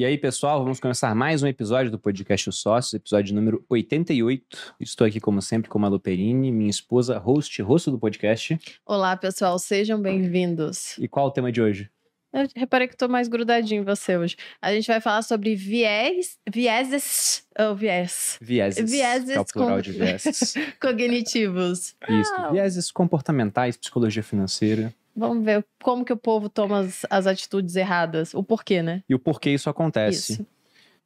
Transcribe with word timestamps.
E 0.00 0.04
aí, 0.06 0.16
pessoal, 0.16 0.62
vamos 0.62 0.80
começar 0.80 1.14
mais 1.14 1.42
um 1.42 1.46
episódio 1.46 1.90
do 1.90 1.98
podcast 1.98 2.48
Os 2.48 2.58
Sócios, 2.58 2.94
episódio 2.94 3.34
número 3.34 3.62
88. 3.68 4.74
Estou 4.80 5.06
aqui, 5.06 5.20
como 5.20 5.42
sempre, 5.42 5.68
com 5.68 5.76
a 5.76 5.82
Malu 5.82 6.00
Perini, 6.00 6.50
minha 6.50 6.70
esposa, 6.70 7.18
host, 7.18 7.60
rosto 7.60 7.90
do 7.90 7.98
podcast. 7.98 8.58
Olá, 8.86 9.14
pessoal, 9.14 9.58
sejam 9.58 10.00
bem-vindos. 10.00 10.96
E 10.96 11.06
qual 11.06 11.26
é 11.26 11.28
o 11.28 11.30
tema 11.30 11.52
de 11.52 11.60
hoje? 11.60 11.90
Eu 12.32 12.48
reparei 12.56 12.88
que 12.88 12.94
estou 12.94 13.10
mais 13.10 13.28
grudadinho 13.28 13.82
em 13.82 13.84
você 13.84 14.16
hoje. 14.16 14.36
A 14.62 14.72
gente 14.72 14.86
vai 14.86 15.02
falar 15.02 15.20
sobre 15.20 15.54
viés, 15.54 16.38
vieses, 16.50 17.44
ou 17.58 17.76
viés. 17.76 18.38
Vieses. 18.40 18.90
Vieses 18.90 19.28
é 19.28 19.38
o 19.38 19.44
plural 19.44 19.76
com- 19.76 19.82
de 19.82 19.92
vieses. 19.92 20.54
cognitivos. 20.80 21.94
Isso, 22.08 22.52
vieses 22.52 22.90
comportamentais, 22.90 23.76
psicologia 23.76 24.22
financeira. 24.22 24.94
Vamos 25.14 25.44
ver 25.44 25.64
como 25.82 26.04
que 26.04 26.12
o 26.12 26.16
povo 26.16 26.48
toma 26.48 26.80
as, 26.80 27.04
as 27.10 27.26
atitudes 27.26 27.76
erradas, 27.76 28.34
o 28.34 28.42
porquê, 28.42 28.82
né? 28.82 29.02
E 29.08 29.14
o 29.14 29.18
porquê 29.18 29.50
isso 29.50 29.68
acontece. 29.68 30.34
Isso. 30.34 30.46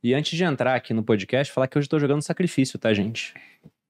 E 0.03 0.15
antes 0.15 0.37
de 0.37 0.45
entrar 0.45 0.75
aqui 0.75 0.93
no 0.93 1.03
podcast, 1.03 1.53
falar 1.53 1.67
que 1.67 1.79
hoje 1.79 1.87
estou 1.87 1.99
jogando 1.99 2.21
sacrifício, 2.21 2.79
tá, 2.79 2.93
gente? 2.93 3.33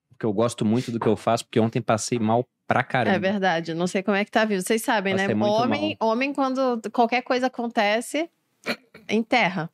Porque 0.09 0.25
eu 0.25 0.33
gosto 0.33 0.65
muito 0.65 0.93
do 0.93 1.01
que 1.01 1.09
eu 1.09 1.17
faço, 1.17 1.45
porque 1.45 1.59
ontem 1.59 1.83
passei 1.83 2.21
mal 2.21 2.45
pra 2.69 2.85
caramba. 2.85 3.17
É 3.17 3.19
verdade, 3.19 3.75
não 3.75 3.89
sei 3.89 4.03
como 4.03 4.17
é 4.17 4.25
que 4.25 4.31
tá 4.31 4.45
vivo. 4.45 4.63
Vocês 4.63 4.81
sabem, 4.81 5.15
Passei 5.15 5.35
né? 5.35 5.45
Homem, 5.45 5.97
homem, 5.99 6.33
quando 6.33 6.81
qualquer 6.93 7.23
coisa 7.23 7.49
acontece, 7.49 8.31
enterra. 9.09 9.69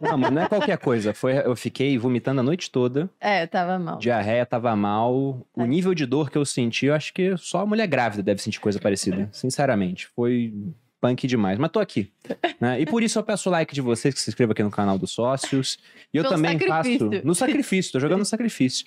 Não, 0.00 0.16
mas 0.18 0.30
não 0.30 0.42
é 0.42 0.48
qualquer 0.48 0.78
coisa. 0.78 1.12
Foi, 1.14 1.36
eu 1.38 1.56
fiquei 1.56 1.96
vomitando 1.98 2.40
a 2.40 2.42
noite 2.42 2.70
toda. 2.70 3.08
É, 3.20 3.46
tava 3.46 3.78
mal. 3.78 3.98
Diarreia 3.98 4.44
tava 4.46 4.74
mal. 4.76 5.46
O 5.54 5.64
nível 5.64 5.94
de 5.94 6.06
dor 6.06 6.30
que 6.30 6.38
eu 6.38 6.44
senti, 6.44 6.86
eu 6.86 6.94
acho 6.94 7.12
que 7.12 7.36
só 7.36 7.60
a 7.60 7.66
mulher 7.66 7.86
grávida 7.86 8.22
deve 8.22 8.42
sentir 8.42 8.60
coisa 8.60 8.78
parecida. 8.78 9.28
Sinceramente. 9.32 10.08
Foi 10.14 10.52
punk 11.00 11.26
demais. 11.26 11.58
Mas 11.58 11.70
tô 11.70 11.80
aqui. 11.80 12.12
né? 12.60 12.80
E 12.80 12.86
por 12.86 13.02
isso 13.02 13.18
eu 13.18 13.22
peço 13.22 13.48
o 13.48 13.52
like 13.52 13.74
de 13.74 13.80
vocês, 13.80 14.12
que 14.14 14.20
se 14.20 14.30
inscrevam 14.30 14.52
aqui 14.52 14.62
no 14.62 14.70
canal 14.70 14.98
dos 14.98 15.10
sócios. 15.10 15.78
E 16.12 16.18
eu 16.18 16.22
Pelo 16.24 16.34
também 16.34 16.58
sacrifício. 16.58 17.10
faço. 17.10 17.26
No 17.26 17.34
sacrifício, 17.34 17.92
tô 17.92 18.00
jogando 18.00 18.18
no 18.20 18.24
sacrifício. 18.26 18.84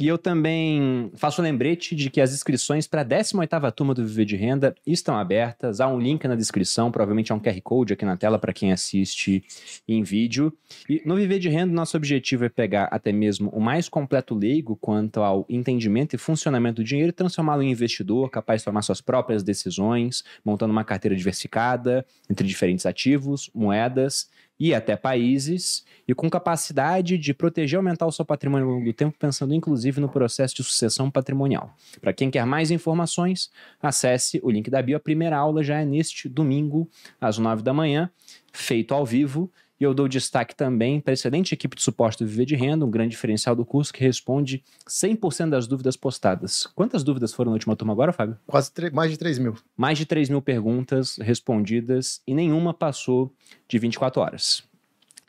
E 0.00 0.08
eu 0.08 0.16
também 0.16 1.12
faço 1.14 1.42
o 1.42 1.44
lembrete 1.44 1.94
de 1.94 2.08
que 2.08 2.22
as 2.22 2.32
inscrições 2.32 2.86
para 2.86 3.02
a 3.02 3.04
18ª 3.04 3.70
turma 3.70 3.92
do 3.92 4.02
Viver 4.02 4.24
de 4.24 4.34
Renda 4.34 4.74
estão 4.86 5.14
abertas. 5.14 5.78
Há 5.78 5.86
um 5.88 6.00
link 6.00 6.26
na 6.26 6.34
descrição, 6.34 6.90
provavelmente 6.90 7.30
há 7.30 7.34
um 7.34 7.38
QR 7.38 7.60
Code 7.62 7.92
aqui 7.92 8.06
na 8.06 8.16
tela 8.16 8.38
para 8.38 8.50
quem 8.54 8.72
assiste 8.72 9.44
em 9.86 10.02
vídeo. 10.02 10.56
E 10.88 11.02
no 11.04 11.16
Viver 11.16 11.38
de 11.38 11.50
Renda, 11.50 11.74
nosso 11.74 11.98
objetivo 11.98 12.46
é 12.46 12.48
pegar 12.48 12.84
até 12.84 13.12
mesmo 13.12 13.50
o 13.50 13.60
mais 13.60 13.90
completo 13.90 14.34
leigo 14.34 14.74
quanto 14.74 15.20
ao 15.20 15.44
entendimento 15.50 16.14
e 16.14 16.18
funcionamento 16.18 16.76
do 16.76 16.84
dinheiro 16.84 17.10
e 17.10 17.12
transformá-lo 17.12 17.62
em 17.62 17.70
investidor 17.70 18.30
capaz 18.30 18.62
de 18.62 18.64
tomar 18.64 18.80
suas 18.80 19.02
próprias 19.02 19.42
decisões, 19.42 20.24
montando 20.42 20.72
uma 20.72 20.82
carteira 20.82 21.14
diversificada 21.14 22.06
entre 22.30 22.48
diferentes 22.48 22.86
ativos, 22.86 23.50
moedas 23.54 24.30
e 24.60 24.74
até 24.74 24.94
países, 24.94 25.86
e 26.06 26.14
com 26.14 26.28
capacidade 26.28 27.16
de 27.16 27.32
proteger 27.32 27.76
e 27.76 27.78
aumentar 27.78 28.06
o 28.06 28.12
seu 28.12 28.26
patrimônio 28.26 28.66
ao 28.66 28.74
longo 28.74 28.84
do 28.84 28.92
tempo, 28.92 29.16
pensando 29.18 29.54
inclusive 29.54 29.98
no 30.02 30.08
processo 30.08 30.54
de 30.54 30.62
sucessão 30.62 31.10
patrimonial. 31.10 31.74
Para 31.98 32.12
quem 32.12 32.30
quer 32.30 32.44
mais 32.44 32.70
informações, 32.70 33.50
acesse 33.80 34.38
o 34.42 34.50
link 34.50 34.68
da 34.68 34.82
bio. 34.82 34.98
A 34.98 35.00
primeira 35.00 35.38
aula 35.38 35.64
já 35.64 35.80
é 35.80 35.84
neste 35.86 36.28
domingo, 36.28 36.86
às 37.18 37.38
9 37.38 37.62
da 37.62 37.72
manhã, 37.72 38.10
feito 38.52 38.92
ao 38.92 39.06
vivo. 39.06 39.50
E 39.80 39.84
eu 39.84 39.94
dou 39.94 40.06
destaque 40.06 40.54
também 40.54 41.00
para 41.00 41.12
a 41.12 41.14
excelente 41.14 41.54
equipe 41.54 41.74
de 41.74 41.82
suporte 41.82 42.22
do 42.22 42.28
Viver 42.28 42.44
de 42.44 42.54
Renda, 42.54 42.84
um 42.84 42.90
grande 42.90 43.12
diferencial 43.12 43.56
do 43.56 43.64
curso 43.64 43.90
que 43.90 44.04
responde 44.04 44.62
100% 44.86 45.48
das 45.48 45.66
dúvidas 45.66 45.96
postadas. 45.96 46.66
Quantas 46.74 47.02
dúvidas 47.02 47.32
foram 47.32 47.50
na 47.50 47.54
última 47.54 47.74
turma 47.74 47.94
agora, 47.94 48.12
Fábio? 48.12 48.36
Quase 48.46 48.70
mais 48.92 49.10
de 49.10 49.16
3 49.16 49.38
mil. 49.38 49.56
Mais 49.74 49.96
de 49.96 50.04
3 50.04 50.28
mil 50.28 50.42
perguntas 50.42 51.16
respondidas 51.16 52.20
e 52.26 52.34
nenhuma 52.34 52.74
passou 52.74 53.34
de 53.66 53.78
24 53.78 54.20
horas. 54.20 54.62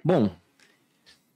Bom, 0.03 0.29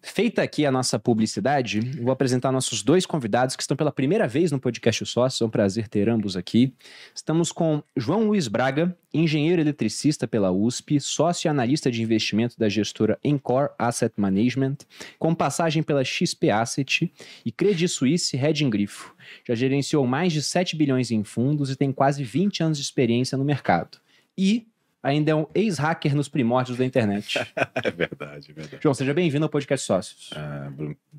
feita 0.06 0.44
aqui 0.44 0.66
a 0.66 0.72
nossa 0.72 1.00
publicidade, 1.00 1.80
vou 1.80 2.12
apresentar 2.12 2.52
nossos 2.52 2.84
dois 2.84 3.06
convidados 3.06 3.56
que 3.56 3.64
estão 3.64 3.76
pela 3.76 3.92
primeira 3.92 4.28
vez 4.28 4.52
no 4.52 4.60
podcast 4.60 5.02
O 5.02 5.06
Sócio. 5.06 5.44
É 5.44 5.48
um 5.48 5.50
prazer 5.50 5.88
ter 5.88 6.08
ambos 6.08 6.38
aqui. 6.38 6.74
Estamos 7.14 7.52
com 7.52 7.82
João 7.98 8.28
Luiz 8.28 8.48
Braga, 8.48 8.96
engenheiro 9.12 9.62
eletricista 9.62 10.28
pela 10.28 10.52
USP, 10.52 11.00
sócio 11.00 11.48
e 11.48 11.50
analista 11.50 11.90
de 11.90 12.04
investimento 12.04 12.58
da 12.58 12.70
gestora 12.70 13.18
Encore 13.24 13.70
Asset 13.80 14.14
Management, 14.16 14.78
com 15.18 15.34
passagem 15.34 15.82
pela 15.82 16.04
XP 16.04 16.52
Asset 16.52 17.12
e 17.44 17.52
Credit 17.52 17.88
Suisse 17.88 18.38
Hedging 18.38 18.70
Grifo. 18.70 19.16
Já 19.48 19.56
gerenciou 19.56 20.06
mais 20.06 20.32
de 20.32 20.42
7 20.44 20.76
bilhões 20.76 21.10
em 21.10 21.24
fundos 21.24 21.72
e 21.72 21.76
tem 21.76 21.92
quase 21.92 22.24
20 22.24 22.62
anos 22.62 22.78
de 22.78 22.84
experiência 22.84 23.38
no 23.38 23.44
mercado. 23.44 23.98
E 24.38 24.68
ainda 25.06 25.32
é 25.32 25.36
um 25.36 25.46
ex-hacker 25.54 26.16
nos 26.16 26.28
primórdios 26.28 26.78
da 26.78 26.86
internet. 26.86 27.40
É 27.84 27.92
verdade, 27.92 28.50
é 28.50 28.54
verdade. 28.54 28.78
João, 28.82 28.94
seja 28.96 29.14
bem-vindo 29.14 29.46
ao 29.46 29.50
podcast 29.50 29.86
Sócios. 29.86 30.32
Ah, 30.36 30.72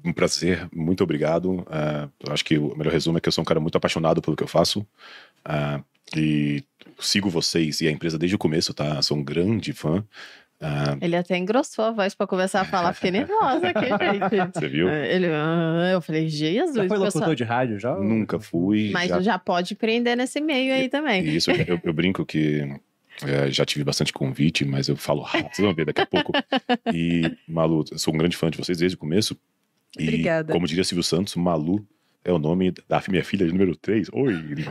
um 0.05 0.13
prazer, 0.13 0.69
muito 0.75 1.05
obrigado. 1.05 1.65
Ah, 1.71 2.09
eu 2.27 2.33
acho 2.33 2.45
que 2.45 2.59
o 2.59 2.77
melhor 2.77 2.93
resumo 2.93 3.19
é 3.19 3.21
que 3.21 3.29
eu 3.29 3.33
sou 3.33 3.43
um 3.43 3.45
cara 3.45 3.61
muito 3.61 3.77
apaixonado 3.77 4.21
pelo 4.21 4.37
que 4.37 4.43
eu 4.43 4.49
faço. 4.49 4.85
Ah, 5.45 5.81
e 6.17 6.65
sigo 6.99 7.31
vocês 7.31 7.81
e 7.81 7.87
a 7.87 7.91
empresa 7.91 8.19
desde 8.19 8.35
o 8.35 8.39
começo, 8.39 8.75
tá? 8.75 9.01
Sou 9.03 9.17
um 9.17 9.23
grande 9.25 9.73
fã. 9.73 10.05
Ah, 10.61 10.97
Ele 11.01 11.15
até 11.15 11.37
engrossou 11.37 11.85
a 11.85 11.91
voz 11.93 12.15
pra 12.15 12.27
começar 12.27 12.63
a 12.63 12.65
falar. 12.65 12.93
Fiquei 12.95 13.11
nervosa 13.13 13.69
aqui, 13.69 13.87
gente. 14.37 14.55
você 14.55 14.69
viu? 14.69 14.89
Ele, 14.89 15.27
ah, 15.27 15.91
eu 15.93 16.01
falei, 16.01 16.29
Jesus, 16.29 16.75
Já 16.75 16.89
foi 16.89 16.99
pessoal. 16.99 17.05
locutor 17.07 17.35
de 17.37 17.45
rádio? 17.45 17.79
Já? 17.79 17.95
Nunca 17.95 18.41
fui. 18.41 18.91
Mas 18.93 19.09
já, 19.09 19.21
já 19.21 19.39
pode 19.39 19.75
empreender 19.75 20.17
nesse 20.17 20.41
meio 20.41 20.75
aí 20.75 20.89
também. 20.89 21.25
isso, 21.29 21.51
eu, 21.51 21.79
eu 21.85 21.93
brinco 21.93 22.25
que 22.27 22.67
é, 23.25 23.51
já 23.51 23.65
tive 23.65 23.85
bastante 23.85 24.13
convite, 24.13 24.65
mas 24.65 24.89
eu 24.89 24.97
falo 24.97 25.23
rápido, 25.23 25.55
vocês 25.55 25.65
vão 25.65 25.75
ver 25.75 25.87
daqui 25.87 26.01
a 26.01 26.07
pouco. 26.07 26.33
E, 26.93 27.37
Malu, 27.49 27.85
eu 27.91 27.99
sou 27.99 28.13
um 28.15 28.19
grande 28.19 28.37
fã 28.37 28.51
de 28.51 28.59
vocês 28.59 28.79
desde 28.79 28.97
o 28.97 28.99
começo. 28.99 29.37
E, 29.99 30.03
Obrigada. 30.03 30.53
como 30.53 30.67
diria 30.67 30.85
Silvio 30.85 31.03
Santos, 31.03 31.35
Malu 31.37 31.87
é 32.27 32.33
o 32.33 32.39
nome 32.41 32.73
da 32.89 33.01
minha 33.09 33.23
filha 33.25 33.47
número 33.47 33.77
3. 33.77 34.09
Oi! 34.13 34.35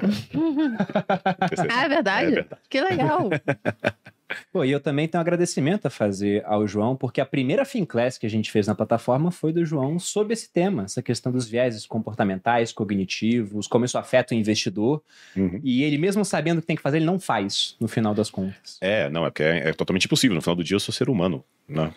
Ah, 1.70 1.86
é 1.86 1.90
verdade? 1.90 2.28
É 2.28 2.36
verdade. 2.36 2.62
Que 2.70 2.82
legal. 2.82 3.30
Pô, 4.52 4.64
e 4.66 4.72
eu 4.72 4.80
também 4.80 5.08
tenho 5.08 5.20
um 5.20 5.22
agradecimento 5.22 5.86
a 5.86 5.90
fazer 5.90 6.44
ao 6.46 6.68
João, 6.68 6.96
porque 6.96 7.22
a 7.22 7.26
primeira 7.26 7.64
Finclass 7.64 8.18
que 8.18 8.26
a 8.26 8.30
gente 8.30 8.52
fez 8.52 8.66
na 8.66 8.74
plataforma 8.74 9.30
foi 9.30 9.54
do 9.54 9.64
João 9.64 10.00
sobre 10.00 10.34
esse 10.34 10.52
tema, 10.52 10.84
essa 10.86 11.02
questão 11.02 11.32
dos 11.32 11.48
vieses 11.48 11.86
comportamentais, 11.86 12.72
cognitivos, 12.72 13.68
como 13.68 13.86
isso 13.86 13.98
afeta 14.00 14.34
o 14.34 14.38
investidor. 14.38 15.04
Uhum. 15.36 15.60
E 15.64 15.84
ele, 15.84 15.98
mesmo 16.00 16.26
sabendo 16.26 16.58
o 16.58 16.62
que 16.62 16.68
tem 16.68 16.76
que 16.76 16.82
fazer, 16.82 16.98
ele 16.98 17.06
não 17.06 17.20
faz, 17.20 17.76
no 17.80 17.88
final 17.88 18.16
das 18.16 18.30
contas. 18.32 18.78
É, 18.82 19.10
não, 19.12 19.26
é 19.26 19.30
porque 19.30 19.44
é, 19.44 19.70
é 19.70 19.74
totalmente 19.74 20.06
impossível. 20.06 20.34
No 20.36 20.42
final 20.42 20.56
do 20.56 20.64
dia 20.64 20.76
eu 20.76 20.80
sou 20.80 20.94
ser 20.94 21.08
humano. 21.08 21.44
Né? 21.68 21.94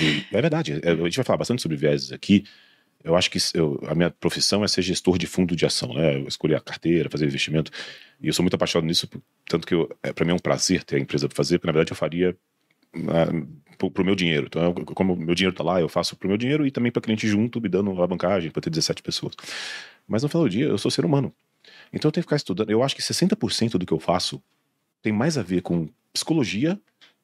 E 0.00 0.24
é 0.36 0.40
verdade. 0.40 0.80
é, 0.82 0.90
a 0.90 0.94
gente 0.96 1.16
vai 1.16 1.24
falar 1.24 1.38
bastante 1.38 1.62
sobre 1.62 1.76
vieses 1.76 2.10
aqui. 2.10 2.44
Eu 3.04 3.14
acho 3.14 3.30
que 3.30 3.38
eu- 3.54 3.80
a 3.86 3.94
minha 3.94 4.10
profissão 4.10 4.64
é 4.64 4.68
ser 4.68 4.82
gestor 4.82 5.16
de 5.16 5.28
fundo 5.28 5.54
de 5.54 5.64
ação, 5.64 5.94
né? 5.94 6.16
Eu 6.16 6.26
escolher 6.26 6.56
a 6.56 6.60
carteira, 6.60 7.08
fazer 7.08 7.26
investimento. 7.26 7.70
E 8.20 8.26
eu 8.26 8.32
sou 8.32 8.42
muito 8.42 8.54
apaixonado 8.54 8.86
nisso, 8.86 9.08
tanto 9.48 9.66
que 9.66 9.74
é, 10.02 10.12
para 10.12 10.24
mim 10.24 10.32
é 10.32 10.34
um 10.34 10.38
prazer 10.38 10.82
ter 10.84 10.96
a 10.96 10.98
empresa 10.98 11.28
para 11.28 11.36
fazer, 11.36 11.58
porque 11.58 11.68
na 11.68 11.72
verdade 11.72 11.92
eu 11.92 11.96
faria 11.96 12.36
ah, 12.94 13.76
pro, 13.76 13.90
pro 13.90 14.04
meu 14.04 14.14
dinheiro. 14.14 14.46
Então, 14.46 14.62
eu- 14.64 14.74
como 14.86 15.12
o 15.14 15.16
meu 15.16 15.34
dinheiro 15.34 15.54
tá 15.54 15.62
lá, 15.62 15.80
eu 15.80 15.88
faço 15.88 16.16
pro 16.16 16.28
meu 16.28 16.36
dinheiro 16.36 16.66
e 16.66 16.70
também 16.70 16.90
para 16.90 17.00
cliente 17.02 17.28
junto, 17.28 17.60
me 17.60 17.68
dando 17.68 17.90
alavancagem 17.90 18.50
para 18.50 18.60
ter 18.62 18.70
17 18.70 19.02
pessoas. 19.02 19.34
Mas 20.06 20.22
no 20.22 20.28
final 20.28 20.44
do 20.44 20.50
dia, 20.50 20.66
eu 20.66 20.78
sou 20.78 20.90
ser 20.90 21.04
humano. 21.04 21.32
Então 21.92 22.08
eu 22.08 22.12
tenho 22.12 22.22
que 22.22 22.28
ficar 22.28 22.36
estudando. 22.36 22.70
Eu 22.70 22.82
acho 22.82 22.96
que 22.96 23.02
60% 23.02 23.78
do 23.78 23.86
que 23.86 23.92
eu 23.92 24.00
faço 24.00 24.42
tem 25.02 25.12
mais 25.12 25.38
a 25.38 25.42
ver 25.42 25.62
com 25.62 25.88
psicologia 26.12 26.78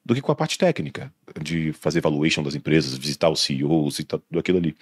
do 0.05 0.15
que 0.15 0.21
com 0.21 0.31
a 0.31 0.35
parte 0.35 0.59
técnica, 0.59 1.13
de 1.43 1.73
fazer 1.73 2.01
valuation 2.03 2.43
das 2.43 2.55
empresas, 2.55 2.97
visitar 2.97 3.31
os 3.31 3.41
CEOs 3.41 4.01
e 4.01 4.05
tudo 4.05 4.39
aquilo 4.39 4.59
ali. 4.59 4.77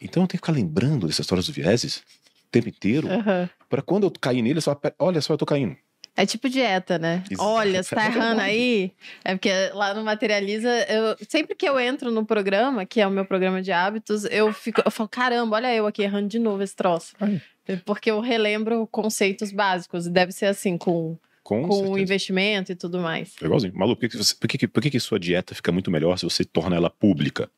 Então 0.00 0.22
eu 0.22 0.26
tenho 0.26 0.40
que 0.40 0.46
ficar 0.46 0.52
lembrando 0.52 1.06
dessas 1.06 1.20
histórias 1.20 1.46
dos 1.46 1.54
vieses 1.54 1.98
o 1.98 2.23
tempo 2.54 2.68
inteiro, 2.68 3.08
Aham. 3.10 3.48
para 3.68 3.82
quando 3.82 4.04
eu 4.04 4.10
cair 4.10 4.42
nele, 4.42 4.58
eu 4.58 4.62
só, 4.62 4.78
olha 4.98 5.20
só, 5.20 5.34
eu 5.34 5.38
tô 5.38 5.46
caindo. 5.46 5.76
É 6.16 6.24
tipo 6.24 6.48
dieta, 6.48 6.96
né? 6.96 7.24
Exato. 7.28 7.48
Olha, 7.48 7.82
você 7.82 7.92
tá 7.94 8.04
É 8.04 8.06
errando 8.06 8.40
aí. 8.40 8.92
É 9.24 9.34
porque 9.34 9.50
lá 9.74 9.92
no 9.94 10.04
Materializa, 10.04 10.68
eu, 10.88 11.16
sempre 11.28 11.56
que 11.56 11.68
eu 11.68 11.78
entro 11.80 12.10
no 12.12 12.24
programa, 12.24 12.86
que 12.86 13.00
é 13.00 13.06
o 13.06 13.10
meu 13.10 13.24
programa 13.24 13.60
de 13.60 13.72
hábitos, 13.72 14.24
eu 14.26 14.52
fico, 14.52 14.80
eu 14.84 14.90
falo, 14.92 15.08
caramba, 15.08 15.56
olha 15.56 15.74
eu 15.74 15.86
aqui 15.88 16.02
errando 16.02 16.28
de 16.28 16.38
novo 16.38 16.62
esse 16.62 16.76
troço. 16.76 17.14
Ai. 17.20 17.42
Porque 17.84 18.10
eu 18.12 18.20
relembro 18.20 18.86
conceitos 18.86 19.50
básicos. 19.50 20.06
Deve 20.06 20.30
ser 20.30 20.46
assim, 20.46 20.78
com, 20.78 21.18
Com, 21.42 21.66
com 21.66 21.90
o 21.90 21.98
investimento 21.98 22.70
e 22.70 22.76
tudo 22.76 23.00
mais. 23.00 23.34
É 23.42 23.46
igualzinho. 23.46 23.72
Malu, 23.74 23.96
por 23.96 24.08
que, 24.08 24.16
você- 24.16 24.36
por 24.36 24.46
que, 24.46 24.68
por 24.68 24.80
que, 24.82 24.90
que 24.90 25.00
sua 25.00 25.18
dieta 25.18 25.52
fica 25.52 25.72
muito 25.72 25.90
melhor 25.90 26.16
se 26.16 26.24
você 26.24 26.44
torna 26.44 26.76
ela 26.76 26.90
pública? 26.90 27.50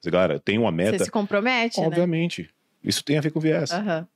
Você, 0.00 0.10
galera, 0.10 0.40
tem 0.40 0.58
uma 0.58 0.70
Você 0.72 0.76
meta. 0.92 1.04
se 1.04 1.10
compromete, 1.12 1.78
né? 1.80 1.86
Obviamente. 1.86 2.50
Isso 2.82 3.04
tem 3.04 3.18
a 3.18 3.20
ver 3.20 3.30
com 3.30 3.38
viés. 3.38 3.70
Aham. 3.70 4.08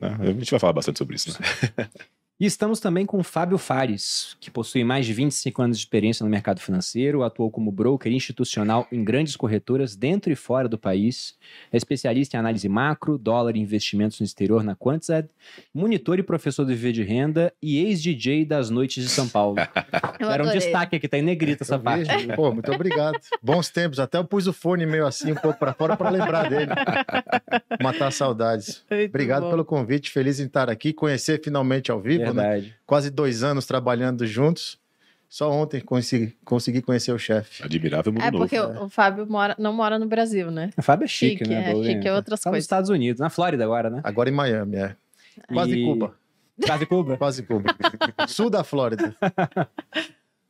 Né? 0.00 0.16
A 0.20 0.32
gente 0.32 0.50
vai 0.50 0.60
falar 0.60 0.72
bastante 0.72 0.98
sobre 0.98 1.16
isso. 1.16 1.30
Né? 1.30 1.88
E 2.40 2.46
estamos 2.46 2.80
também 2.80 3.04
com 3.04 3.18
o 3.18 3.22
Fábio 3.22 3.58
Fares, 3.58 4.34
que 4.40 4.50
possui 4.50 4.82
mais 4.82 5.04
de 5.04 5.12
25 5.12 5.60
anos 5.60 5.76
de 5.76 5.84
experiência 5.84 6.24
no 6.24 6.30
mercado 6.30 6.58
financeiro, 6.58 7.22
atuou 7.22 7.50
como 7.50 7.70
broker 7.70 8.10
institucional 8.10 8.88
em 8.90 9.04
grandes 9.04 9.36
corretoras 9.36 9.94
dentro 9.94 10.32
e 10.32 10.34
fora 10.34 10.66
do 10.66 10.78
país, 10.78 11.34
é 11.70 11.76
especialista 11.76 12.38
em 12.38 12.40
análise 12.40 12.66
macro, 12.66 13.18
dólar 13.18 13.56
e 13.56 13.60
investimentos 13.60 14.18
no 14.20 14.24
exterior 14.24 14.64
na 14.64 14.74
Quantzed, 14.74 15.28
monitor 15.74 16.18
e 16.18 16.22
professor 16.22 16.64
do 16.64 16.68
Viver 16.68 16.92
de 16.92 17.02
Renda 17.02 17.52
e 17.60 17.76
ex-DJ 17.76 18.46
das 18.46 18.70
noites 18.70 19.04
de 19.04 19.10
São 19.10 19.28
Paulo. 19.28 19.56
Eu 20.18 20.30
Era 20.30 20.42
um 20.42 20.50
destaque 20.50 20.96
aqui, 20.96 21.06
tá 21.08 21.18
em 21.18 21.22
negrito 21.22 21.62
essa 21.62 21.78
parte. 21.78 22.04
vejo. 22.04 22.34
Pô, 22.34 22.54
muito 22.54 22.72
obrigado. 22.72 23.18
Bons 23.42 23.68
tempos. 23.68 24.00
Até 24.00 24.16
eu 24.16 24.24
pus 24.24 24.46
o 24.46 24.52
fone 24.52 24.86
meio 24.86 25.06
assim, 25.06 25.32
um 25.32 25.36
pouco 25.36 25.58
para 25.58 25.74
fora, 25.74 25.94
para 25.96 26.08
lembrar 26.08 26.48
dele. 26.48 26.72
Matar 27.82 28.10
saudades. 28.10 28.82
Muito 28.90 29.08
Obrigado 29.10 29.42
bom. 29.42 29.50
pelo 29.50 29.64
convite. 29.64 30.10
Feliz 30.10 30.40
em 30.40 30.46
estar 30.46 30.70
aqui. 30.70 30.92
Conhecer 30.92 31.40
finalmente 31.42 31.90
ao 31.90 32.00
vivo, 32.00 32.24
né? 32.24 32.29
Verdade. 32.34 32.74
Quase 32.86 33.10
dois 33.10 33.42
anos 33.42 33.66
trabalhando 33.66 34.26
juntos. 34.26 34.78
Só 35.28 35.48
ontem 35.52 35.80
consegui, 35.80 36.36
consegui 36.44 36.82
conhecer 36.82 37.12
o 37.12 37.18
chefe. 37.18 37.62
Admirável 37.62 38.12
mundo 38.12 38.22
É 38.24 38.30
novo. 38.32 38.42
porque 38.44 38.58
o 38.58 38.86
o 38.86 38.88
Fábio 38.88 39.24
mora, 39.30 39.54
não 39.58 39.72
mora 39.72 39.96
no 39.96 40.06
Brasil, 40.06 40.50
né? 40.50 40.70
O 40.76 40.82
Fábio 40.82 41.04
é 41.04 41.08
chique, 41.08 41.38
Chique, 41.44 41.48
né? 41.50 41.70
é, 41.70 41.74
chique 41.84 42.08
é 42.08 42.12
outras 42.12 42.40
tá 42.40 42.50
nos 42.50 42.54
coisas. 42.54 42.64
Estados 42.64 42.90
Unidos, 42.90 43.20
na 43.20 43.30
Flórida 43.30 43.62
agora, 43.62 43.88
né? 43.88 44.00
Agora 44.02 44.28
em 44.28 44.32
Miami, 44.32 44.76
é. 44.76 44.96
Quase 45.52 45.78
E- 45.78 45.84
Cuba. 45.84 46.14
Quase 46.66 46.84
Cuba. 46.86 47.16
Quase 47.16 47.42
Cuba. 47.44 47.64
Sul 48.26 48.50
da 48.50 48.64
Flórida. 48.64 49.14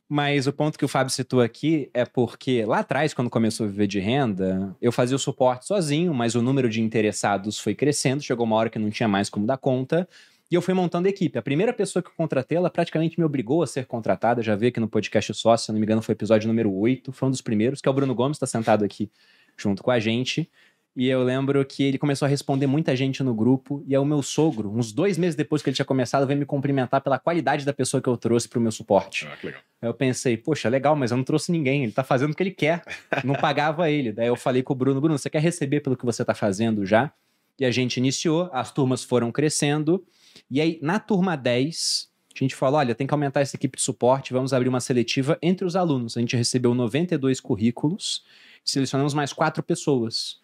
Mas 0.09 0.45
o 0.45 0.51
ponto 0.51 0.77
que 0.77 0.83
o 0.83 0.87
Fábio 0.89 1.09
citou 1.13 1.39
aqui 1.41 1.89
é 1.93 2.03
porque 2.03 2.65
lá 2.65 2.79
atrás, 2.79 3.13
quando 3.13 3.29
começou 3.29 3.65
a 3.65 3.69
viver 3.69 3.87
de 3.87 3.99
renda, 3.99 4.75
eu 4.81 4.91
fazia 4.91 5.15
o 5.15 5.19
suporte 5.19 5.65
sozinho, 5.65 6.13
mas 6.13 6.35
o 6.35 6.41
número 6.41 6.67
de 6.69 6.81
interessados 6.81 7.57
foi 7.57 7.73
crescendo, 7.73 8.21
chegou 8.21 8.45
uma 8.45 8.57
hora 8.57 8.69
que 8.69 8.77
não 8.77 8.89
tinha 8.89 9.07
mais 9.07 9.29
como 9.29 9.45
dar 9.45 9.57
conta. 9.57 10.05
E 10.51 10.55
eu 10.55 10.61
fui 10.61 10.73
montando 10.73 11.07
a 11.07 11.09
equipe. 11.09 11.39
A 11.39 11.41
primeira 11.41 11.71
pessoa 11.71 12.03
que 12.03 12.09
eu 12.09 12.13
contratei, 12.13 12.57
ela 12.57 12.69
praticamente 12.69 13.17
me 13.17 13.23
obrigou 13.23 13.63
a 13.63 13.67
ser 13.67 13.85
contratada. 13.85 14.43
Já 14.43 14.53
vi 14.53 14.67
aqui 14.67 14.81
no 14.81 14.87
podcast 14.89 15.33
Sócio, 15.33 15.67
se 15.67 15.71
não 15.71 15.79
me 15.79 15.85
engano, 15.85 16.01
foi 16.01 16.11
o 16.11 16.17
episódio 16.17 16.49
número 16.49 16.69
8, 16.73 17.13
foi 17.13 17.29
um 17.29 17.31
dos 17.31 17.41
primeiros, 17.41 17.79
que 17.79 17.87
é 17.87 17.91
o 17.91 17.93
Bruno 17.93 18.13
Gomes, 18.13 18.35
está 18.35 18.45
sentado 18.45 18.83
aqui 18.83 19.09
junto 19.55 19.81
com 19.81 19.89
a 19.89 19.97
gente. 19.97 20.51
E 20.93 21.07
eu 21.07 21.23
lembro 21.23 21.63
que 21.63 21.83
ele 21.83 21.97
começou 21.97 22.25
a 22.25 22.29
responder 22.29 22.67
muita 22.67 22.93
gente 22.97 23.23
no 23.23 23.33
grupo. 23.33 23.81
E 23.87 23.95
aí 23.95 24.01
o 24.01 24.03
meu 24.03 24.21
sogro, 24.21 24.69
uns 24.69 24.91
dois 24.91 25.17
meses 25.17 25.37
depois 25.37 25.61
que 25.61 25.69
ele 25.69 25.75
tinha 25.75 25.85
começado, 25.85 26.27
veio 26.27 26.37
me 26.37 26.45
cumprimentar 26.45 26.99
pela 26.99 27.17
qualidade 27.17 27.63
da 27.63 27.71
pessoa 27.71 28.01
que 28.01 28.09
eu 28.09 28.17
trouxe 28.17 28.49
para 28.49 28.59
o 28.59 28.61
meu 28.61 28.73
suporte. 28.73 29.25
Ah, 29.31 29.37
que 29.37 29.45
legal. 29.45 29.61
Aí 29.81 29.87
eu 29.87 29.93
pensei, 29.93 30.35
poxa, 30.35 30.67
legal, 30.67 30.97
mas 30.97 31.11
eu 31.11 31.17
não 31.17 31.23
trouxe 31.23 31.49
ninguém, 31.49 31.83
ele 31.83 31.93
tá 31.93 32.03
fazendo 32.03 32.31
o 32.31 32.35
que 32.35 32.43
ele 32.43 32.51
quer. 32.51 32.83
Não 33.23 33.35
pagava 33.35 33.89
ele. 33.89 34.11
Daí 34.11 34.27
eu 34.27 34.35
falei 34.35 34.61
com 34.61 34.73
o 34.73 34.75
Bruno, 34.75 34.99
Bruno, 34.99 35.17
você 35.17 35.29
quer 35.29 35.41
receber 35.41 35.79
pelo 35.79 35.95
que 35.95 36.05
você 36.05 36.25
tá 36.25 36.33
fazendo 36.35 36.85
já? 36.85 37.13
E 37.57 37.63
a 37.63 37.71
gente 37.71 37.97
iniciou, 37.97 38.49
as 38.51 38.69
turmas 38.71 39.01
foram 39.01 39.31
crescendo. 39.31 40.03
E 40.49 40.59
aí, 40.59 40.79
na 40.81 40.99
turma 40.99 41.35
10, 41.35 42.09
a 42.35 42.39
gente 42.39 42.55
falou, 42.55 42.79
olha, 42.79 42.95
tem 42.95 43.05
que 43.05 43.13
aumentar 43.13 43.41
essa 43.41 43.55
equipe 43.55 43.77
de 43.77 43.83
suporte, 43.83 44.33
vamos 44.33 44.53
abrir 44.53 44.69
uma 44.69 44.79
seletiva 44.79 45.37
entre 45.41 45.65
os 45.65 45.75
alunos. 45.75 46.17
A 46.17 46.19
gente 46.19 46.35
recebeu 46.35 46.73
92 46.73 47.39
currículos, 47.39 48.23
selecionamos 48.63 49.13
mais 49.13 49.33
quatro 49.33 49.61
pessoas. 49.61 50.39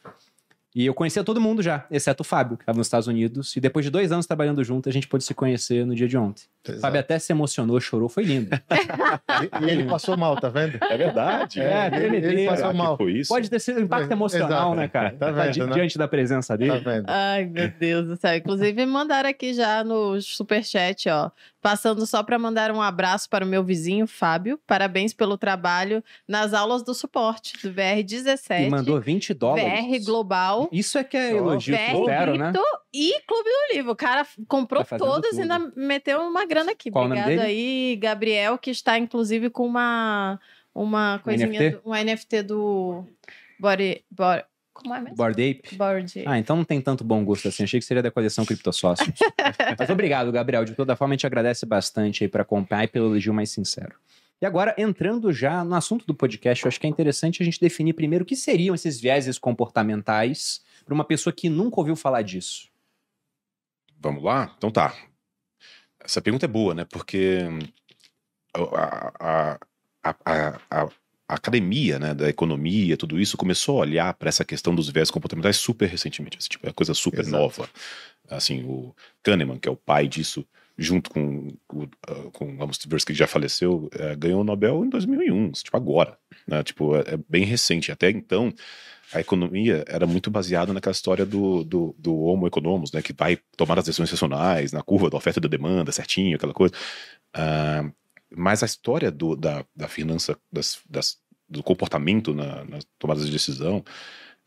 E 0.77 0.85
eu 0.85 0.94
conhecia 0.94 1.24
todo 1.24 1.41
mundo 1.41 1.63
já, 1.63 1.85
exceto 1.89 2.21
o 2.21 2.24
Fábio, 2.24 2.56
que 2.56 2.62
estava 2.62 2.77
nos 2.77 2.85
Estados 2.85 3.07
Unidos. 3.07 3.56
E 3.56 3.59
depois 3.59 3.83
de 3.83 3.89
dois 3.89 4.12
anos 4.12 4.27
trabalhando 4.27 4.63
junto, 4.63 4.88
a 4.88 4.91
gente 4.91 5.07
pôde 5.07 5.24
se 5.24 5.33
conhecer 5.33 5.83
no 5.88 5.95
dia 5.95 6.07
de 6.07 6.15
ontem. 6.15 6.44
O 6.69 6.79
Fábio 6.79 7.00
até 7.00 7.18
se 7.18 7.31
emocionou, 7.33 7.79
chorou, 7.79 8.07
foi 8.07 8.24
lindo. 8.24 8.50
E, 9.62 9.65
e 9.65 9.69
ele 9.69 9.83
passou 9.85 10.18
mal, 10.18 10.35
tá 10.39 10.50
vendo? 10.50 10.77
É 10.81 10.97
verdade. 10.97 11.59
É, 11.62 11.88
ele, 11.88 11.95
ele 11.95 12.21
tremedeira. 12.21 12.51
passou 12.51 12.74
mal. 12.74 12.97
foi 12.97 13.12
isso? 13.13 13.29
Pode 13.29 13.50
ter 13.50 13.59
sido 13.59 13.79
um 13.79 13.83
impacto 13.83 14.09
É, 14.09 14.13
emocional, 14.13 14.50
exato. 14.74 14.75
né, 14.75 14.88
cara? 14.88 15.12
Tá 15.18 15.31
vendo, 15.31 15.51
di- 15.51 15.63
né? 15.63 15.74
Diante 15.74 15.97
da 15.97 16.07
presença 16.07 16.53
Tá 16.53 16.57
dele. 16.57 16.79
vendo? 16.79 17.06
Ai, 17.07 17.45
meu 17.45 17.69
Deus 17.79 18.07
do 18.07 18.15
céu. 18.18 18.35
Inclusive, 18.35 18.85
mandaram 18.85 19.29
aqui 19.29 19.53
já 19.53 19.83
no 19.83 20.19
superchat, 20.21 21.07
ó. 21.09 21.29
Passando 21.62 22.06
só 22.06 22.24
para 22.24 22.39
mandar 22.39 22.71
um 22.71 22.81
abraço 22.81 23.29
para 23.29 23.44
o 23.45 23.47
meu 23.47 23.63
vizinho, 23.63 24.07
Fábio. 24.07 24.59
Parabéns 24.65 25.13
pelo 25.13 25.38
trabalho 25.38 26.03
nas 26.27 26.53
aulas 26.53 26.81
do 26.83 26.94
suporte 26.94 27.53
do 27.62 27.74
VR17. 27.74 28.68
E 28.68 28.69
mandou 28.69 29.00
20 29.00 29.33
dólares. 29.33 29.65
VR 29.65 30.06
Global. 30.06 30.66
Isso 30.71 30.97
é 30.97 31.03
que 31.03 31.17
é 31.17 31.31
elogio 31.31 31.75
sincero, 31.75 32.37
né? 32.37 32.53
E 32.93 33.21
Clube 33.21 33.49
do 33.49 33.75
Livro. 33.75 33.91
O 33.91 33.95
cara 33.95 34.25
comprou 34.47 34.83
Tá 34.83 34.97
todas 34.97 35.37
e 35.37 35.41
ainda 35.41 35.59
meteu 35.75 36.21
uma 36.21 36.45
grana 36.45 36.71
aqui. 36.71 36.89
Qual 36.89 37.05
Obrigado 37.05 37.39
aí, 37.39 37.97
Gabriel, 38.01 38.57
que 38.57 38.71
está 38.71 38.97
inclusive 38.97 39.49
com 39.49 39.65
uma, 39.65 40.39
uma 40.73 41.19
coisinha, 41.19 41.47
NFT? 41.49 41.69
do, 41.69 41.81
um 41.85 41.93
NFT 41.93 42.43
do 42.43 43.05
Body. 43.59 44.03
body 44.09 44.43
como 44.81 44.93
é 44.93 45.01
mesmo? 45.01 45.15
Board 45.15 45.41
Ape. 45.41 45.75
Board. 45.75 46.23
Ah, 46.25 46.37
então 46.37 46.55
não 46.55 46.63
tem 46.63 46.79
tanto 46.79 47.03
bom 47.03 47.23
gosto 47.25 47.47
assim. 47.47 47.63
Achei 47.63 47.79
que 47.79 47.85
seria 47.85 48.03
da 48.03 48.11
coleção 48.11 48.45
Criptosócios. 48.45 49.09
Mas 49.77 49.89
obrigado, 49.89 50.31
Gabriel. 50.31 50.63
De 50.63 50.75
toda 50.75 50.95
forma, 50.95 51.13
a 51.13 51.15
gente 51.15 51.25
agradece 51.25 51.65
bastante 51.65 52.23
aí 52.23 52.29
para 52.29 52.43
acompanhar 52.43 52.83
e 52.83 52.87
pelo 52.87 53.07
elogio 53.07 53.33
mais 53.33 53.49
sincero. 53.49 53.95
E 54.42 54.45
agora, 54.45 54.75
entrando 54.78 55.31
já 55.34 55.63
no 55.63 55.74
assunto 55.75 56.06
do 56.06 56.13
podcast, 56.13 56.63
eu 56.63 56.68
acho 56.68 56.80
que 56.80 56.86
é 56.86 56.89
interessante 56.89 57.42
a 57.42 57.45
gente 57.45 57.60
definir 57.60 57.94
primeiro 57.94 58.24
o 58.24 58.25
que 58.25 58.36
seriam 58.36 58.75
esses 58.75 59.00
vieses 59.00 59.39
comportamentais 59.39 60.62
para 60.86 60.94
uma 60.94 61.04
pessoa 61.04 61.34
que 61.34 61.50
nunca 61.50 61.80
ouviu 61.80 61.95
falar 61.95 62.22
disso. 62.22 62.69
Vamos 64.00 64.24
lá? 64.24 64.54
Então 64.57 64.69
tá. 64.69 64.95
Essa 66.00 66.22
pergunta 66.22 66.45
é 66.45 66.48
boa, 66.48 66.75
né? 66.75 66.86
Porque 66.86 67.39
a, 68.54 69.12
a, 69.19 69.60
a, 70.04 70.16
a, 70.24 70.60
a- 70.84 70.89
academia 71.28 72.00
né, 72.00 72.13
da 72.13 72.30
economia, 72.30 72.95
tudo 72.95 73.19
isso, 73.19 73.36
começou 73.36 73.78
a 73.78 73.81
olhar 73.81 74.13
para 74.13 74.30
essa 74.30 74.45
questão 74.45 74.74
dos 74.74 74.89
viés 74.89 75.12
comportamentais 75.12 75.57
super 75.57 75.89
recentemente. 75.89 76.38
Assim, 76.38 76.48
tipo, 76.50 76.69
é 76.69 76.72
coisa 76.72 76.94
super 76.94 77.19
Exato. 77.19 77.38
nova. 77.38 77.69
Assim, 78.30 78.63
o 78.63 78.95
Kahneman, 79.24 79.57
que 79.60 79.68
é 79.68 79.72
o 79.72 79.75
pai 79.75 80.07
disso, 80.07 80.48
junto 80.77 81.09
com 81.09 81.47
uh, 81.74 82.31
com 82.31 82.62
Amos 82.62 82.77
Tversky, 82.77 83.13
que 83.13 83.18
já 83.19 83.27
faleceu, 83.27 83.89
eh, 83.94 84.15
ganhou 84.15 84.41
o 84.41 84.44
Nobel 84.44 84.85
em 84.85 84.89
2001, 84.89 85.51
tipo 85.51 85.75
agora. 85.75 86.18
Né? 86.47 86.63
Tipo, 86.63 86.95
é, 86.95 87.01
é 87.15 87.18
bem 87.27 87.44
recente. 87.45 87.91
Até 87.91 88.09
então, 88.12 88.53
a 89.13 89.19
economia 89.19 89.83
era 89.88 90.06
muito 90.06 90.29
baseada 90.29 90.74
naquela 90.74 90.91
história 90.94 91.25
do, 91.25 91.63
do, 91.63 91.95
do 91.97 92.15
homo 92.19 92.45
economos, 92.47 92.91
né, 92.91 93.01
que 93.01 93.13
vai 93.13 93.38
tomar 93.56 93.79
as 93.79 93.85
decisões 93.85 94.12
racionais, 94.12 94.71
na 94.71 94.83
curva 94.83 95.09
da 95.09 95.18
oferta 95.18 95.39
e 95.39 95.41
da 95.41 95.47
demanda, 95.47 95.91
certinho, 95.91 96.35
aquela 96.35 96.53
coisa. 96.53 96.74
Ah, 97.33 97.89
mas 98.35 98.62
a 98.63 98.65
história 98.65 99.09
do, 99.12 99.35
da, 99.35 99.65
da 99.75 99.88
finança, 99.88 100.38
das, 100.51 100.79
das- 100.89 101.18
do 101.50 101.63
comportamento 101.63 102.33
na, 102.33 102.65
nas 102.65 102.85
tomadas 103.00 103.25
de 103.25 103.31
decisão, 103.31 103.83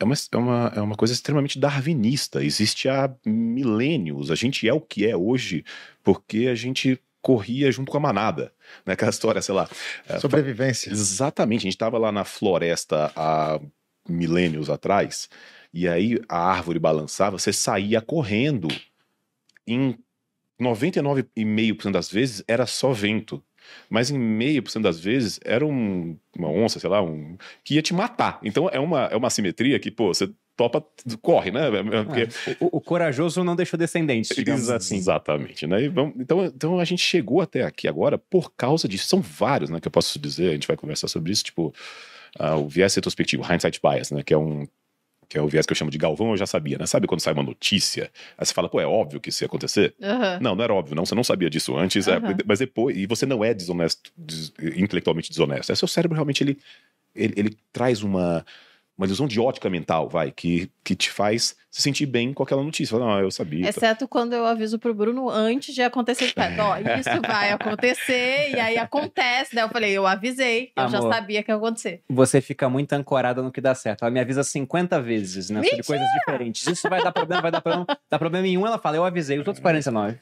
é 0.00 0.05
uma, 0.05 0.14
é, 0.14 0.37
uma, 0.37 0.73
é 0.76 0.81
uma 0.81 0.97
coisa 0.97 1.12
extremamente 1.12 1.58
darwinista. 1.58 2.43
Existe 2.43 2.88
há 2.88 3.14
milênios. 3.25 4.31
A 4.31 4.35
gente 4.35 4.67
é 4.67 4.73
o 4.73 4.81
que 4.81 5.06
é 5.06 5.17
hoje 5.17 5.64
porque 6.02 6.49
a 6.50 6.55
gente 6.55 6.99
corria 7.20 7.70
junto 7.70 7.91
com 7.93 7.99
a 7.99 8.00
manada. 8.00 8.52
Né? 8.87 8.93
Aquela 8.93 9.11
história, 9.11 9.43
sei 9.43 9.52
lá. 9.52 9.69
eh, 10.08 10.20
Sobrevivência. 10.20 10.93
Exatamente, 10.93 11.62
a 11.62 11.62
gente 11.64 11.73
estava 11.73 11.99
lá 11.99 12.12
na 12.12 12.25
floresta 12.25 13.12
há 13.17 13.61
milênios 14.08 14.70
atrás, 14.70 15.29
e 15.75 15.88
aí 15.88 16.20
a 16.29 16.38
árvore 16.38 16.79
balançava, 16.79 17.37
você 17.37 17.53
saía 17.53 18.00
correndo. 18.00 18.69
Em 19.67 19.99
99,5% 20.61 21.91
das 21.91 22.08
vezes 22.08 22.44
era 22.46 22.64
só 22.64 22.93
vento. 22.93 23.43
Mas 23.88 24.11
em 24.11 24.19
meio 24.19 24.62
por 24.62 24.70
cento 24.70 24.84
das 24.84 24.98
vezes 25.00 25.39
era 25.44 25.65
um- 25.67 26.17
uma 26.36 26.48
onça, 26.48 26.79
sei 26.81 26.89
lá, 26.91 27.03
um, 27.03 27.36
que 27.65 27.74
ia 27.74 27.82
te 27.82 27.93
matar. 27.94 28.39
Então 28.43 28.69
é 28.72 28.79
uma, 28.81 29.05
é 29.06 29.17
uma 29.17 29.27
assimetria 29.29 29.79
que, 29.79 29.91
pô, 29.91 30.08
você 30.15 30.31
topa, 30.56 30.84
corre, 31.22 31.50
né? 31.50 31.70
Porque, 32.05 32.29
Ah, 32.50 32.56
o, 32.60 32.77
o 32.77 32.81
corajoso 32.82 33.43
não 33.43 33.56
deixou 33.56 33.79
descendentes, 33.79 34.36
digamos 34.36 34.69
Ex- 34.69 34.70
assim. 34.70 34.96
Exatamente, 34.96 35.67
né? 35.67 35.89
Vamos- 35.89 36.15
então, 36.19 36.44
então 36.44 36.79
a 36.79 36.84
gente 36.84 37.03
chegou 37.03 37.41
até 37.41 37.62
aqui 37.62 37.89
agora 37.89 38.19
por 38.19 38.53
causa 38.55 38.86
disso. 38.86 39.08
São 39.08 39.22
vários, 39.22 39.70
né? 39.70 39.81
Que 39.81 39.89
eu 39.89 39.93
posso 39.93 40.19
dizer, 40.19 40.50
a 40.50 40.53
gente 40.53 40.69
vai 40.69 40.77
conversar 40.77 41.08
sobre 41.08 41.32
isso, 41.32 41.44
tipo, 41.44 41.72
ah, 42.39 42.56
o 42.56 42.69
viés 42.69 42.94
retrospectivo, 42.94 43.43
hindsight 43.43 43.81
bias, 43.82 44.10
né? 44.10 44.22
Que 44.22 44.34
é 44.34 44.39
um. 44.39 44.67
Que 45.31 45.39
é 45.39 45.41
o 45.43 45.46
viés 45.46 45.65
que 45.65 45.70
eu 45.70 45.77
chamo 45.77 45.93
de 45.93 45.96
Galvão, 45.96 46.32
eu 46.32 46.37
já 46.37 46.44
sabia, 46.44 46.77
né? 46.77 46.87
Sabe 46.87 47.06
quando 47.06 47.20
sai 47.20 47.32
uma 47.32 47.43
notícia, 47.44 48.10
aí 48.37 48.44
você 48.44 48.53
fala, 48.53 48.69
pô, 48.69 48.81
é 48.81 48.84
óbvio 48.87 49.20
que 49.20 49.29
isso 49.29 49.44
ia 49.44 49.46
acontecer? 49.46 49.94
Aham. 50.03 50.39
Não, 50.43 50.56
não 50.56 50.65
era 50.65 50.75
óbvio, 50.75 50.96
não. 50.96 51.06
Você 51.06 51.15
não 51.15 51.22
sabia 51.22 51.49
disso 51.49 51.77
antes, 51.77 52.08
é, 52.08 52.17
Aham. 52.17 52.37
mas 52.44 52.58
depois. 52.58 52.96
E 52.96 53.06
você 53.06 53.25
não 53.25 53.44
é 53.44 53.55
desonesto, 53.55 54.10
des- 54.17 54.53
intelectualmente 54.77 55.31
desonesto. 55.31 55.70
É 55.70 55.75
seu 55.77 55.87
cérebro 55.87 56.17
realmente 56.17 56.43
ele, 56.43 56.58
ele, 57.15 57.32
ele 57.37 57.56
traz 57.72 58.03
uma, 58.03 58.44
uma 59.01 59.07
ilusão 59.07 59.27
de 59.27 59.41
ótica 59.41 59.71
mental, 59.71 60.11
vai, 60.11 60.31
que, 60.31 60.71
que 60.85 60.95
te 60.95 61.11
faz 61.11 61.57
se 61.71 61.81
sentir 61.81 62.05
bem 62.05 62.35
com 62.35 62.43
aquela 62.43 62.63
notícia. 62.63 62.99
Fala, 62.99 63.15
não, 63.15 63.21
eu 63.21 63.31
sabia. 63.31 63.67
Exceto 63.67 64.07
quando 64.07 64.35
eu 64.35 64.45
aviso 64.45 64.79
pro 64.79 64.93
Bruno 64.93 65.31
antes 65.31 65.75
de 65.75 65.81
acontecer. 65.81 66.27
Tipo, 66.29 66.41
ó, 66.61 66.77
isso 66.77 67.23
vai 67.27 67.51
acontecer, 67.51 68.51
e 68.51 68.61
aí 68.61 68.77
acontece. 68.77 69.55
Daí 69.55 69.65
eu 69.65 69.71
falei, 69.71 69.93
eu 69.93 70.07
avisei, 70.07 70.71
eu 70.77 70.89
já 70.89 71.01
sabia 71.01 71.43
que 71.43 71.51
ia 71.51 71.57
acontecer. 71.57 72.03
Você 72.11 72.43
fica 72.43 72.69
muito 72.69 72.93
ancorada 72.93 73.41
no 73.41 73.51
que 73.51 73.61
dá 73.61 73.75
certo. 73.75 74.03
Ela 74.03 74.11
me 74.11 74.21
avisa 74.21 74.45
50 74.45 75.01
vezes, 75.01 75.49
né? 75.49 75.63
Sobre 75.63 75.83
coisas 75.83 76.07
diferentes. 76.19 76.67
Isso 76.67 76.87
vai 76.87 77.03
dar 77.03 77.11
problema, 77.11 77.41
vai 77.41 77.51
dar 77.51 77.63
problema. 77.63 77.87
Dá 78.11 78.19
problema 78.19 78.47
em 78.47 78.59
um, 78.59 78.67
ela 78.67 78.79
fala, 78.79 78.97
eu 78.97 79.05
avisei. 79.05 79.39
Os 79.39 79.47
outros 79.47 79.63
49. 79.63 80.19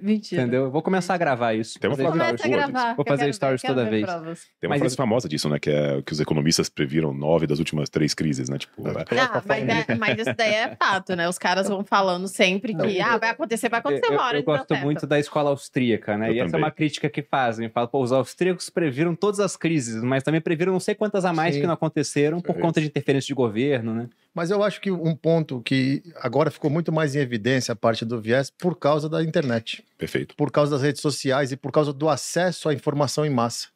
Mentira. 0.00 0.42
Entendeu? 0.42 0.64
Eu 0.64 0.70
Vou 0.70 0.82
começar 0.82 1.14
a 1.14 1.18
gravar 1.18 1.54
isso. 1.54 1.78
Tem 1.78 1.88
uma 1.90 1.96
frase- 1.96 2.12
stories. 2.16 2.40
Começa 2.42 2.46
a 2.46 2.68
gravar. 2.70 2.94
Vou 2.96 3.04
eu 3.06 3.16
fazer 3.16 3.32
stories 3.34 3.62
ver, 3.62 3.68
toda 3.68 3.84
vez. 3.84 4.04
provas. 4.04 4.40
Tem 4.60 4.68
uma 4.68 4.74
Mas 4.74 4.78
frase 4.80 4.92
isso- 4.92 4.96
famosa 4.96 5.28
disso, 5.28 5.48
né? 5.48 5.58
Que 5.58 5.70
é 5.70 6.02
que 6.02 6.12
os 6.12 6.20
economistas 6.20 6.68
previram 6.68 7.12
nove 7.12 7.46
das 7.46 7.58
últimas 7.58 7.88
três 7.88 8.14
crises, 8.14 8.48
né? 8.48 8.58
Tipo, 8.58 8.86
é, 8.88 8.90
Ah, 9.18 9.42
mas, 9.46 9.88
é- 9.88 9.94
mas 9.94 10.18
isso 10.18 10.34
daí 10.36 10.54
é 10.54 10.76
fato, 10.76 11.14
né? 11.16 11.28
Os 11.28 11.38
caras 11.38 11.68
vão 11.68 11.84
falando 11.84 12.26
sempre 12.28 12.74
que 12.74 13.00
ah, 13.00 13.16
vai 13.18 13.30
acontecer, 13.30 13.68
vai 13.68 13.80
acontecer 13.80 14.06
Eu, 14.06 14.12
uma 14.12 14.22
hora. 14.24 14.38
eu 14.38 14.42
dão 14.44 14.54
gosto 14.56 14.68
certo. 14.68 14.82
muito 14.84 15.06
da 15.06 15.18
escola 15.18 15.50
austríaca, 15.50 16.16
né? 16.16 16.30
Eu 16.30 16.34
e 16.34 16.38
essa 16.38 16.48
é 16.48 16.50
também. 16.52 16.64
uma 16.64 16.70
crítica 16.70 17.08
que 17.08 17.22
fazem. 17.22 17.68
Fala, 17.68 17.86
pô, 17.86 18.02
os 18.02 18.12
austríacos 18.12 18.70
previram 18.70 19.14
todas 19.14 19.40
as 19.40 19.56
crises, 19.56 20.02
mas 20.02 20.22
também 20.22 20.40
previram 20.40 20.72
não 20.72 20.80
sei 20.80 20.94
quantas 20.94 21.24
a 21.24 21.32
mais 21.32 21.54
Sim. 21.54 21.60
que 21.62 21.66
não 21.66 21.74
aconteceram 21.74 22.40
por 22.40 22.56
É 22.56 22.60
conta 22.60 22.80
de 22.80 22.86
interferência 22.86 23.26
de 23.26 23.34
governo, 23.34 23.94
né? 23.94 24.08
Mas 24.34 24.50
eu 24.50 24.64
acho 24.64 24.80
que 24.80 24.90
um 24.90 25.14
ponto 25.14 25.60
que 25.60 26.02
agora 26.16 26.50
ficou 26.50 26.68
muito 26.68 26.90
mais 26.90 27.14
em 27.14 27.20
evidência 27.20 27.70
a 27.72 27.76
parte 27.76 28.04
do 28.04 28.20
viés 28.20 28.50
por 28.50 28.76
causa 28.76 29.08
da 29.08 29.22
internet, 29.22 29.83
perfeito. 29.96 30.34
por 30.36 30.50
causa 30.50 30.70
das 30.70 30.82
redes 30.82 31.00
sociais 31.00 31.52
e 31.52 31.56
por 31.56 31.72
causa 31.72 31.92
do 31.92 32.08
acesso 32.08 32.68
à 32.68 32.74
informação 32.74 33.24
em 33.24 33.30
massa. 33.30 33.68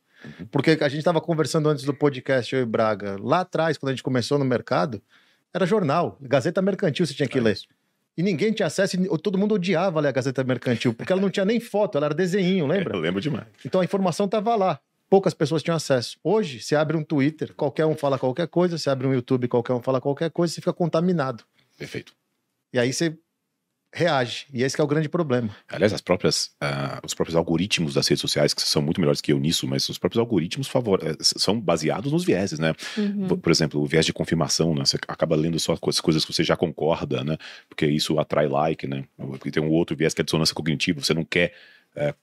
Porque 0.51 0.71
a 0.81 0.89
gente 0.89 0.99
estava 0.99 1.21
conversando 1.21 1.69
antes 1.69 1.85
do 1.85 1.95
podcast, 1.95 2.55
eu 2.55 2.63
e 2.63 2.67
Braga, 2.67 3.17
lá 3.21 3.41
atrás, 3.41 3.79
quando 3.79 3.91
a 3.91 3.93
gente 3.93 4.03
começou 4.03 4.39
no 4.39 4.45
mercado, 4.45 5.01
era 5.55 5.65
jornal, 5.65 6.19
Gazeta 6.21 6.61
Mercantil 6.61 7.07
você 7.07 7.15
tinha 7.15 7.29
que 7.29 7.39
ler. 7.39 7.59
E 8.17 8.23
ninguém 8.23 8.53
tinha 8.53 8.67
acesso, 8.67 8.97
e 8.97 9.19
todo 9.19 9.39
mundo 9.39 9.55
odiava 9.55 10.01
ler 10.01 10.09
a 10.09 10.13
Gazeta 10.13 10.43
Mercantil, 10.43 10.93
porque 10.93 11.13
ela 11.13 11.23
não 11.23 11.31
tinha 11.31 11.45
nem 11.45 11.61
foto, 11.61 11.97
ela 11.97 12.07
era 12.07 12.15
desenho, 12.15 12.67
lembra? 12.67 12.97
Eu 12.97 13.01
lembro 13.01 13.21
demais. 13.21 13.47
Então 13.65 13.81
a 13.81 13.85
informação 13.85 14.27
estava 14.27 14.57
lá. 14.57 14.81
Poucas 15.09 15.33
pessoas 15.33 15.63
tinham 15.63 15.77
acesso. 15.77 16.19
Hoje, 16.23 16.61
você 16.61 16.77
abre 16.77 16.97
um 16.97 17.03
Twitter, 17.03 17.55
qualquer 17.55 17.87
um 17.87 17.97
fala 17.97 18.19
qualquer 18.19 18.47
coisa, 18.47 18.77
você 18.77 18.91
abre 18.91 19.07
um 19.07 19.15
YouTube, 19.15 19.49
qualquer 19.49 19.73
um 19.73 19.81
fala 19.81 20.01
qualquer 20.01 20.31
coisa, 20.31 20.53
você 20.53 20.61
fica 20.61 20.73
contaminado. 20.73 21.45
Perfeito. 21.79 22.13
E 22.73 22.79
aí 22.79 22.93
você 22.93 23.17
reage. 23.93 24.47
E 24.53 24.63
esse 24.63 24.77
que 24.77 24.81
é 24.81 24.85
o 24.85 24.87
grande 24.87 25.09
problema. 25.09 25.49
Aliás, 25.69 25.93
as 25.93 26.01
próprias, 26.01 26.51
ah, 26.61 27.01
os 27.05 27.15
próprios 27.15 27.35
algoritmos 27.37 27.95
das 27.95 28.07
redes 28.07 28.21
sociais, 28.21 28.53
que 28.53 28.63
são 28.63 28.83
muito 28.83 29.01
melhores 29.01 29.21
que 29.21 29.33
eu 29.33 29.39
nisso, 29.39 29.67
mas 29.67 29.89
os 29.89 29.99
próprios 29.99 30.21
algoritmos 30.21 30.69
favor 30.69 31.01
eh, 31.03 31.17
são 31.21 31.59
baseados 31.61 32.13
nos 32.13 32.25
vieses, 32.25 32.59
né? 32.59 32.75
Uhum. 32.97 33.29
Por- 33.29 33.51
exemplo, 33.51 33.81
o 33.81 33.87
viés 33.87 34.05
de 34.05 34.13
confirmação, 34.13 34.75
né? 34.75 34.85
Você 34.85 34.99
acaba 35.09 35.35
lendo 35.35 35.59
só 35.59 35.73
as 35.73 36.01
coisas 36.01 36.25
que 36.25 36.33
você 36.33 36.45
já 36.45 36.57
concorda, 36.57 37.25
né? 37.25 37.37
Porque 37.69 37.87
isso 37.87 38.19
atrai 38.19 38.47
like, 38.47 38.87
né? 38.87 39.05
Porque 39.17 39.51
tem 39.51 39.63
um 39.63 39.71
outro 39.71 39.97
viés 39.97 40.13
que 40.15 40.21
é 40.21 40.25
dissonância 40.25 40.55
cognitiva. 40.55 41.01
Você 41.03 41.15
não 41.15 41.25
quer 41.25 41.53
eh, 41.97 42.15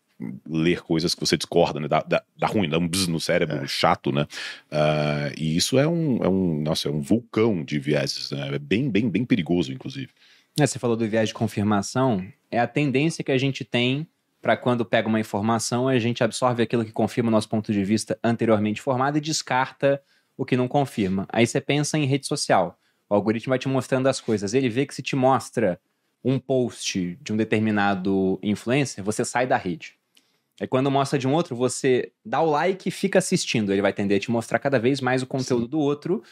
ler 0.48 0.82
coisas 0.82 1.14
que 1.14 1.20
você 1.20 1.36
discorda, 1.36 1.80
né? 1.80 1.88
Dá, 1.88 2.02
dá, 2.08 2.24
dá 2.38 2.48
ruim, 2.48 2.70
dá 2.70 2.78
um 2.78 2.88
bzz 2.88 3.08
no 3.08 3.20
cérebro 3.20 3.68
chato, 3.68 4.12
né? 4.12 4.28
Ah, 4.72 5.32
e 5.38 5.58
isso 5.58 5.78
é 5.78 5.88
um, 5.88 6.24
é 6.24 6.30
um, 6.30 6.62
nossa, 6.62 6.88
é 6.88 6.92
um 6.92 7.02
vulcão 7.02 7.64
de 7.64 7.80
vieses, 7.80 8.32
né? 8.32 8.56
É 8.56 8.60
bem, 8.60 8.90
bem, 8.90 9.10
bem 9.10 9.26
perigoso, 9.26 9.74
inclusive. 9.74 10.10
É, 10.58 10.66
você 10.66 10.80
falou 10.80 10.96
do 10.96 11.06
viés 11.06 11.28
de 11.28 11.34
confirmação, 11.34 12.26
é 12.50 12.58
a 12.58 12.68
tendência 12.68 13.22
que 13.24 13.32
a 13.32 13.38
gente 13.38 13.66
tem 13.66 14.08
para 14.42 14.56
quando 14.56 14.86
pega 14.86 15.08
uma 15.08 15.20
informação, 15.20 15.88
a 15.88 16.00
gente 16.00 16.24
absorve 16.24 16.64
aquilo 16.64 16.86
que 16.86 16.94
confirma 16.94 17.28
o 17.28 17.32
nosso 17.32 17.50
ponto 17.50 17.74
de 17.74 17.84
vista 17.84 18.18
anteriormente 18.24 18.82
formado 18.82 19.18
e 19.18 19.22
descarta 19.22 20.02
o 20.38 20.46
que 20.46 20.56
não 20.56 20.68
confirma. 20.68 21.26
Aí 21.30 21.46
você 21.46 21.60
pensa 21.60 21.98
em 21.98 22.06
rede 22.06 22.26
social. 22.28 22.80
O 23.10 23.16
algoritmo 23.16 23.52
vai 23.52 23.60
te 23.60 23.68
mostrando 23.68 24.08
as 24.08 24.22
coisas. 24.22 24.54
Ele 24.54 24.70
vê 24.70 24.86
que 24.86 24.96
se 24.96 25.02
te 25.02 25.16
mostra 25.16 25.80
um 26.24 26.40
post 26.40 27.18
de 27.22 27.34
um 27.34 27.38
determinado 27.38 28.40
influencer, 28.42 29.04
você 29.04 29.26
sai 29.26 29.46
da 29.46 29.58
rede. 29.58 29.96
Aí 30.62 30.68
quando 30.68 30.90
mostra 30.90 31.20
de 31.20 31.28
um 31.28 31.34
outro, 31.34 31.56
você 31.56 32.12
dá 32.24 32.40
o 32.40 32.50
like 32.50 32.88
e 32.88 32.92
fica 32.92 33.20
assistindo. 33.20 33.74
Ele 33.74 33.82
vai 33.82 33.92
tender 33.92 34.18
a 34.18 34.20
te 34.20 34.32
mostrar 34.32 34.60
cada 34.60 34.80
vez 34.80 35.02
mais 35.02 35.22
o 35.22 35.28
conteúdo 35.28 35.68
do 35.68 35.80
outro. 35.80 36.24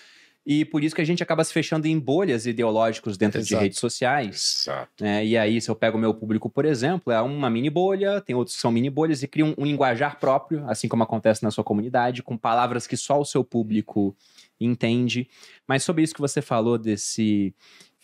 E 0.45 0.65
por 0.65 0.83
isso 0.83 0.93
que 0.93 1.01
a 1.01 1.05
gente 1.05 1.23
acaba 1.23 1.43
se 1.43 1.53
fechando 1.53 1.87
em 1.87 1.97
bolhas 1.97 2.45
ideológicas 2.45 3.17
dentro 3.17 3.41
de 3.41 3.47
Exato. 3.47 3.63
redes 3.63 3.79
sociais. 3.79 4.63
Exato. 4.63 5.03
né? 5.03 5.25
E 5.25 5.37
aí, 5.37 5.61
se 5.61 5.69
eu 5.69 5.75
pego 5.75 5.97
o 5.97 6.01
meu 6.01 6.13
público, 6.13 6.49
por 6.49 6.65
exemplo, 6.65 7.13
é 7.13 7.21
uma 7.21 7.49
mini 7.49 7.69
bolha, 7.69 8.19
tem 8.19 8.35
outros 8.35 8.55
que 8.55 8.61
são 8.61 8.71
mini 8.71 8.89
bolhas 8.89 9.23
e 9.23 9.27
criam 9.27 9.53
um 9.57 9.65
linguajar 9.65 10.19
próprio, 10.19 10.67
assim 10.67 10.89
como 10.89 11.03
acontece 11.03 11.43
na 11.43 11.51
sua 11.51 11.63
comunidade, 11.63 12.21
com 12.21 12.37
palavras 12.37 12.85
que 12.85 12.97
só 12.97 13.19
o 13.19 13.25
seu 13.25 13.43
público 13.43 14.15
entende. 14.59 15.29
Mas 15.65 15.83
sobre 15.83 16.03
isso 16.03 16.13
que 16.13 16.21
você 16.21 16.41
falou 16.41 16.77
desse 16.77 17.55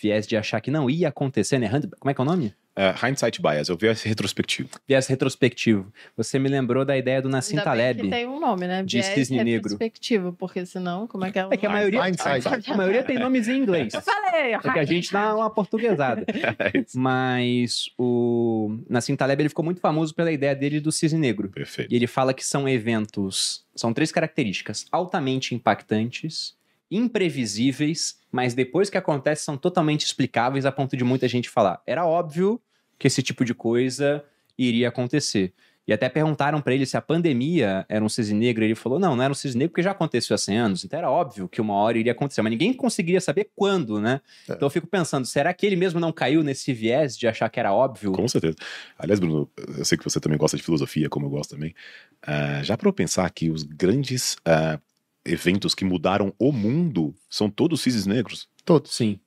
viés 0.01 0.25
de 0.25 0.38
achar 0.38 0.62
que 0.62 0.72
não 0.72 0.89
ia 0.89 1.10
acontecer, 1.10 1.60
né? 1.60 1.69
Como 2.00 2.10
é 2.10 2.13
que 2.13 2.22
é 2.22 2.24
o 2.24 2.25
nome? 2.25 2.53
É, 2.80 2.96
hindsight 3.06 3.42
bias, 3.42 3.68
eu 3.68 3.76
vi 3.76 3.88
esse 3.88 4.08
retrospectivo. 4.08 4.70
Viés 4.88 5.06
retrospectivo. 5.06 5.92
Você 6.16 6.40
me 6.40 6.48
lembrou 6.48 6.86
da 6.86 6.98
ideia 6.98 7.22
do 7.22 7.28
Nassim 7.28 7.58
Ainda 7.58 7.66
Taleb. 7.66 8.04
que 8.04 8.08
tem 8.10 8.26
um 8.26 8.40
nome, 8.40 8.68
né? 8.68 8.84
de 8.84 9.02
Viés 9.02 9.14
cisne 9.14 9.44
negro. 9.44 9.64
retrospectivo, 9.64 10.32
porque 10.32 10.66
senão, 10.66 11.06
como 11.06 11.26
é 11.26 11.32
que 11.32 11.38
é 11.38 11.46
o 11.46 11.54
É 11.54 11.58
que 11.58 11.66
a 11.66 11.70
maioria, 11.70 12.00
a 12.02 12.78
maioria 12.78 13.04
tem 13.04 13.20
nomes 13.20 13.50
em 13.50 13.58
inglês. 13.58 13.94
Eu 13.94 14.02
falei! 14.02 14.54
É 14.54 14.60
que 14.60 14.80
a 14.80 14.86
gente 14.86 15.12
dá 15.12 15.36
uma 15.36 15.50
portuguesada. 15.50 16.26
Mas 16.96 17.90
o 17.98 18.80
Nassim 18.90 19.14
Taleb 19.14 19.42
ele 19.42 19.50
ficou 19.50 19.66
muito 19.66 19.82
famoso 19.82 20.16
pela 20.16 20.32
ideia 20.32 20.56
dele 20.56 20.80
do 20.80 20.90
cisne 20.90 21.20
negro. 21.20 21.50
Perfeito. 21.50 21.92
E 21.92 21.98
ele 21.98 22.08
fala 22.08 22.34
que 22.34 22.46
são 22.46 22.68
eventos, 22.70 23.66
são 23.76 23.92
três 23.92 24.10
características: 24.10 24.86
altamente 24.90 25.54
impactantes, 25.54 26.56
imprevisíveis, 26.90 28.20
mas 28.32 28.54
depois 28.54 28.90
que 28.90 28.98
acontece 28.98 29.44
são 29.44 29.58
totalmente 29.58 30.06
explicáveis 30.06 30.66
a 30.66 30.72
ponto 30.72 30.96
de 30.96 31.04
muita 31.04 31.28
gente 31.28 31.50
falar. 31.50 31.82
Era 31.86 32.06
óbvio 32.06 32.62
que 33.00 33.08
esse 33.08 33.24
tipo 33.24 33.46
de 33.46 33.53
coisa 33.53 34.24
iria 34.58 34.89
acontecer. 34.89 35.53
E 35.88 35.94
até 35.94 36.08
perguntaram 36.08 36.62
pra 36.62 36.72
ele 36.72 36.86
se 36.86 36.96
a 36.96 37.01
pandemia 37.01 37.84
era 37.89 38.06
um 38.06 38.10
cisne 38.10 38.38
negro. 38.38 38.63
Ele 38.63 38.75
falou: 38.75 39.00
não, 39.00 39.15
não 39.15 39.24
era 39.24 39.32
um 39.32 39.36
cisne 39.36 39.58
negro 39.58 39.72
porque 39.72 39.82
já 39.82 39.89
aconteceu 39.89 40.36
há 40.36 40.38
100 40.38 40.58
anos. 40.58 40.86
Então 40.86 41.00
era 41.00 41.10
óbvio 41.10 41.50
que 41.50 41.60
uma 41.60 41.74
hora 41.74 41.98
iria 41.98 42.12
acontecer. 42.12 42.44
Mas 42.44 42.51
ninguém 42.51 42.72
conseguiria 42.74 43.20
saber 43.20 43.50
quando, 43.56 44.00
né? 44.00 44.22
É. 44.48 44.53
Então 44.53 44.68
eu 44.68 44.70
fico 44.70 44.86
pensando: 44.86 45.25
será 45.25 45.51
que 45.51 45.65
ele 45.65 45.75
mesmo 45.75 46.00
não 46.00 46.12
caiu 46.12 46.44
nesse 46.44 46.72
viés 46.74 47.18
de 47.18 47.27
achar 47.27 47.50
que 47.50 47.60
era 47.60 47.74
óbvio? 47.74 48.12
Com 48.12 48.27
certeza. 48.27 48.56
Aliás, 49.00 49.20
Bruno, 49.20 49.50
eu 49.79 49.84
sei 49.84 49.98
que 49.98 50.03
você 50.03 50.20
também 50.20 50.38
gosta 50.38 50.56
de 50.56 50.62
filosofia, 50.62 51.10
como 51.10 51.25
eu 51.25 51.29
gosto 51.32 51.56
também. 51.56 51.74
Ah, 52.22 52.62
já 52.62 52.77
para 52.77 52.88
eu 52.88 52.94
pensar 52.94 53.27
que 53.32 53.50
os 53.50 53.63
grandes 53.63 54.38
ah, 54.46 54.79
eventos 55.25 55.74
que 55.74 55.84
mudaram 55.84 56.32
o 56.38 56.51
mundo 56.51 57.15
são 57.27 57.50
todos 57.50 57.82
cisnes 57.82 58.06
negros, 58.06 58.48
Todos. 58.70 58.94
Sim. 58.94 59.20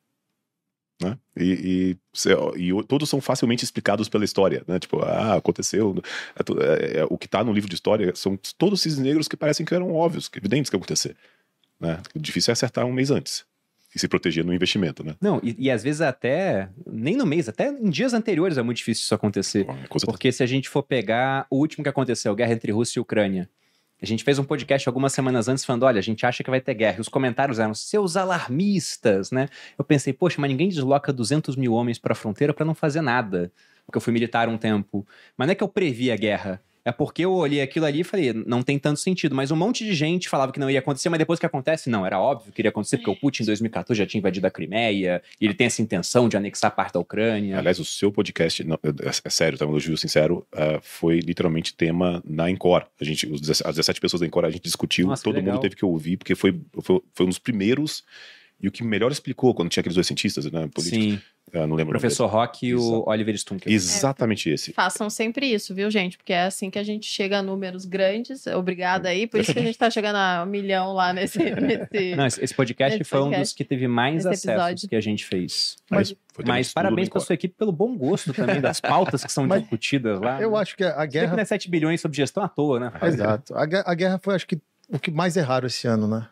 Né? 1.02 1.18
E, 1.36 1.96
e, 2.56 2.68
e 2.68 2.84
todos 2.84 3.08
são 3.08 3.20
facilmente 3.20 3.64
explicados 3.64 4.08
pela 4.08 4.24
história, 4.24 4.62
né? 4.66 4.78
Tipo, 4.78 5.00
ah, 5.02 5.34
aconteceu. 5.34 5.94
é 6.38 6.42
to- 6.42 6.58
é- 6.62 6.98
é- 7.00 7.06
o 7.10 7.18
que 7.18 7.28
tá 7.28 7.42
no 7.42 7.52
livro 7.52 7.68
de 7.68 7.74
história 7.74 8.14
são 8.14 8.38
todos 8.56 8.80
cisnes 8.80 9.04
negros 9.04 9.28
que 9.28 9.36
parecem 9.36 9.66
que 9.66 9.74
eram 9.74 9.92
óbvios, 9.94 10.28
que 10.28 10.38
evidentes 10.38 10.70
que 10.70 10.76
ia 10.76 10.78
acontecer. 10.78 11.16
Né? 11.80 11.98
O 12.14 12.18
difícil 12.18 12.50
é 12.50 12.54
acertar 12.54 12.86
um 12.86 12.92
mês 12.92 13.10
antes 13.10 13.44
e 13.94 13.98
se 13.98 14.08
proteger 14.08 14.44
no 14.44 14.54
investimento, 14.54 15.04
né? 15.04 15.14
Não, 15.20 15.38
e, 15.42 15.54
e 15.58 15.70
às 15.70 15.82
vezes 15.82 16.00
até, 16.00 16.70
nem 16.86 17.16
no 17.16 17.26
mês, 17.26 17.48
até 17.48 17.68
em 17.68 17.90
dias 17.90 18.14
anteriores 18.14 18.56
é 18.56 18.62
muito 18.62 18.78
difícil 18.78 19.02
isso 19.02 19.14
acontecer. 19.14 19.66
Certeza. 19.66 20.06
Porque 20.06 20.32
se 20.32 20.42
a 20.42 20.46
gente 20.46 20.68
for 20.68 20.82
pegar 20.82 21.46
o 21.50 21.58
último 21.58 21.82
que 21.82 21.88
aconteceu, 21.90 22.34
guerra 22.34 22.52
entre 22.52 22.72
Rússia 22.72 22.98
e 22.98 23.02
Ucrânia, 23.02 23.50
a 24.02 24.06
gente 24.06 24.24
fez 24.24 24.36
um 24.38 24.44
podcast 24.44 24.88
algumas 24.88 25.12
semanas 25.12 25.46
antes 25.46 25.64
falando, 25.64 25.84
olha, 25.84 26.00
a 26.00 26.02
gente 26.02 26.26
acha 26.26 26.42
que 26.42 26.50
vai 26.50 26.60
ter 26.60 26.74
guerra. 26.74 26.98
E 26.98 27.00
os 27.00 27.08
comentários 27.08 27.60
eram 27.60 27.72
seus 27.72 28.16
alarmistas, 28.16 29.30
né? 29.30 29.48
Eu 29.78 29.84
pensei, 29.84 30.12
poxa, 30.12 30.40
mas 30.40 30.50
ninguém 30.50 30.68
desloca 30.68 31.12
200 31.12 31.54
mil 31.54 31.72
homens 31.72 32.00
pra 32.00 32.12
fronteira 32.12 32.52
pra 32.52 32.66
não 32.66 32.74
fazer 32.74 33.00
nada. 33.00 33.52
Porque 33.86 33.96
eu 33.96 34.00
fui 34.00 34.12
militar 34.12 34.48
um 34.48 34.58
tempo. 34.58 35.06
Mas 35.36 35.46
não 35.46 35.52
é 35.52 35.54
que 35.54 35.62
eu 35.62 35.68
previ 35.68 36.10
a 36.10 36.16
guerra. 36.16 36.60
É 36.84 36.90
porque 36.90 37.24
eu 37.24 37.32
olhei 37.32 37.60
aquilo 37.60 37.86
ali 37.86 38.00
e 38.00 38.04
falei, 38.04 38.32
não 38.32 38.62
tem 38.62 38.78
tanto 38.78 38.98
sentido. 38.98 39.34
Mas 39.34 39.50
um 39.50 39.56
monte 39.56 39.84
de 39.84 39.94
gente 39.94 40.28
falava 40.28 40.52
que 40.52 40.58
não 40.58 40.70
ia 40.70 40.80
acontecer, 40.80 41.08
mas 41.08 41.18
depois 41.18 41.38
que 41.38 41.46
acontece, 41.46 41.88
não, 41.88 42.04
era 42.04 42.20
óbvio 42.20 42.52
que 42.52 42.60
iria 42.60 42.70
acontecer, 42.70 42.98
porque 42.98 43.10
o 43.10 43.16
Putin 43.16 43.44
em 43.44 43.46
2014 43.46 43.98
já 43.98 44.06
tinha 44.06 44.18
invadido 44.18 44.46
a 44.46 44.50
Crimeia, 44.50 45.22
e 45.40 45.44
ele 45.44 45.54
tem 45.54 45.66
essa 45.66 45.80
intenção 45.80 46.28
de 46.28 46.36
anexar 46.36 46.74
parte 46.74 46.94
da 46.94 47.00
Ucrânia. 47.00 47.58
Aliás, 47.58 47.78
o 47.78 47.84
seu 47.84 48.10
podcast, 48.10 48.64
não, 48.64 48.78
é, 48.82 48.88
é 49.24 49.30
sério, 49.30 49.56
tá? 49.56 49.64
Um 49.64 49.70
elogio 49.70 49.96
sincero, 49.96 50.46
ah, 50.52 50.80
foi 50.82 51.20
literalmente 51.20 51.74
tema 51.74 52.22
na 52.26 52.50
Encore. 52.50 52.84
A 53.00 53.04
gente, 53.04 53.26
os 53.26 53.40
17 53.40 53.62
as 53.68 53.76
17 53.76 54.00
pessoas 54.00 54.20
da 54.20 54.26
Encore, 54.26 54.46
a 54.46 54.50
gente 54.50 54.62
discutiu, 54.62 55.06
Nossa, 55.06 55.22
que 55.22 55.30
todo 55.30 55.42
mundo 55.42 55.60
teve 55.60 55.76
que 55.76 55.84
ouvir, 55.84 56.16
porque 56.16 56.34
foi, 56.34 56.60
foi, 56.80 57.00
foi 57.14 57.26
um 57.26 57.28
dos 57.28 57.38
primeiros 57.38 58.04
e 58.60 58.68
o 58.68 58.72
que 58.72 58.84
melhor 58.84 59.10
explicou 59.10 59.52
quando 59.54 59.70
tinha 59.70 59.80
aqueles 59.80 59.96
dois 59.96 60.06
cientistas, 60.06 60.44
né? 60.44 60.68
Políticos, 60.72 61.04
Sim, 61.04 61.20
ah, 61.52 61.66
não 61.66 61.74
o 61.74 61.76
lembro. 61.76 61.90
professor 61.92 62.26
Rock 62.26 62.66
e 62.66 62.74
o. 62.74 63.04
Oliver. 63.06 63.34
Stunkel. 63.36 63.72
Exatamente 63.72 64.48
esse. 64.50 64.72
Façam 64.72 65.10
sempre 65.10 65.46
isso, 65.46 65.74
viu, 65.74 65.90
gente? 65.90 66.16
Porque 66.16 66.32
é 66.32 66.44
assim 66.44 66.70
que 66.70 66.78
a 66.78 66.82
gente 66.82 67.06
chega 67.06 67.38
a 67.38 67.42
números 67.42 67.84
grandes. 67.84 68.46
Obrigada 68.46 69.08
aí. 69.08 69.26
Por 69.26 69.40
isso 69.40 69.52
que 69.52 69.58
a 69.58 69.62
gente 69.62 69.76
tá 69.76 69.90
chegando 69.90 70.16
a 70.16 70.44
um 70.44 70.46
milhão 70.46 70.92
lá 70.92 71.12
nesse. 71.12 71.38
nesse... 71.60 72.14
Não, 72.14 72.26
esse 72.26 72.42
esse 72.52 72.54
podcast 72.54 73.00
Esse 73.00 73.08
foi 73.08 73.20
um 73.20 73.24
podcast. 73.24 73.44
dos 73.44 73.52
que 73.54 73.64
teve 73.64 73.88
mais 73.88 74.18
Esse 74.18 74.28
acessos 74.28 74.48
episódio. 74.48 74.88
que 74.88 74.96
a 74.96 75.00
gente 75.00 75.24
fez. 75.24 75.76
Mas, 75.90 76.14
Mas 76.46 76.72
parabéns 76.72 77.08
Encore. 77.08 77.24
sua 77.24 77.34
equipe 77.34 77.54
pelo 77.56 77.72
bom 77.72 77.96
gosto 77.96 78.32
também 78.32 78.60
das 78.60 78.80
pautas 78.80 79.24
que 79.24 79.32
são 79.32 79.46
Mas 79.46 79.62
discutidas 79.62 80.20
lá. 80.20 80.40
Eu 80.40 80.56
acho 80.56 80.76
que 80.76 80.84
a 80.84 81.04
guerra. 81.06 81.32
não 81.32 81.42
é 81.42 81.44
7 81.44 81.68
bilhões 81.70 82.00
sobre 82.00 82.16
gestão 82.16 82.42
à 82.42 82.48
toa, 82.48 82.78
né? 82.78 82.92
Exato. 83.02 83.54
A 83.54 83.94
guerra 83.94 84.18
foi, 84.22 84.34
acho 84.34 84.46
que, 84.46 84.60
o 84.88 84.98
que 84.98 85.10
mais 85.10 85.36
erraram 85.36 85.66
esse 85.66 85.86
ano, 85.86 86.06
né? 86.06 86.28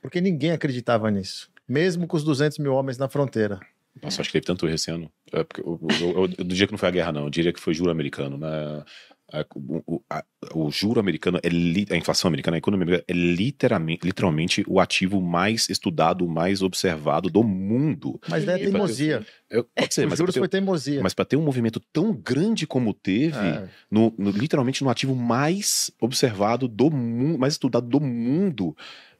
Porque 0.00 0.20
ninguém 0.20 0.50
acreditava 0.50 1.10
nisso. 1.10 1.50
Mesmo 1.68 2.06
com 2.06 2.16
os 2.16 2.24
200 2.24 2.58
mil 2.58 2.74
homens 2.74 2.98
na 2.98 3.08
fronteira. 3.08 3.60
Nossa, 4.00 4.20
acho 4.20 4.30
que 4.30 4.34
teve 4.34 4.46
tanto 4.46 4.66
erro 4.66 4.74
esse 4.74 4.90
ano. 4.90 5.10
É, 5.32 5.40
eu, 5.58 5.80
eu, 6.00 6.10
eu, 6.10 6.28
não 6.38 6.46
diria 6.46 6.66
que 6.66 6.72
não 6.72 6.78
foi 6.78 6.88
a 6.88 6.92
guerra, 6.92 7.12
não. 7.12 7.24
Eu 7.24 7.30
diria 7.30 7.52
que 7.52 7.60
foi 7.60 7.74
juro 7.74 7.90
americano, 7.90 8.38
né? 8.38 8.84
A, 9.32 9.46
o, 9.54 10.02
a, 10.10 10.22
o 10.54 10.70
juro 10.70 11.00
americano, 11.00 11.38
é 11.42 11.48
li, 11.48 11.86
a 11.90 11.96
inflação 11.96 12.28
americana, 12.28 12.56
a 12.56 12.58
economia 12.58 12.84
americana 12.84 13.04
é 13.08 13.12
literalmente, 13.14 14.04
literalmente 14.04 14.64
o 14.68 14.78
ativo 14.78 15.22
mais 15.22 15.70
estudado, 15.70 16.28
mais 16.28 16.60
observado 16.60 17.30
do 17.30 17.42
mundo. 17.42 18.20
Mas 18.28 18.46
é 18.46 18.58
teimosia. 18.58 19.24
Pode 19.74 19.94
ser, 19.94 20.04
Os 20.04 20.10
mas 20.10 20.18
juros 20.18 20.34
pra 20.34 20.40
foi 20.42 20.48
ter, 20.48 20.58
teimosia. 20.58 21.02
mas 21.02 21.14
para 21.14 21.24
ter 21.24 21.36
um 21.36 21.42
movimento 21.42 21.80
tão 21.92 22.12
grande 22.12 22.66
como 22.66 22.92
teve, 22.92 23.38
É. 23.38 23.68
no, 23.90 24.12
no- 24.18 24.30
literalmente 24.32 24.84
no 24.84 24.90
ativo 24.90 25.14
mais 25.14 25.90
observado 26.00 26.68
do 26.68 26.90
mundo, 26.90 27.38
mais 27.38 27.54
estudado 27.54 27.86
do 27.86 28.00
mundo, 28.00 28.76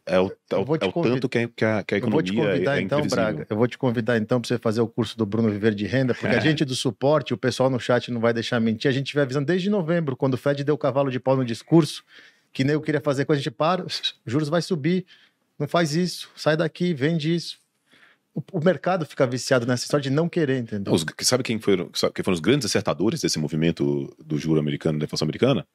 é 0.07 0.19
o, 0.21 0.33
é 0.51 0.57
o- 0.57 0.65
vou 0.65 0.77
te 0.79 0.85
é 0.85 0.89
o 0.89 0.93
tanto 1.03 1.29
que 1.29 1.39
a, 1.39 1.49
que 1.49 1.65
a, 1.65 1.83
que 1.85 1.95
a 1.95 1.99
Eu 1.99 2.09
vou 2.11 2.23
te 2.23 2.31
economia 2.33 2.53
convidar 2.55 2.77
é 2.77 2.81
então, 2.83 2.99
imprevisível. 3.01 3.35
Braga. 3.35 3.47
Eu 3.51 3.57
vou 3.57 3.67
te 3.69 3.79
convidar 3.79 4.17
então 4.19 4.41
para 4.41 4.49
você 4.49 4.59
fazer 4.59 4.81
o 4.81 4.89
curso 4.89 5.17
do 5.17 5.25
Bruno 5.25 5.51
Viver 5.51 5.75
de 5.75 5.87
Renda, 5.87 6.15
porque 6.15 6.35
a 6.35 6.41
gente 6.41 6.65
do 6.65 6.75
suporte, 6.75 7.33
o 7.33 7.37
pessoal 7.37 7.71
no 7.71 7.79
chat 7.79 8.11
não 8.11 8.21
vai 8.21 8.33
deixar 8.33 8.59
mentir. 8.61 8.89
A 8.89 8.93
gente 8.93 9.15
vai 9.15 9.23
avisando 9.25 9.47
desde 9.47 9.71
novembro, 9.71 10.17
quando 10.17 10.35
o 10.35 10.37
Fed 10.39 10.65
deu 10.65 10.75
o 10.75 10.79
cavalo 10.79 11.11
de 11.11 11.21
pau 11.21 11.37
no 11.37 11.45
discurso, 11.45 12.03
que 12.53 12.65
nem 12.65 12.75
eu 12.75 12.81
queria 12.81 13.01
fazer 13.01 13.25
com 13.25 13.33
a 13.33 13.37
gente 13.37 13.51
para, 13.51 13.85
os 13.87 14.15
juros 14.27 14.49
vai 14.49 14.61
subir. 14.63 15.07
Não 15.59 15.69
faz 15.69 15.95
isso, 15.95 16.31
sai 16.35 16.57
daqui, 16.57 16.93
vende 16.93 17.33
isso. 17.35 17.59
O, 18.35 18.43
o 18.59 18.65
mercado 18.65 19.05
fica 19.05 19.27
viciado 19.27 19.67
nessa 19.67 19.85
história 19.85 20.03
de 20.03 20.11
não 20.11 20.29
querer, 20.29 20.59
entendeu? 20.59 20.93
Os- 20.93 21.05
sabe 21.21 21.43
quem 21.45 21.61
foram, 21.61 21.91
sabe 21.95 22.15
quem 22.15 22.25
foram 22.25 22.35
os 22.35 22.41
grandes 22.41 22.65
acertadores 22.67 23.21
desse 23.21 23.39
movimento 23.39 24.13
do 24.19 24.39
juro 24.39 24.59
americano, 24.59 24.99
da 24.99 25.05
inflação 25.05 25.27
americana? 25.27 25.67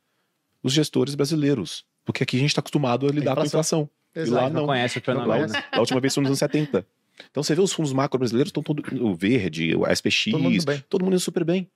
Os 0.63 0.73
gestores 0.73 1.13
brasileiros. 1.15 1.85
Porque 2.03 2.23
aqui 2.23 2.35
a 2.35 2.39
gente 2.39 2.49
está 2.49 2.59
acostumado 2.59 3.05
a 3.07 3.11
lidar 3.11 3.35
com 3.35 3.41
a 3.41 3.45
inflação. 3.45 3.89
E 4.25 4.29
lá 4.29 4.41
Exato. 4.41 4.53
Não, 4.53 4.61
não. 4.61 4.67
conhece 4.67 4.99
o 4.99 5.13
lá, 5.13 5.47
né? 5.47 5.63
a 5.71 5.79
última 5.79 5.99
vez 5.99 6.13
foi 6.13 6.21
nos 6.21 6.29
anos 6.29 6.39
70. 6.39 6.85
Então 7.31 7.41
você 7.43 7.55
vê 7.55 7.61
os 7.61 7.73
fundos 7.73 7.93
macro 7.93 8.19
brasileiros 8.19 8.49
estão 8.49 8.61
todo 8.63 8.83
o 9.01 9.15
verde, 9.15 9.75
o 9.75 9.85
SPX, 9.87 10.25
Todo 10.31 10.43
mundo 10.43 10.65
bem. 10.65 10.83
todo 10.89 11.03
mundo 11.03 11.13
indo 11.13 11.19
super 11.19 11.43
bem. 11.43 11.69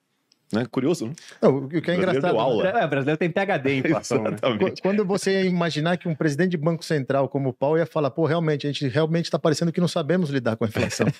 Né? 0.54 0.66
Curioso, 0.70 1.08
né? 1.08 1.14
Não, 1.42 1.60
o 1.60 1.70
que 1.70 1.90
é 1.90 1.96
engraçado. 1.96 2.24
deu 2.24 2.38
aula. 2.40 2.68
É, 2.68 2.86
o 2.86 2.88
brasileiro 2.90 3.18
tem 3.18 3.30
PHD 3.32 3.72
em 3.72 3.80
inflação. 3.88 4.22
né? 4.22 4.36
Quando 4.82 5.06
você 5.06 5.44
ia 5.44 5.50
imaginar 5.50 5.96
que 5.96 6.10
um 6.10 6.14
presidente 6.14 6.52
de 6.52 6.58
banco 6.58 6.84
central 6.84 7.30
como 7.30 7.50
o 7.50 7.54
Paulo 7.54 7.78
ia 7.78 7.86
falar, 7.86 8.12
pô, 8.12 8.26
realmente, 8.26 8.68
a 8.68 8.72
gente 8.72 8.86
realmente 8.90 9.26
está 9.26 9.40
parecendo 9.40 9.72
que 9.72 9.80
não 9.80 9.88
sabemos 9.88 10.30
lidar 10.30 10.58
com 10.58 10.66
a 10.66 10.68
inflação. 10.68 11.08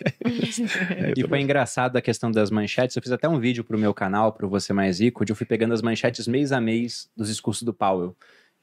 É, 0.98 1.14
E 1.16 1.26
foi 1.28 1.40
engraçado 1.40 1.96
a 1.96 2.02
questão 2.02 2.30
das 2.30 2.52
manchetes. 2.52 2.96
Eu 2.96 3.02
fiz 3.02 3.12
até 3.12 3.28
um 3.30 3.40
vídeo 3.40 3.64
pro 3.64 3.78
meu 3.80 3.94
canal, 3.94 4.34
pro 4.34 4.50
Você 4.50 4.74
Mais 4.74 5.00
Rico, 5.00 5.24
onde 5.24 5.32
eu 5.32 5.36
fui 5.36 5.46
pegando 5.46 5.74
as 5.74 5.82
manchetes 5.82 6.28
mês 6.28 6.52
a 6.52 6.60
mês 6.60 7.08
dos 7.16 7.30
discursos 7.30 7.64
do 7.64 7.74
Powell. 7.74 8.16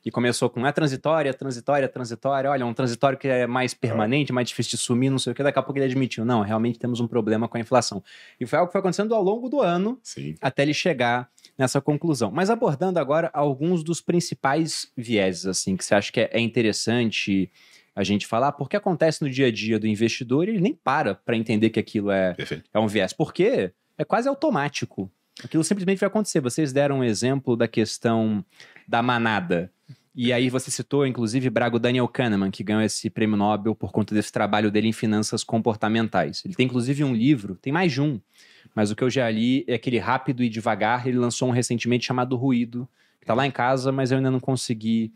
Que 0.09 0.11
começou 0.11 0.49
com 0.49 0.67
é 0.67 0.73
transitória, 0.73 1.35
transitória, 1.35 1.87
transitória. 1.87 2.51
Olha, 2.51 2.65
um 2.65 2.73
transitório 2.73 3.19
que 3.19 3.29
é 3.29 3.47
mais 3.47 3.75
permanente, 3.75 4.33
mais 4.33 4.49
difícil 4.49 4.71
de 4.71 4.79
sumir, 4.79 5.11
não 5.11 5.19
sei 5.19 5.33
o 5.33 5.37
que. 5.37 5.43
Daqui 5.43 5.59
a 5.59 5.63
pouco 5.63 5.79
ele 5.79 5.85
admitiu, 5.85 6.25
não, 6.25 6.41
realmente 6.41 6.79
temos 6.79 6.99
um 6.99 7.07
problema 7.07 7.47
com 7.47 7.59
a 7.59 7.61
inflação. 7.61 8.03
E 8.41 8.47
foi 8.47 8.59
algo 8.59 8.69
que 8.71 8.73
foi 8.73 8.79
acontecendo 8.79 9.15
ao 9.15 9.23
longo 9.23 9.51
do 9.51 9.61
ano, 9.61 10.01
Sim. 10.03 10.35
até 10.41 10.63
ele 10.63 10.73
chegar 10.73 11.29
nessa 11.59 11.79
conclusão. 11.79 12.31
Mas 12.31 12.49
abordando 12.49 12.99
agora 12.99 13.29
alguns 13.35 13.83
dos 13.85 14.01
principais 14.01 14.91
vieses, 14.97 15.45
assim, 15.45 15.77
que 15.77 15.85
você 15.85 15.95
acha 15.95 16.11
que 16.11 16.21
é 16.21 16.31
é 16.33 16.41
interessante 16.41 17.53
a 17.95 18.03
gente 18.03 18.27
falar, 18.27 18.53
porque 18.53 18.79
acontece 18.79 19.21
no 19.21 19.29
dia 19.29 19.49
a 19.49 19.53
dia 19.53 19.79
do 19.79 19.87
investidor 19.87 20.49
e 20.49 20.53
ele 20.53 20.61
nem 20.61 20.73
para 20.73 21.17
para 21.17 21.37
entender 21.37 21.69
que 21.69 21.79
aquilo 21.79 22.11
é, 22.11 22.33
Perfeito. 22.33 22.65
é 22.73 22.79
um 22.79 22.87
viés, 22.87 23.13
porque 23.13 23.73
é 23.99 24.05
quase 24.07 24.27
automático. 24.27 25.11
Aquilo 25.45 25.63
simplesmente 25.63 25.99
vai 25.99 26.07
acontecer. 26.07 26.41
Vocês 26.41 26.73
deram 26.73 27.01
um 27.01 27.05
exemplo 27.05 27.59
da 27.59 27.69
questão 27.69 28.43
da 28.87 29.03
manada. 29.03 29.71
E 30.21 30.33
aí 30.33 30.51
você 30.51 30.69
citou, 30.69 31.07
inclusive, 31.07 31.49
Brago 31.49 31.79
Daniel 31.79 32.09
Kahneman, 32.09 32.51
que 32.51 32.65
ganhou 32.65 32.83
esse 32.83 33.09
prêmio 33.09 33.37
Nobel 33.37 33.73
por 33.73 33.93
conta 33.93 34.13
desse 34.13 34.33
trabalho 34.33 34.69
dele 34.69 34.89
em 34.89 34.93
finanças 34.93 35.45
comportamentais. 35.45 36.43
Ele 36.45 36.57
tem, 36.57 36.67
inclusive, 36.67 37.05
um 37.05 37.15
livro, 37.15 37.55
tem 37.55 37.73
mais 37.73 37.93
de 37.93 38.01
um, 38.01 38.21
mas 38.75 38.91
o 38.91 38.97
que 38.97 39.05
eu 39.05 39.09
já 39.09 39.31
li 39.31 39.65
é 39.69 39.75
aquele 39.75 39.97
Rápido 39.97 40.43
e 40.43 40.49
Devagar. 40.49 41.07
Ele 41.07 41.17
lançou 41.17 41.49
um 41.49 41.53
recentemente 41.53 42.05
chamado 42.05 42.35
Ruído, 42.35 42.89
que 43.21 43.27
tá 43.29 43.33
lá 43.33 43.47
em 43.47 43.51
casa, 43.53 43.93
mas 43.93 44.11
eu 44.11 44.17
ainda 44.17 44.29
não 44.29 44.41
consegui 44.41 45.13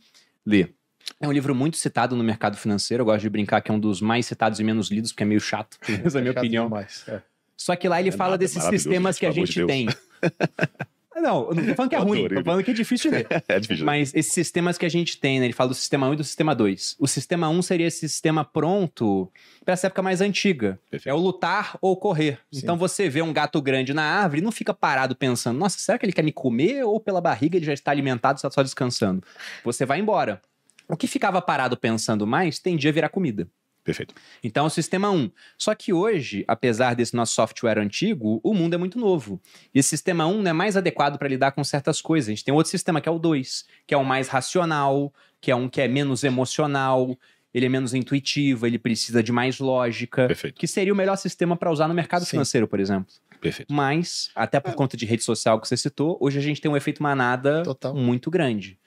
ler. 0.47 0.73
É 1.21 1.27
um 1.27 1.33
livro 1.33 1.53
muito 1.53 1.79
citado 1.79 2.15
no 2.15 2.23
mercado 2.23 2.57
financeiro. 2.57 3.01
Eu 3.01 3.07
gosto 3.07 3.23
de 3.23 3.29
brincar 3.29 3.61
que 3.61 3.73
é 3.73 3.75
um 3.75 3.81
dos 3.81 4.01
mais 4.01 4.25
citados 4.25 4.61
e 4.61 4.63
menos 4.63 4.89
lidos, 4.89 5.11
porque 5.11 5.25
é 5.25 5.27
meio 5.27 5.41
chato, 5.41 5.79
essa 6.05 6.19
é 6.19 6.21
a 6.21 6.23
minha 6.23 6.31
opinião. 6.33 6.67
demais, 6.67 7.05
é. 7.09 7.21
Só 7.57 7.75
que 7.75 7.89
lá 7.89 7.99
ele 7.99 8.11
É 8.11 8.13
fala 8.13 8.31
nada, 8.31 8.39
desses 8.39 8.63
sistemas 8.63 9.19
que 9.19 9.27
a 9.27 9.33
gente 9.33 9.67
tem. 9.67 9.89
Não, 11.23 11.49
eu 11.51 11.55
não 11.55 11.67
tô 11.67 11.75
falando 11.77 11.91
que 11.91 11.95
é 11.95 11.99
Eu 11.99 12.03
ruim, 12.03 12.29
tô 12.29 12.43
falando 12.43 12.65
que 12.65 12.71
é 12.73 12.75
difícil 12.75 13.11
de 13.11 13.17
ler. 13.19 13.45
É 13.49 13.61
difícil. 13.61 13.87
Mas 13.87 14.13
esses 14.13 14.33
sistemas 14.33 14.77
que 14.77 14.85
a 14.85 14.89
gente 14.89 15.19
tem, 15.19 15.39
né? 15.39 15.47
Ele 15.47 15.53
fala 15.53 15.69
do 15.69 15.75
sistema 15.75 16.09
1 16.09 16.15
e 16.15 16.17
do 16.17 16.25
sistema 16.25 16.55
2. 16.55 16.97
O 16.99 17.07
sistema 17.07 17.49
1 17.49 17.63
seria 17.63 17.87
esse 17.87 18.09
sistema 18.09 18.45
pronto 18.45 19.31
para 19.65 19.75
essa 19.75 19.87
época 19.87 20.03
mais 20.03 20.21
antiga. 20.21 20.81
Perfeito. 20.91 21.13
É 21.13 21.15
o 21.15 21.23
lutar 21.23 21.79
ou 21.81 21.97
correr. 21.97 22.41
Sim. 22.51 22.61
Então 22.63 22.77
você 22.77 23.09
vê 23.09 23.23
um 23.23 23.33
gato 23.33 23.63
grande 23.63 23.95
na 23.95 24.03
árvore 24.03 24.41
e 24.41 24.45
não 24.45 24.51
fica 24.51 24.75
parado 24.75 25.15
pensando, 25.15 25.59
nossa, 25.59 25.79
será 25.79 25.97
que 25.97 26.05
ele 26.05 26.13
quer 26.13 26.25
me 26.25 26.33
comer 26.33 26.85
ou 26.85 26.99
pela 26.99 27.21
barriga 27.21 27.57
ele 27.57 27.67
já 27.67 27.73
está 27.73 27.93
alimentado 27.93 28.37
e 28.37 28.39
está 28.39 28.51
só 28.51 28.63
descansando? 28.63 29.23
Você 29.65 29.87
vai 29.87 30.01
embora. 30.01 30.43
O 30.89 30.97
que 30.97 31.07
ficava 31.07 31.41
parado 31.41 31.77
pensando 31.77 32.27
mais 32.27 32.59
tendia 32.59 32.91
a 32.91 32.93
virar 32.93 33.09
comida. 33.09 33.47
Perfeito. 33.85 34.15
Então, 34.43 34.65
é 34.65 34.67
o 34.67 34.71
sistema 34.71 35.11
1. 35.11 35.31
Só 35.59 35.75
que 35.75 35.93
hoje, 35.93 36.45
apesar 36.47 36.95
desse 36.95 37.17
nosso 37.17 37.35
software 37.35 37.79
antigo, 37.79 38.41
o 38.43 38.55
mundo 38.55 38.75
é 38.75 38.79
muito 38.79 38.99
novo. 38.99 39.41
E 39.75 39.79
esse 39.79 39.89
sistema 39.89 40.27
1 40.27 40.43
não 40.43 40.51
é 40.51 40.53
mais 40.53 40.77
adequado 40.77 41.19
para 41.19 41.29
lidar 41.29 41.53
com 41.53 41.65
certas 41.65 42.01
coisas. 42.01 42.29
A 42.29 42.33
gente 42.33 42.45
tem 42.45 42.55
outro 42.55 42.71
sistema 42.71 43.01
que 43.01 43.09
é 43.09 43.13
o 43.13 43.19
2, 43.19 43.65
que 43.87 43.95
é 43.95 43.97
o 43.97 44.05
mais 44.05 44.29
racional, 44.29 45.13
que 45.41 45.51
é 45.51 45.57
um 45.57 45.69
que 45.69 45.81
é 45.81 45.89
menos 45.89 46.23
emocional, 46.23 47.19
ele 47.53 47.67
é 47.67 47.69
menos 47.69 47.93
intuitivo, 47.93 48.67
ele 48.67 48.79
precisa 48.79 49.23
de 49.23 49.33
mais 49.33 49.59
lógica, 49.59 50.27
Perfeito. 50.27 50.59
que 50.59 50.67
seria 50.67 50.93
o 50.93 50.97
melhor 50.97 51.17
sistema 51.17 51.57
para 51.57 51.71
usar 51.71 51.89
no 51.89 51.95
mercado 51.95 52.25
Sim. 52.25 52.31
financeiro, 52.33 52.67
por 52.67 52.81
exemplo. 52.81 53.13
Perfeito. 53.41 53.73
Mas, 53.75 54.31
até 54.37 54.61
por 54.61 54.73
conta 54.75 54.97
de 54.97 55.05
rede 55.05 55.25
social 55.25 55.61
que 55.61 55.67
você 55.67 55.77
citou, 55.77 56.17
hoje 56.21 56.39
a 56.39 56.43
gente 56.43 56.61
tem 56.61 56.71
um 56.71 56.77
efeito 56.77 57.03
manada 57.03 57.63
Total. 57.65 57.93
muito 57.95 58.31
grande. 58.31 58.79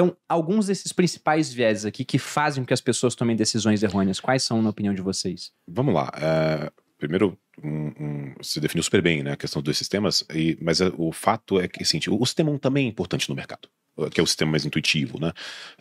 Então, 0.00 0.16
alguns 0.26 0.66
desses 0.66 0.92
principais 0.92 1.52
viés 1.52 1.84
aqui 1.84 2.06
que 2.06 2.18
fazem 2.18 2.62
com 2.62 2.68
que 2.68 2.72
as 2.72 2.80
pessoas 2.80 3.14
tomem 3.14 3.36
decisões 3.36 3.82
errôneas, 3.82 4.18
quais 4.18 4.42
são, 4.42 4.62
na 4.62 4.70
opinião 4.70 4.94
de 4.94 5.02
vocês? 5.02 5.52
Vamos 5.68 5.92
lá. 5.92 6.10
é, 6.16 6.72
primeiro, 6.96 7.38
um, 7.62 7.88
um, 7.88 8.34
você 8.40 8.60
definiu 8.60 8.82
super 8.82 9.02
bem 9.02 9.22
né, 9.22 9.32
a 9.32 9.36
questão 9.36 9.60
dos 9.60 9.76
sistemas, 9.76 10.24
e, 10.34 10.56
mas 10.62 10.80
é, 10.80 10.90
o 10.96 11.12
fato 11.12 11.60
é 11.60 11.68
que 11.68 11.82
assim, 11.82 12.00
o, 12.08 12.18
o 12.18 12.24
sistema 12.24 12.50
1 12.50 12.56
também 12.56 12.86
é 12.86 12.88
importante 12.88 13.28
no 13.28 13.34
mercado. 13.34 13.68
Que 14.10 14.20
é 14.20 14.22
o 14.22 14.26
sistema 14.26 14.52
mais 14.52 14.64
intuitivo, 14.64 15.20
né? 15.20 15.32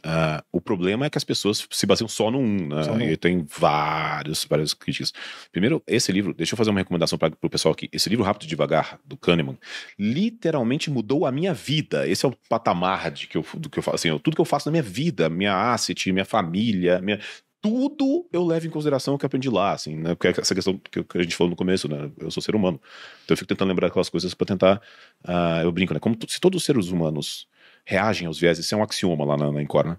Ah, 0.03 0.43
o 0.51 0.59
problema 0.59 1.05
é 1.05 1.09
que 1.09 1.17
as 1.17 1.23
pessoas 1.23 1.65
se 1.69 1.85
baseiam 1.85 2.07
só 2.07 2.29
no 2.29 2.39
1, 2.39 2.67
né? 2.67 2.83
Só 2.83 2.95
no 2.95 3.03
um. 3.03 3.09
E 3.09 3.15
tem 3.15 3.45
vários, 3.45 4.45
várias 4.45 4.73
críticas. 4.73 5.13
Primeiro, 5.51 5.81
esse 5.87 6.11
livro, 6.11 6.33
deixa 6.33 6.53
eu 6.53 6.57
fazer 6.57 6.69
uma 6.69 6.79
recomendação 6.79 7.17
para 7.17 7.33
o 7.41 7.49
pessoal 7.49 7.73
aqui. 7.73 7.89
Esse 7.91 8.09
livro 8.09 8.25
Rápido 8.25 8.43
e 8.43 8.47
Devagar, 8.47 8.99
do 9.05 9.15
Kahneman, 9.15 9.57
literalmente 9.97 10.89
mudou 10.89 11.25
a 11.25 11.31
minha 11.31 11.53
vida. 11.53 12.07
Esse 12.07 12.25
é 12.25 12.29
o 12.29 12.35
patamar 12.49 13.11
de 13.11 13.27
que 13.27 13.37
eu, 13.37 13.45
do 13.55 13.69
que 13.69 13.79
eu 13.79 13.83
faço. 13.83 13.95
Assim, 13.95 14.19
tudo 14.19 14.35
que 14.35 14.41
eu 14.41 14.45
faço 14.45 14.67
na 14.67 14.71
minha 14.71 14.83
vida, 14.83 15.29
minha 15.29 15.71
asset, 15.71 16.11
minha 16.11 16.25
família, 16.25 16.99
minha, 17.01 17.19
tudo 17.61 18.27
eu 18.31 18.45
levo 18.45 18.67
em 18.67 18.69
consideração 18.69 19.13
o 19.13 19.17
que 19.17 19.25
eu 19.25 19.27
aprendi 19.27 19.49
lá, 19.49 19.73
assim, 19.73 19.95
né? 19.95 20.15
Porque 20.15 20.27
essa 20.39 20.55
questão 20.55 20.77
que 20.77 21.17
a 21.17 21.21
gente 21.21 21.35
falou 21.35 21.49
no 21.49 21.55
começo, 21.55 21.87
né? 21.87 22.09
Eu 22.17 22.31
sou 22.31 22.41
ser 22.41 22.55
humano. 22.55 22.79
Então 23.25 23.33
eu 23.33 23.37
fico 23.37 23.47
tentando 23.47 23.69
lembrar 23.69 23.87
aquelas 23.87 24.09
coisas 24.09 24.33
para 24.33 24.47
tentar. 24.47 24.81
ah, 25.23 25.61
eu 25.63 25.71
brinco, 25.71 25.93
né? 25.93 25.99
Como 25.99 26.17
se 26.27 26.39
todos 26.39 26.61
os 26.61 26.65
seres 26.65 26.87
humanos 26.89 27.47
reagem 27.89 28.27
aos 28.27 28.39
viéses, 28.39 28.63
isso 28.65 28.75
é 28.75 28.77
um 28.77 28.83
axioma 28.83 29.25
lá 29.25 29.35
na, 29.35 29.51
na 29.51 29.59
né? 29.83 29.97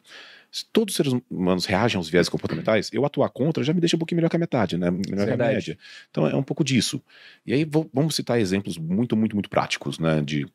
Se 0.53 0.64
todos 0.72 0.92
os 0.92 0.96
seres 0.96 1.12
humanos 1.31 1.64
reagem 1.66 1.96
aos 1.96 2.09
viéses 2.09 2.29
comportamentais, 2.29 2.88
eu 2.92 3.05
atuar 3.05 3.29
contra 3.31 3.62
já 3.64 3.72
me 3.72 3.81
deixa 3.81 3.96
um 3.96 3.98
pouquinho 3.98 4.16
melhor 4.16 4.29
que 4.29 4.37
a 4.37 4.38
metade, 4.38 4.76
né? 4.76 4.90
Melhor 4.90 5.09
que 5.09 5.22
a 5.22 5.26
Verdade. 5.26 5.55
média. 5.55 5.79
Então 6.11 6.26
é 6.26 6.35
um 6.35 6.42
pouco 6.42 6.62
disso. 6.64 7.03
E 7.46 7.53
aí 7.53 7.64
vou- 7.64 7.88
vamos 7.92 8.14
citar 8.14 8.40
exemplos 8.40 8.76
muito, 8.79 9.16
muito, 9.16 9.35
muito 9.37 9.48
práticos, 9.50 9.98
né? 9.98 10.20
De, 10.22 10.46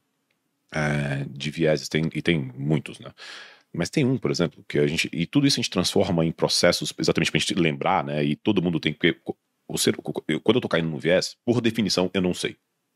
eh, 0.73 1.25
de 1.29 1.49
vieses, 1.51 1.87
tem, 1.89 2.09
e 2.13 2.21
tem 2.21 2.51
muitos, 2.57 2.99
né? 2.99 3.11
Mas 3.73 3.89
tem 3.89 4.05
um, 4.05 4.17
por 4.17 4.31
exemplo, 4.31 4.63
que 4.67 4.79
a 4.79 4.87
gente. 4.87 5.09
E 5.11 5.25
tudo 5.25 5.45
isso 5.47 5.59
a 5.59 5.61
gente 5.61 5.69
transforma 5.71 6.25
em 6.25 6.31
processos 6.31 6.93
exatamente 6.97 7.31
pra 7.31 7.39
gente 7.39 7.53
lembrar, 7.55 8.03
né? 8.03 8.23
E 8.23 8.35
todo 8.35 8.61
mundo 8.61 8.79
tem 8.79 8.93
que. 8.93 9.15
O 9.67 9.77
ser, 9.77 9.95
quando 9.97 10.55
eu 10.57 10.61
tô 10.61 10.69
caindo 10.69 10.89
no 10.89 10.97
viés, 10.99 11.35
por 11.43 11.59
definição, 11.59 12.09
eu 12.13 12.21
não 12.21 12.33
sei. 12.33 12.55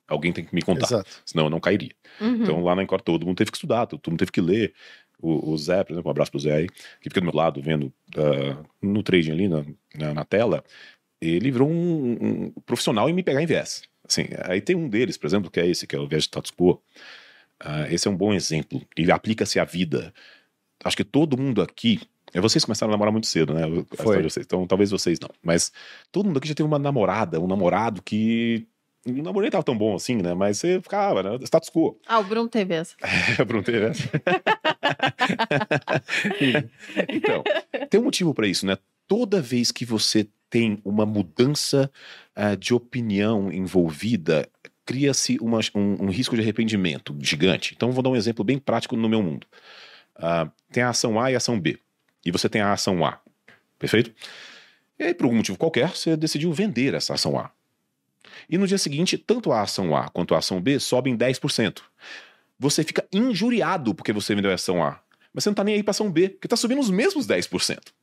Alguém 0.09 0.33
tem 0.33 0.43
que 0.43 0.53
me 0.53 0.61
contar, 0.61 0.87
Exato. 0.87 1.09
senão 1.25 1.45
eu 1.45 1.49
não 1.49 1.59
cairia. 1.59 1.91
Uhum. 2.19 2.43
Então 2.43 2.63
lá 2.63 2.75
na 2.75 2.83
Encore 2.83 3.03
todo 3.03 3.25
mundo 3.25 3.37
teve 3.37 3.51
que 3.51 3.57
estudar, 3.57 3.85
todo 3.85 4.01
mundo 4.09 4.19
teve 4.19 4.31
que 4.31 4.41
ler. 4.41 4.73
O, 5.21 5.51
o 5.51 5.57
Zé, 5.57 5.83
por 5.83 5.91
exemplo, 5.93 6.09
um 6.09 6.11
abraço 6.11 6.31
pro 6.31 6.39
Zé 6.39 6.53
aí, 6.53 6.67
que 6.67 7.09
fica 7.09 7.19
do 7.19 7.25
meu 7.25 7.35
lado 7.35 7.61
vendo 7.61 7.93
ah, 8.17 8.63
no 8.81 9.03
trading 9.03 9.31
ali 9.31 9.47
na, 9.49 9.65
na, 9.93 10.13
na 10.13 10.23
tela, 10.25 10.63
ele 11.21 11.51
virou 11.51 11.69
um, 11.69 12.11
um 12.21 12.51
profissional 12.65 13.09
em 13.09 13.13
me 13.13 13.21
pegar 13.21 13.41
em 13.41 13.45
viés. 13.45 13.83
Assim, 14.07 14.27
aí 14.45 14.61
tem 14.61 14.75
um 14.75 14.89
deles, 14.89 15.17
por 15.17 15.27
exemplo, 15.27 15.51
que 15.51 15.59
é 15.59 15.67
esse, 15.67 15.85
que 15.85 15.95
é 15.95 15.99
o 15.99 16.07
viés 16.07 16.23
de 16.23 16.29
status 16.29 16.51
quo. 16.51 16.81
Ah, 17.59 17.87
esse 17.91 18.07
é 18.07 18.11
um 18.11 18.15
bom 18.15 18.33
exemplo. 18.33 18.81
Ele 18.95 19.11
aplica-se 19.11 19.59
à 19.59 19.65
vida. 19.65 20.13
Acho 20.83 20.95
que 20.95 21.03
todo 21.03 21.37
mundo 21.37 21.61
aqui. 21.61 21.99
é, 22.33 22.39
Vocês 22.39 22.63
começaram 22.63 22.91
a 22.91 22.93
namorar 22.93 23.11
muito 23.11 23.27
cedo, 23.27 23.53
né? 23.53 23.63
Vocês. 24.23 24.45
Então, 24.45 24.65
talvez 24.65 24.89
vocês 24.91 25.19
não. 25.19 25.29
Mas 25.43 25.71
todo 26.11 26.25
mundo 26.25 26.37
aqui 26.37 26.47
já 26.47 26.55
teve 26.55 26.67
uma 26.67 26.79
namorada, 26.79 27.39
um 27.39 27.47
namorado 27.47 28.01
que. 28.01 28.65
O 29.05 29.11
namoro 29.11 29.41
nem 29.41 29.51
tava 29.51 29.63
tão 29.63 29.77
bom 29.77 29.95
assim, 29.95 30.17
né? 30.17 30.33
Mas 30.33 30.57
você 30.57 30.81
ficava, 30.81 31.23
né? 31.23 31.37
Status 31.45 31.69
quo. 31.69 31.97
Ah, 32.05 32.19
o 32.19 32.23
Bruno 32.23 32.49
teve 32.49 32.73
essa. 32.75 32.95
É, 33.39 33.45
perguntei, 33.45 33.79
né? 33.79 33.91
então, 37.07 37.43
tem 37.89 37.99
um 37.99 38.03
motivo 38.03 38.33
para 38.33 38.47
isso, 38.47 38.65
né? 38.65 38.77
Toda 39.07 39.41
vez 39.41 39.71
que 39.71 39.85
você 39.85 40.27
tem 40.49 40.79
uma 40.83 41.05
mudança 41.05 41.89
ah, 42.35 42.55
de 42.55 42.73
opinião 42.73 43.51
envolvida, 43.51 44.49
cria-se 44.85 45.37
um, 45.41 45.51
um 45.75 46.09
risco 46.09 46.35
de 46.35 46.41
arrependimento 46.41 47.15
gigante. 47.21 47.73
Então, 47.75 47.91
vou 47.91 48.03
dar 48.03 48.09
um 48.09 48.15
exemplo 48.15 48.43
bem 48.43 48.57
prático 48.57 48.97
no 48.97 49.07
meu 49.07 49.23
mundo. 49.23 49.47
Ah, 50.15 50.49
tem 50.71 50.83
a 50.83 50.89
ação 50.89 51.19
A 51.19 51.31
e 51.31 51.35
a 51.35 51.37
ação 51.37 51.59
B. 51.59 51.79
E 52.25 52.31
você 52.31 52.49
tem 52.49 52.61
a 52.61 52.73
ação 52.73 53.05
A. 53.05 53.19
Perfeito? 53.77 54.11
E 54.99 55.03
aí, 55.03 55.13
por 55.13 55.23
algum 55.25 55.37
motivo 55.37 55.57
qualquer, 55.57 55.95
você 55.95 56.17
decidiu 56.17 56.51
vender 56.51 56.93
essa 56.93 57.13
ação 57.13 57.39
A. 57.39 57.51
E 58.49 58.57
no 58.57 58.67
dia 58.67 58.77
seguinte, 58.77 59.17
tanto 59.17 59.51
a 59.51 59.61
ação 59.61 59.95
A 59.95 60.09
quanto 60.09 60.35
a 60.35 60.39
ação 60.39 60.61
B 60.61 60.79
sobem 60.79 61.15
10%. 61.15 61.81
Você 62.59 62.83
fica 62.83 63.07
injuriado 63.11 63.95
porque 63.95 64.11
você 64.11 64.35
vendeu 64.35 64.51
a 64.51 64.55
ação 64.55 64.83
A. 64.83 64.99
Mas 65.33 65.43
você 65.43 65.49
não 65.49 65.55
tá 65.55 65.63
nem 65.63 65.75
aí 65.75 65.83
pra 65.83 65.91
ação 65.91 66.11
B, 66.11 66.29
porque 66.29 66.47
tá 66.47 66.55
subindo 66.55 66.79
os 66.81 66.89
mesmos 66.89 67.25
10%. 67.25 67.93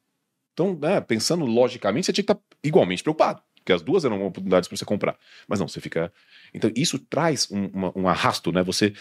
Então, 0.52 0.78
né, 0.80 1.00
pensando 1.00 1.44
logicamente, 1.44 2.06
você 2.06 2.12
tinha 2.12 2.24
que 2.24 2.32
estar 2.32 2.42
igualmente 2.64 3.02
preocupado, 3.02 3.42
porque 3.56 3.72
as 3.72 3.82
duas 3.82 4.04
eram 4.04 4.24
oportunidades 4.24 4.68
para 4.68 4.76
você 4.76 4.84
comprar. 4.84 5.18
Mas 5.46 5.60
não, 5.60 5.68
você 5.68 5.80
fica. 5.80 6.10
Então, 6.54 6.70
isso 6.74 6.98
traz 6.98 7.50
um, 7.50 7.66
uma- 7.66 7.92
um 7.94 8.08
arrasto, 8.08 8.50
né? 8.52 8.62
Você 8.62 8.94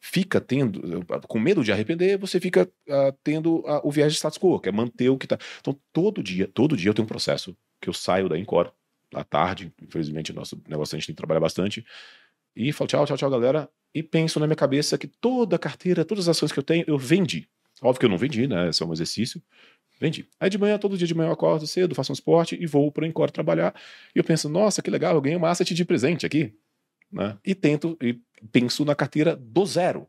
fica 0.00 0.40
tendo, 0.40 0.80
com 1.28 1.38
medo 1.38 1.62
de 1.62 1.70
arrepender, 1.70 2.18
você 2.18 2.40
fica 2.40 2.68
ah, 2.88 3.14
tendo 3.22 3.62
ah, 3.66 3.80
o 3.84 3.90
viés 3.90 4.12
de 4.12 4.18
status 4.18 4.38
quo, 4.38 4.58
que 4.58 4.68
é 4.68 4.72
manter 4.72 5.08
o 5.10 5.18
que 5.18 5.26
tá. 5.26 5.38
Então, 5.60 5.78
todo 5.92 6.22
dia, 6.22 6.48
todo 6.48 6.76
dia 6.76 6.90
eu 6.90 6.94
tenho 6.94 7.04
um 7.04 7.08
processo 7.08 7.56
que 7.80 7.88
eu 7.88 7.92
saio 7.92 8.28
da 8.28 8.38
Encore, 8.38 8.70
à 9.14 9.24
tarde, 9.24 9.72
infelizmente, 9.82 10.32
o 10.32 10.34
nosso 10.34 10.60
negócio 10.68 10.94
a 10.94 10.98
gente 10.98 11.06
tem 11.06 11.14
que 11.14 11.18
trabalhar 11.18 11.40
bastante, 11.40 11.84
e 12.54 12.72
falo 12.72 12.88
tchau, 12.88 13.06
tchau, 13.06 13.16
tchau, 13.16 13.30
galera, 13.30 13.68
e 13.94 14.02
penso 14.02 14.38
na 14.40 14.46
minha 14.46 14.56
cabeça 14.56 14.96
que 14.98 15.06
toda 15.06 15.56
a 15.56 15.58
carteira, 15.58 16.04
todas 16.04 16.28
as 16.28 16.36
ações 16.36 16.52
que 16.52 16.58
eu 16.58 16.62
tenho, 16.62 16.84
eu 16.86 16.98
vendi. 16.98 17.48
Óbvio 17.80 18.00
que 18.00 18.06
eu 18.06 18.10
não 18.10 18.18
vendi, 18.18 18.46
né? 18.46 18.70
É 18.80 18.84
um 18.84 18.92
exercício. 18.92 19.42
Vendi. 20.00 20.28
Aí 20.40 20.48
de 20.50 20.58
manhã, 20.58 20.78
todo 20.78 20.96
dia 20.96 21.06
de 21.06 21.14
manhã 21.14 21.28
eu 21.28 21.32
acordo 21.32 21.66
cedo, 21.66 21.94
faço 21.94 22.12
um 22.12 22.14
esporte 22.14 22.56
e 22.60 22.66
vou 22.66 22.90
para 22.90 23.04
o 23.04 23.06
Encore 23.06 23.30
trabalhar. 23.32 23.74
E 24.14 24.18
eu 24.18 24.24
penso, 24.24 24.48
nossa, 24.48 24.82
que 24.82 24.90
legal, 24.90 25.14
eu 25.14 25.20
ganhei 25.20 25.36
uma 25.36 25.50
asset 25.50 25.74
de 25.74 25.84
presente 25.84 26.24
aqui. 26.26 26.54
Né? 27.10 27.36
E 27.44 27.54
tento, 27.54 27.96
e 28.00 28.18
penso 28.50 28.84
na 28.84 28.94
carteira 28.94 29.36
do 29.36 29.64
zero. 29.66 30.08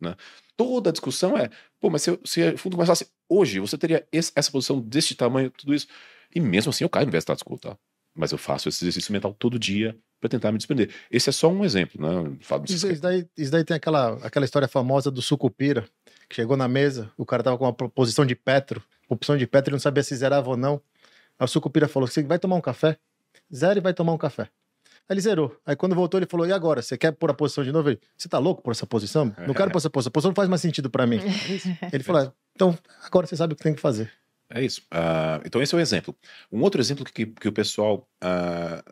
Né? 0.00 0.16
Toda 0.56 0.90
a 0.90 0.92
discussão 0.92 1.36
é, 1.36 1.50
pô, 1.80 1.90
mas 1.90 2.02
se, 2.02 2.10
o 2.10 2.58
fundo 2.58 2.76
começasse 2.76 3.06
hoje, 3.28 3.60
você 3.60 3.76
teria 3.76 4.06
esse- 4.10 4.32
essa 4.34 4.50
posição 4.50 4.80
deste 4.80 5.14
tamanho, 5.14 5.50
tudo 5.50 5.74
isso. 5.74 5.86
E 6.34 6.40
mesmo 6.40 6.70
assim 6.70 6.84
eu 6.84 6.88
caio 6.88 7.06
no 7.06 7.16
status 7.16 7.42
quo, 7.42 7.58
tá? 7.58 7.76
Mas 8.14 8.32
eu 8.32 8.38
faço 8.38 8.68
esse 8.68 8.84
exercício 8.84 9.12
mental 9.12 9.34
todo 9.34 9.58
dia 9.58 9.96
para 10.20 10.28
tentar 10.30 10.52
me 10.52 10.58
desprender. 10.58 10.90
Esse 11.10 11.28
é 11.28 11.32
só 11.32 11.48
um 11.50 11.64
exemplo, 11.64 12.00
né? 12.00 12.36
Falo 12.40 12.64
Isso, 12.66 12.90
isso 12.90 13.02
daí, 13.02 13.26
isso 13.36 13.50
daí 13.50 13.64
tem 13.64 13.76
aquela, 13.76 14.14
aquela 14.24 14.44
história 14.44 14.68
famosa 14.68 15.10
do 15.10 15.20
sucupira, 15.20 15.84
que 16.28 16.36
chegou 16.36 16.56
na 16.56 16.68
mesa, 16.68 17.10
o 17.18 17.26
cara 17.26 17.42
tava 17.42 17.58
com 17.58 17.64
uma 17.64 17.72
posição 17.72 18.24
de 18.24 18.34
Petro, 18.34 18.82
opção 19.08 19.36
de 19.36 19.46
Petro, 19.46 19.70
e 19.70 19.74
não 19.74 19.78
sabia 19.80 20.02
se 20.02 20.14
zerava 20.16 20.48
ou 20.48 20.56
não. 20.56 20.80
Aí 21.38 21.44
o 21.44 21.48
sucupira 21.48 21.88
falou: 21.88 22.06
Você 22.08 22.22
vai 22.22 22.38
tomar 22.38 22.56
um 22.56 22.60
café? 22.60 22.96
Zero 23.54 23.78
e 23.78 23.82
vai 23.82 23.92
tomar 23.92 24.12
um 24.12 24.18
café. 24.18 24.42
Aí 25.06 25.14
ele 25.14 25.20
zerou. 25.20 25.54
Aí 25.66 25.76
quando 25.76 25.94
voltou, 25.94 26.18
ele 26.18 26.26
falou: 26.26 26.46
E 26.46 26.52
agora? 26.52 26.80
Você 26.80 26.96
quer 26.96 27.12
pôr 27.12 27.30
a 27.30 27.34
posição 27.34 27.62
de 27.64 27.72
novo? 27.72 27.90
Ele, 27.90 28.00
Você 28.16 28.28
tá 28.28 28.38
louco 28.38 28.62
por 28.62 28.70
essa 28.70 28.86
posição? 28.86 29.34
Não 29.46 29.52
quero 29.52 29.70
pôr 29.72 29.78
essa 29.78 29.90
posição. 29.90 30.08
A 30.08 30.12
posição 30.12 30.30
não 30.30 30.36
faz 30.36 30.48
mais 30.48 30.62
sentido 30.62 30.88
pra 30.88 31.06
mim. 31.06 31.18
Ele 31.92 32.02
falou: 32.04 32.22
"Ah, 32.22 32.32
Então, 32.54 32.78
agora 33.04 33.26
você 33.26 33.36
sabe 33.36 33.52
o 33.52 33.56
que 33.56 33.62
tem 33.62 33.74
que 33.74 33.80
fazer. 33.80 34.10
É 34.54 34.62
isso. 34.64 34.82
Ah, 34.90 35.40
então, 35.44 35.60
esse 35.60 35.74
é 35.74 35.78
o 35.78 35.80
exemplo. 35.80 36.16
Um 36.52 36.60
outro 36.62 36.80
exemplo 36.80 37.04
que, 37.04 37.26
que 37.26 37.48
o 37.48 37.52
pessoal 37.52 38.08
ah, 38.22 38.84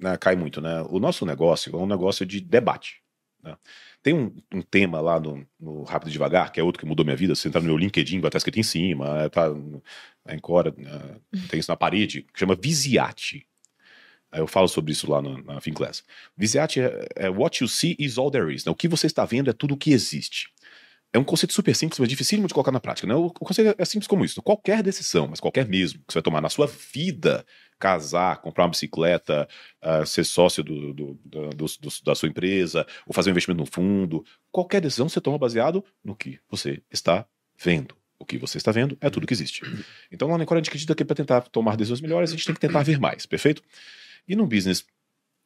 né, 0.00 0.16
cai 0.16 0.34
muito, 0.34 0.60
né? 0.62 0.80
O 0.88 0.98
nosso 0.98 1.26
negócio 1.26 1.74
é 1.74 1.76
um 1.78 1.86
negócio 1.86 2.24
de 2.24 2.40
debate. 2.40 3.02
né? 3.42 3.54
Tem 4.02 4.14
um, 4.14 4.34
um 4.52 4.62
tema 4.62 4.98
lá 5.00 5.20
no, 5.20 5.46
no 5.60 5.82
Rápido 5.82 6.08
e 6.08 6.12
Devagar, 6.12 6.50
que 6.50 6.58
é 6.58 6.62
outro 6.62 6.80
que 6.80 6.86
mudou 6.86 7.04
minha 7.04 7.16
vida. 7.16 7.34
Se 7.34 7.48
entrar 7.48 7.60
no 7.60 7.66
meu 7.66 7.76
LinkedIn, 7.76 8.20
vai 8.20 8.28
estar 8.30 8.38
escrito 8.38 8.58
em 8.58 8.62
cima, 8.62 9.28
tá 9.28 9.50
no- 9.50 9.82
a 10.24 10.34
Encore, 10.34 10.72
ah, 10.86 11.16
tem 11.50 11.60
isso 11.60 11.70
na 11.70 11.76
parede, 11.76 12.22
que 12.22 12.38
chama 12.40 12.54
Visiate. 12.56 13.46
Aí 14.32 14.40
eu 14.40 14.46
falo 14.46 14.68
sobre 14.68 14.92
isso 14.92 15.10
lá 15.10 15.20
na, 15.20 15.42
na 15.42 15.60
Finclass. 15.60 16.04
Visiate 16.36 16.80
é, 16.80 17.08
é 17.16 17.28
what 17.30 17.62
you 17.62 17.68
see 17.68 17.96
is 17.98 18.16
all 18.16 18.30
there 18.30 18.54
is. 18.54 18.64
Né? 18.64 18.72
O 18.72 18.76
que 18.76 18.88
você 18.88 19.06
está 19.06 19.24
vendo 19.26 19.50
é 19.50 19.52
tudo 19.52 19.74
o 19.74 19.76
que 19.76 19.92
existe. 19.92 20.48
É 21.12 21.18
um 21.18 21.24
conceito 21.24 21.52
super 21.52 21.74
simples, 21.74 21.98
mas 21.98 22.08
dificílimo 22.08 22.46
de 22.46 22.54
colocar 22.54 22.70
na 22.70 22.78
prática. 22.78 23.06
Né? 23.06 23.14
O, 23.14 23.30
conceito 23.30 23.74
é 23.76 23.84
simples 23.84 24.06
como 24.06 24.24
isso. 24.24 24.40
Qualquer 24.40 24.82
decisão, 24.82 25.26
mas 25.26 25.40
qualquer 25.40 25.66
mesmo, 25.66 25.98
que 26.06 26.12
você 26.12 26.18
vai 26.18 26.22
tomar 26.22 26.40
na 26.40 26.48
sua 26.48 26.66
vida, 26.68 27.44
casar, 27.80 28.40
comprar 28.40 28.64
uma 28.64 28.70
bicicleta, 28.70 29.48
ah, 29.82 30.06
ser 30.06 30.24
sócio 30.24 30.62
do, 30.62 30.92
do- 30.94 31.14
do- 31.24 31.50
da 32.04 32.14
sua 32.14 32.28
empresa, 32.28 32.86
ou 33.06 33.12
fazer 33.12 33.30
um 33.30 33.32
investimento 33.32 33.58
no 33.60 33.66
fundo, 33.66 34.24
qualquer 34.52 34.80
decisão 34.80 35.08
você 35.08 35.20
toma 35.20 35.36
baseado 35.38 35.84
no 36.04 36.14
que 36.14 36.38
você 36.48 36.80
está 36.90 37.26
vendo. 37.58 37.96
O 38.16 38.24
que 38.24 38.38
você 38.38 38.58
está 38.58 38.70
vendo 38.70 38.96
é 39.00 39.08
tudo 39.10 39.26
que 39.26 39.32
existe. 39.32 39.62
Então, 40.12 40.28
lá 40.28 40.36
na 40.36 40.44
Encore, 40.44 40.58
a 40.58 40.60
gente 40.60 40.68
acredita 40.68 40.94
que 40.94 41.04
para 41.04 41.16
tentar 41.16 41.40
tomar 41.48 41.76
decisões 41.76 42.02
melhores, 42.02 42.30
a 42.30 42.34
gente 42.34 42.44
tem 42.44 42.54
que 42.54 42.60
tentar 42.60 42.82
ver 42.82 43.00
mais, 43.00 43.24
perfeito? 43.26 43.62
E 44.28 44.36
num 44.36 44.46
business 44.46 44.84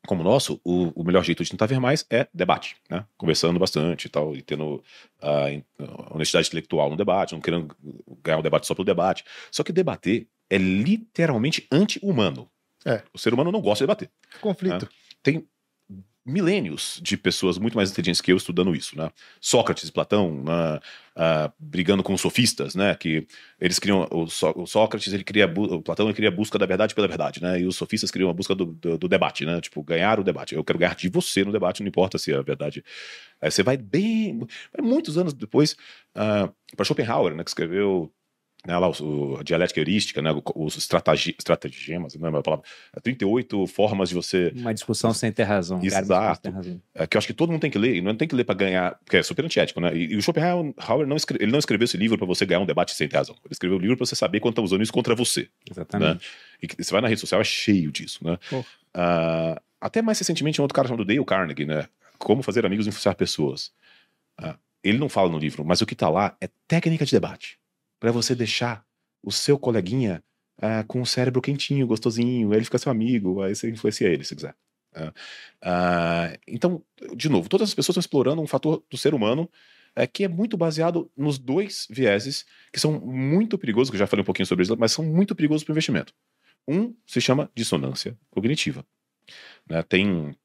como 0.07 0.21
o 0.21 0.25
nosso, 0.25 0.61
o, 0.65 0.93
o 1.01 1.05
melhor 1.05 1.25
jeito 1.25 1.43
de 1.43 1.51
tentar 1.51 1.67
ver 1.67 1.81
mais 1.81 2.05
é 2.11 2.27
debate, 2.33 2.77
né? 2.91 3.05
Conversando 3.17 3.59
bastante 3.59 4.07
e 4.07 4.09
tal, 4.09 4.35
e 4.37 4.43
tendo 4.43 4.83
ah, 5.21 5.51
in- 5.51 5.65
honestidade 6.11 6.49
intelectual 6.49 6.91
no 6.91 6.97
debate, 6.97 7.33
não 7.33 7.41
querendo 7.41 7.75
ganhar 8.23 8.39
um 8.39 8.43
debate 8.43 8.67
só 8.67 8.75
pelo 8.75 8.85
debate. 8.85 9.25
Só 9.51 9.63
que 9.63 9.73
debater 9.73 10.27
é 10.51 10.59
literalmente 10.59 11.67
anti-humano. 11.71 12.49
É. 12.85 13.03
O 13.13 13.19
ser 13.19 13.33
humano 13.33 13.51
não 13.51 13.61
gosta 13.61 13.85
de 13.85 13.87
debater. 13.87 14.11
Conflito. 14.41 14.89
Tem 15.23 15.47
milênios 16.27 16.99
de 17.03 17.17
pessoas 17.17 17.59
muito 17.59 17.77
mais 17.77 17.91
inteligentes 17.91 18.21
que 18.21 18.33
eu 18.33 18.37
estudando 18.37 18.75
isso, 18.75 18.97
né? 18.97 19.11
Sócrates 19.41 19.91
Platão, 19.91 20.43
né? 20.43 20.81
ah, 21.17 21.53
brigando 21.59 22.03
com 22.03 22.15
os 22.15 22.21
sofistas, 22.21 22.75
né? 22.75 22.95
Que 22.95 23.27
eles 23.61 23.79
criam 23.79 24.09
o, 24.11 24.27
Só- 24.27 24.53
o 24.57 24.67
Sócrates, 24.67 25.13
ele 25.13 25.23
cria 25.25 25.45
a 25.47 25.49
o 25.49 25.83
Platão, 25.83 26.07
ele 26.07 26.15
cria 26.15 26.29
a 26.29 26.33
busca 26.33 26.59
da 26.59 26.67
verdade 26.67 26.95
pela 26.95 27.07
verdade, 27.07 27.43
né? 27.43 27.61
E 27.61 27.67
os 27.67 27.77
sofistas 27.77 28.11
criam 28.11 28.31
a 28.31 28.33
busca 28.33 28.55
do, 28.55 28.67
do, 28.67 28.99
do 28.99 29.09
debate, 29.09 29.45
né? 29.45 29.61
Tipo, 29.61 29.83
ganhar 29.83 30.19
o 30.19 30.25
debate. 30.25 30.55
Eu 30.55 30.65
quero 30.65 30.79
ganhar 30.79 30.95
de 30.97 31.09
você 31.09 31.45
no 31.45 31.53
debate, 31.53 31.83
não 31.83 31.89
importa 31.89 32.19
se 32.19 32.33
é 32.33 32.43
verdade. 32.43 32.83
Aí 33.41 33.51
você 33.51 33.63
vai 33.63 33.77
bem, 33.77 34.41
muitos 34.83 35.19
anos 35.19 35.33
depois 35.35 35.77
para 36.77 36.85
Schopenhauer, 36.85 37.35
né? 37.35 37.45
Que 37.45 37.51
escreveu 37.51 38.13
né, 38.67 38.77
lá, 38.79 38.89
o, 38.89 38.93
o- 39.35 39.37
a 39.39 39.43
dialética 39.43 39.79
heurística, 39.81 40.23
né, 40.23 40.31
os 40.55 40.77
estratagi, 40.77 41.35
estratagemas, 41.39 42.15
não 42.15 42.29
é 42.35 42.39
a 42.39 42.43
palavra, 42.43 42.65
38 43.03 43.67
formas 43.67 44.09
de 44.09 44.15
você 44.15 44.53
Uma 44.57 44.73
discussão 44.73 45.13
sem 45.13 45.31
ter 45.31 45.43
razão. 45.43 45.81
Cara, 45.81 46.01
Exato. 46.03 46.41
sem 46.43 46.51
ter 46.53 46.57
razão. 46.57 46.81
é, 46.95 47.07
que 47.07 47.17
eu 47.17 47.19
acho 47.19 47.27
que 47.27 47.35
todo 47.35 47.51
mundo 47.53 47.61
tem 47.61 47.71
que 47.71 47.79
ler, 47.79 47.97
e 47.97 48.01
não 48.01 48.15
tem 48.15 48.27
que 48.27 48.35
ler 48.35 48.45
para 48.45 48.55
ganhar, 48.55 48.99
porque 49.05 49.17
é 49.19 49.23
super 49.23 49.45
antiético, 49.45 49.81
né? 49.81 49.95
E, 49.95 50.13
e 50.13 50.17
o 50.17 50.23
Schopenhauer 50.23 50.73
não, 51.07 51.17
escre- 51.17 51.39
ele 51.41 51.53
não 51.53 51.59
escreveu 51.59 51.85
esse 51.85 51.97
livro 51.97 52.17
para 52.17 52.27
você 52.27 52.47
ganhar 52.47 52.61
um 52.61 52.67
debate 52.67 52.95
sem 52.95 53.07
ter 53.09 53.17
razão. 53.17 53.35
Ele 53.45 53.53
escreveu 53.53 53.77
o 53.77 53.81
livro 53.81 53.97
para 53.97 54.07
você 54.07 54.15
saber 54.17 54.41
quando 54.41 54.55
tá 54.55 54.63
usando 54.63 54.83
isso 54.83 54.93
contra 54.93 55.15
você. 55.15 55.49
Exatamente. 55.71 56.27
E 56.63 56.67
que 56.67 56.83
você 56.83 56.91
vai 56.93 57.01
na 57.03 57.09
rede 57.09 57.21
social, 57.21 57.41
é 57.41 57.45
cheio 57.45 57.93
disso, 57.93 58.25
né? 58.25 58.39
Ah, 58.95 59.61
até 59.81 60.01
mais 60.01 60.19
recentemente, 60.19 60.61
um 60.61 60.65
outro 60.65 60.75
cara 60.75 60.89
chamado 60.89 61.05
Dale 61.05 61.25
Carnegie, 61.25 61.67
né? 61.67 61.87
Como 62.19 62.43
fazer 62.43 62.65
amigos 62.65 62.87
e 62.87 62.89
influenciar 62.89 63.15
pessoas. 63.15 63.71
Ah, 64.39 64.57
ele 64.83 64.99
não 64.99 65.09
fala 65.09 65.29
no 65.29 65.39
livro, 65.39 65.65
mas 65.65 65.81
o 65.81 65.87
que 65.87 65.95
tá 65.95 66.09
lá 66.09 66.37
é 66.41 66.49
técnica 66.69 67.05
de 67.05 67.13
debate. 67.13 67.59
Para 68.05 68.13
você 68.13 68.35
deixar 68.35 68.85
o 69.23 69.33
seu 69.33 69.59
coleguinha 69.59 70.23
ah, 70.61 70.85
com 70.85 71.01
o 71.01 71.07
cérebro 71.07 71.41
quentinho, 71.41 71.87
gostosinho, 71.87 72.51
aí 72.53 72.59
ele 72.59 72.65
fica 72.67 72.77
seu 72.77 72.93
amigo, 72.93 73.41
aí 73.41 73.55
você 73.55 73.71
influencia 73.71 74.07
ele, 74.07 74.23
se 74.25 74.37
quiser. 74.37 74.55
Ah, 74.95 75.15
ah, 75.63 76.39
então, 76.47 76.85
de 77.17 77.31
novo, 77.31 77.49
todas 77.49 77.71
as 77.71 77.75
pessoas 77.75 77.95
estão 77.95 78.01
explorando 78.01 78.43
um 78.43 78.47
fator 78.47 78.85
do 78.91 78.99
ser 78.99 79.15
humano 79.15 79.51
é, 79.97 80.07
que 80.07 80.23
é 80.23 80.29
muito 80.29 80.55
baseado 80.55 81.11
nos 81.17 81.39
dois 81.39 81.87
vieses 81.89 82.45
que 82.71 82.79
são 82.79 83.01
muito 83.01 83.57
perigosos, 83.57 83.89
que 83.89 83.97
eu 83.97 84.01
já 84.01 84.07
falei 84.07 84.21
um 84.21 84.27
pouquinho 84.27 84.45
sobre 84.45 84.65
isso, 84.65 84.77
mas 84.79 84.93
são 84.93 85.03
muito 85.03 85.35
perigosos 85.35 85.65
para 85.65 85.71
o 85.71 85.75
investimento. 85.75 86.13
Um 86.69 86.95
se 87.07 87.23
chama 87.23 87.51
dissonância 87.55 88.19
cognitiva. 88.31 88.85
Né? 89.67 89.83
Tem 89.83 90.37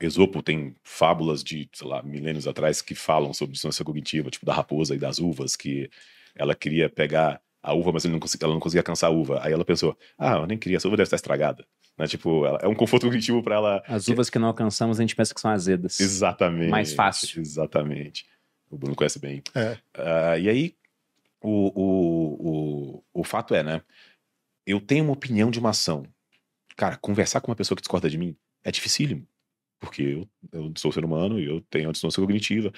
Esopo 0.00 0.42
tem 0.42 0.74
fábulas 0.82 1.44
de, 1.44 1.68
sei 1.72 1.86
lá, 1.86 2.02
milênios 2.02 2.48
atrás 2.48 2.80
que 2.80 2.94
falam 2.94 3.34
sobre 3.34 3.52
dissonância 3.52 3.84
cognitiva, 3.84 4.30
tipo 4.30 4.46
da 4.46 4.54
raposa 4.54 4.94
e 4.94 4.98
das 4.98 5.18
uvas, 5.18 5.54
que 5.54 5.90
ela 6.34 6.54
queria 6.54 6.88
pegar 6.88 7.40
a 7.62 7.72
uva, 7.74 7.92
mas 7.92 8.04
ele 8.04 8.12
não 8.12 8.20
conseguia, 8.20 8.46
ela 8.46 8.54
não 8.54 8.60
conseguia 8.60 8.80
alcançar 8.80 9.06
a 9.06 9.10
uva. 9.10 9.40
Aí 9.44 9.52
ela 9.52 9.64
pensou, 9.64 9.96
ah, 10.18 10.34
eu 10.36 10.46
nem 10.46 10.58
queria, 10.58 10.76
essa 10.78 10.88
uva 10.88 10.96
deve 10.96 11.06
estar 11.06 11.16
estragada. 11.16 11.64
Né? 11.96 12.06
Tipo, 12.06 12.44
ela- 12.46 12.58
é 12.62 12.66
um 12.66 12.74
conforto 12.74 13.04
cognitivo 13.06 13.42
para 13.42 13.54
ela. 13.56 13.82
As 13.86 14.08
uvas 14.08 14.28
que 14.30 14.38
não 14.38 14.48
alcançamos, 14.48 14.98
a 14.98 15.02
gente 15.02 15.14
pensa 15.14 15.34
que 15.34 15.40
são 15.40 15.50
azedas. 15.50 16.00
Exatamente. 16.00 16.70
Mais 16.70 16.92
fácil. 16.94 17.40
Exatamente. 17.40 18.26
O 18.70 18.76
Bruno 18.78 18.96
conhece 18.96 19.18
bem. 19.18 19.42
É. 19.54 19.76
Ah, 19.94 20.38
e 20.38 20.48
aí, 20.48 20.74
o, 21.40 21.70
o, 21.80 22.96
o, 23.12 23.20
o 23.20 23.24
fato 23.24 23.54
é, 23.54 23.62
né? 23.62 23.82
Eu 24.66 24.80
tenho 24.80 25.04
uma 25.04 25.12
opinião 25.12 25.50
de 25.50 25.58
uma 25.58 25.70
ação. 25.70 26.04
Cara, 26.76 26.96
conversar 26.96 27.40
com 27.40 27.50
uma 27.50 27.56
pessoa 27.56 27.76
que 27.76 27.82
discorda 27.82 28.08
de 28.08 28.16
mim 28.16 28.34
é 28.64 28.70
dificílimo. 28.70 29.26
Porque 29.82 30.02
eu, 30.02 30.28
eu 30.52 30.72
sou 30.78 30.92
ser 30.92 31.04
humano 31.04 31.40
e 31.40 31.44
eu 31.44 31.60
tenho 31.68 31.88
a 31.88 31.92
dissonância 31.92 32.20
cognitiva. 32.22 32.72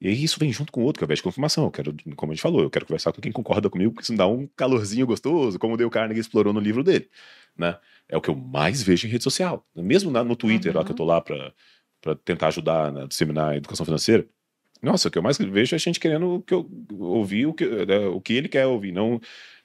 E 0.00 0.08
aí 0.08 0.24
isso 0.24 0.38
vem 0.40 0.52
junto 0.52 0.72
com 0.72 0.80
o 0.80 0.84
outro, 0.84 0.98
que 0.98 1.04
é 1.04 1.06
o 1.06 1.08
viés 1.08 1.20
de 1.20 1.22
confirmação. 1.22 1.64
Eu 1.64 1.70
quero, 1.70 1.94
como 2.16 2.32
a 2.32 2.34
gente 2.34 2.42
falou, 2.42 2.62
eu 2.62 2.68
quero 2.70 2.84
conversar 2.84 3.12
com 3.12 3.20
quem 3.20 3.30
concorda 3.30 3.70
comigo, 3.70 3.92
porque 3.92 4.02
isso 4.02 4.12
me 4.12 4.18
dá 4.18 4.26
um 4.26 4.46
calorzinho 4.56 5.06
gostoso, 5.06 5.56
como 5.56 5.74
o 5.74 5.76
Dale 5.76 5.88
Carnegie 5.90 6.20
explorou 6.20 6.52
no 6.52 6.58
livro 6.58 6.82
dele. 6.82 7.08
Né? 7.56 7.78
É 8.08 8.16
o 8.16 8.20
que 8.20 8.28
eu 8.28 8.34
mais 8.34 8.82
vejo 8.82 9.06
em 9.06 9.10
rede 9.10 9.22
social. 9.22 9.64
Mesmo 9.74 10.10
na- 10.10 10.24
no 10.24 10.34
Twitter, 10.34 10.74
lá 10.74 10.80
Uhum. 10.80 10.86
que 10.86 10.92
eu 10.92 10.96
tô 10.96 11.04
lá 11.04 11.20
para 11.20 11.54
tentar 12.24 12.48
ajudar 12.48 12.96
a 12.96 13.06
disseminar 13.06 13.52
a 13.52 13.56
educação 13.56 13.86
financeira. 13.86 14.26
Nossa, 14.82 15.06
o 15.08 15.10
que 15.12 15.18
eu 15.18 15.22
mais 15.22 15.38
vejo 15.38 15.74
é 15.74 15.76
a 15.76 15.78
gente 15.78 16.00
querendo 16.00 16.42
que 16.46 16.54
eu 16.54 16.68
ouvir 16.98 17.46
o 17.46 17.54
que, 17.54 17.64
né, 17.86 17.98
o 18.08 18.20
que 18.20 18.32
ele 18.32 18.48
quer 18.48 18.66
ouvir. 18.66 18.90
Não, 18.92 19.20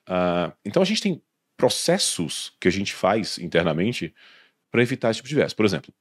ah, 0.07 0.53
então 0.63 0.81
a 0.81 0.85
gente 0.85 1.01
tem 1.01 1.21
processos 1.57 2.53
que 2.59 2.67
a 2.67 2.71
gente 2.71 2.93
faz 2.93 3.37
internamente 3.39 4.13
para 4.71 4.81
evitar 4.81 5.09
esse 5.11 5.17
tipo 5.17 5.29
de 5.29 5.35
viés. 5.35 5.53
Por 5.53 5.65
exemplo, 5.65 5.93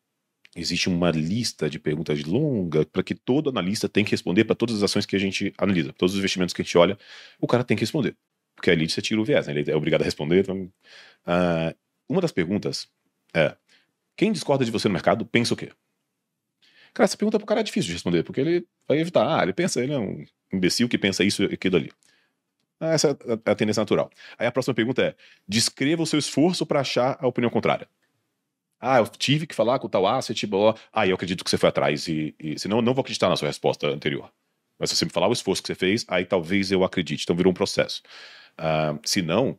existe 0.55 0.89
uma 0.89 1.11
lista 1.11 1.69
de 1.69 1.79
perguntas 1.79 2.23
longa 2.25 2.85
para 2.85 3.03
que 3.03 3.15
todo 3.15 3.51
analista 3.51 3.89
tem 3.89 4.05
que 4.05 4.11
responder 4.11 4.45
para 4.45 4.55
todas 4.55 4.77
as 4.77 4.83
ações 4.83 5.07
que 5.07 5.17
a 5.17 5.19
gente 5.19 5.53
analisa, 5.57 5.93
todos 5.93 6.15
os 6.15 6.19
investimentos 6.19 6.53
que 6.53 6.63
a 6.63 6.65
gente 6.65 6.77
olha, 6.77 6.99
o 7.41 7.47
cara 7.47 7.65
tem 7.65 7.77
que 7.77 7.83
responder. 7.83 8.17
Porque 8.55 8.71
ali 8.71 8.89
você 8.89 9.01
tira 9.01 9.21
o 9.21 9.25
viés, 9.25 9.47
né? 9.47 9.59
ele 9.59 9.71
é 9.71 9.77
obrigado 9.77 10.03
a 10.03 10.05
responder. 10.05 10.41
Então, 10.41 10.71
uh, 11.27 11.75
uma 12.09 12.21
das 12.21 12.33
perguntas 12.33 12.87
é: 13.35 13.57
quem 14.17 14.31
discorda 14.33 14.65
de 14.65 14.71
você 14.71 14.89
no 14.89 14.93
mercado 14.93 15.25
pensa 15.25 15.55
o 15.55 15.57
quê? 15.57 15.71
Cara, 16.95 17.07
essa 17.07 17.17
pergunta 17.17 17.39
pro 17.39 17.47
cara 17.47 17.61
é 17.61 17.65
difícil 17.65 17.89
de 17.89 17.95
responder, 17.95 18.23
porque 18.23 18.41
ele 18.41 18.67
vai 18.87 18.99
evitar. 18.99 19.39
Ah, 19.39 19.43
ele 19.43 19.55
pensa, 19.55 19.83
ele 19.83 19.95
é 19.95 19.99
um 19.99 20.25
imbecil 20.53 20.89
que 20.89 20.99
pensa 20.99 21.25
isso 21.25 21.43
e 21.45 21.55
aquilo 21.55 21.77
ali. 21.77 21.91
Ah, 22.79 22.93
essa 22.93 23.17
é 23.45 23.51
a 23.51 23.55
tendência 23.55 23.81
natural. 23.81 24.11
Aí 24.39 24.47
a 24.47 24.53
próxima 24.53 24.75
pergunta 24.75 25.03
é: 25.03 25.15
descreva 25.49 26.03
o 26.03 26.07
seu 26.07 26.19
esforço 26.19 26.67
para 26.67 26.81
achar 26.81 27.17
a 27.19 27.27
opinião 27.27 27.51
contrária. 27.51 27.89
Ah, 28.85 28.99
eu 28.99 29.07
tive 29.07 29.47
que 29.47 29.55
falar 29.55 29.79
com 29.79 29.87
o 29.87 29.91
tal 29.91 30.05
asset, 30.09 30.45
blá, 30.45 30.75
Ah, 30.93 31.07
eu 31.07 31.15
acredito 31.15 31.45
que 31.45 31.51
você 31.51 31.57
foi 31.57 31.69
atrás 31.69 32.09
e, 32.09 32.35
e 32.37 32.59
senão 32.59 32.79
eu 32.79 32.83
não 32.83 32.93
vou 32.93 33.03
acreditar 33.03 33.29
na 33.29 33.37
sua 33.37 33.47
resposta 33.47 33.87
anterior. 33.87 34.29
Mas 34.77 34.91
se 34.91 34.97
você 34.97 35.05
me 35.05 35.13
falar 35.13 35.29
o 35.29 35.33
esforço 35.33 35.63
que 35.63 35.69
você 35.69 35.77
fez, 35.77 36.05
aí 36.09 36.25
talvez 36.25 36.73
eu 36.73 36.83
acredite. 36.83 37.23
Então 37.23 37.37
virou 37.37 37.53
um 37.53 37.55
processo. 37.55 38.03
Uh, 38.59 38.99
se 39.05 39.23
não, 39.23 39.51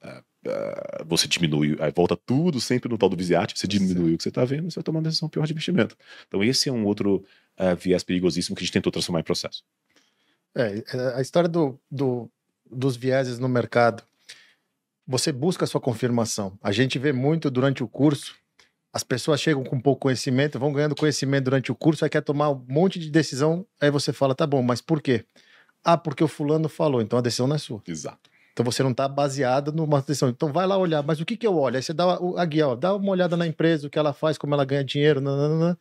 uh, 0.00 0.18
uh, 0.46 1.04
você 1.04 1.26
diminui, 1.26 1.76
aí 1.80 1.90
volta 1.90 2.16
tudo 2.16 2.60
sempre 2.60 2.88
no 2.88 2.96
tal 2.96 3.08
do 3.08 3.16
Visiate, 3.16 3.58
você 3.58 3.66
diminui 3.66 4.14
o 4.14 4.16
que 4.16 4.22
você 4.22 4.28
está 4.28 4.44
vendo, 4.44 4.70
você 4.70 4.76
vai 4.76 4.84
tomar 4.84 5.00
uma 5.00 5.08
decisão 5.08 5.28
pior 5.28 5.44
de 5.44 5.52
investimento. 5.52 5.96
Então 6.28 6.44
esse 6.44 6.68
é 6.68 6.72
um 6.72 6.84
outro 6.84 7.24
viés 7.76 8.04
perigosíssimo 8.04 8.54
que 8.54 8.62
a 8.62 8.64
gente 8.64 8.72
tentou 8.72 8.92
transformar 8.92 9.18
em 9.18 9.24
processo. 9.24 9.64
É, 10.54 10.84
é, 10.94 11.14
a 11.16 11.20
história 11.20 11.48
do, 11.48 11.76
do, 11.90 12.30
dos 12.70 12.96
vieses 12.96 13.40
no 13.40 13.48
mercado. 13.48 14.04
Você 15.04 15.32
busca 15.32 15.64
a 15.64 15.66
sua 15.66 15.80
confirmação. 15.80 16.56
A 16.62 16.70
gente 16.70 16.98
vê 16.98 17.12
muito 17.12 17.50
durante 17.50 17.82
o 17.82 17.88
curso 17.88 18.36
as 18.92 19.02
pessoas 19.02 19.40
chegam 19.40 19.62
com 19.64 19.80
pouco 19.80 20.02
conhecimento, 20.02 20.58
vão 20.58 20.72
ganhando 20.72 20.94
conhecimento 20.94 21.44
durante 21.44 21.70
o 21.70 21.74
curso, 21.74 22.04
aí 22.04 22.10
quer 22.10 22.22
tomar 22.22 22.50
um 22.50 22.64
monte 22.68 22.98
de 22.98 23.10
decisão, 23.10 23.66
aí 23.80 23.90
você 23.90 24.12
fala, 24.12 24.34
tá 24.34 24.46
bom, 24.46 24.62
mas 24.62 24.80
por 24.80 25.02
quê? 25.02 25.24
Ah, 25.84 25.96
porque 25.96 26.24
o 26.24 26.28
fulano 26.28 26.68
falou, 26.68 27.00
então 27.00 27.18
a 27.18 27.22
decisão 27.22 27.46
não 27.46 27.56
é 27.56 27.58
sua. 27.58 27.82
Exato. 27.86 28.30
Então 28.52 28.64
você 28.64 28.82
não 28.82 28.90
está 28.90 29.06
baseado 29.06 29.72
numa 29.72 30.00
decisão. 30.00 30.28
Então 30.28 30.52
vai 30.52 30.66
lá 30.66 30.76
olhar, 30.76 31.02
mas 31.02 31.20
o 31.20 31.24
que, 31.24 31.36
que 31.36 31.46
eu 31.46 31.56
olho? 31.56 31.76
Aí 31.76 31.82
você 31.82 31.92
dá 31.92 32.18
a 32.36 32.44
guia, 32.44 32.66
ó, 32.66 32.74
dá 32.74 32.94
uma 32.94 33.10
olhada 33.10 33.36
na 33.36 33.46
empresa, 33.46 33.86
o 33.86 33.90
que 33.90 33.98
ela 33.98 34.12
faz, 34.12 34.36
como 34.36 34.52
ela 34.52 34.64
ganha 34.64 34.82
dinheiro, 34.82 35.20
nananana. 35.20 35.78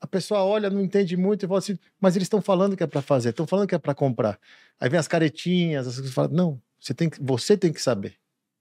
A 0.00 0.06
pessoa 0.06 0.42
olha, 0.42 0.68
não 0.68 0.80
entende 0.80 1.16
muito 1.16 1.44
e 1.44 1.48
fala 1.48 1.58
assim, 1.58 1.78
mas 2.00 2.16
eles 2.16 2.26
estão 2.26 2.42
falando 2.42 2.76
que 2.76 2.82
é 2.82 2.86
para 2.86 3.00
fazer, 3.00 3.30
estão 3.30 3.46
falando 3.46 3.68
que 3.68 3.74
é 3.74 3.78
para 3.78 3.94
comprar. 3.94 4.38
Aí 4.80 4.88
vem 4.88 4.98
as 4.98 5.08
caretinhas, 5.08 5.86
as 5.86 5.94
coisas 5.94 6.12
falam, 6.12 6.32
não, 6.32 6.62
você 6.80 6.92
tem 6.92 7.08
que, 7.08 7.22
você 7.22 7.56
tem 7.56 7.72
que 7.72 7.80
saber. 7.80 8.16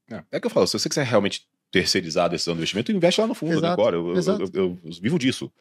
É, 0.10 0.24
é 0.34 0.40
que 0.40 0.46
eu 0.46 0.52
falo, 0.52 0.68
se 0.68 0.78
você 0.78 0.88
quiser 0.88 1.06
realmente 1.06 1.48
terceirizar 1.72 2.26
a 2.26 2.30
decisão 2.30 2.54
do 2.54 2.60
investimento, 2.60 2.92
investe 2.92 3.20
lá 3.20 3.28
no 3.28 3.36
fundo, 3.36 3.52
né, 3.52 3.58
exato, 3.58 3.68
né? 3.68 3.74
Agora, 3.74 3.96
eu, 3.96 4.16
eu, 4.16 4.50
eu, 4.54 4.80
eu, 4.84 4.92
vivo 5.02 5.20
disso. 5.20 5.52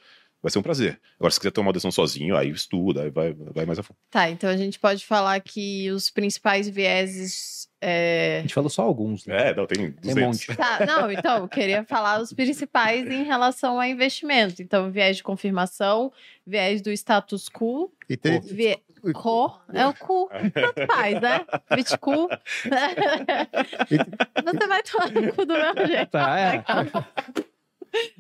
Vai 0.44 0.50
ser 0.50 0.58
um 0.58 0.62
prazer. 0.62 1.00
Agora, 1.18 1.30
se 1.30 1.40
quiser 1.40 1.52
tomar 1.52 1.68
uma 1.68 1.72
decisão 1.72 1.90
sozinho, 1.90 2.36
aí 2.36 2.50
estuda, 2.50 3.04
aí 3.04 3.10
vai, 3.10 3.32
vai 3.32 3.64
mais 3.64 3.78
a 3.78 3.82
fundo. 3.82 3.96
Tá, 4.10 4.28
então 4.28 4.50
a 4.50 4.56
gente 4.58 4.78
pode 4.78 5.06
falar 5.06 5.40
que 5.40 5.90
os 5.90 6.10
principais 6.10 6.68
vieses. 6.68 7.66
É... 7.80 8.40
A 8.40 8.42
gente 8.42 8.52
falou 8.52 8.68
só 8.68 8.82
alguns. 8.82 9.24
Né? 9.24 9.50
É, 9.50 9.54
não, 9.54 9.66
tem, 9.66 9.92
tem 9.92 10.12
um 10.12 10.26
monte. 10.26 10.54
Tá, 10.54 10.84
não, 10.84 11.10
então, 11.10 11.38
eu 11.38 11.48
queria 11.48 11.82
falar 11.84 12.20
os 12.20 12.30
principais 12.30 13.10
em 13.10 13.24
relação 13.24 13.80
a 13.80 13.88
investimento. 13.88 14.60
Então, 14.60 14.90
viés 14.90 15.16
de 15.16 15.22
confirmação, 15.22 16.12
viés 16.46 16.82
do 16.82 16.90
status 16.92 17.48
quo. 17.48 17.90
E 18.06 18.14
tem, 18.14 18.38
vie... 18.40 18.78
Co, 19.12 19.60
é 19.72 19.86
o 19.86 19.94
cu. 19.94 20.30
Tanto 20.52 20.86
faz, 20.86 21.20
né? 21.20 21.40
Bitcu. 21.74 22.28
Você 24.44 24.66
vai 24.66 24.82
tomar 24.82 25.10
no 25.10 25.34
cu 25.34 25.44
do 25.44 25.54
meu 25.54 25.86
jeito. 25.86 26.10
Tá, 26.10 26.38
é. 26.38 26.64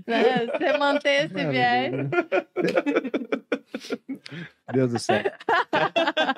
Né? 0.06 0.46
Você 0.46 0.78
manter 0.78 1.26
esse 1.26 1.46
viés. 1.48 1.92
Deus 4.72 4.92
do 4.92 4.98
céu. 4.98 5.22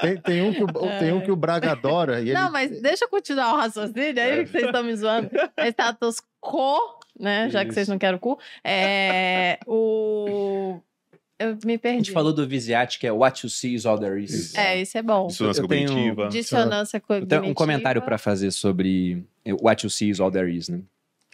Tem, 0.00 0.20
tem, 0.20 0.42
um, 0.42 0.52
que 0.52 0.64
o, 0.64 0.98
tem 0.98 1.12
um 1.12 1.20
que 1.20 1.30
o 1.30 1.36
Braga 1.36 1.72
adora. 1.72 2.20
E 2.20 2.32
Não, 2.32 2.44
ele... 2.44 2.52
mas 2.52 2.80
deixa 2.80 3.04
eu 3.04 3.08
continuar 3.08 3.54
o 3.54 3.56
raciocínio 3.56 4.22
aí, 4.22 4.44
que 4.44 4.50
vocês 4.50 4.64
estão 4.64 4.82
me 4.82 4.96
zoando. 4.96 5.30
É 5.56 5.68
status 5.68 6.20
quo, 6.40 6.98
né? 7.18 7.48
Já 7.50 7.64
que 7.64 7.72
vocês 7.72 7.88
não 7.88 7.98
querem 7.98 8.16
o 8.16 8.20
cu. 8.20 8.38
É, 8.64 9.58
o 9.66 10.80
eu 11.38 11.58
me 11.64 11.76
perdi. 11.76 11.96
A 11.96 11.98
gente 11.98 12.12
falou 12.12 12.32
do 12.32 12.46
Visiat, 12.46 12.98
que 12.98 13.06
é 13.06 13.12
What 13.12 13.44
You 13.44 13.50
See 13.50 13.74
is 13.74 13.84
All 13.84 13.98
There 13.98 14.22
Is. 14.22 14.54
É, 14.54 14.80
isso 14.80 14.96
é 14.96 15.02
bom. 15.02 15.26
Dissonância 15.26 15.60
eu 15.60 15.68
cognitiva. 15.68 16.28
Tenho... 16.28 16.28
Dissonância 16.30 17.00
cognitiva. 17.00 17.34
Eu 17.36 17.40
tenho 17.40 17.50
um 17.50 17.54
comentário 17.54 18.00
para 18.02 18.16
fazer 18.16 18.50
sobre 18.50 19.24
What 19.60 19.84
You 19.84 19.90
See 19.90 20.08
is 20.08 20.20
All 20.20 20.30
There 20.30 20.54
Is, 20.54 20.68
né? 20.68 20.80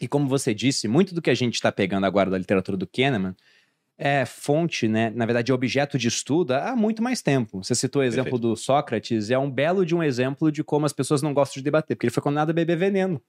E 0.01 0.09
como 0.09 0.29
você 0.29 0.53
disse, 0.53 0.89
muito 0.89 1.15
do 1.15 1.23
que 1.23 1.31
a 1.31 1.35
gente 1.35 1.55
está 1.55 1.71
pegando 1.71 2.05
agora 2.05 2.29
da 2.29 2.37
literatura 2.37 2.77
do 2.77 2.87
Kahneman 2.87 3.37
é 3.97 4.25
fonte, 4.27 4.89
né? 4.89 5.11
Na 5.15 5.25
verdade, 5.25 5.53
é 5.53 5.55
objeto 5.55 5.97
de 5.97 6.09
estudo 6.09 6.53
há 6.55 6.75
muito 6.75 7.01
mais 7.01 7.23
tempo. 7.23 7.63
Você 7.63 7.75
citou 7.75 8.03
o 8.03 8.05
exemplo 8.05 8.33
Perfeito. 8.33 8.49
do 8.49 8.57
Sócrates, 8.57 9.31
é 9.31 9.39
um 9.39 9.49
belo 9.49 9.87
de 9.87 9.95
um 9.95 10.03
exemplo 10.03 10.51
de 10.51 10.65
como 10.65 10.85
as 10.85 10.93
pessoas 10.93 11.23
não 11.23 11.33
gostam 11.33 11.61
de 11.61 11.65
debater, 11.65 11.95
porque 11.95 12.07
ele 12.07 12.13
foi 12.13 12.23
condenado 12.23 12.51
a 12.51 12.53
beber 12.53 12.77
veneno. 12.77 13.23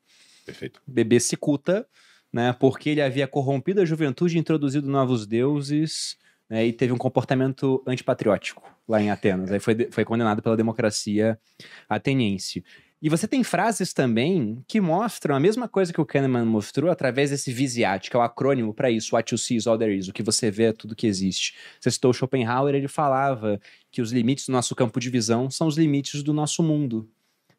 Perfeito. 0.44 0.82
Beber 0.88 1.20
cicuta, 1.20 1.86
né? 2.32 2.56
Porque 2.60 2.90
ele 2.90 3.02
havia 3.04 3.28
corrompido 3.28 3.82
a 3.82 3.86
juventude 3.86 4.36
e 4.36 4.40
introduzido 4.40 4.90
novos 4.90 5.28
deuses 5.28 6.18
né, 6.54 6.68
e 6.68 6.72
teve 6.72 6.94
um 6.94 6.98
comportamento 6.98 7.82
antipatriótico 7.88 8.62
lá 8.88 9.02
em 9.02 9.10
Atenas. 9.10 9.52
Aí 9.52 9.60
foi, 9.60 9.88
foi 9.90 10.06
condenado 10.06 10.40
pela 10.40 10.56
democracia 10.56 11.40
ateniense. 11.90 12.64
E 13.02 13.10
você 13.10 13.28
tem 13.28 13.44
frases 13.44 13.92
também 13.92 14.64
que 14.68 14.80
mostram 14.80 15.36
a 15.36 15.40
mesma 15.40 15.68
coisa 15.68 15.92
que 15.92 16.00
o 16.00 16.06
Kahneman 16.06 16.46
mostrou 16.46 16.92
através 16.92 17.32
desse 17.32 17.52
VISIAT, 17.52 18.08
que 18.08 18.16
é 18.16 18.20
o 18.20 18.22
acrônimo 18.22 18.72
para 18.72 18.92
isso, 18.92 19.16
What 19.16 19.34
you 19.34 19.38
see 19.38 19.56
is 19.56 19.66
all 19.66 19.80
there 19.80 19.98
is, 19.98 20.08
o 20.08 20.14
que 20.14 20.22
você 20.22 20.52
vê 20.52 20.66
é 20.66 20.74
tudo 20.74 20.96
que 20.96 21.08
existe. 21.08 21.56
Você 21.82 21.90
citou 21.90 22.14
Schopenhauer, 22.14 22.76
ele 22.76 22.88
falava 22.88 23.60
que 23.92 24.00
os 24.00 24.12
limites 24.12 24.46
do 24.46 24.52
nosso 24.52 24.76
campo 24.76 25.00
de 25.00 25.10
visão 25.10 25.50
são 25.50 25.66
os 25.66 25.76
limites 25.76 26.22
do 26.22 26.34
nosso 26.34 26.62
mundo. 26.62 27.10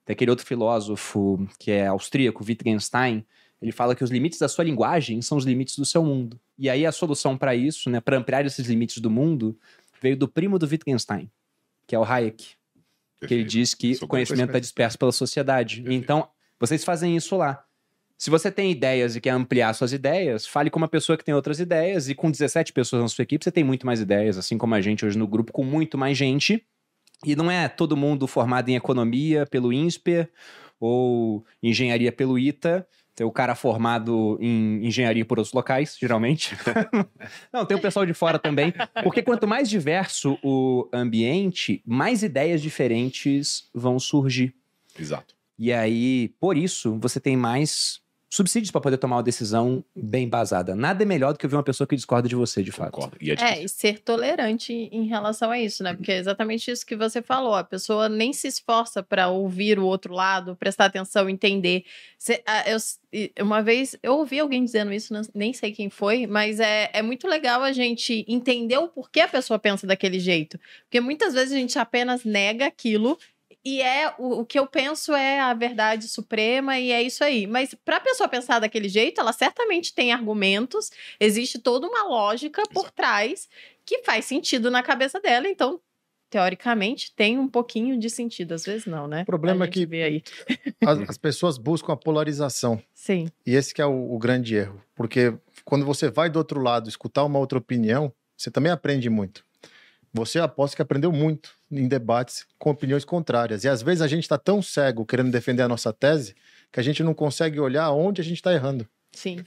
Tem 0.05 0.15
aquele 0.15 0.31
outro 0.31 0.47
filósofo 0.47 1.49
que 1.59 1.73
é 1.73 1.89
austríaco, 1.89 2.45
Wittgenstein, 2.45 3.27
ele 3.65 3.73
fala 3.73 3.95
que 3.97 4.05
os 4.05 4.11
limites 4.11 4.39
da 4.39 4.47
sua 4.47 4.63
linguagem 4.63 5.23
são 5.23 5.39
os 5.39 5.45
limites 5.47 5.79
do 5.79 5.87
seu 5.87 6.05
mundo. 6.05 6.39
E 6.59 6.69
aí 6.69 6.85
a 6.85 6.93
solução 6.93 7.35
para 7.35 7.55
isso, 7.55 7.89
né, 7.89 7.99
para 7.99 8.19
ampliar 8.19 8.45
esses 8.45 8.67
limites 8.67 8.99
do 8.99 9.09
mundo, 9.09 9.59
veio 10.03 10.19
do 10.19 10.29
primo 10.29 10.59
do 10.59 10.67
Wittgenstein, 10.67 11.31
que 11.87 11.95
é 11.95 11.99
o 11.99 12.05
Hayek. 12.05 12.45
Perfeito. 12.45 13.27
Que 13.27 13.35
ele 13.35 13.45
diz 13.45 13.73
que 13.73 13.93
o 14.03 14.07
conhecimento 14.07 14.51
está 14.51 14.59
disperso 14.59 14.99
pela 14.99 15.13
sociedade. 15.13 15.77
Perfeito. 15.77 16.03
Então, 16.03 16.29
vocês 16.61 16.85
fazem 16.85 17.17
isso 17.17 17.39
lá. 17.39 17.65
Se 18.19 18.29
você 18.29 18.51
tem 18.51 18.71
ideias 18.71 19.17
e 19.17 19.21
quer 19.21 19.31
ampliar 19.31 19.73
suas 19.73 19.95
ideias, 19.95 20.47
fale 20.47 20.69
com 20.69 20.77
uma 20.77 20.87
pessoa 20.87 21.17
que 21.17 21.25
tem 21.25 21.35
outras 21.35 21.59
ideias. 21.59 22.11
E 22.11 22.15
com 22.15 22.31
17 22.31 22.71
pessoas 22.71 23.01
na 23.01 23.09
sua 23.09 23.23
equipe, 23.23 23.43
você 23.43 23.51
tem 23.51 23.65
muito 23.65 23.87
mais 23.87 23.99
ideias, 23.99 24.37
assim 24.37 24.59
como 24.59 24.75
a 24.75 24.81
gente 24.83 25.07
hoje 25.07 25.17
no 25.17 25.27
grupo, 25.27 25.55
com 25.55 25.65
muito 25.65 25.97
mais 25.97 26.19
gente. 26.19 26.63
E 27.25 27.35
não 27.35 27.51
é 27.51 27.67
todo 27.67 27.97
mundo 27.97 28.27
formado 28.27 28.69
em 28.69 28.77
economia 28.77 29.47
pelo 29.47 29.73
INSPER 29.73 30.31
ou 30.79 31.47
engenharia 31.63 32.13
pelo 32.13 32.39
ITA 32.39 32.87
tem 33.15 33.27
o 33.27 33.31
cara 33.31 33.55
formado 33.55 34.37
em 34.41 34.85
engenharia 34.87 35.25
por 35.25 35.39
outros 35.39 35.55
locais, 35.55 35.97
geralmente. 35.99 36.57
Não, 37.53 37.65
tem 37.65 37.77
o 37.77 37.81
pessoal 37.81 38.05
de 38.05 38.13
fora 38.13 38.39
também. 38.39 38.73
Porque 39.03 39.23
quanto 39.23 39.47
mais 39.47 39.71
diverso 39.71 40.39
o 40.43 40.89
ambiente, 40.93 41.83
mais 41.87 42.23
ideias 42.23 42.61
diferentes 42.61 43.69
vão 43.73 43.99
surgir. 44.01 44.55
Exato. 44.99 45.35
E 45.59 45.73
aí, 45.73 46.35
por 46.41 46.57
isso, 46.57 46.99
você 46.99 47.21
tem 47.21 47.37
mais 47.37 48.01
subsídios 48.35 48.71
para 48.71 48.81
poder 48.81 48.97
tomar 48.97 49.17
uma 49.17 49.23
decisão 49.23 49.85
bem 49.95 50.29
basada. 50.29 50.75
Nada 50.75 51.03
é 51.03 51.07
melhor 51.07 51.33
do 51.33 51.39
que 51.39 51.47
ouvir 51.47 51.55
uma 51.55 51.63
pessoa 51.63 51.87
que 51.87 51.95
discorda 51.95 52.29
de 52.29 52.35
você, 52.35 52.63
de 52.63 52.73
fato. 52.73 52.91
Concordo. 52.91 53.17
E 53.21 53.31
é, 53.31 53.37
é, 53.41 53.63
e 53.63 53.69
ser 53.69 54.01
tolerante 54.01 54.73
em 54.73 55.07
relação 55.07 55.51
a 55.51 55.61
isso, 55.61 55.85
né? 55.85 55.95
Porque 55.95 56.11
é 56.11 56.19
exatamente 56.19 56.69
isso 56.71 56.85
que 56.85 56.97
você 56.97 57.23
falou. 57.23 57.55
A 57.55 57.63
pessoa 57.63 58.09
nem 58.09 58.33
se 58.33 58.49
esforça 58.49 59.03
para 59.03 59.29
ouvir 59.29 59.79
o 59.79 59.87
outro 59.87 60.13
lado, 60.13 60.57
prestar 60.57 60.87
atenção, 60.87 61.29
entender. 61.29 61.85
eu, 62.67 63.45
uma 63.45 63.63
vez 63.63 63.97
eu 64.03 64.15
ouvi 64.15 64.41
alguém 64.41 64.65
dizendo 64.65 64.93
isso, 64.93 65.15
nem 65.33 65.53
sei 65.53 65.71
quem 65.71 65.89
foi, 65.89 66.27
mas 66.27 66.59
é, 66.59 66.91
é 66.93 67.03
muito 67.03 67.29
legal 67.29 67.63
a 67.63 67.73
gente 67.73 68.25
entender 68.27 68.79
o 68.79 68.89
porquê 68.89 69.21
a 69.21 69.29
pessoa 69.29 69.59
pensa 69.61 69.87
daquele 69.87 70.19
jeito. 70.19 70.59
Porque 70.85 71.01
muitas 71.01 71.35
vezes 71.35 71.53
a 71.53 71.57
gente 71.57 71.79
apenas 71.79 72.25
nega 72.25 72.67
aquilo 72.67 73.17
e 73.65 73.81
é 73.81 74.15
o, 74.19 74.41
o, 74.41 74.45
que 74.45 74.59
eu 74.59 74.67
penso 74.67 75.15
é 75.15 75.41
a 75.41 75.55
verdade 75.55 76.07
suprema 76.07 76.79
e 76.79 76.93
é 76.93 77.03
isso 77.03 77.25
aí. 77.25 77.47
Mas 77.47 77.75
para 77.85 77.97
a 77.97 78.01
pessoa 78.01 78.29
pensar 78.29 78.59
daquele 78.59 78.89
jeito, 78.89 79.21
ela 79.21 79.33
certamente 79.33 79.95
tem 79.95 80.13
argumentos, 80.13 80.91
existe 81.19 81.59
toda 81.59 81.87
uma 81.87 82.05
lógica 82.05 82.63
por 82.73 82.91
trás 82.91 83.49
que 83.87 84.03
faz 84.03 84.27
sentido 84.27 84.71
na 84.71 84.83
cabeça 84.83 85.19
dela. 85.19 85.49
Então, 85.49 85.81
teoricamente, 86.29 87.15
tem 87.15 87.39
um 87.39 87.49
pouquinho 87.49 87.99
de 87.99 88.11
sentido. 88.11 88.53
Às 88.53 88.67
vezes 88.67 88.87
não, 88.87 89.07
né? 89.07 89.23
O 89.23 89.27
problema 89.27 89.65
é 89.65 89.69
que 89.69 89.89
aí. 90.03 90.23
As, 90.85 91.11
as, 91.11 91.17
pessoas 91.17 91.57
buscam 91.57 91.93
a 91.93 91.97
polarização. 91.97 92.83
Sim. 92.93 93.29
E 93.47 93.55
esse 93.55 93.81
é 93.81 93.87
o, 93.87 94.15
o 94.15 94.19
grande 94.19 94.57
erro. 94.57 94.83
Porque 94.95 95.33
quando 95.65 95.87
você 95.87 96.11
vai 96.11 96.29
do 96.29 96.39
outro 96.39 96.61
lado 96.61 96.89
escutar 96.89 97.25
uma 97.25 97.39
outra 97.39 97.59
opinião, 97.59 98.13
você 98.37 98.51
também 98.51 98.71
aprende 98.71 99.09
muito. 99.09 99.45
Você 100.15 100.39
aposta 100.39 100.77
que 100.77 100.83
aprendeu 100.83 101.11
muito 101.11 101.51
em 101.71 101.89
debates 101.89 102.47
com 102.57 102.71
opiniões 102.71 103.05
contrárias. 103.05 103.65
E 103.65 103.69
às 103.69 103.83
vezes 103.83 104.01
a 104.01 104.07
gente 104.07 104.23
está 104.23 104.39
tão 104.39 104.63
cego 104.63 105.05
querendo 105.05 105.33
defender 105.33 105.63
a 105.63 105.69
nossa 105.69 105.93
tese 105.93 106.37
que 106.71 106.79
a 106.79 106.83
gente 106.83 107.03
não 107.03 107.13
consegue 107.13 107.59
olhar 107.59 107.91
onde 107.91 108.21
a 108.21 108.25
gente 108.25 108.37
está 108.37 108.55
errando. 108.55 108.89
Sim. 109.13 109.45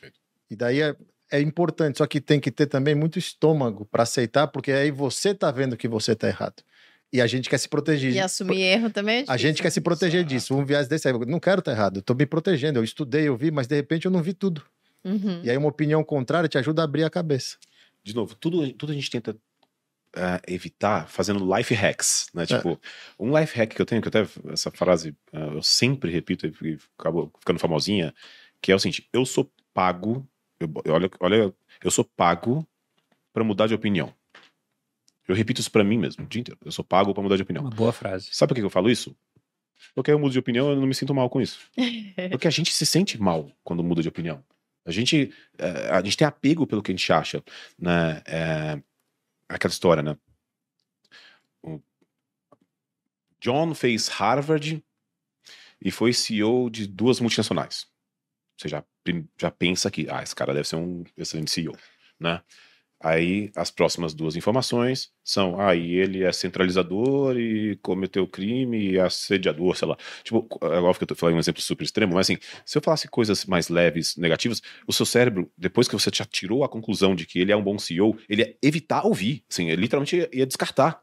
E 0.51 0.55
daí 0.57 0.81
é, 0.81 0.95
é 1.31 1.39
importante, 1.39 1.97
só 1.97 2.05
que 2.05 2.19
tem 2.19 2.37
que 2.37 2.51
ter 2.51 2.67
também 2.67 2.93
muito 2.93 3.17
estômago 3.17 3.85
para 3.85 4.03
aceitar, 4.03 4.47
porque 4.47 4.71
aí 4.73 4.91
você 4.91 5.33
tá 5.33 5.49
vendo 5.51 5.77
que 5.77 5.87
você 5.87 6.13
tá 6.13 6.27
errado. 6.27 6.61
E 7.11 7.21
a 7.21 7.27
gente 7.27 7.49
quer 7.49 7.57
se 7.57 7.69
proteger. 7.69 8.11
E 8.11 8.19
assumir 8.19 8.61
erro 8.61 8.89
também 8.89 9.19
é 9.19 9.25
A 9.29 9.37
gente 9.37 9.61
quer 9.61 9.69
se 9.69 9.79
proteger 9.79 10.19
Exato. 10.19 10.33
disso. 10.33 10.53
Um 10.53 10.65
viés 10.65 10.89
desse 10.89 11.07
aí, 11.07 11.13
eu 11.13 11.25
não 11.25 11.39
quero 11.39 11.59
estar 11.59 11.71
errado, 11.71 11.99
eu 11.99 12.01
tô 12.01 12.13
me 12.13 12.25
protegendo. 12.25 12.79
Eu 12.79 12.83
estudei, 12.83 13.29
eu 13.29 13.37
vi, 13.37 13.51
mas 13.51 13.67
de 13.67 13.75
repente 13.75 14.05
eu 14.05 14.11
não 14.11 14.21
vi 14.21 14.33
tudo. 14.33 14.61
Uhum. 15.05 15.39
E 15.43 15.49
aí 15.49 15.55
uma 15.55 15.69
opinião 15.69 16.03
contrária 16.03 16.49
te 16.49 16.57
ajuda 16.57 16.81
a 16.81 16.85
abrir 16.85 17.05
a 17.05 17.09
cabeça. 17.09 17.55
de 18.03 18.13
novo, 18.13 18.35
tudo, 18.35 18.69
tudo 18.73 18.91
a 18.91 18.95
gente 18.95 19.09
tenta 19.09 19.35
ah, 20.15 20.41
evitar 20.47 21.07
fazendo 21.07 21.55
life 21.55 21.73
hacks, 21.73 22.27
né? 22.33 22.45
Tipo, 22.45 22.79
um 23.19 23.37
life 23.37 23.57
hack 23.57 23.73
que 23.75 23.81
eu 23.81 23.85
tenho, 23.85 24.01
que 24.01 24.07
até 24.07 24.25
essa 24.51 24.71
frase 24.71 25.15
ah, 25.33 25.37
eu 25.53 25.61
sempre 25.63 26.11
repito 26.11 26.47
e 26.47 26.77
acabou 26.97 27.31
ficando 27.39 27.59
famosinha, 27.59 28.13
que 28.61 28.71
é 28.71 28.75
o 28.75 28.79
seguinte: 28.79 29.07
eu 29.13 29.25
sou 29.25 29.51
pago, 29.73 30.27
eu, 30.59 30.69
eu- 30.85 30.93
olha, 30.93 31.09
olha, 31.19 31.53
eu 31.83 31.91
sou 31.91 32.03
pago 32.03 32.67
para 33.33 33.43
mudar 33.43 33.67
de 33.67 33.73
opinião. 33.73 34.13
Eu 35.27 35.35
repito 35.35 35.59
isso 35.59 35.69
para 35.71 35.83
mim 35.83 35.97
mesmo, 35.97 36.23
o 36.23 36.27
dia 36.27 36.39
inteiro. 36.39 36.59
Eu 36.63 36.71
sou 36.71 36.85
pago 36.85 37.13
para 37.13 37.21
mudar 37.21 37.35
de 37.35 37.43
opinião. 37.43 37.63
Uma 37.65 37.69
boa 37.71 37.91
frase. 37.91 38.29
Sabe 38.31 38.49
por 38.49 38.55
que 38.55 38.61
eu 38.61 38.69
falo 38.69 38.89
isso? 38.89 39.15
Porque 39.93 40.09
eu 40.11 40.17
mudo 40.17 40.31
de 40.31 40.39
opinião 40.39 40.69
eu 40.69 40.75
não 40.77 40.87
me 40.87 40.95
sinto 40.95 41.13
mal 41.13 41.29
com 41.29 41.41
isso. 41.41 41.59
Porque 42.31 42.47
a 42.47 42.51
gente 42.51 42.73
se 42.73 42.85
sente 42.85 43.19
mal 43.21 43.51
quando 43.63 43.83
muda 43.83 44.01
de 44.01 44.07
opinião. 44.07 44.43
A 44.85 44.91
gente, 44.91 45.33
a 45.91 46.01
gente 46.01 46.15
tem 46.15 46.25
apego 46.25 46.65
pelo 46.65 46.81
que 46.81 46.91
a 46.91 46.95
gente 46.95 47.11
acha, 47.11 47.43
né? 47.77 48.21
É, 48.25 48.81
aquela 49.49 49.71
história, 49.71 50.03
né? 50.03 50.17
O 51.63 51.81
John 53.39 53.73
fez 53.73 54.07
Harvard 54.07 54.83
e 55.81 55.91
foi 55.91 56.13
CEO 56.13 56.69
de 56.69 56.87
duas 56.87 57.19
multinacionais. 57.19 57.87
Você 58.57 58.67
já, 58.67 58.83
já 59.39 59.51
pensa 59.51 59.91
que, 59.91 60.07
ah, 60.09 60.23
esse 60.23 60.35
cara 60.35 60.53
deve 60.53 60.67
ser 60.67 60.75
um 60.75 61.03
excelente 61.15 61.51
CEO, 61.51 61.77
né? 62.19 62.41
Aí 62.99 63.51
as 63.55 63.69
próximas 63.69 64.13
duas 64.13 64.35
informações 64.35 65.11
são, 65.23 65.59
ah, 65.59 65.75
ele 65.75 66.23
é 66.23 66.31
centralizador 66.31 67.37
e 67.37 67.75
cometeu 67.77 68.27
crime 68.27 68.91
e 68.91 68.97
é 68.97 69.01
assediador, 69.01 69.75
sei 69.75 69.87
lá. 69.87 69.97
Tipo, 70.23 70.47
é 70.63 70.79
óbvio 70.79 70.95
que 70.95 71.03
eu 71.03 71.07
tô 71.07 71.15
falando 71.15 71.35
um 71.35 71.39
exemplo 71.39 71.61
super 71.61 71.83
extremo, 71.83 72.15
mas 72.15 72.25
assim, 72.25 72.39
se 72.65 72.75
eu 72.75 72.81
falasse 72.81 73.07
coisas 73.07 73.45
mais 73.45 73.69
leves, 73.69 74.17
negativas, 74.17 74.63
o 74.87 74.93
seu 74.93 75.05
cérebro, 75.05 75.51
depois 75.55 75.87
que 75.87 75.93
você 75.93 76.09
já 76.11 76.25
tirou 76.25 76.63
a 76.63 76.69
conclusão 76.69 77.15
de 77.15 77.27
que 77.27 77.39
ele 77.39 77.51
é 77.51 77.55
um 77.55 77.63
bom 77.63 77.77
CEO, 77.77 78.17
ele 78.27 78.41
ia 78.41 78.57
evitar 78.63 79.05
ouvir, 79.05 79.43
assim, 79.49 79.69
ele 79.69 79.81
literalmente 79.81 80.15
ia, 80.17 80.29
ia 80.33 80.45
descartar. 80.47 80.99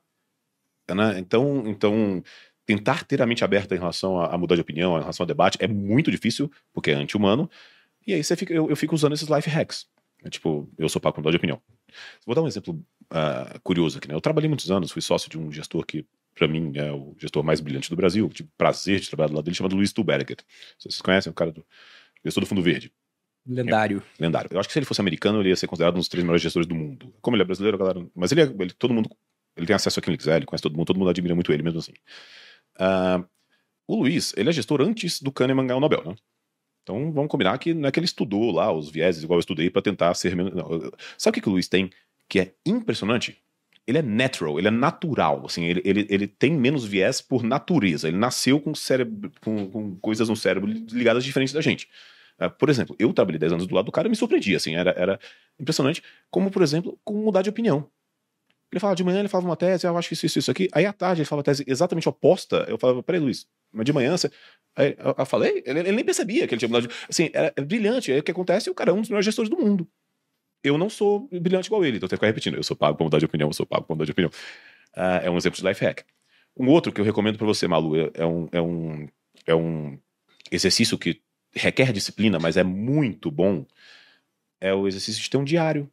Né? 0.91 1.19
Então, 1.19 1.63
então, 1.67 2.23
tentar 2.67 3.05
ter 3.05 3.23
a 3.23 3.27
mente 3.27 3.45
aberta 3.45 3.75
em 3.75 3.79
relação 3.79 4.19
a, 4.19 4.35
a 4.35 4.39
mudar 4.39 4.57
de 4.57 4.61
opinião, 4.63 4.97
em 4.97 5.01
relação 5.01 5.23
ao 5.23 5.29
debate, 5.29 5.59
é 5.61 5.69
muito 5.69 6.11
difícil, 6.11 6.51
porque 6.73 6.91
é 6.91 6.95
anti-humano, 6.95 7.49
e 8.05 8.15
aí 8.15 8.23
você 8.23 8.35
fica, 8.35 8.53
eu, 8.53 8.69
eu 8.69 8.77
fico 8.77 8.95
usando 8.97 9.13
esses 9.13 9.29
life 9.29 9.49
hacks. 9.49 9.87
É 10.25 10.31
tipo, 10.31 10.69
eu 10.79 10.89
sou 10.89 11.01
pago 11.01 11.15
para 11.15 11.21
mudar 11.21 11.31
de 11.31 11.37
opinião. 11.37 11.61
Vou 12.27 12.35
dar 12.35 12.43
um 12.43 12.47
exemplo 12.47 12.85
ah, 13.11 13.59
curioso 13.63 13.99
aqui, 13.99 14.09
né? 14.09 14.15
Eu 14.15 14.21
trabalhei 14.21 14.49
muitos 14.49 14.71
anos, 14.71 14.91
fui 14.91 15.03
sócio 15.03 15.29
de 15.31 15.39
um 15.39 15.51
gestor 15.53 15.85
que, 15.85 16.05
para 16.35 16.49
mim, 16.49 16.73
é 16.77 16.91
o 16.93 17.15
gestor 17.19 17.43
mais 17.45 17.61
brilhante 17.61 17.91
do 17.91 17.97
Brasil. 17.97 18.29
Tive 18.29 18.49
prazer 18.57 19.01
de 19.01 19.09
trabalhar 19.09 19.29
do 19.29 19.35
lado 19.35 19.45
dele, 19.45 19.57
chamado 19.57 19.77
Luiz 19.77 19.93
Tuberger. 19.93 20.37
Vocês 20.79 21.01
conhecem 21.01 21.31
o 21.31 21.35
cara 21.35 21.53
do 21.53 21.65
gestor 22.25 22.43
do 22.43 22.47
Fundo 22.47 22.63
Verde, 22.63 22.93
Lendário. 23.47 24.03
lendário. 24.19 24.49
Eu 24.53 24.59
acho 24.59 24.69
que 24.69 24.73
se 24.73 24.79
ele 24.79 24.87
fosse 24.87 25.01
americano, 25.01 25.41
ele 25.41 25.51
ia 25.51 25.57
ser 25.57 25.67
considerado 25.67 25.95
um 25.95 25.99
dos 25.99 26.09
três 26.09 26.25
melhores 26.25 26.43
gestores 26.43 26.67
do 26.67 26.75
mundo. 26.75 27.15
Como 27.21 27.37
ele 27.37 27.43
é 27.43 27.47
brasileiro, 27.47 27.77
a 27.77 27.79
galera. 27.79 28.07
Mas 28.15 28.33
ele 28.33 28.41
é. 28.43 28.45
ele- 28.45 28.73
todo 28.73 28.95
mundo. 28.95 29.11
Ele 29.57 29.67
tem 29.67 29.77
acesso 29.77 29.99
a 30.01 30.03
quem 30.03 30.11
ele 30.11 30.19
quiser, 30.19 30.37
ele 30.37 30.47
conhece 30.47 30.63
todo 30.63 30.77
mundo, 30.77 30.87
todo 30.87 30.99
mundo 30.99 31.11
admira 31.11 31.35
muito 31.35 31.53
ele 31.53 31.63
mesmo 31.63 31.79
assim. 31.79 31.93
Ah, 32.79 33.23
o 33.87 33.97
Luiz, 33.97 34.33
ele 34.37 34.49
é 34.49 34.53
gestor 34.53 34.81
antes 34.83 35.21
do 35.21 35.31
Kahneman 35.31 35.67
ganhar 35.67 35.77
o 35.77 35.81
Nobel, 35.81 36.03
né? 36.05 36.17
Então 36.85 37.11
vamos 37.11 37.31
combinar 37.31 37.59
que 37.59 37.75
não 37.75 37.89
é 37.89 37.91
que 37.91 37.99
ele 37.99 38.05
estudou 38.05 38.53
lá 38.53 38.71
os 38.71 38.91
vieses 38.91 39.25
igual 39.25 39.39
eu 39.39 39.41
estudei 39.41 39.71
para 39.71 39.83
tentar 39.83 40.15
ser 40.15 40.37
menos. 40.37 40.55
não, 40.55 40.69
Sabe 41.19 41.31
o 41.31 41.33
que, 41.33 41.41
que 41.41 41.49
o 41.49 41.53
Luiz 41.53 41.67
tem 41.67 41.91
que 42.29 42.39
é 42.39 42.53
impressionante? 42.65 43.39
Ele 43.87 43.99
é 43.99 44.03
natural, 44.03 44.59
ele 44.59 44.69
é 44.69 44.71
natural, 44.71 45.45
assim, 45.45 45.65
ele, 45.65 45.83
ele, 45.85 46.07
ele 46.09 46.27
tem 46.27 46.53
menos 46.53 46.87
viés 46.87 47.21
por 47.21 47.43
natureza. 47.43 48.09
Ele 48.09 48.17
nasceu 48.17 48.59
com 48.59 48.75
cérebro, 48.75 49.31
com, 49.43 49.71
com 49.71 49.97
coisas 49.97 50.29
no 50.29 50.37
cérebro 50.37 50.71
ligadas 50.91 51.23
diferentes 51.23 51.53
da 51.53 51.61
gente. 51.61 51.89
Ah, 52.39 52.49
por 52.49 52.69
exemplo, 52.71 52.97
eu 52.99 53.13
trabalhei 53.13 53.39
10 53.39 53.53
anos 53.53 53.67
do 53.67 53.75
lado 53.75 53.87
do 53.87 53.93
cara 53.93 54.09
e 54.09 54.11
me 54.11 54.17
surpreendi, 54.17 54.55
assim, 54.57 54.75
era, 54.75 54.91
era 54.97 55.21
impressionante. 55.61 56.03
Como, 56.31 56.51
por 56.51 56.63
exemplo, 56.63 56.99
com 57.05 57.15
mudar 57.15 57.43
de 57.43 57.51
opinião. 57.51 57.89
Ele 58.75 58.81
falava 58.81 58.97
de 58.97 59.05
manhã, 59.05 59.21
ele 59.21 59.29
falava 59.29 59.49
uma 59.49 59.57
tese, 59.57 59.87
"Ah, 59.87 59.91
eu 59.91 59.97
acho 59.97 60.09
que 60.09 60.15
isso, 60.15 60.27
isso, 60.27 60.41
isso 60.41 60.51
aqui. 60.51 60.69
Aí 60.73 60.85
à 60.85 60.93
tarde 60.93 61.21
ele 61.21 61.27
falava 61.29 61.43
a 61.43 61.45
tese 61.45 61.63
exatamente 61.65 62.09
oposta. 62.09 62.67
Eu 62.69 62.77
falava, 62.77 63.05
peraí, 63.05 63.21
Luiz, 63.21 63.47
mas 63.73 63.85
de 63.85 63.93
manhã 63.93 64.17
você. 64.17 64.29
Aí 64.75 64.97
eu, 64.99 65.15
eu 65.17 65.25
falei, 65.27 65.63
ele, 65.65 65.79
ele 65.79 65.93
nem 65.93 66.05
percebia 66.05 66.49
que 66.49 66.55
ele 66.55 66.59
tinha 66.59 66.69
mudado 66.69 66.89
de. 66.89 66.95
Assim, 67.09 67.31
era, 67.33 67.53
era 67.57 67.65
brilhante. 67.65 68.11
Aí 68.11 68.19
o 68.19 68.23
que 68.25 68.33
acontece? 68.33 68.69
O 68.69 68.75
cara 68.75 68.91
é 68.91 68.93
um 68.93 69.01
dos 69.01 69.09
melhores 69.09 69.25
gestores 69.27 69.49
do 69.49 69.57
mundo. 69.57 69.87
Eu 70.65 70.77
não 70.77 70.91
sou 70.91 71.29
brilhante 71.31 71.69
igual 71.69 71.85
ele, 71.85 71.99
então 71.99 72.07
eu 72.07 72.09
tenho 72.09 72.19
que 72.19 72.27
ficar 72.27 72.27
repetindo. 72.27 72.57
Eu 72.57 72.65
sou 72.65 72.77
pago 72.77 72.97
pra 72.97 73.05
mudar 73.05 73.21
de 73.21 73.27
opinião, 73.27 73.49
eu 73.49 73.53
sou 73.53 73.65
pago 73.65 73.85
pra 73.85 73.95
mudar 73.95 74.07
de 74.07 74.11
opinião. 74.11 74.33
Ah, 74.97 75.21
é 75.23 75.31
um 75.31 75.37
exemplo 75.37 75.57
de 75.57 75.65
life 75.65 75.85
hack. 75.85 76.05
Um 76.57 76.69
outro 76.69 76.91
que 76.93 77.01
eu 77.01 77.05
recomendo 77.05 77.39
pra 77.39 77.47
você, 77.47 77.69
Malu, 77.69 77.97
é, 77.97 78.11
é 78.15 78.27
um, 78.27 78.49
é, 78.51 78.61
um, 78.61 79.09
é 79.47 79.55
um 79.55 79.97
exercício 80.51 80.99
que 80.99 81.21
requer 81.55 81.93
disciplina, 81.93 82.41
mas 82.41 82.57
é 82.57 82.65
muito 82.65 83.31
bom. 83.31 83.65
É 84.61 84.75
o 84.75 84.89
exercício 84.89 85.23
de 85.23 85.31
ter 85.31 85.37
um 85.37 85.45
diário. 85.45 85.89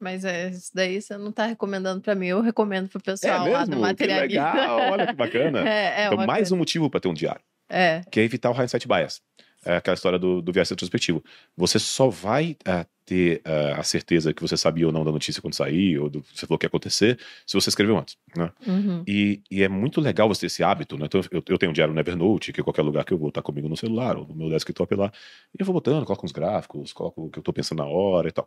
Mas 0.00 0.24
é, 0.24 0.50
isso 0.50 0.70
daí 0.74 1.00
você 1.00 1.16
não 1.16 1.32
tá 1.32 1.46
recomendando 1.46 2.00
pra 2.00 2.14
mim, 2.14 2.26
eu 2.26 2.40
recomendo 2.40 2.88
pro 2.88 3.00
pessoal 3.00 3.46
é 3.46 3.50
lá 3.50 3.60
mesmo? 3.60 3.66
do 3.66 3.76
Que 3.76 3.82
materialista. 3.82 4.52
legal, 4.52 4.92
olha 4.92 5.06
que 5.06 5.12
bacana. 5.14 5.64
É, 5.66 6.02
é 6.02 6.06
então, 6.06 6.18
mais 6.26 6.40
coisa. 6.40 6.54
um 6.54 6.58
motivo 6.58 6.90
para 6.90 7.00
ter 7.00 7.08
um 7.08 7.14
diário, 7.14 7.42
É, 7.68 8.02
que 8.10 8.20
é 8.20 8.24
evitar 8.24 8.50
o 8.50 8.54
hindsight 8.60 8.86
bias. 8.86 9.20
É 9.64 9.76
aquela 9.76 9.94
história 9.94 10.18
do, 10.18 10.42
do 10.42 10.52
viés 10.52 10.68
retrospectivo. 10.68 11.24
Você 11.56 11.78
só 11.78 12.10
vai 12.10 12.54
ah, 12.66 12.84
ter 13.06 13.40
ah, 13.44 13.80
a 13.80 13.82
certeza 13.82 14.34
que 14.34 14.42
você 14.42 14.56
sabia 14.56 14.86
ou 14.86 14.92
não 14.92 15.04
da 15.04 15.10
notícia 15.10 15.40
quando 15.40 15.54
sair, 15.54 15.98
ou 15.98 16.10
do 16.10 16.20
que 16.20 16.38
você 16.38 16.46
falou 16.46 16.58
que 16.58 16.66
ia 16.66 16.68
acontecer, 16.68 17.18
se 17.46 17.54
você 17.54 17.70
escreveu 17.70 17.96
antes. 17.96 18.16
Né? 18.36 18.50
uhum. 18.66 19.02
E, 19.08 19.42
e 19.50 19.62
é 19.62 19.68
muito 19.68 20.00
legal 20.02 20.28
você 20.28 20.42
ter 20.42 20.46
esse 20.46 20.62
hábito. 20.62 20.98
Né? 20.98 21.06
Então, 21.06 21.20
eu, 21.30 21.42
eu 21.48 21.58
tenho 21.58 21.70
um 21.70 21.72
diário 21.72 21.94
no 21.94 22.00
Evernote, 22.00 22.52
que 22.52 22.62
qualquer 22.62 22.82
lugar 22.82 23.04
que 23.06 23.14
eu 23.14 23.18
vou 23.18 23.32
tá 23.32 23.40
comigo 23.40 23.68
no 23.68 23.76
celular, 23.76 24.18
ou 24.18 24.26
no 24.26 24.34
meu 24.34 24.50
desktop 24.50 24.94
lá. 24.94 25.10
E 25.58 25.62
eu 25.62 25.64
vou 25.66 25.72
botando, 25.72 26.04
coloco 26.04 26.26
uns 26.26 26.32
gráficos, 26.32 26.92
coloco 26.92 27.26
o 27.26 27.30
que 27.30 27.38
eu 27.38 27.42
tô 27.42 27.52
pensando 27.52 27.78
na 27.78 27.86
hora 27.86 28.28
e 28.28 28.32
tal. 28.32 28.46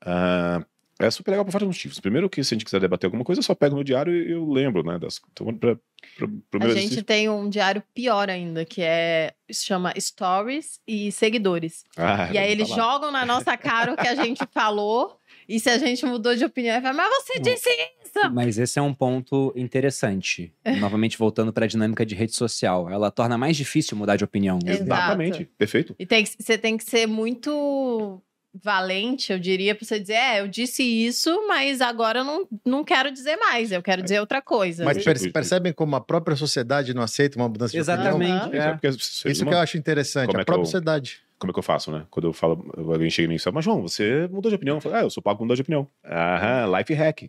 Ah, 0.00 0.64
é 1.06 1.10
super 1.10 1.30
legal 1.32 1.44
por 1.44 1.50
vários 1.52 1.68
motivos. 1.68 1.98
Primeiro 2.00 2.28
que 2.30 2.42
se 2.44 2.52
a 2.52 2.56
gente 2.56 2.64
quiser 2.64 2.80
debater 2.80 3.06
alguma 3.06 3.24
coisa, 3.24 3.38
eu 3.40 3.42
só 3.44 3.54
pego 3.54 3.74
meu 3.74 3.84
diário 3.84 4.14
e 4.14 4.30
eu 4.32 4.48
lembro, 4.50 4.82
né? 4.82 4.98
Das, 4.98 5.20
então, 5.32 5.46
pra, 5.56 5.76
pra, 6.16 6.26
meu 6.26 6.40
A 6.54 6.66
gente 6.68 6.78
exercício- 6.78 7.04
tem 7.04 7.28
um 7.28 7.48
diário 7.48 7.82
pior 7.94 8.28
ainda, 8.30 8.64
que 8.64 8.82
é 8.82 9.34
se 9.50 9.64
chama 9.66 9.92
Stories 9.98 10.80
e 10.86 11.10
Seguidores. 11.12 11.84
Ah, 11.96 12.30
e 12.32 12.38
aí 12.38 12.50
eles 12.50 12.68
falar. 12.68 12.82
jogam 12.82 13.10
na 13.12 13.24
nossa 13.26 13.56
cara 13.56 13.92
o 13.92 13.96
que 13.96 14.06
a 14.08 14.14
gente 14.14 14.40
falou. 14.52 15.18
E 15.48 15.58
se 15.58 15.68
a 15.68 15.76
gente 15.78 16.04
mudou 16.06 16.34
de 16.36 16.44
opinião, 16.44 16.80
fala, 16.80 16.94
mas 16.94 17.08
você 17.24 17.38
Hum. 17.38 17.42
disse 17.42 17.68
isso! 17.70 18.30
Mas 18.32 18.58
esse 18.58 18.78
é 18.78 18.82
um 18.82 18.92
ponto 18.94 19.52
interessante. 19.56 20.52
Novamente 20.78 21.18
voltando 21.18 21.52
para 21.52 21.64
a 21.64 21.68
dinâmica 21.68 22.04
de 22.06 22.14
rede 22.14 22.32
social. 22.34 22.88
Ela 22.90 23.10
torna 23.10 23.36
mais 23.38 23.56
difícil 23.56 23.96
mudar 23.96 24.16
de 24.16 24.24
opinião. 24.24 24.58
Exatamente, 24.64 25.44
perfeito. 25.58 25.94
E 25.98 26.06
tem 26.06 26.22
que- 26.24 26.30
você 26.38 26.56
tem 26.58 26.76
que 26.76 26.84
ser 26.84 27.06
muito 27.06 28.22
valente, 28.54 29.32
eu 29.32 29.38
diria, 29.38 29.74
pra 29.74 29.84
você 29.86 29.98
dizer, 29.98 30.14
é, 30.14 30.40
eu 30.40 30.48
disse 30.48 30.82
isso, 30.82 31.46
mas 31.48 31.80
agora 31.80 32.20
eu 32.20 32.24
não, 32.24 32.48
não 32.64 32.84
quero 32.84 33.10
dizer 33.10 33.36
mais, 33.36 33.72
eu 33.72 33.82
quero 33.82 34.02
dizer 34.02 34.20
outra 34.20 34.42
coisa. 34.42 34.84
Mas 34.84 35.02
perce- 35.02 35.30
percebem 35.30 35.72
como 35.72 35.96
a 35.96 36.00
própria 36.00 36.36
sociedade 36.36 36.92
não 36.94 37.02
aceita 37.02 37.38
uma 37.38 37.48
mudança 37.48 37.72
de 37.72 37.80
opinião? 37.80 38.20
Exatamente. 38.22 38.56
É. 38.56 38.88
Isso 38.90 39.28
é 39.28 39.30
Isso 39.32 39.44
que 39.46 39.54
eu 39.54 39.58
acho 39.58 39.76
interessante, 39.78 40.26
Como 40.26 40.38
é 40.38 40.42
a 40.42 40.44
que 40.44 40.46
própria 40.46 40.62
eu- 40.62 40.66
sociedade. 40.66 41.20
Como 41.38 41.50
é 41.50 41.52
que 41.54 41.58
eu 41.58 41.62
faço, 41.64 41.90
né? 41.90 42.04
Quando 42.08 42.28
eu 42.28 42.32
falo, 42.32 42.64
alguém 42.76 43.10
chega 43.10 43.26
em 43.26 43.28
mim 43.30 43.34
e 43.34 43.38
fala, 43.38 43.54
mas 43.54 43.64
João, 43.64 43.82
você 43.82 44.28
mudou 44.30 44.48
de 44.48 44.54
opinião. 44.54 44.76
Eu 44.76 44.80
falo, 44.80 44.94
ah, 44.94 45.00
eu 45.02 45.10
sou 45.10 45.20
pago 45.20 45.38
pra 45.38 45.44
mudar 45.44 45.56
de 45.56 45.62
opinião. 45.62 45.88
Aham, 46.04 46.78
life 46.78 46.94
hack. 46.94 47.22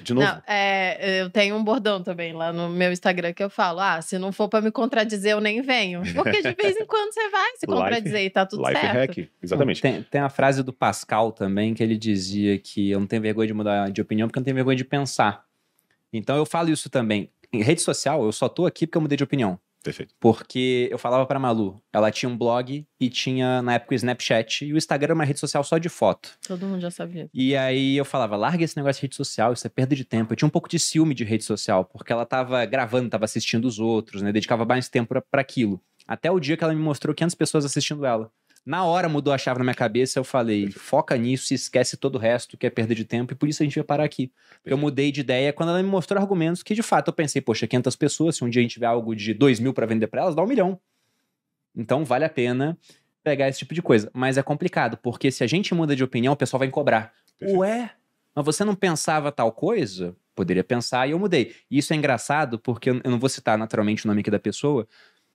De 0.00 0.14
novo. 0.14 0.26
Não, 0.26 0.42
é, 0.46 1.20
eu 1.22 1.30
tenho 1.30 1.56
um 1.56 1.64
bordão 1.64 2.02
também 2.02 2.32
lá 2.32 2.52
no 2.52 2.68
meu 2.68 2.92
Instagram 2.92 3.32
que 3.32 3.42
eu 3.42 3.50
falo: 3.50 3.80
ah, 3.80 4.00
se 4.02 4.18
não 4.18 4.30
for 4.32 4.48
pra 4.48 4.60
me 4.60 4.70
contradizer, 4.70 5.32
eu 5.32 5.40
nem 5.40 5.60
venho. 5.62 6.02
Porque 6.14 6.42
de 6.42 6.52
vez 6.54 6.76
em 6.76 6.84
quando 6.86 7.12
você 7.12 7.28
vai 7.30 7.50
se 7.56 7.66
Life- 7.66 7.78
contradizer 7.78 8.20
e 8.22 8.30
tá 8.30 8.44
tudo 8.46 8.66
life 8.68 8.80
certo. 8.80 8.94
hack, 9.18 9.28
exatamente. 9.42 9.80
Tem, 9.82 10.02
tem 10.02 10.20
a 10.20 10.28
frase 10.28 10.62
do 10.62 10.72
Pascal 10.72 11.32
também, 11.32 11.74
que 11.74 11.82
ele 11.82 11.96
dizia 11.96 12.58
que 12.58 12.90
eu 12.90 13.00
não 13.00 13.06
tenho 13.06 13.22
vergonha 13.22 13.46
de 13.48 13.54
mudar 13.54 13.90
de 13.90 14.00
opinião 14.00 14.28
porque 14.28 14.38
eu 14.38 14.40
não 14.40 14.44
tenho 14.44 14.54
vergonha 14.56 14.76
de 14.76 14.84
pensar. 14.84 15.44
Então 16.12 16.36
eu 16.36 16.46
falo 16.46 16.70
isso 16.70 16.88
também. 16.88 17.30
Em 17.52 17.62
rede 17.62 17.80
social, 17.80 18.22
eu 18.24 18.32
só 18.32 18.48
tô 18.48 18.66
aqui 18.66 18.86
porque 18.86 18.98
eu 18.98 19.02
mudei 19.02 19.16
de 19.16 19.24
opinião. 19.24 19.58
Perfeito. 19.88 20.14
Porque 20.20 20.88
eu 20.90 20.98
falava 20.98 21.24
pra 21.26 21.38
Malu, 21.38 21.80
ela 21.92 22.10
tinha 22.10 22.28
um 22.28 22.36
blog 22.36 22.86
e 23.00 23.08
tinha 23.08 23.62
na 23.62 23.74
época 23.74 23.92
o 23.92 23.96
Snapchat, 23.96 24.66
e 24.66 24.72
o 24.72 24.76
Instagram 24.76 25.06
era 25.08 25.14
uma 25.14 25.24
rede 25.24 25.40
social 25.40 25.64
só 25.64 25.78
de 25.78 25.88
foto. 25.88 26.30
Todo 26.46 26.66
mundo 26.66 26.80
já 26.80 26.90
sabia. 26.90 27.30
E 27.32 27.56
aí 27.56 27.96
eu 27.96 28.04
falava, 28.04 28.36
larga 28.36 28.62
esse 28.64 28.76
negócio 28.76 29.00
de 29.00 29.06
rede 29.06 29.16
social, 29.16 29.52
isso 29.52 29.66
é 29.66 29.70
perda 29.70 29.96
de 29.96 30.04
tempo. 30.04 30.32
Eu 30.32 30.36
tinha 30.36 30.46
um 30.46 30.50
pouco 30.50 30.68
de 30.68 30.78
ciúme 30.78 31.14
de 31.14 31.24
rede 31.24 31.44
social, 31.44 31.84
porque 31.86 32.12
ela 32.12 32.26
tava 32.26 32.64
gravando, 32.66 33.08
tava 33.08 33.24
assistindo 33.24 33.64
os 33.64 33.78
outros, 33.78 34.20
né? 34.20 34.30
Dedicava 34.32 34.64
mais 34.66 34.88
tempo 34.88 35.08
pra- 35.08 35.22
pra 35.22 35.40
aquilo. 35.40 35.80
Até 36.06 36.30
o 36.30 36.40
dia 36.40 36.56
que 36.56 36.64
ela 36.64 36.74
me 36.74 36.80
mostrou 36.80 37.14
500 37.14 37.34
pessoas 37.34 37.64
assistindo 37.64 38.04
ela. 38.06 38.30
Na 38.68 38.84
hora 38.84 39.08
mudou 39.08 39.32
a 39.32 39.38
chave 39.38 39.60
na 39.60 39.64
minha 39.64 39.74
cabeça, 39.74 40.18
eu 40.18 40.24
falei, 40.24 40.70
foca 40.70 41.16
nisso 41.16 41.54
e 41.54 41.56
esquece 41.56 41.96
todo 41.96 42.16
o 42.16 42.18
resto, 42.18 42.54
que 42.54 42.66
é 42.66 42.70
perda 42.70 42.94
de 42.94 43.02
tempo, 43.02 43.32
e 43.32 43.34
por 43.34 43.48
isso 43.48 43.62
a 43.62 43.64
gente 43.64 43.76
vai 43.76 43.82
parar 43.82 44.04
aqui. 44.04 44.30
Eu 44.62 44.76
mudei 44.76 45.10
de 45.10 45.22
ideia 45.22 45.54
quando 45.54 45.70
ela 45.70 45.82
me 45.82 45.88
mostrou 45.88 46.20
argumentos 46.20 46.62
que, 46.62 46.74
de 46.74 46.82
fato, 46.82 47.08
eu 47.08 47.14
pensei, 47.14 47.40
poxa, 47.40 47.66
500 47.66 47.96
pessoas, 47.96 48.36
se 48.36 48.44
um 48.44 48.50
dia 48.50 48.60
a 48.60 48.62
gente 48.62 48.72
tiver 48.72 48.84
algo 48.84 49.16
de 49.16 49.32
2 49.32 49.58
mil 49.58 49.72
pra 49.72 49.86
vender 49.86 50.06
pra 50.08 50.20
elas, 50.20 50.34
dá 50.34 50.42
um 50.42 50.46
milhão. 50.46 50.78
Então, 51.74 52.04
vale 52.04 52.26
a 52.26 52.28
pena. 52.28 52.76
pegar 53.24 53.48
esse 53.48 53.58
tipo 53.58 53.72
de 53.72 53.80
coisa. 53.80 54.10
Mas 54.12 54.36
é 54.36 54.42
complicado, 54.42 54.98
porque 54.98 55.30
se 55.30 55.42
a 55.42 55.46
gente 55.46 55.74
muda 55.74 55.96
de 55.96 56.04
opinião, 56.04 56.34
o 56.34 56.36
pessoal 56.36 56.58
vai 56.58 56.68
cobrar. 56.68 57.14
Perfeito. 57.38 57.60
Ué, 57.60 57.90
mas 58.34 58.44
você 58.44 58.66
não 58.66 58.74
pensava 58.74 59.32
tal 59.32 59.50
coisa? 59.50 60.14
Poderia 60.34 60.62
pensar 60.62 61.08
e 61.08 61.12
eu 61.12 61.18
mudei. 61.18 61.54
E 61.70 61.78
isso 61.78 61.94
é 61.94 61.96
engraçado, 61.96 62.58
porque 62.58 62.90
eu 62.90 63.00
eu 63.02 63.10
não 63.10 63.18
vou 63.18 63.30
citar 63.30 63.56
naturalmente 63.56 64.04
o 64.04 64.08
nome 64.08 64.20
aqui 64.20 64.30
da 64.30 64.38
pessoa, 64.38 64.86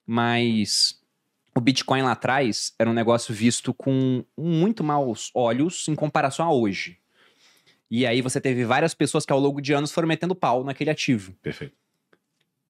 mas 0.05 1.02
o 1.55 1.61
Bitcoin 1.61 2.01
lá 2.01 2.11
atrás 2.11 2.73
era 2.79 2.89
um 2.89 2.93
negócio 2.93 3.33
visto 3.33 3.73
com 3.73 4.23
muito 4.37 4.83
maus 4.83 5.29
olhos 5.35 5.87
em 5.87 5.95
comparação 5.95 6.45
a 6.45 6.53
hoje. 6.53 6.97
E 7.89 8.07
aí 8.07 8.21
você 8.21 8.41
teve 8.41 8.65
várias 8.65 8.93
pessoas 8.93 9.25
que 9.25 9.31
ao 9.31 9.39
longo 9.39 9.61
de 9.61 9.71
anos 9.71 9.91
foram 9.91 10.07
metendo 10.07 10.33
pau 10.33 10.63
naquele 10.63 10.89
ativo. 10.89 11.33
Perfeito. 11.41 11.75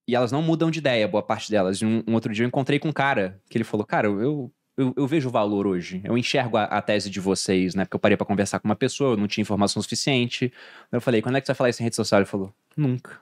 E 0.06 0.16
elas 0.16 0.34
não 0.34 0.42
mudam 0.42 0.70
de 0.70 0.80
ideia, 0.80 1.08
boa 1.08 1.24
parte 1.24 1.50
delas. 1.50 1.78
E 1.78 1.86
um, 1.86 2.04
um 2.06 2.14
outro 2.14 2.34
dia 2.34 2.44
eu 2.44 2.48
encontrei 2.48 2.78
com 2.78 2.90
um 2.90 2.94
cara 2.94 3.42
que 3.50 3.58
ele 3.58 3.64
falou: 3.64 3.86
Cara, 3.86 4.08
eu, 4.08 4.52
eu, 4.76 4.94
eu 4.98 5.08
vejo 5.08 5.30
o 5.30 5.32
valor 5.32 5.66
hoje. 5.66 6.02
Eu 6.04 6.18
enxergo 6.18 6.58
a, 6.58 6.66
a 6.66 6.82
tese 6.82 7.10
de 7.10 7.22
vocês, 7.22 7.74
né? 7.74 7.86
Porque 7.86 7.96
eu 7.96 8.00
parei 8.00 8.18
pra 8.18 8.26
conversar 8.26 8.60
com 8.60 8.68
uma 8.68 8.76
pessoa, 8.76 9.14
eu 9.14 9.18
não 9.18 9.28
tinha 9.28 9.42
informação 9.42 9.82
suficiente. 9.82 10.52
Eu 10.92 11.00
falei: 11.00 11.22
Quando 11.22 11.38
é 11.38 11.42
que 11.42 11.48
você 11.48 11.54
vai 11.54 11.58
falar 11.58 11.70
isso 11.70 11.82
em 11.82 11.86
rede 11.86 11.96
social? 11.96 12.20
Ele 12.20 12.26
falou: 12.26 12.54
Nunca. 12.76 13.22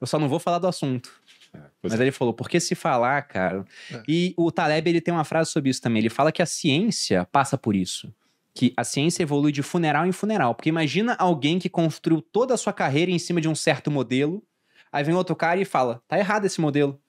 Eu 0.00 0.06
só 0.06 0.18
não 0.18 0.28
vou 0.28 0.38
falar 0.38 0.58
do 0.58 0.66
assunto. 0.66 1.12
É, 1.54 1.58
Mas 1.82 2.00
ele 2.00 2.10
falou, 2.10 2.32
porque 2.32 2.58
se 2.58 2.74
falar, 2.74 3.20
cara. 3.22 3.64
É. 3.90 4.02
E 4.08 4.34
o 4.36 4.50
Taleb 4.50 4.88
ele 4.88 5.00
tem 5.00 5.12
uma 5.12 5.24
frase 5.24 5.50
sobre 5.50 5.70
isso 5.70 5.82
também. 5.82 6.00
Ele 6.00 6.10
fala 6.10 6.32
que 6.32 6.42
a 6.42 6.46
ciência 6.46 7.26
passa 7.30 7.58
por 7.58 7.76
isso. 7.76 8.12
Que 8.54 8.72
a 8.76 8.84
ciência 8.84 9.22
evolui 9.22 9.52
de 9.52 9.62
funeral 9.62 10.06
em 10.06 10.12
funeral. 10.12 10.54
Porque 10.54 10.68
imagina 10.68 11.14
alguém 11.18 11.58
que 11.58 11.68
construiu 11.68 12.20
toda 12.20 12.54
a 12.54 12.56
sua 12.56 12.72
carreira 12.72 13.10
em 13.10 13.18
cima 13.18 13.40
de 13.40 13.48
um 13.48 13.54
certo 13.54 13.90
modelo. 13.90 14.42
Aí 14.90 15.04
vem 15.04 15.14
outro 15.14 15.34
cara 15.36 15.60
e 15.60 15.64
fala: 15.64 16.02
tá 16.06 16.18
errado 16.18 16.44
esse 16.44 16.60
modelo. 16.60 17.00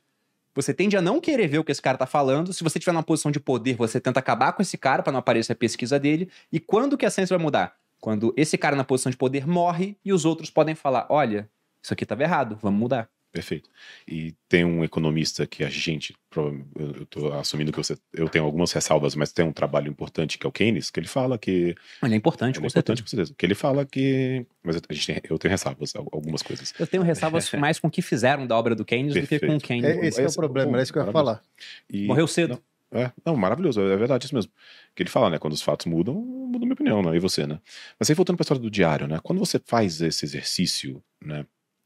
Você 0.55 0.73
tende 0.73 0.95
a 0.95 1.01
não 1.01 1.19
querer 1.19 1.47
ver 1.47 1.57
o 1.57 1.63
que 1.63 1.71
esse 1.71 1.81
cara 1.81 1.97
tá 1.97 2.05
falando. 2.05 2.53
Se 2.53 2.63
você 2.63 2.77
estiver 2.77 2.93
numa 2.93 3.03
posição 3.03 3.31
de 3.31 3.39
poder, 3.39 3.75
você 3.75 3.99
tenta 3.99 4.19
acabar 4.19 4.53
com 4.53 4.61
esse 4.61 4.77
cara 4.77 5.01
para 5.01 5.11
não 5.11 5.19
aparecer 5.19 5.53
a 5.53 5.55
pesquisa 5.55 5.99
dele. 5.99 6.29
E 6.51 6.59
quando 6.59 6.97
que 6.97 7.05
a 7.05 7.09
ciência 7.09 7.35
vai 7.35 7.43
mudar? 7.43 7.75
Quando 7.99 8.33
esse 8.37 8.57
cara 8.57 8.75
na 8.75 8.83
posição 8.83 9.09
de 9.09 9.17
poder 9.17 9.47
morre 9.47 9.97
e 10.05 10.13
os 10.13 10.25
outros 10.25 10.49
podem 10.49 10.75
falar: 10.75 11.07
olha, 11.09 11.49
isso 11.81 11.93
aqui 11.93 12.05
tava 12.05 12.23
errado, 12.23 12.57
vamos 12.61 12.79
mudar. 12.79 13.09
Perfeito. 13.33 13.67
E 14.07 14.35
tem 14.47 14.63
um 14.63 14.83
economista 14.83 15.47
que 15.47 15.63
a 15.63 15.69
gente, 15.69 16.15
eu 16.35 17.01
estou 17.01 17.33
assumindo 17.33 17.71
que 17.71 17.77
você, 17.79 17.97
eu 18.13 18.29
tenho 18.29 18.45
algumas 18.45 18.71
ressalvas, 18.71 19.15
mas 19.15 19.31
tem 19.33 19.43
um 19.43 19.51
trabalho 19.51 19.89
importante 19.89 20.37
que 20.37 20.45
é 20.45 20.49
o 20.49 20.51
Keynes, 20.51 20.91
que 20.91 20.99
ele 20.99 21.07
fala 21.07 21.35
que 21.39 21.75
Ele 22.03 22.13
é 22.13 22.15
importante, 22.15 22.57
ele 22.57 22.61
com 22.61 22.67
é 22.67 22.69
certeza. 22.69 22.79
importante 22.79 23.01
com 23.03 23.07
certeza, 23.09 23.33
que 23.35 23.43
ele 23.45 23.55
fala 23.55 23.85
que, 23.87 24.45
mas 24.63 24.75
a 24.77 24.93
gente 24.93 25.07
tem, 25.07 25.21
eu 25.27 25.39
tenho 25.39 25.49
ressalvas, 25.51 25.95
al- 25.95 26.07
algumas 26.13 26.43
coisas. 26.43 26.73
Eu 26.77 26.85
tenho 26.85 27.01
ressalvas 27.01 27.51
mais 27.59 27.79
com 27.79 27.87
o 27.87 27.91
que 27.91 28.03
fizeram 28.03 28.45
da 28.45 28.55
obra 28.55 28.75
do 28.75 28.85
Keynes 28.85 29.15
do 29.15 29.21
que 29.25 29.39
com 29.39 29.45
o 29.47 29.59
Perfeito. 29.59 29.65
Keynes. 29.65 29.85
É, 29.97 30.05
esse 30.05 30.19
é 30.21 30.23
o 30.23 30.27
Esse- 30.27 30.35
problema, 30.37 30.69
pô, 30.69 30.75
era 30.75 30.83
isso 30.83 30.93
que 30.93 30.99
eu 30.99 31.05
ia 31.05 31.11
falar. 31.11 31.41
E, 31.89 32.05
Morreu 32.05 32.27
cedo. 32.27 32.61
É, 32.95 33.11
não, 33.25 33.35
maravilhoso, 33.35 33.81
é 33.81 33.97
verdade 33.97 34.25
isso 34.25 34.35
mesmo. 34.35 34.51
Que 34.93 35.01
ele 35.01 35.09
fala, 35.09 35.31
né, 35.31 35.39
quando 35.39 35.53
os 35.53 35.63
fatos 35.63 35.87
mudam, 35.87 36.13
muda 36.13 36.57
a 36.59 36.67
minha 36.67 36.73
opinião, 36.73 37.01
né, 37.01 37.15
e 37.15 37.19
você, 37.19 37.47
né. 37.47 37.59
Mas 37.99 38.07
aí 38.07 38.15
voltando 38.15 38.37
para 38.37 38.43
a 38.43 38.45
história 38.45 38.61
do 38.61 38.69
diário, 38.69 39.07
né, 39.07 39.19
quando 39.23 39.39
você 39.39 39.59
faz 39.65 39.99
esse 39.99 40.23
exercício, 40.23 41.03
né, 41.19 41.43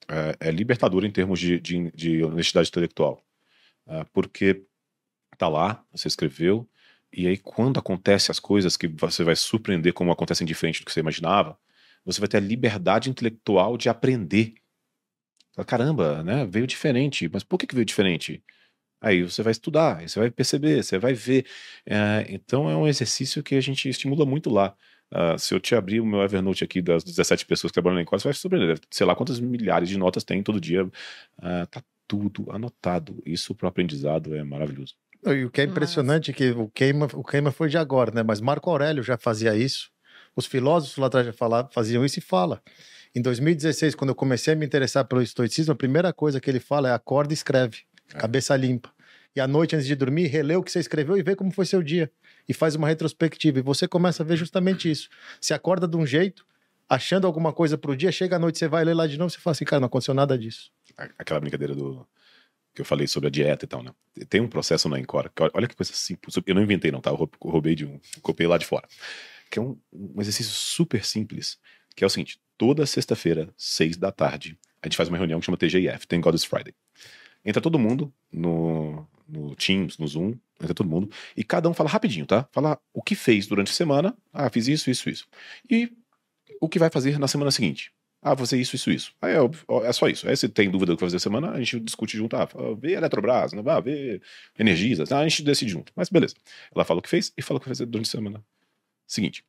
é, 0.10 0.50
é 0.50 0.52
libertador 0.52 1.04
em 1.06 1.12
termos 1.12 1.40
de, 1.40 1.60
de, 1.60 1.92
de 1.92 2.24
honestidade 2.24 2.70
intelectual. 2.70 3.24
É, 3.88 4.04
porque 4.14 4.64
tá 5.38 5.48
lá, 5.48 5.84
você 5.92 6.08
escreveu, 6.08 6.68
e 7.14 7.28
aí 7.28 7.38
quando 7.38 7.80
acontece 7.80 8.32
as 8.32 8.40
coisas 8.40 8.76
que 8.78 8.88
você 8.88 9.24
vai 9.24 9.36
surpreender 9.36 9.94
como 9.94 10.12
acontecem 10.12 10.46
diferente 10.46 10.82
do 10.82 10.86
que 10.86 10.92
você 10.92 11.00
imaginava, 11.00 11.58
você 12.06 12.20
vai 12.20 12.28
ter 12.28 12.38
a 12.38 12.42
liberdade 12.42 13.10
intelectual 13.10 13.78
de 13.78 13.90
aprender. 13.90 14.56
Caramba, 15.66 16.24
né, 16.24 16.46
veio 16.46 16.68
diferente, 16.68 17.30
mas 17.32 17.44
por 17.44 17.58
que, 17.58 17.68
que 17.68 17.76
veio 17.76 17.86
diferente? 17.86 18.44
Aí 19.02 19.24
você 19.24 19.44
vai 19.44 19.52
estudar, 19.52 20.08
você 20.08 20.20
vai 20.20 20.32
perceber, 20.32 20.84
você 20.84 20.98
vai 20.98 21.14
ver. 21.14 21.46
É, 21.86 22.26
então 22.30 22.70
é 22.70 22.76
um 22.76 22.88
exercício 22.88 23.44
que 23.44 23.56
a 23.56 23.62
gente 23.62 23.88
estimula 23.90 24.26
muito 24.26 24.50
lá. 24.50 24.76
Ah, 25.12 25.38
se 25.38 25.54
eu 25.54 25.60
te 25.60 25.74
abrir 25.76 26.00
o 26.02 26.06
meu 26.06 26.22
Evernote 26.22 26.64
aqui 26.64 26.82
das 26.82 27.04
17 27.04 27.46
pessoas 27.46 27.72
que 27.72 27.76
trabalham 27.76 27.96
na 27.96 28.02
Encore, 28.02 28.20
você 28.20 28.28
vai 28.28 28.34
se 28.34 28.42
surpreender. 28.42 28.80
Sei 28.92 29.06
lá 29.06 29.16
quantas 29.16 29.40
milhares 29.40 29.88
de 29.90 29.98
notas 29.98 30.24
tem 30.24 30.44
todo 30.44 30.60
dia. 30.60 30.88
Ah, 31.42 31.66
tá 31.70 31.82
tudo 32.08 32.46
anotado. 32.52 33.22
Isso 33.26 33.54
pro 33.56 33.68
aprendizado 33.68 34.36
é 34.36 34.44
maravilhoso. 34.44 34.96
E 35.26 35.46
o 35.46 35.50
que 35.50 35.62
é 35.62 35.64
impressionante 35.64 36.32
é 36.32 36.34
que 36.34 36.52
o 36.52 36.70
queima, 36.70 37.08
o 37.14 37.24
queima 37.24 37.52
foi 37.52 37.70
de 37.70 37.78
agora, 37.78 38.12
né? 38.14 38.24
Mas 38.24 38.40
Marco 38.40 38.70
Aurélio 38.70 39.04
já 39.04 39.18
fazia 39.18 39.56
isso. 39.56 39.90
Os 40.36 40.46
filósofos 40.46 40.98
lá 40.98 41.08
atrás 41.08 41.26
já 41.26 41.34
falavam, 41.34 41.72
faziam 41.72 42.06
isso 42.06 42.20
e 42.20 42.22
fala. 42.22 42.62
Em 43.16 43.22
2016, 43.22 43.96
quando 43.96 44.10
eu 44.12 44.16
comecei 44.16 44.54
a 44.54 44.56
me 44.56 44.66
interessar 44.66 45.06
pelo 45.06 45.22
estoicismo, 45.22 45.74
a 45.74 45.76
primeira 45.76 46.14
coisa 46.14 46.40
que 46.40 46.50
ele 46.50 46.60
fala 46.60 46.90
é 46.90 46.94
acorda 46.94 47.34
e 47.34 47.36
escreve, 47.36 47.80
É. 48.14 48.18
cabeça 48.20 48.56
limpa. 48.56 48.92
E 49.36 49.40
à 49.40 49.48
noite, 49.48 49.76
antes 49.76 49.88
de 49.88 49.96
dormir, 49.96 50.28
relê 50.28 50.56
o 50.56 50.64
que 50.64 50.72
você 50.72 50.80
escreveu 50.80 51.18
e 51.18 51.24
vê 51.24 51.36
como 51.36 51.52
foi 51.52 51.66
seu 51.66 51.82
dia. 51.82 52.12
E 52.48 52.54
faz 52.54 52.76
uma 52.76 52.88
retrospectiva. 52.88 53.60
E 53.60 53.62
você 53.62 53.88
começa 53.88 54.24
a 54.24 54.26
ver 54.26 54.38
justamente 54.38 54.90
isso. 54.90 55.10
Você 55.40 55.54
acorda 55.54 55.88
de 55.88 55.98
um 55.98 56.06
jeito, 56.06 56.46
achando 56.88 57.28
alguma 57.28 57.52
coisa 57.52 57.78
pro 57.78 57.96
dia, 57.96 58.12
chega 58.12 58.38
à 58.38 58.40
noite, 58.40 58.58
você 58.58 58.68
vai 58.68 58.84
ler 58.86 58.94
lá 58.94 59.06
de 59.08 59.18
novo, 59.18 59.30
você 59.30 59.38
fala 59.40 59.52
assim, 59.52 59.66
cara, 59.66 59.80
não 59.82 59.88
aconteceu 59.88 60.14
nada 60.14 60.38
disso. 60.38 60.72
Aquela 61.18 61.40
brincadeira 61.40 61.76
do 61.76 62.08
que 62.74 62.82
eu 62.82 62.86
falei 62.86 63.08
sobre 63.08 63.28
a 63.28 63.30
dieta 63.32 63.66
e 63.66 63.68
tal, 63.68 63.82
né? 63.82 63.92
Tem 64.30 64.40
um 64.40 64.48
processo 64.48 64.88
na 64.88 65.00
Encore, 65.00 65.30
que 65.36 65.42
olha- 65.54 65.68
que 65.68 65.76
coisa 65.76 65.92
simples. 65.94 66.36
Eu 66.46 66.54
não 66.56 66.62
inventei, 66.62 66.92
não, 66.92 67.02
tá? 67.02 67.10
Eu 67.10 67.16
roub- 67.16 67.34
roubei 67.42 67.74
de 67.76 67.86
um. 67.86 68.00
Copiei 68.22 68.48
lá 68.48 68.58
de 68.58 68.66
fora. 68.68 68.88
Que 69.50 69.58
é 69.58 69.62
um, 69.62 69.76
um 69.92 70.22
exercício 70.22 70.52
super 70.54 71.04
simples, 71.04 71.58
que 71.96 72.04
é 72.04 72.08
o 72.08 72.10
seguinte: 72.10 72.40
toda 72.58 72.86
sexta-feira, 72.86 73.50
seis 73.58 73.98
da 73.98 74.12
tarde, 74.12 74.58
a 74.82 74.88
gente 74.88 74.96
faz 74.96 75.10
uma 75.10 75.18
reunião 75.18 75.40
que 75.40 75.46
chama 75.48 75.58
TGIF, 75.58 76.06
Thank 76.08 76.22
God 76.24 76.36
It's 76.36 76.46
Friday. 76.46 76.76
Entra 77.44 77.60
todo 77.62 77.80
mundo 77.80 78.14
no, 78.32 79.08
no 79.28 79.56
Teams, 79.56 79.98
no 79.98 80.08
Zoom, 80.08 80.34
entra 80.62 80.74
todo 80.74 80.90
mundo, 80.90 81.10
e 81.36 81.44
cada 81.44 81.70
um 81.70 81.74
fala 81.74 81.90
rapidinho, 81.90 82.26
tá? 82.26 82.48
Fala 82.52 82.80
o 82.94 83.02
que 83.02 83.16
fez 83.16 83.48
durante 83.48 83.72
a 83.72 83.74
semana. 83.74 84.16
Ah, 84.34 84.50
fiz 84.50 84.68
isso, 84.68 84.90
isso, 84.90 85.10
isso. 85.10 85.28
E 85.70 85.92
o 86.60 86.68
que 86.68 86.80
vai 86.80 86.90
fazer 86.90 87.20
na 87.20 87.28
semana 87.28 87.52
seguinte. 87.52 87.92
Ah, 88.22 88.36
fazer 88.36 88.60
isso, 88.60 88.76
isso, 88.76 88.90
isso. 88.92 89.14
Aí 89.22 89.34
é, 89.34 89.88
é 89.88 89.94
só 89.94 90.08
isso. 90.08 90.28
Aí 90.28 90.36
se 90.36 90.50
tem 90.50 90.70
dúvida 90.70 90.92
do 90.92 90.98
que 90.98 91.06
fazer 91.06 91.18
a 91.18 91.20
semana, 91.20 91.52
a 91.52 91.60
gente 91.60 91.80
discute 91.80 92.18
junto. 92.18 92.36
Ah, 92.36 92.48
vê 92.78 92.94
Eletrobras, 92.94 93.54
não 93.54 93.64
vai 93.64 93.82
ver 93.82 94.22
Energisa. 94.58 95.04
Ah, 95.12 95.20
a 95.20 95.28
gente 95.28 95.44
decide 95.44 95.72
junto. 95.72 95.94
Mas 95.96 96.10
beleza. 96.10 96.36
Ela 96.76 96.84
fala 96.84 97.00
o 97.00 97.04
que 97.04 97.10
fez 97.10 97.32
e 97.38 97.42
fala 97.42 97.58
o 97.58 97.62
que 97.62 97.68
vai 97.68 97.76
fazer 97.76 97.86
durante 97.86 98.08
a 98.08 98.12
semana. 98.12 98.44
Seguinte. 99.06 99.46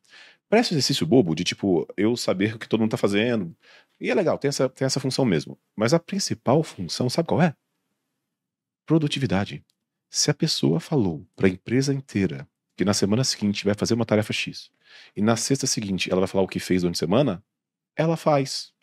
Parece 0.49 0.73
um 0.73 0.77
exercício 0.77 1.05
bobo 1.05 1.35
de, 1.35 1.43
tipo, 1.43 1.87
eu 1.97 2.15
saber 2.17 2.55
o 2.55 2.59
que 2.59 2.67
todo 2.67 2.79
mundo 2.79 2.91
tá 2.91 2.97
fazendo. 2.97 3.55
E 3.99 4.09
é 4.09 4.15
legal, 4.15 4.37
tem 4.37 4.49
essa, 4.49 4.69
tem 4.69 4.85
essa 4.85 4.99
função 4.99 5.25
mesmo. 5.25 5.57
Mas 5.75 5.93
a 5.93 5.99
principal 5.99 6.63
função, 6.63 7.09
sabe 7.09 7.27
qual 7.27 7.41
é? 7.41 7.55
Produtividade. 8.89 9.63
Se 10.09 10.31
a 10.31 10.33
pessoa 10.33 10.79
falou 10.79 11.23
para 11.35 11.45
a 11.45 11.49
empresa 11.51 11.93
inteira 11.93 12.47
que 12.75 12.83
na 12.83 12.91
semana 12.91 13.23
seguinte 13.23 13.63
vai 13.63 13.75
fazer 13.75 13.93
uma 13.93 14.03
tarefa 14.03 14.33
X 14.33 14.71
e 15.15 15.21
na 15.21 15.35
sexta 15.35 15.67
seguinte 15.67 16.09
ela 16.11 16.21
vai 16.21 16.27
falar 16.27 16.43
o 16.43 16.47
que 16.47 16.59
fez 16.59 16.81
durante 16.81 16.95
a 16.95 16.97
semana, 16.97 17.43
ela 17.95 18.17
faz. 18.17 18.73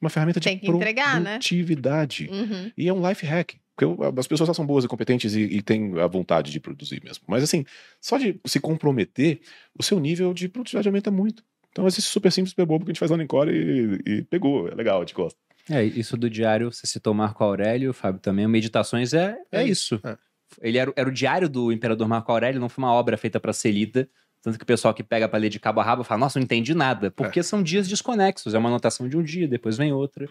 Uma 0.00 0.10
ferramenta 0.10 0.40
de 0.40 0.56
que 0.56 0.66
entregar, 0.68 1.20
né? 1.20 1.34
produtividade. 1.34 2.28
Uhum. 2.28 2.72
E 2.76 2.88
é 2.88 2.92
um 2.92 3.08
life 3.08 3.24
hack. 3.24 3.52
Porque 3.76 3.84
eu- 3.84 4.18
as 4.18 4.26
pessoas 4.26 4.56
são 4.56 4.66
boas 4.66 4.84
e 4.84 4.88
competentes 4.88 5.32
e, 5.36 5.42
e 5.42 5.62
têm 5.62 5.96
a 6.00 6.08
vontade 6.08 6.50
de 6.50 6.58
produzir 6.58 7.00
mesmo. 7.04 7.22
Mas 7.28 7.44
assim, 7.44 7.64
só 8.00 8.18
de 8.18 8.40
se 8.46 8.58
comprometer, 8.58 9.40
o 9.78 9.82
seu 9.84 10.00
nível 10.00 10.34
de 10.34 10.48
produtividade 10.48 10.88
aumenta 10.88 11.12
muito. 11.12 11.44
Então, 11.70 11.86
esse 11.86 12.02
super 12.02 12.32
simples, 12.32 12.50
super 12.50 12.66
bobo 12.66 12.84
que 12.84 12.90
a 12.90 12.92
gente 12.94 12.98
faz 12.98 13.12
lá 13.12 13.16
no 13.16 13.22
Encore 13.22 13.48
e, 13.48 14.00
e 14.12 14.22
pegou. 14.24 14.66
É 14.68 14.74
legal, 14.74 14.96
a 14.98 15.04
gente 15.04 15.14
gosta. 15.14 15.38
É, 15.70 15.84
isso 15.84 16.16
do 16.16 16.28
diário, 16.28 16.72
você 16.72 16.86
citou 16.86 17.14
Marco 17.14 17.42
Aurélio, 17.44 17.90
o 17.90 17.94
Fábio 17.94 18.20
também. 18.20 18.46
Meditações 18.48 19.12
é, 19.14 19.36
é 19.52 19.60
É 19.60 19.64
isso. 19.64 20.00
é. 20.04 20.16
Ele 20.60 20.78
era, 20.78 20.90
o- 20.90 20.94
era 20.96 21.08
o 21.08 21.12
diário 21.12 21.48
do 21.48 21.70
imperador 21.70 22.08
Marco 22.08 22.32
Aurélio, 22.32 22.60
não 22.60 22.68
foi 22.68 22.82
uma 22.84 22.92
obra 22.92 23.16
feita 23.16 23.38
para 23.38 23.52
ser 23.52 23.70
lida. 23.70 24.08
Tanto 24.42 24.56
que 24.58 24.64
o 24.64 24.66
pessoal 24.66 24.92
que 24.94 25.02
pega 25.04 25.28
para 25.28 25.38
ler 25.38 25.48
de 25.50 25.60
cabo 25.60 25.80
a 25.80 25.84
rabo 25.84 26.02
fala, 26.02 26.20
nossa, 26.20 26.38
não 26.38 26.44
entendi 26.44 26.74
nada. 26.74 27.10
Porque 27.10 27.42
são 27.42 27.62
dias 27.62 27.86
desconexos. 27.86 28.54
É 28.54 28.58
uma 28.58 28.68
anotação 28.70 29.06
de 29.08 29.16
um 29.16 29.22
dia, 29.22 29.46
depois 29.46 29.76
vem 29.76 29.92
outra. 29.92 30.28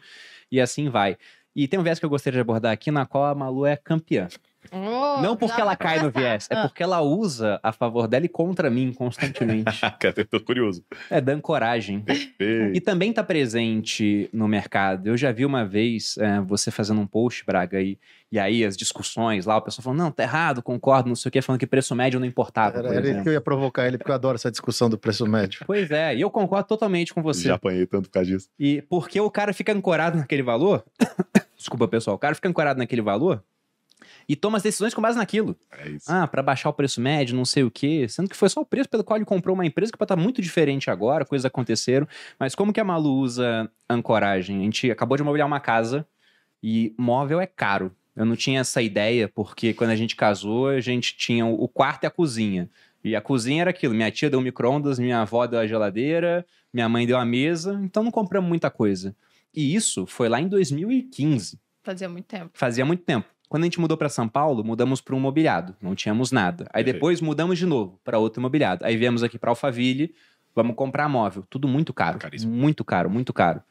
E 0.51 0.59
assim 0.59 0.89
vai. 0.89 1.15
E 1.55 1.67
tem 1.67 1.79
um 1.79 1.83
viés 1.83 1.99
que 1.99 2.05
eu 2.05 2.09
gostaria 2.09 2.37
de 2.37 2.41
abordar 2.41 2.71
aqui, 2.73 2.89
na 2.91 3.05
qual 3.05 3.25
a 3.25 3.35
Malu 3.35 3.65
é 3.65 3.77
campeã. 3.77 4.27
Oh, 4.71 5.21
não 5.21 5.35
porque 5.35 5.59
ela 5.59 5.75
cai 5.75 6.01
no 6.01 6.09
viés, 6.11 6.47
é 6.49 6.55
Ah. 6.55 6.61
porque 6.67 6.83
ela 6.83 7.01
usa 7.01 7.59
a 7.63 7.71
favor 7.71 8.07
dela 8.07 8.25
e 8.25 8.29
contra 8.29 8.69
mim 8.69 8.93
constantemente. 8.93 9.79
Cara, 9.99 10.13
eu 10.17 10.25
tô 10.25 10.39
curioso. 10.39 10.83
é 11.09 11.19
dando 11.21 11.41
coragem. 11.41 12.03
E 12.73 12.79
também 12.81 13.11
tá 13.13 13.23
presente 13.23 14.29
no 14.33 14.47
mercado. 14.47 15.07
Eu 15.07 15.17
já 15.17 15.31
vi 15.31 15.45
uma 15.45 15.65
vez 15.65 16.17
é, 16.17 16.39
você 16.41 16.71
fazendo 16.71 17.01
um 17.01 17.07
post, 17.07 17.45
Braga, 17.45 17.81
e, 17.81 17.97
e 18.31 18.37
aí 18.39 18.63
as 18.63 18.77
discussões 18.77 19.45
lá, 19.45 19.57
o 19.57 19.61
pessoal 19.61 19.83
falando, 19.83 19.99
não, 19.99 20.11
tá 20.11 20.23
errado, 20.23 20.61
concordo, 20.61 21.09
não 21.09 21.15
sei 21.15 21.29
o 21.29 21.31
quê, 21.31 21.41
falando 21.41 21.59
que 21.59 21.67
preço 21.67 21.95
médio 21.95 22.19
não 22.19 22.27
importava, 22.27 22.77
Era, 22.79 22.87
por 22.87 22.91
era 22.91 22.99
isso 23.01 23.07
exemplo. 23.09 23.23
que 23.23 23.29
eu 23.29 23.33
ia 23.33 23.41
provocar 23.41 23.87
ele, 23.87 23.97
porque 23.97 24.11
eu 24.11 24.15
adoro 24.15 24.35
essa 24.35 24.51
discussão 24.51 24.89
do 24.89 24.97
preço 24.97 25.25
médio. 25.25 25.61
Pois 25.65 25.89
é, 25.91 26.15
e 26.15 26.21
eu 26.21 26.29
concordo 26.29 26.67
totalmente 26.67 27.13
com 27.13 27.21
você. 27.21 27.47
Já 27.47 27.55
apanhei 27.55 27.85
tanto 27.85 28.03
por 28.09 28.13
causa 28.13 28.29
disso. 28.29 28.49
E 28.59 28.81
porque 28.83 29.19
o 29.19 29.29
cara 29.31 29.53
fica 29.53 29.73
ancorado 29.73 30.17
naquele 30.17 30.43
valor, 30.43 30.83
desculpa 31.57 31.87
pessoal, 31.87 32.15
o 32.15 32.19
cara 32.19 32.35
fica 32.35 32.47
ancorado 32.47 32.77
naquele 32.79 33.01
valor 33.01 33.43
e 34.27 34.35
toma 34.35 34.57
as 34.57 34.63
decisões 34.63 34.93
com 34.93 35.01
base 35.01 35.17
naquilo. 35.17 35.57
É 35.71 35.89
isso. 35.89 36.11
Ah, 36.11 36.27
pra 36.27 36.41
baixar 36.41 36.69
o 36.69 36.73
preço 36.73 37.01
médio, 37.01 37.35
não 37.35 37.45
sei 37.45 37.63
o 37.63 37.71
quê. 37.71 38.07
Sendo 38.07 38.29
que 38.29 38.35
foi 38.35 38.49
só 38.49 38.61
o 38.61 38.65
preço 38.65 38.89
pelo 38.89 39.03
qual 39.03 39.17
ele 39.17 39.25
comprou 39.25 39.53
uma 39.53 39.65
empresa 39.65 39.91
que 39.91 39.97
pode 39.97 40.11
estar 40.11 40.21
muito 40.21 40.41
diferente 40.41 40.89
agora, 40.89 41.25
coisas 41.25 41.45
aconteceram. 41.45 42.07
Mas 42.39 42.55
como 42.55 42.73
que 42.73 42.79
a 42.79 42.83
Malu 42.83 43.19
usa 43.19 43.69
ancoragem? 43.89 44.59
A 44.59 44.63
gente 44.63 44.89
acabou 44.91 45.17
de 45.17 45.23
mobiliar 45.23 45.47
uma 45.47 45.59
casa 45.59 46.07
e 46.61 46.93
móvel 46.97 47.39
é 47.39 47.47
caro. 47.47 47.95
Eu 48.15 48.25
não 48.25 48.35
tinha 48.35 48.59
essa 48.59 48.81
ideia, 48.81 49.29
porque 49.29 49.73
quando 49.73 49.91
a 49.91 49.95
gente 49.95 50.15
casou, 50.15 50.67
a 50.67 50.81
gente 50.81 51.15
tinha 51.15 51.45
o 51.45 51.67
quarto 51.67 52.03
e 52.03 52.07
a 52.07 52.09
cozinha. 52.09 52.69
E 53.03 53.15
a 53.15 53.21
cozinha 53.21 53.61
era 53.61 53.69
aquilo. 53.69 53.93
Minha 53.93 54.11
tia 54.11 54.29
deu 54.29 54.39
um 54.39 54.43
micro-ondas, 54.43 54.99
minha 54.99 55.21
avó 55.21 55.47
deu 55.47 55.59
a 55.59 55.65
geladeira, 55.65 56.45
minha 56.73 56.89
mãe 56.89 57.07
deu 57.07 57.17
a 57.17 57.25
mesa, 57.25 57.79
então 57.81 58.03
não 58.03 58.11
compramos 58.11 58.49
muita 58.49 58.69
coisa. 58.69 59.15
E 59.55 59.73
isso 59.73 60.05
foi 60.05 60.27
lá 60.27 60.39
em 60.39 60.47
2015. 60.47 61.59
Fazia 61.81 62.09
muito 62.09 62.25
tempo. 62.25 62.51
Fazia 62.53 62.85
muito 62.85 63.03
tempo. 63.03 63.27
Quando 63.49 63.63
a 63.63 63.65
gente 63.65 63.79
mudou 63.79 63.97
para 63.97 64.07
São 64.09 64.27
Paulo, 64.29 64.63
mudamos 64.63 65.01
para 65.01 65.15
um 65.15 65.19
mobiliado, 65.19 65.75
não 65.81 65.95
tínhamos 65.95 66.31
nada. 66.31 66.67
Aí 66.71 66.83
depois 66.83 67.19
mudamos 67.19 67.57
de 67.57 67.65
novo 67.65 67.99
para 68.03 68.19
outro 68.19 68.39
mobiliado. 68.41 68.85
Aí 68.85 68.95
viemos 68.95 69.23
aqui 69.23 69.39
para 69.39 69.49
Alphaville, 69.49 70.13
vamos 70.55 70.75
comprar 70.75 71.09
móvel, 71.09 71.43
tudo 71.49 71.67
muito 71.67 71.91
caro, 71.91 72.19
Caríssimo. 72.19 72.53
muito 72.53 72.85
caro, 72.85 73.09
muito 73.09 73.33
caro. 73.33 73.61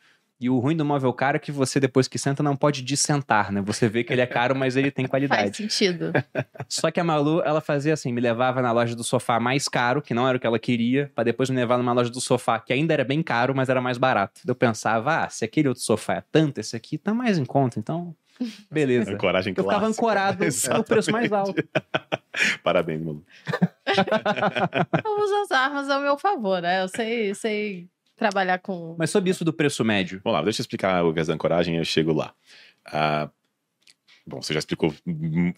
E 0.40 0.48
o 0.48 0.58
ruim 0.60 0.76
do 0.76 0.84
móvel 0.84 1.12
caro 1.12 1.36
é 1.36 1.40
que 1.40 1.50
você 1.50 1.80
depois 1.80 2.06
que 2.06 2.16
senta 2.16 2.44
não 2.44 2.54
pode 2.54 2.80
dissentar, 2.82 3.50
né? 3.52 3.60
Você 3.62 3.88
vê 3.88 4.04
que 4.04 4.12
ele 4.12 4.20
é 4.20 4.26
caro, 4.26 4.54
mas 4.54 4.76
ele 4.76 4.88
tem 4.88 5.04
Faz 5.08 5.10
qualidade. 5.10 5.56
sentido. 5.56 6.12
Só 6.68 6.92
que 6.92 7.00
a 7.00 7.04
Malu, 7.04 7.42
ela 7.44 7.60
fazia 7.60 7.92
assim, 7.94 8.12
me 8.12 8.20
levava 8.20 8.62
na 8.62 8.70
loja 8.70 8.94
do 8.94 9.02
sofá 9.02 9.40
mais 9.40 9.66
caro, 9.68 10.00
que 10.00 10.14
não 10.14 10.28
era 10.28 10.36
o 10.36 10.40
que 10.40 10.46
ela 10.46 10.58
queria, 10.58 11.10
pra 11.12 11.24
depois 11.24 11.50
me 11.50 11.56
levar 11.56 11.76
numa 11.76 11.92
loja 11.92 12.10
do 12.10 12.20
sofá 12.20 12.60
que 12.60 12.72
ainda 12.72 12.94
era 12.94 13.04
bem 13.04 13.20
caro, 13.20 13.52
mas 13.52 13.68
era 13.68 13.80
mais 13.80 13.98
barato. 13.98 14.40
Eu 14.46 14.54
pensava, 14.54 15.24
ah, 15.24 15.28
se 15.28 15.44
aquele 15.44 15.66
outro 15.66 15.82
sofá 15.82 16.14
é 16.14 16.22
tanto, 16.30 16.58
esse 16.60 16.76
aqui 16.76 16.98
tá 16.98 17.12
mais 17.12 17.36
em 17.36 17.44
conta, 17.44 17.80
então 17.80 18.14
beleza. 18.70 19.12
Ancoragem 19.12 19.52
Eu 19.56 19.62
ficava 19.64 19.80
clássica. 19.80 20.02
ancorado 20.02 20.44
no 20.76 20.84
preço 20.84 21.10
mais 21.12 21.32
alto. 21.32 21.54
Parabéns, 22.62 23.02
Malu. 23.02 23.24
Eu 25.04 25.24
uso 25.24 25.34
as 25.42 25.50
armas 25.50 25.90
ao 25.90 26.00
meu 26.00 26.16
favor, 26.18 26.60
né? 26.62 26.82
Eu 26.82 26.88
sei, 26.88 27.34
sei 27.34 27.88
trabalhar 28.16 28.58
com. 28.58 28.94
Mas 28.98 29.10
sobre 29.10 29.30
isso 29.30 29.44
do 29.44 29.52
preço 29.52 29.84
médio, 29.84 30.20
Vamos 30.24 30.38
lá, 30.38 30.44
deixa 30.44 30.60
eu 30.60 30.62
explicar 30.64 31.04
o 31.04 31.12
viés 31.12 31.26
da 31.26 31.34
ancoragem 31.34 31.74
e 31.74 31.78
eu 31.78 31.84
chego 31.84 32.12
lá. 32.12 32.32
Ah, 32.84 33.28
bom, 34.26 34.40
você 34.42 34.52
já 34.52 34.58
explicou 34.58 34.94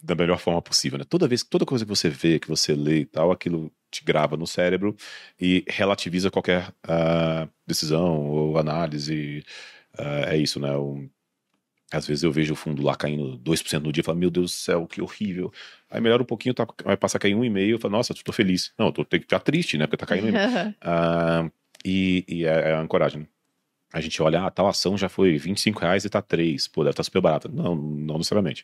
da 0.01 0.15
melhor 0.15 0.39
forma 0.39 0.61
possível, 0.61 0.97
né? 0.97 1.05
Toda 1.07 1.27
vez, 1.27 1.43
toda 1.43 1.65
coisa 1.65 1.85
que 1.85 1.89
você 1.89 2.09
vê, 2.09 2.39
que 2.39 2.47
você 2.47 2.73
lê 2.73 2.99
e 3.01 3.05
tal, 3.05 3.31
aquilo 3.31 3.71
te 3.91 4.03
grava 4.03 4.37
no 4.37 4.47
cérebro 4.47 4.95
e 5.39 5.63
relativiza 5.67 6.31
qualquer 6.31 6.73
ah, 6.87 7.47
decisão 7.67 8.27
ou 8.27 8.57
análise. 8.57 9.43
Ah, 9.97 10.33
é 10.33 10.37
isso, 10.37 10.59
né? 10.59 10.75
Um- 10.77 11.09
às 11.91 12.07
vezes 12.07 12.23
eu 12.23 12.31
vejo 12.31 12.53
o 12.53 12.55
fundo 12.55 12.81
lá 12.81 12.95
caindo 12.95 13.37
2% 13.37 13.83
no 13.83 13.91
dia 13.91 14.01
e 14.01 14.03
falo, 14.05 14.17
meu 14.17 14.29
Deus 14.29 14.51
do 14.51 14.55
céu, 14.55 14.87
que 14.87 15.01
horrível. 15.01 15.51
Aí 15.89 15.99
melhora 15.99 16.23
um 16.23 16.25
pouquinho, 16.25 16.53
tá, 16.53 16.65
vai 16.85 16.95
passar 16.95 17.17
a 17.17 17.21
cair 17.21 17.35
1,5%, 17.35 17.69
eu 17.69 17.79
falo, 17.79 17.91
nossa, 17.91 18.13
tô 18.13 18.31
feliz. 18.31 18.71
Não, 18.79 18.87
eu 18.87 18.91
tô, 18.91 19.03
tenho 19.05 19.21
que 19.21 19.25
ficar 19.25 19.39
triste, 19.41 19.77
né? 19.77 19.85
Porque 19.85 19.97
tá 19.97 20.05
caindo 20.05 20.27
1,5%. 20.27 20.75
Ah, 20.81 21.49
e, 21.85 22.23
e 22.27 22.45
é, 22.45 22.69
é 22.69 22.73
a 22.73 22.79
ancoragem. 22.79 23.27
A 23.93 23.99
gente 23.99 24.21
olha, 24.21 24.43
ah, 24.45 24.49
tal 24.49 24.67
ação 24.67 24.97
já 24.97 25.09
foi 25.09 25.37
25 25.37 25.81
reais 25.81 26.05
e 26.05 26.09
tá 26.09 26.21
3. 26.21 26.67
Pô, 26.67 26.81
deve 26.83 26.91
estar 26.93 27.03
super 27.03 27.21
barata. 27.21 27.49
Não, 27.49 27.75
não 27.75 28.17
necessariamente. 28.17 28.63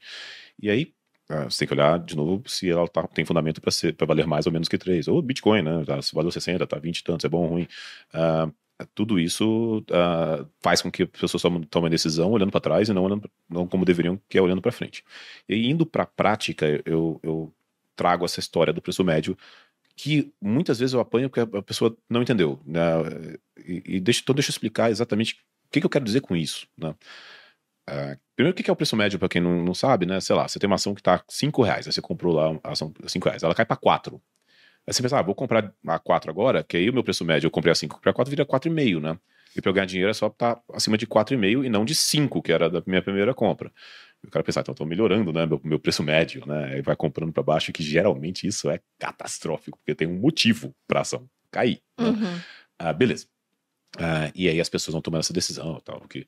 E 0.61 0.69
aí, 0.69 0.93
ah, 1.29 1.43
você 1.43 1.59
tem 1.59 1.67
que 1.67 1.73
olhar 1.73 1.99
de 1.99 2.15
novo 2.15 2.41
se 2.47 2.69
ela 2.69 2.87
tá- 2.87 3.05
tem 3.07 3.25
fundamento 3.25 3.59
para 3.59 4.07
valer 4.07 4.25
mais 4.25 4.45
ou 4.45 4.51
menos 4.53 4.69
que 4.69 4.77
3. 4.77 5.07
Ou 5.09 5.21
Bitcoin, 5.21 5.61
né? 5.63 5.83
Tá, 5.85 6.01
se 6.01 6.15
valeu 6.15 6.31
60, 6.31 6.65
tá 6.65 6.79
20 6.79 6.99
e 6.99 7.03
tantos, 7.03 7.25
é 7.25 7.29
bom 7.29 7.43
ou 7.43 7.49
ruim. 7.49 7.67
Ah, 8.13 8.49
tudo 8.93 9.19
isso 9.19 9.83
ah, 9.91 10.45
faz 10.61 10.81
com 10.81 10.91
que 10.91 11.03
as 11.03 11.09
pessoas 11.09 11.41
tomem, 11.69 11.89
decisão 11.89 12.31
olhando 12.31 12.51
para 12.51 12.61
trás 12.61 12.89
e 12.89 12.93
não, 12.93 13.03
olhando, 13.03 13.29
não 13.49 13.67
como 13.67 13.85
deveriam, 13.85 14.19
que 14.29 14.37
é 14.37 14.41
olhando 14.41 14.61
para 14.61 14.71
frente. 14.71 15.03
E 15.49 15.69
indo 15.69 15.85
para 15.85 16.03
a 16.03 16.07
prática, 16.07 16.81
eu, 16.85 17.19
eu 17.23 17.53
trago 17.95 18.25
essa 18.25 18.39
história 18.39 18.73
do 18.73 18.81
preço 18.81 19.03
médio 19.03 19.37
que 19.95 20.31
muitas 20.39 20.77
vezes 20.79 20.93
eu 20.93 20.99
apanho 20.99 21.29
porque 21.29 21.57
a 21.57 21.61
pessoa 21.61 21.97
não 22.07 22.21
entendeu. 22.21 22.59
Né? 22.65 22.81
E, 23.65 23.95
e 23.95 23.99
deixa, 23.99 24.21
então 24.21 24.35
deixa 24.35 24.49
eu 24.49 24.53
explicar 24.53 24.91
exatamente 24.91 25.33
o 25.65 25.69
que, 25.71 25.79
que 25.79 25.85
eu 25.85 25.89
quero 25.89 26.05
dizer 26.05 26.21
com 26.21 26.35
isso. 26.35 26.67
Né? 26.77 26.93
Ah, 27.87 28.17
primeiro, 28.35 28.53
o 28.53 28.55
que 28.55 28.63
que 28.63 28.69
é 28.69 28.73
o 28.73 28.75
preço 28.75 28.95
médio 28.95 29.17
para 29.17 29.29
quem 29.29 29.41
não, 29.41 29.63
não 29.63 29.73
sabe, 29.73 30.05
né? 30.05 30.19
Sei 30.19 30.35
lá, 30.35 30.47
você 30.47 30.59
tem 30.59 30.67
uma 30.67 30.75
ação 30.75 30.93
que 30.93 30.99
está 31.01 31.23
5 31.27 31.63
reais, 31.63 31.87
aí 31.87 31.93
você 31.93 32.01
comprou 32.01 32.33
lá 32.33 32.59
a 32.63 32.71
ação 32.73 32.93
5 33.07 33.27
reais, 33.27 33.43
ela 33.43 33.55
cai 33.55 33.65
para 33.65 33.77
4. 33.77 34.21
Aí 34.87 34.93
você 34.93 35.01
pensa, 35.01 35.19
ah, 35.19 35.21
vou 35.21 35.35
comprar 35.35 35.73
a 35.85 35.99
4 35.99 36.31
agora, 36.31 36.63
que 36.63 36.77
aí 36.77 36.89
o 36.89 36.93
meu 36.93 37.03
preço 37.03 37.25
médio, 37.25 37.47
eu 37.47 37.51
comprei 37.51 37.71
a 37.71 37.75
5, 37.75 37.95
comprei 37.95 38.11
a 38.11 38.13
4, 38.13 38.29
vira 38.29 38.45
4,5, 38.45 39.01
né? 39.01 39.19
E 39.55 39.61
para 39.61 39.69
eu 39.69 39.73
ganhar 39.73 39.85
dinheiro 39.85 40.09
é 40.09 40.13
só 40.13 40.27
estar 40.27 40.61
acima 40.73 40.97
de 40.97 41.05
4,5 41.05 41.65
e 41.65 41.69
não 41.69 41.83
de 41.83 41.93
5, 41.93 42.41
que 42.41 42.51
era 42.51 42.69
da 42.69 42.81
minha 42.85 43.01
primeira 43.01 43.33
compra. 43.33 43.71
E 44.23 44.27
o 44.27 44.31
cara 44.31 44.43
pensa, 44.43 44.61
então 44.61 44.71
estou 44.71 44.87
melhorando, 44.87 45.33
né? 45.33 45.45
Meu, 45.45 45.59
meu 45.63 45.79
preço 45.79 46.01
médio, 46.03 46.45
né? 46.47 46.75
Aí 46.75 46.81
vai 46.81 46.95
comprando 46.95 47.33
para 47.33 47.43
baixo, 47.43 47.73
que 47.73 47.83
geralmente 47.83 48.47
isso 48.47 48.69
é 48.69 48.79
catastrófico, 48.97 49.77
porque 49.79 49.93
tem 49.93 50.07
um 50.07 50.19
motivo 50.19 50.73
para 50.87 50.99
a 50.99 51.01
ação 51.01 51.29
cair. 51.51 51.81
né? 51.99 52.07
Uhum. 52.07 52.39
Ah, 52.79 52.93
beleza. 52.93 53.27
Ah, 53.97 54.31
e 54.35 54.47
aí 54.47 54.61
as 54.61 54.69
pessoas 54.69 54.93
vão 54.93 55.01
tomando 55.01 55.21
essa 55.21 55.33
decisão 55.33 55.77
e 55.77 55.81
tal. 55.81 56.01
Que... 56.07 56.25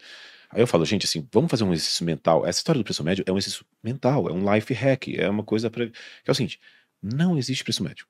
Aí 0.50 0.62
eu 0.62 0.68
falo, 0.68 0.84
gente, 0.86 1.06
assim, 1.06 1.28
vamos 1.32 1.50
fazer 1.50 1.64
um 1.64 1.72
exercício 1.72 2.06
mental. 2.06 2.46
Essa 2.46 2.60
história 2.60 2.80
do 2.80 2.84
preço 2.84 3.04
médio 3.04 3.24
é 3.28 3.32
um 3.32 3.38
exercício 3.38 3.66
mental, 3.84 4.28
é 4.28 4.34
um 4.34 4.54
life 4.54 4.74
hack, 4.74 5.08
é 5.10 5.30
uma 5.30 5.44
coisa 5.44 5.70
para. 5.70 5.88
Que 5.88 5.94
é 6.28 6.32
o 6.32 6.36
seguinte: 6.36 6.60
não 7.02 7.38
existe 7.38 7.64
preço 7.64 7.84
médio. 7.84 8.06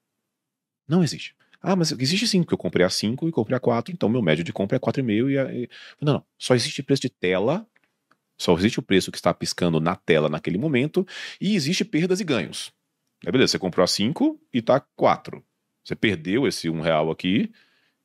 Não 0.89 1.03
existe. 1.03 1.35
Ah, 1.61 1.75
mas 1.75 1.91
existe 1.91 2.27
sim, 2.27 2.41
porque 2.41 2.53
eu 2.53 2.57
comprei 2.57 2.85
a 2.85 2.89
5 2.89 3.27
e 3.27 3.31
comprei 3.31 3.55
a 3.55 3.59
4, 3.59 3.93
então 3.93 4.09
meu 4.09 4.21
médio 4.21 4.43
de 4.43 4.51
compra 4.51 4.77
é 4.77 4.79
4,5 4.79 5.29
e, 5.29 5.63
e. 5.63 5.69
Não, 6.01 6.13
não. 6.13 6.25
Só 6.37 6.55
existe 6.55 6.81
preço 6.81 7.01
de 7.01 7.09
tela, 7.09 7.67
só 8.37 8.57
existe 8.57 8.79
o 8.79 8.81
preço 8.81 9.11
que 9.11 9.17
está 9.17 9.33
piscando 9.33 9.79
na 9.79 9.95
tela 9.95 10.29
naquele 10.29 10.57
momento, 10.57 11.05
e 11.39 11.55
existe 11.55 11.85
perdas 11.85 12.19
e 12.19 12.23
ganhos. 12.23 12.71
Aí 13.25 13.31
beleza, 13.31 13.51
você 13.51 13.59
comprou 13.59 13.83
a 13.83 13.87
5 13.87 14.39
e 14.53 14.61
tá 14.61 14.79
4. 14.95 15.43
Você 15.83 15.95
perdeu 15.95 16.47
esse 16.47 16.69
um 16.69 16.79
real 16.79 17.11
aqui 17.11 17.51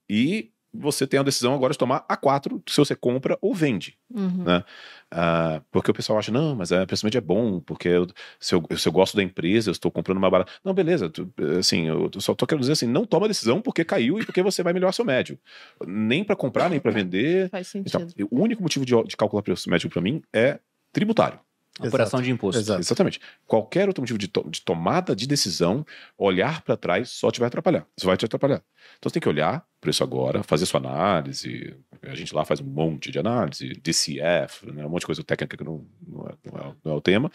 e 0.09 0.51
você 0.75 1.07
tem 1.07 1.21
a 1.21 1.23
decisão 1.23 1.55
agora 1.55 1.73
de 1.73 1.79
tomar 1.79 2.05
a 2.09 2.17
4 2.17 2.63
se 2.69 2.77
você 2.77 2.95
compra 2.97 3.39
ou 3.41 3.55
vende. 3.55 3.97
Uhum. 4.13 4.45
Né? 4.45 4.65
Ah, 5.11 5.63
porque 5.71 5.91
o 5.91 5.95
pessoal 5.95 6.19
acha, 6.19 6.33
não, 6.33 6.55
mas 6.57 6.73
a 6.73 6.85
preço 6.87 7.07
médio 7.07 7.19
é 7.19 7.21
bom, 7.21 7.61
porque 7.61 7.89
eu- 7.89 8.07
se, 8.41 8.55
eu, 8.55 8.63
se 8.77 8.89
eu 8.89 8.93
gosto 8.93 9.17
da 9.17 9.23
empresa, 9.23 9.71
eu 9.71 9.73
estou 9.73 9.91
comprando 9.91 10.19
uma 10.19 10.29
barata. 10.31 10.51
Não, 10.65 10.75
beleza, 10.75 11.09
tu- 11.09 11.33
assim, 11.59 11.87
eu 11.87 12.11
só 12.19 12.35
tô 12.35 12.47
querendo 12.47 12.63
dizer 12.63 12.73
assim, 12.73 12.87
não 12.87 13.05
toma 13.05 13.29
decisão 13.29 13.61
porque 13.61 13.85
caiu 13.85 14.19
e 14.19 14.25
porque 14.27 14.43
você 14.43 14.63
vai 14.63 14.73
melhorar 14.73 14.93
seu 14.93 15.05
médio. 15.05 15.39
Nem 15.87 16.25
para 16.25 16.35
comprar, 16.37 16.69
nem 16.69 16.81
para 16.81 16.91
vender. 16.91 17.49
Faz 17.55 17.75
Então, 17.75 18.01
sentido. 18.01 18.29
o 18.31 18.41
único 18.43 18.63
motivo 18.63 18.85
de, 18.85 18.95
de 19.05 19.17
calcular 19.17 19.43
preço 19.43 19.71
médio 19.71 19.89
para 19.89 20.03
mim 20.03 20.21
é 20.33 20.59
tributário. 20.93 21.39
Apuração 21.81 22.23
de 22.23 22.31
imposto. 22.31 22.61
Exato. 22.61 22.81
Exatamente. 22.81 23.21
Qualquer 23.47 23.89
outro 23.89 24.01
motivo 24.03 24.19
de, 24.19 24.29
to- 24.29 24.49
de 24.49 24.61
tomada 24.63 25.15
de 25.17 25.27
decisão, 25.27 25.85
olhar 26.17 26.63
para 26.63 26.77
trás 26.77 27.11
só 27.11 27.31
te 27.31 27.41
vai 27.41 27.49
atrapalhar. 27.49 27.87
Só 27.99 28.07
vai 28.07 28.17
te 28.17 28.25
atrapalhar. 28.25 28.63
Então 28.99 29.09
você 29.11 29.15
tem 29.15 29.21
que 29.23 29.29
olhar 29.29 29.67
para 29.81 29.91
isso 29.91 30.03
agora, 30.05 30.43
fazer 30.43 30.67
sua 30.67 30.79
análise. 30.81 31.77
A 32.03 32.15
gente 32.15 32.35
lá 32.35 32.45
faz 32.45 32.61
um 32.61 32.65
monte 32.65 33.11
de 33.11 33.19
análise, 33.19 33.69
DCF, 33.83 34.71
né, 34.73 34.87
um 34.87 34.89
monte 34.89 35.01
de 35.01 35.07
coisa 35.07 35.25
técnica 35.25 35.57
que 35.57 35.65
não, 35.65 35.87
não, 36.07 36.27
é, 36.29 36.35
não 36.51 36.59
é- 36.59 36.75
não 36.85 36.93
é 36.93 36.95
o 36.97 37.01
tema, 37.01 37.31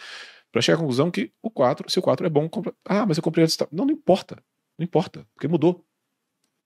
para 0.52 0.62
chegar 0.62 0.78
à 0.78 0.80
conclusão 0.80 1.12
que 1.12 1.32
o 1.44 1.50
4, 1.52 1.90
se 1.92 2.00
o 2.00 2.02
4 2.02 2.26
é 2.26 2.30
bom, 2.30 2.48
compra... 2.50 2.74
ah, 2.86 3.06
mas 3.06 3.18
eu 3.18 3.24
comprei 3.24 3.44
antes. 3.44 3.58
Não, 3.72 3.86
não 3.86 3.94
importa. 3.94 4.42
Não 4.78 4.84
importa, 4.84 5.28
porque 5.36 5.48
mudou. 5.48 5.86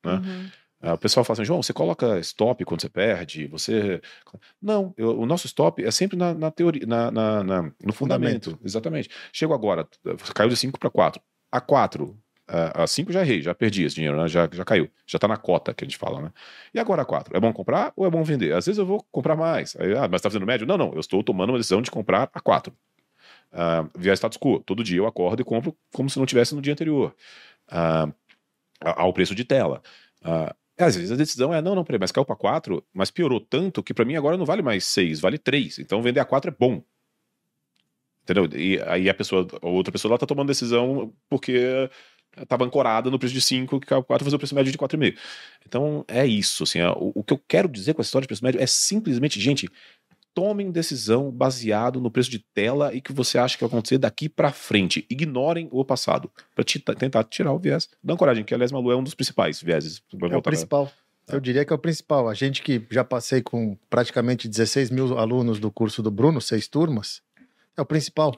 né? 0.05 0.13
Uhum. 0.13 0.49
Ah, 0.85 0.93
o 0.95 0.97
pessoal 0.97 1.23
fala 1.23 1.35
assim, 1.35 1.45
João, 1.45 1.63
você 1.63 1.71
coloca 1.71 2.19
stop 2.19 2.65
quando 2.65 2.81
você 2.81 2.89
perde, 2.89 3.47
você... 3.47 4.01
Não, 4.61 4.93
eu- 4.97 5.17
o 5.17 5.25
nosso 5.25 5.47
stop 5.47 5.81
é 5.81 5.89
sempre 5.89 6.17
na, 6.17 6.33
na 6.33 6.51
teoria, 6.51 6.85
na, 6.85 7.09
na- 7.09 7.43
na- 7.43 7.71
no 7.81 7.93
fundamento. 7.93 8.59
Exatamente. 8.61 9.09
Chego 9.31 9.53
agora, 9.53 9.87
caiu 10.35 10.49
de 10.49 10.57
5 10.57 10.77
para 10.77 10.89
4. 10.89 11.21
A 11.49 11.61
4, 11.61 12.19
a 12.45 12.85
5 12.85 13.13
já 13.13 13.21
errei, 13.21 13.41
já 13.41 13.55
perdi 13.55 13.85
esse 13.85 13.95
dinheiro, 13.95 14.17
né? 14.21 14.27
já, 14.27 14.49
já 14.51 14.65
caiu. 14.65 14.89
Já 15.07 15.17
tá 15.17 15.25
na 15.25 15.37
cota 15.37 15.73
que 15.73 15.85
a 15.85 15.87
gente 15.87 15.97
fala, 15.97 16.21
né? 16.21 16.33
E 16.73 16.79
agora 16.79 17.03
a 17.03 17.05
4? 17.05 17.35
É 17.35 17.39
bom 17.39 17.53
comprar 17.53 17.93
ou 17.95 18.05
é 18.05 18.09
bom 18.09 18.21
vender? 18.21 18.53
Às 18.53 18.65
vezes 18.65 18.77
eu 18.77 18.85
vou 18.85 19.05
comprar 19.09 19.37
mais. 19.37 19.77
Aí, 19.79 19.95
ah, 19.95 20.09
mas 20.09 20.21
tá 20.21 20.29
fazendo 20.29 20.45
médio? 20.45 20.67
Não, 20.67 20.77
não, 20.77 20.91
eu 20.93 20.99
estou 20.99 21.23
tomando 21.23 21.51
uma 21.51 21.57
decisão 21.57 21.81
de 21.81 21.89
comprar 21.89 22.29
a 22.33 22.41
4. 22.41 22.75
Uh, 23.53 23.89
via 23.97 24.13
status 24.13 24.37
quo. 24.37 24.59
Todo 24.59 24.83
dia 24.83 24.97
eu 24.97 25.07
acordo 25.07 25.41
e 25.41 25.45
compro 25.45 25.73
como 25.93 26.09
se 26.09 26.19
não 26.19 26.25
tivesse 26.25 26.53
no 26.53 26.61
dia 26.61 26.73
anterior. 26.73 27.15
Ah, 27.69 28.09
ao 28.81 29.13
preço 29.13 29.33
de 29.33 29.45
tela. 29.45 29.81
Ah, 30.77 30.85
às 30.85 30.95
vezes 30.95 31.11
a 31.11 31.15
decisão 31.15 31.53
é, 31.53 31.61
não, 31.61 31.75
não, 31.75 31.83
peraí, 31.83 31.99
mas 31.99 32.11
caiu 32.11 32.25
para 32.25 32.35
4, 32.35 32.83
mas 32.93 33.11
piorou 33.11 33.39
tanto 33.39 33.83
que 33.83 33.93
para 33.93 34.05
mim 34.05 34.15
agora 34.15 34.37
não 34.37 34.45
vale 34.45 34.61
mais 34.61 34.85
6, 34.85 35.19
vale 35.19 35.37
3. 35.37 35.79
Então 35.79 36.01
vender 36.01 36.19
a 36.19 36.25
4 36.25 36.49
é 36.51 36.55
bom. 36.57 36.83
Entendeu? 38.23 38.49
E 38.57 38.81
aí 38.87 39.09
a 39.09 39.13
pessoa, 39.13 39.45
a 39.61 39.67
outra 39.67 39.91
pessoa 39.91 40.13
lá 40.13 40.17
tá 40.17 40.25
tomando 40.25 40.47
decisão 40.47 41.13
porque 41.29 41.89
estava 42.37 42.65
ancorada 42.65 43.11
no 43.11 43.19
preço 43.19 43.33
de 43.33 43.41
5, 43.41 43.79
que 43.79 43.85
caiu 43.87 44.01
para 44.01 44.07
4 44.07 44.25
fazer 44.25 44.35
o 44.35 44.39
preço 44.39 44.55
médio 44.55 44.71
de 44.71 44.77
4,5. 44.77 45.17
Então 45.67 46.03
é 46.07 46.25
isso, 46.25 46.63
assim, 46.63 46.81
ó, 46.81 46.93
o, 46.93 47.11
o 47.15 47.23
que 47.23 47.33
eu 47.33 47.41
quero 47.47 47.67
dizer 47.67 47.93
com 47.93 48.01
essa 48.01 48.07
história 48.07 48.23
de 48.23 48.27
preço 48.27 48.43
médio 48.43 48.61
é 48.61 48.65
simplesmente, 48.65 49.39
gente, 49.39 49.69
tomem 50.33 50.71
decisão 50.71 51.31
baseado 51.31 52.01
no 52.01 52.09
preço 52.09 52.29
de 52.29 52.39
tela 52.39 52.93
e 52.93 53.01
que 53.01 53.13
você 53.13 53.37
acha 53.37 53.57
que 53.57 53.63
vai 53.63 53.67
acontecer 53.67 53.97
daqui 53.97 54.27
para 54.27 54.51
frente. 54.51 55.05
Ignorem 55.09 55.67
o 55.71 55.85
passado 55.85 56.29
para 56.55 56.65
tentar 56.95 57.23
tirar 57.25 57.53
o 57.53 57.59
viés 57.59 57.89
da 58.03 58.13
ancoragem, 58.13 58.43
que 58.43 58.53
aliás, 58.53 58.71
Malu 58.71 58.91
é 58.91 58.95
um 58.95 59.03
dos 59.03 59.13
principais 59.13 59.61
vieses. 59.61 60.01
É 60.29 60.37
o 60.37 60.41
principal. 60.41 60.91
Eu 61.27 61.39
diria 61.39 61.63
que 61.63 61.71
é 61.71 61.75
o 61.75 61.79
principal. 61.79 62.27
A 62.27 62.33
gente 62.33 62.61
que 62.61 62.85
já 62.89 63.03
passei 63.03 63.41
com 63.41 63.77
praticamente 63.89 64.47
16 64.47 64.89
mil 64.89 65.17
alunos 65.17 65.59
do 65.59 65.71
curso 65.71 66.03
do 66.03 66.11
Bruno, 66.11 66.41
seis 66.41 66.67
turmas, 66.67 67.21
é 67.75 67.81
o 67.81 67.85
principal. 67.85 68.37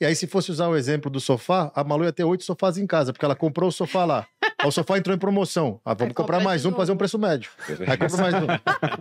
E 0.00 0.04
aí, 0.04 0.14
se 0.14 0.26
fosse 0.26 0.50
usar 0.50 0.68
o 0.68 0.76
exemplo 0.76 1.10
do 1.10 1.18
sofá, 1.18 1.72
a 1.74 1.82
Malu 1.82 2.04
ia 2.04 2.12
ter 2.12 2.24
oito 2.24 2.44
sofás 2.44 2.78
em 2.78 2.86
casa, 2.86 3.12
porque 3.12 3.24
ela 3.24 3.34
comprou 3.34 3.68
o 3.68 3.72
sofá 3.72 4.04
lá. 4.04 4.26
Aí 4.58 4.68
o 4.68 4.70
sofá 4.72 4.98
entrou 4.98 5.14
em 5.14 5.18
promoção. 5.18 5.80
Ah, 5.84 5.94
vamos 5.94 6.10
Aí 6.10 6.14
comprar 6.14 6.36
compra 6.38 6.44
mais 6.50 6.64
um, 6.64 6.72
fazer 6.72 6.92
um 6.92 6.96
preço 6.96 7.18
médio. 7.18 7.50
Aí 7.86 7.96
compra 7.96 8.16
mais 8.22 8.34
um. 8.34 8.46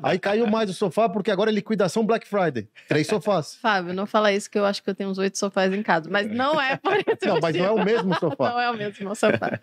Aí 0.03 0.19
caiu 0.19 0.47
mais 0.47 0.69
o 0.69 0.73
sofá, 0.73 1.07
porque 1.09 1.31
agora 1.31 1.49
é 1.49 1.53
liquidação 1.53 2.05
Black 2.05 2.27
Friday. 2.27 2.67
Três 2.87 3.07
sofás. 3.07 3.55
Fábio, 3.61 3.93
não 3.93 4.05
fala 4.05 4.31
isso 4.31 4.49
que 4.49 4.57
eu 4.57 4.65
acho 4.65 4.83
que 4.83 4.89
eu 4.89 4.95
tenho 4.95 5.09
uns 5.09 5.17
oito 5.17 5.37
sofás 5.37 5.73
em 5.73 5.81
casa. 5.83 6.09
Mas 6.09 6.29
não 6.29 6.59
é 6.61 6.75
por 6.77 6.93
esse 6.93 7.25
Não, 7.25 7.39
mas 7.41 7.55
não 7.55 7.65
é 7.65 7.71
o 7.71 7.83
mesmo 7.83 8.13
sofá. 8.15 8.49
Não 8.49 8.59
é 8.59 8.69
o 8.71 8.77
mesmo 8.77 9.15
sofá. 9.15 9.59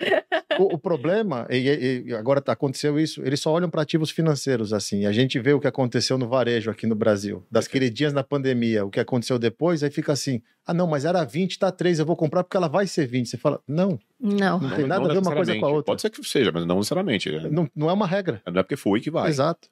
O, 0.58 0.74
o 0.74 0.78
problema, 0.78 1.46
e, 1.50 1.56
e- 1.56 2.04
e 2.08 2.14
agora 2.14 2.40
tá- 2.40 2.52
aconteceu 2.52 2.98
isso, 2.98 3.22
eles 3.24 3.40
só 3.40 3.50
olham 3.52 3.70
para 3.70 3.82
ativos 3.82 4.10
financeiros, 4.10 4.72
assim. 4.72 5.06
A 5.06 5.12
gente 5.12 5.38
vê 5.38 5.52
o 5.52 5.60
que 5.60 5.66
aconteceu 5.66 6.18
no 6.18 6.28
varejo 6.28 6.70
aqui 6.70 6.86
no 6.86 6.94
Brasil, 6.94 7.44
das 7.50 7.66
queridinhas 7.68 8.12
na 8.12 8.22
pandemia, 8.22 8.84
o 8.84 8.90
que 8.90 9.00
aconteceu 9.00 9.38
depois, 9.38 9.82
aí 9.82 9.90
fica 9.90 10.12
assim: 10.12 10.42
ah, 10.66 10.72
não, 10.74 10.86
mas 10.86 11.04
era 11.04 11.24
20, 11.24 11.58
tá 11.58 11.72
3, 11.72 11.98
eu 11.98 12.06
vou 12.06 12.16
comprar 12.16 12.44
porque 12.44 12.56
ela 12.56 12.68
vai 12.68 12.86
ser 12.86 13.06
20. 13.06 13.28
Você 13.28 13.36
fala, 13.36 13.60
não, 13.66 13.98
Não. 14.20 14.60
não 14.60 14.70
tem 14.70 14.86
nada 14.86 15.04
a 15.08 15.12
ver 15.12 15.18
uma 15.18 15.34
coisa 15.34 15.58
com 15.58 15.66
a 15.66 15.68
outra. 15.68 15.84
Pode 15.84 16.02
ser 16.02 16.10
que 16.10 16.22
seja, 16.24 16.52
mas 16.52 16.64
não 16.64 16.76
necessariamente. 16.76 17.30
Não, 17.50 17.68
não 17.74 17.90
é 17.90 17.92
uma 17.92 18.06
regra. 18.06 18.40
Não 18.46 18.60
é 18.60 18.62
porque 18.62 18.76
foi 18.76 19.00
que 19.00 19.10
vai. 19.10 19.28
Exato. 19.28 19.68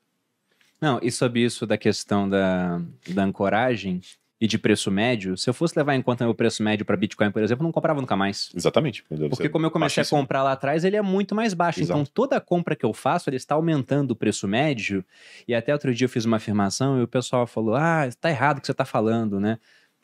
Não, 0.80 0.98
e 1.02 1.10
sobre 1.12 1.40
isso 1.40 1.66
da 1.66 1.76
questão 1.76 2.28
da, 2.28 2.80
da 3.10 3.22
ancoragem 3.24 4.00
e 4.40 4.46
de 4.46 4.56
preço 4.58 4.90
médio, 4.90 5.36
se 5.36 5.50
eu 5.50 5.52
fosse 5.52 5.78
levar 5.78 5.94
em 5.94 6.00
conta 6.00 6.24
meu 6.24 6.34
preço 6.34 6.62
médio 6.62 6.86
para 6.86 6.96
Bitcoin, 6.96 7.30
por 7.30 7.42
exemplo, 7.42 7.62
eu 7.62 7.66
não 7.66 7.72
comprava 7.72 8.00
nunca 8.00 8.16
mais. 8.16 8.50
Exatamente. 8.56 9.04
Porque 9.28 9.50
como 9.50 9.66
eu 9.66 9.70
comecei 9.70 10.02
a 10.02 10.06
comprar 10.06 10.42
lá 10.42 10.52
atrás, 10.52 10.82
ele 10.82 10.96
é 10.96 11.02
muito 11.02 11.34
mais 11.34 11.52
baixo. 11.52 11.80
Exato. 11.80 12.00
Então 12.00 12.10
toda 12.12 12.40
compra 12.40 12.74
que 12.74 12.86
eu 12.86 12.94
faço, 12.94 13.28
ele 13.28 13.36
está 13.36 13.54
aumentando 13.54 14.12
o 14.12 14.16
preço 14.16 14.48
médio. 14.48 15.04
E 15.46 15.54
até 15.54 15.74
outro 15.74 15.94
dia 15.94 16.06
eu 16.06 16.08
fiz 16.08 16.24
uma 16.24 16.38
afirmação 16.38 16.98
e 16.98 17.02
o 17.02 17.08
pessoal 17.08 17.46
falou: 17.46 17.74
"Ah, 17.74 18.06
está 18.08 18.30
errado 18.30 18.56
o 18.56 18.60
que 18.62 18.66
você 18.66 18.72
está 18.72 18.86
falando, 18.86 19.38
né?" 19.38 19.58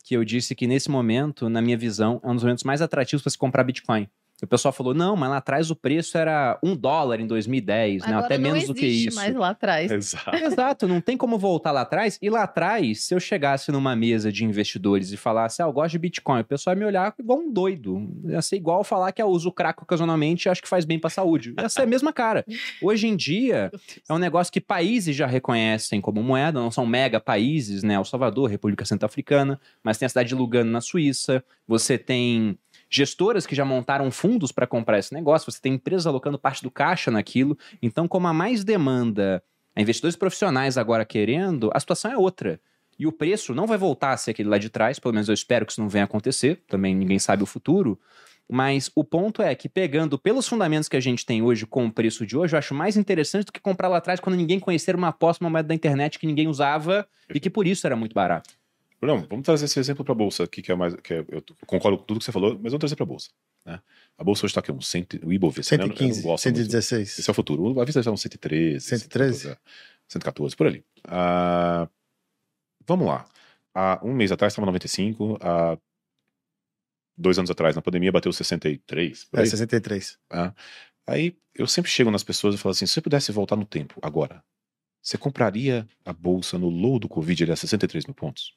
Que 0.06 0.16
eu 0.16 0.24
disse 0.24 0.54
que 0.54 0.68
nesse 0.68 0.88
momento, 0.88 1.48
na 1.48 1.60
minha 1.60 1.76
visão, 1.76 2.20
é 2.22 2.28
um 2.28 2.34
dos 2.36 2.44
momentos 2.44 2.62
mais 2.62 2.80
atrativos 2.80 3.22
para 3.22 3.30
se 3.30 3.36
comprar 3.36 3.64
Bitcoin. 3.64 4.08
O 4.42 4.46
pessoal 4.46 4.72
falou: 4.72 4.94
"Não, 4.94 5.16
mas 5.16 5.30
lá 5.30 5.38
atrás 5.38 5.70
o 5.70 5.76
preço 5.76 6.18
era 6.18 6.58
um 6.62 6.76
dólar 6.76 7.20
em 7.20 7.26
2010, 7.26 8.06
né? 8.06 8.14
Até 8.14 8.36
não 8.36 8.50
menos 8.50 8.66
do 8.66 8.74
que 8.74 8.86
isso." 8.86 9.16
mais 9.16 9.34
lá 9.34 9.50
atrás. 9.50 9.90
Exato. 9.90 10.36
Exato, 10.36 10.88
não 10.88 11.00
tem 11.00 11.16
como 11.16 11.38
voltar 11.38 11.72
lá 11.72 11.82
atrás. 11.82 12.18
E 12.20 12.28
lá 12.30 12.42
atrás, 12.42 13.04
se 13.04 13.14
eu 13.14 13.20
chegasse 13.20 13.72
numa 13.72 13.96
mesa 13.96 14.30
de 14.30 14.44
investidores 14.44 15.12
e 15.12 15.16
falasse, 15.16 15.62
ah, 15.62 15.66
eu 15.66 15.72
gosto 15.72 15.92
de 15.92 15.98
Bitcoin, 15.98 16.40
o 16.40 16.44
pessoal 16.44 16.74
ia 16.74 16.80
me 16.80 16.86
olhar 16.86 17.14
igual 17.18 17.38
um 17.38 17.52
doido. 17.52 18.08
Ia 18.26 18.42
ser 18.42 18.56
igual 18.56 18.84
falar 18.84 19.12
que 19.12 19.22
eu 19.22 19.26
uso 19.28 19.50
crack 19.50 19.82
ocasionalmente 19.82 20.46
e 20.46 20.48
acho 20.48 20.62
que 20.62 20.68
faz 20.68 20.84
bem 20.84 20.98
pra 20.98 21.10
saúde. 21.10 21.54
Ia 21.58 21.68
ser 21.68 21.82
a 21.82 21.86
mesma 21.86 22.12
cara. 22.12 22.44
Hoje 22.82 23.06
em 23.06 23.16
dia, 23.16 23.70
é 24.08 24.12
um 24.12 24.18
negócio 24.18 24.52
que 24.52 24.60
países 24.60 25.14
já 25.16 25.26
reconhecem 25.26 26.00
como 26.00 26.22
moeda, 26.22 26.60
não 26.60 26.70
são 26.70 26.86
mega 26.86 27.18
países, 27.20 27.82
né? 27.82 27.94
El 27.94 28.04
Salvador, 28.04 28.50
República 28.50 28.84
Centro-Africana, 28.84 29.60
mas 29.82 29.98
tem 29.98 30.06
a 30.06 30.08
cidade 30.08 30.28
de 30.28 30.34
Lugano 30.34 30.70
na 30.70 30.80
Suíça, 30.80 31.42
você 31.66 31.98
tem 31.98 32.58
gestoras 32.88 33.46
que 33.46 33.54
já 33.54 33.64
montaram 33.64 34.10
fundos 34.10 34.52
para 34.52 34.66
comprar 34.66 34.98
esse 34.98 35.12
negócio, 35.12 35.50
você 35.50 35.60
tem 35.60 35.74
empresas 35.74 36.06
alocando 36.06 36.38
parte 36.38 36.62
do 36.62 36.70
caixa 36.70 37.10
naquilo. 37.10 37.58
Então, 37.82 38.06
como 38.06 38.26
há 38.26 38.32
mais 38.32 38.64
demanda, 38.64 39.42
há 39.74 39.80
investidores 39.80 40.16
profissionais 40.16 40.78
agora 40.78 41.04
querendo, 41.04 41.70
a 41.74 41.80
situação 41.80 42.10
é 42.10 42.16
outra. 42.16 42.60
E 42.98 43.06
o 43.06 43.12
preço 43.12 43.54
não 43.54 43.66
vai 43.66 43.76
voltar 43.76 44.12
a 44.12 44.16
ser 44.16 44.30
aquele 44.30 44.48
lá 44.48 44.58
de 44.58 44.70
trás, 44.70 44.98
pelo 44.98 45.12
menos 45.12 45.28
eu 45.28 45.34
espero 45.34 45.66
que 45.66 45.72
isso 45.72 45.80
não 45.80 45.88
venha 45.88 46.04
a 46.04 46.06
acontecer, 46.06 46.62
também 46.66 46.94
ninguém 46.94 47.18
sabe 47.18 47.42
o 47.42 47.46
futuro. 47.46 47.98
Mas 48.48 48.90
o 48.94 49.02
ponto 49.02 49.42
é 49.42 49.54
que, 49.54 49.68
pegando 49.68 50.16
pelos 50.18 50.46
fundamentos 50.46 50.88
que 50.88 50.96
a 50.96 51.00
gente 51.00 51.26
tem 51.26 51.42
hoje 51.42 51.66
com 51.66 51.86
o 51.86 51.92
preço 51.92 52.24
de 52.24 52.36
hoje, 52.36 52.54
eu 52.54 52.58
acho 52.58 52.74
mais 52.74 52.96
interessante 52.96 53.46
do 53.46 53.52
que 53.52 53.60
comprar 53.60 53.88
lá 53.88 53.96
atrás 53.96 54.20
quando 54.20 54.36
ninguém 54.36 54.60
conhecer 54.60 54.94
uma 54.94 55.08
aposta, 55.08 55.44
uma 55.44 55.50
moeda 55.50 55.68
da 55.68 55.74
internet 55.74 56.18
que 56.18 56.26
ninguém 56.26 56.46
usava 56.46 57.06
e 57.34 57.40
que 57.40 57.50
por 57.50 57.66
isso 57.66 57.86
era 57.86 57.96
muito 57.96 58.14
barato. 58.14 58.55
Não, 59.02 59.20
vamos 59.28 59.44
trazer 59.44 59.66
esse 59.66 59.78
exemplo 59.78 60.04
para 60.04 60.12
a 60.12 60.16
bolsa 60.16 60.44
aqui, 60.44 60.62
que 60.62 60.72
é 60.72 60.74
mais. 60.74 60.94
Que 60.96 61.14
é- 61.14 61.24
eu 61.28 61.42
concordo 61.66 61.98
com 61.98 62.04
tudo 62.04 62.18
que 62.18 62.24
você 62.24 62.32
falou, 62.32 62.52
mas 62.54 62.72
vamos 62.72 62.78
trazer 62.80 62.96
para 62.96 63.04
a 63.04 63.06
bolsa. 63.06 63.30
Né? 63.64 63.80
A 64.16 64.24
bolsa 64.24 64.46
hoje 64.46 64.50
está 64.52 64.60
aqui, 64.60 64.72
um 64.72 64.80
cento, 64.80 65.18
o 65.24 65.32
Ibovespa. 65.32 65.76
né? 65.76 65.84
Eu 65.84 65.88
não- 65.88 65.94
eu 65.94 66.00
não 66.00 66.06
115, 66.06 66.22
gosto 66.22 66.44
muito. 66.46 66.56
116. 66.56 67.18
Esse 67.18 67.28
é 67.28 67.32
o 67.32 67.34
futuro. 67.34 67.80
A 67.80 67.84
vista 67.84 68.00
está 68.00 68.10
um 68.10 68.16
113. 68.16 68.80
113? 68.86 69.56
114, 70.08 70.56
por 70.56 70.66
ali. 70.66 70.84
Ah, 71.04 71.88
vamos 72.86 73.06
lá. 73.06 73.26
Há 73.74 74.00
um 74.02 74.14
mês 74.14 74.32
atrás 74.32 74.52
estava 74.52 74.64
95, 74.66 75.36
há 75.42 75.76
dois 77.16 77.38
anos 77.38 77.50
atrás, 77.50 77.76
na 77.76 77.82
pandemia, 77.82 78.10
bateu 78.12 78.32
63. 78.32 79.24
por 79.24 79.38
É, 79.38 79.42
aí. 79.42 79.48
63. 79.48 80.18
Aí 81.06 81.36
eu 81.54 81.66
sempre 81.66 81.90
chego 81.90 82.10
nas 82.10 82.24
pessoas 82.24 82.54
e 82.54 82.58
falo 82.58 82.72
assim: 82.72 82.86
se 82.86 82.94
você 82.94 83.00
pudesse 83.02 83.30
voltar 83.32 83.56
no 83.56 83.64
tempo, 83.66 83.98
agora, 84.02 84.42
você 85.02 85.16
compraria 85.18 85.86
a 86.04 86.12
bolsa 86.12 86.58
no 86.58 86.68
low 86.68 86.98
do 86.98 87.08
Covid 87.08 87.42
ele 87.44 87.52
é 87.52 87.56
63 87.56 88.06
mil 88.06 88.14
pontos? 88.14 88.54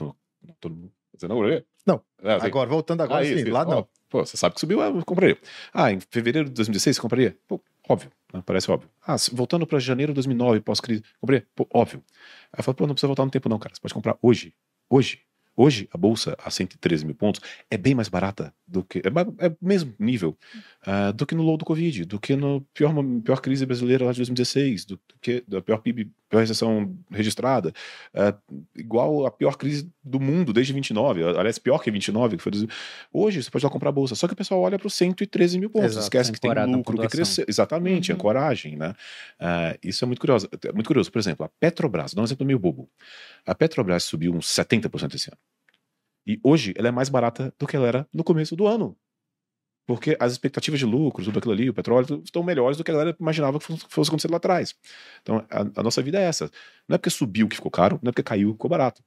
Não, 0.00 0.16
então, 0.44 0.56
todo. 0.60 0.92
Você 1.16 1.28
não? 1.28 1.40
Não. 1.86 2.02
É, 2.22 2.40
sei. 2.40 2.48
Agora, 2.48 2.68
voltando 2.68 3.02
agora, 3.02 3.22
Ah, 3.22 3.26
sim, 3.26 3.34
isso, 3.36 3.50
lá 3.50 3.60
isso. 3.60 3.70
não. 3.70 3.78
Ó, 3.78 3.86
pô, 4.08 4.24
você 4.24 4.36
sabe 4.36 4.54
que 4.54 4.60
subiu, 4.60 4.80
eu 4.82 5.04
compraria. 5.04 5.38
Ah, 5.72 5.92
em 5.92 6.00
fevereiro 6.00 6.48
de 6.48 6.54
2016 6.54 6.96
você 6.96 7.02
compraria? 7.02 7.36
Pô, 7.48 7.60
óbvio, 7.88 8.10
né? 8.32 8.42
parece 8.44 8.70
óbvio. 8.70 8.90
Ah, 9.06 9.16
voltando 9.32 9.66
para 9.66 9.78
janeiro 9.78 10.12
de 10.12 10.16
2009, 10.16 10.60
pós-crise, 10.60 11.02
compraria? 11.20 11.46
Pô, 11.54 11.66
óbvio. 11.72 12.02
Aí 12.52 12.58
eu 12.58 12.64
falo, 12.64 12.74
pô, 12.74 12.86
não 12.86 12.94
precisa 12.94 13.06
voltar 13.08 13.24
no 13.24 13.30
tempo 13.30 13.48
não, 13.48 13.58
cara. 13.58 13.74
Você 13.74 13.80
pode 13.80 13.94
comprar 13.94 14.18
hoje. 14.20 14.52
Hoje. 14.90 15.20
Hoje, 15.58 15.88
a 15.90 15.96
bolsa 15.96 16.36
a 16.44 16.50
113 16.50 17.06
mil 17.06 17.14
pontos 17.14 17.40
é 17.70 17.78
bem 17.78 17.94
mais 17.94 18.10
barata 18.10 18.52
do 18.66 18.84
que. 18.84 18.98
É, 18.98 19.46
é 19.46 19.56
mesmo 19.58 19.94
nível 19.98 20.36
ah, 20.84 21.12
do 21.12 21.24
que 21.24 21.34
no 21.34 21.42
low 21.42 21.56
do 21.56 21.64
Covid, 21.64 22.04
do 22.04 22.20
que 22.20 22.36
no 22.36 22.60
pior, 22.74 22.92
pior 23.24 23.40
crise 23.40 23.64
brasileira 23.64 24.04
lá 24.04 24.12
de 24.12 24.18
2016, 24.18 24.84
do, 24.84 24.96
do 24.96 25.14
que 25.18 25.42
da 25.48 25.62
pior 25.62 25.78
PIB, 25.78 26.12
pior 26.28 26.40
recessão 26.40 26.96
registrada, 27.10 27.72
ah, 28.14 28.34
igual 28.74 29.26
a 29.26 29.30
pior 29.30 29.56
crise 29.56 29.88
do 30.02 30.18
mundo 30.20 30.52
desde 30.52 30.72
29, 30.72 31.22
aliás, 31.22 31.58
pior 31.58 31.78
que 31.82 31.90
29, 31.90 32.36
que 32.36 32.42
foi. 32.42 32.52
dos- 32.52 32.66
Hoje 33.12 33.42
você 33.42 33.50
pode 33.50 33.64
lá 33.64 33.70
comprar 33.70 33.88
a 33.90 33.92
bolsa, 33.92 34.14
só 34.14 34.26
que 34.26 34.32
o 34.34 34.36
pessoal 34.36 34.60
olha 34.60 34.78
para 34.78 34.86
os 34.86 34.94
113 34.94 35.58
mil 35.58 35.70
pontos, 35.70 35.90
Exato, 35.92 36.04
esquece 36.04 36.32
que 36.32 36.40
tem 36.40 36.50
lucro, 36.66 36.98
que 36.98 37.08
cresceu. 37.08 37.44
Exatamente, 37.48 38.10
Uhum. 38.12 38.16
ancoragem, 38.16 38.76
né? 38.76 38.94
Ah, 39.38 39.76
isso 39.82 40.04
é 40.04 40.06
muito 40.06 40.20
curioso. 40.20 40.48
É 40.64 40.72
muito 40.72 40.86
curioso. 40.86 41.10
Por 41.12 41.18
exemplo, 41.18 41.44
a 41.46 41.48
Petrobras, 41.60 42.12
dá 42.14 42.20
um 42.20 42.24
exemplo 42.24 42.44
meio 42.46 42.58
bobo. 42.58 42.88
A 43.46 43.54
Petrobras 43.54 44.04
subiu 44.04 44.32
uns 44.34 44.46
70% 44.48 45.14
esse 45.14 45.28
ano. 45.30 45.38
E 46.26 46.40
hoje 46.42 46.74
ela 46.76 46.88
é 46.88 46.90
mais 46.90 47.08
barata 47.08 47.54
do 47.58 47.66
que 47.66 47.76
ela 47.76 47.86
era 47.86 48.08
no 48.12 48.24
começo 48.24 48.56
do 48.56 48.66
ano. 48.66 48.96
Porque 49.86 50.16
as 50.18 50.32
expectativas 50.32 50.80
de 50.80 50.86
lucro, 50.86 51.24
tudo 51.24 51.38
aquilo 51.38 51.54
ali, 51.54 51.70
o 51.70 51.74
petróleo, 51.74 52.20
estão 52.24 52.42
melhores 52.42 52.76
do 52.76 52.82
que 52.82 52.90
a 52.90 52.94
galera 52.94 53.16
imaginava 53.20 53.60
que 53.60 53.66
fosse, 53.88 54.10
acontecer 54.10 54.28
lá 54.28 54.38
atrás. 54.38 54.74
Então, 55.22 55.44
a, 55.48 55.80
a 55.80 55.82
nossa 55.82 56.02
vida 56.02 56.18
é 56.18 56.24
essa. 56.24 56.50
Não 56.88 56.96
é 56.96 56.98
porque 56.98 57.10
subiu 57.10 57.48
que 57.48 57.54
ficou 57.54 57.70
caro, 57.70 57.98
não 58.02 58.10
é 58.10 58.12
porque 58.12 58.22
caiu 58.24 58.48
que 58.48 58.54
ficou 58.54 58.68
barato. 58.68 59.02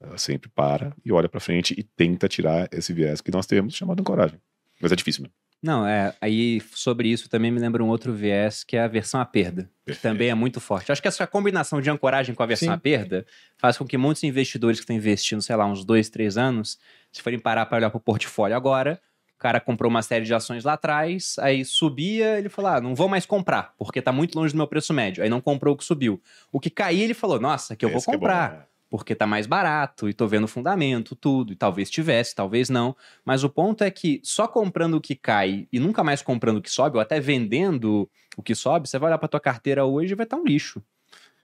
Ela 0.00 0.18
sempre 0.18 0.50
para 0.50 0.94
e 1.04 1.12
olha 1.12 1.28
para 1.28 1.40
frente 1.40 1.74
e 1.78 1.82
tenta 1.82 2.28
tirar 2.28 2.68
esse 2.72 2.92
viés 2.92 3.20
que 3.20 3.30
nós 3.30 3.46
temos, 3.46 3.74
chamado 3.74 4.00
ancoragem. 4.00 4.40
Mas 4.80 4.92
é 4.92 4.96
difícil 4.96 5.22
mesmo. 5.22 5.34
Não, 5.62 5.86
é. 5.86 6.14
Aí 6.20 6.60
sobre 6.74 7.08
isso 7.08 7.28
também 7.28 7.50
me 7.50 7.58
lembra 7.58 7.82
um 7.82 7.88
outro 7.88 8.12
viés 8.12 8.62
que 8.62 8.76
é 8.76 8.82
a 8.82 8.88
versão 8.88 9.20
à 9.20 9.24
perda. 9.24 9.70
Que 9.86 9.94
também 9.94 10.28
é 10.28 10.34
muito 10.34 10.60
forte. 10.60 10.92
Acho 10.92 11.00
que 11.00 11.08
essa 11.08 11.26
combinação 11.26 11.80
de 11.80 11.88
ancoragem 11.88 12.34
com 12.34 12.42
a 12.42 12.46
versão 12.46 12.68
Sim. 12.68 12.74
à 12.74 12.78
perda 12.78 13.26
faz 13.56 13.78
com 13.78 13.86
que 13.86 13.96
muitos 13.96 14.22
investidores 14.22 14.78
que 14.78 14.84
estão 14.84 14.94
investindo, 14.94 15.40
sei 15.40 15.56
lá, 15.56 15.66
uns 15.66 15.84
dois, 15.84 16.08
três 16.08 16.36
anos, 16.36 16.78
se 17.10 17.22
forem 17.22 17.38
parar 17.38 17.66
para 17.66 17.78
olhar 17.78 17.90
para 17.90 17.98
o 17.98 18.00
portfólio 18.00 18.56
agora, 18.56 19.00
o 19.36 19.38
cara 19.38 19.60
comprou 19.60 19.90
uma 19.90 20.02
série 20.02 20.24
de 20.24 20.34
ações 20.34 20.64
lá 20.64 20.72
atrás, 20.72 21.36
aí 21.38 21.64
subia, 21.64 22.38
ele 22.38 22.48
falou: 22.48 22.70
ah, 22.72 22.80
não 22.80 22.94
vou 22.94 23.08
mais 23.08 23.26
comprar, 23.26 23.74
porque 23.78 24.00
tá 24.00 24.10
muito 24.10 24.34
longe 24.38 24.52
do 24.52 24.56
meu 24.56 24.66
preço 24.66 24.94
médio. 24.94 25.22
Aí 25.22 25.28
não 25.28 25.40
comprou 25.40 25.74
o 25.74 25.76
que 25.76 25.84
subiu. 25.84 26.20
O 26.50 26.58
que 26.58 26.70
caía, 26.70 27.04
ele 27.04 27.14
falou: 27.14 27.38
nossa, 27.38 27.76
que 27.76 27.84
eu 27.84 27.90
vou 27.90 27.98
Esse 27.98 28.06
que 28.08 28.14
é 28.14 28.18
bom, 28.18 28.20
comprar 28.20 28.52
né? 28.52 28.62
porque 28.88 29.14
tá 29.14 29.26
mais 29.26 29.46
barato 29.46 30.08
e 30.08 30.14
tô 30.14 30.26
vendo 30.26 30.48
fundamento, 30.48 31.14
tudo, 31.16 31.52
e 31.52 31.56
talvez 31.56 31.90
tivesse, 31.90 32.34
talvez 32.34 32.70
não. 32.70 32.96
Mas 33.24 33.44
o 33.44 33.50
ponto 33.50 33.84
é 33.84 33.90
que 33.90 34.20
só 34.24 34.48
comprando 34.48 34.94
o 34.94 35.00
que 35.00 35.14
cai 35.14 35.68
e 35.72 35.78
nunca 35.78 36.02
mais 36.02 36.22
comprando 36.22 36.58
o 36.58 36.62
que 36.62 36.70
sobe, 36.70 36.96
ou 36.96 37.02
até 37.02 37.20
vendendo 37.20 38.08
o 38.36 38.42
que 38.42 38.54
sobe, 38.54 38.88
você 38.88 38.98
vai 38.98 39.10
olhar 39.10 39.18
pra 39.18 39.28
tua 39.28 39.40
carteira 39.40 39.84
hoje 39.84 40.12
e 40.12 40.16
vai 40.16 40.24
estar 40.24 40.36
um 40.36 40.44
lixo. 40.44 40.82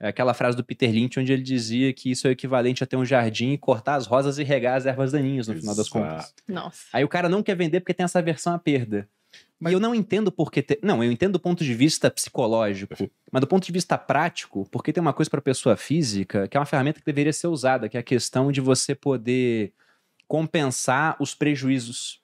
É 0.03 0.09
aquela 0.09 0.33
frase 0.33 0.57
do 0.57 0.63
Peter 0.65 0.91
Lynch 0.91 1.17
onde 1.17 1.31
ele 1.31 1.41
dizia 1.41 1.93
que 1.93 2.11
isso 2.11 2.27
é 2.27 2.31
o 2.31 2.33
equivalente 2.33 2.83
a 2.83 2.85
ter 2.87 2.97
um 2.97 3.05
jardim 3.05 3.51
e 3.53 3.57
cortar 3.57 3.95
as 3.95 4.05
rosas 4.05 4.37
e 4.37 4.43
regar 4.43 4.75
as 4.75 4.85
ervas 4.85 5.13
daninhas 5.13 5.47
no 5.47 5.55
final 5.55 5.73
das 5.73 5.87
contas. 5.87 6.33
Nossa. 6.45 6.81
Aí 6.91 7.05
o 7.05 7.07
cara 7.07 7.29
não 7.29 7.41
quer 7.41 7.55
vender 7.55 7.79
porque 7.79 7.93
tem 7.93 8.03
essa 8.03 8.21
versão 8.21 8.53
à 8.53 8.59
perda. 8.59 9.07
Mas- 9.57 9.71
E 9.71 9.75
eu 9.75 9.79
não 9.79 9.95
entendo 9.95 10.29
porque. 10.29 10.61
Te... 10.61 10.77
Não, 10.83 11.01
eu 11.01 11.09
entendo 11.09 11.31
do 11.33 11.39
ponto 11.39 11.63
de 11.63 11.73
vista 11.73 12.11
psicológico, 12.11 12.93
mas 13.31 13.39
do 13.39 13.47
ponto 13.47 13.65
de 13.65 13.71
vista 13.71 13.97
prático, 13.97 14.67
porque 14.69 14.91
tem 14.91 14.99
uma 14.99 15.13
coisa 15.13 15.31
para 15.31 15.39
pessoa 15.41 15.77
física 15.77 16.49
que 16.49 16.57
é 16.57 16.59
uma 16.59 16.65
ferramenta 16.65 16.99
que 16.99 17.05
deveria 17.05 17.31
ser 17.31 17.47
usada, 17.47 17.87
que 17.87 17.95
é 17.95 17.99
a 18.01 18.03
questão 18.03 18.51
de 18.51 18.59
você 18.59 18.93
poder 18.93 19.71
compensar 20.27 21.15
os 21.19 21.33
prejuízos. 21.33 22.21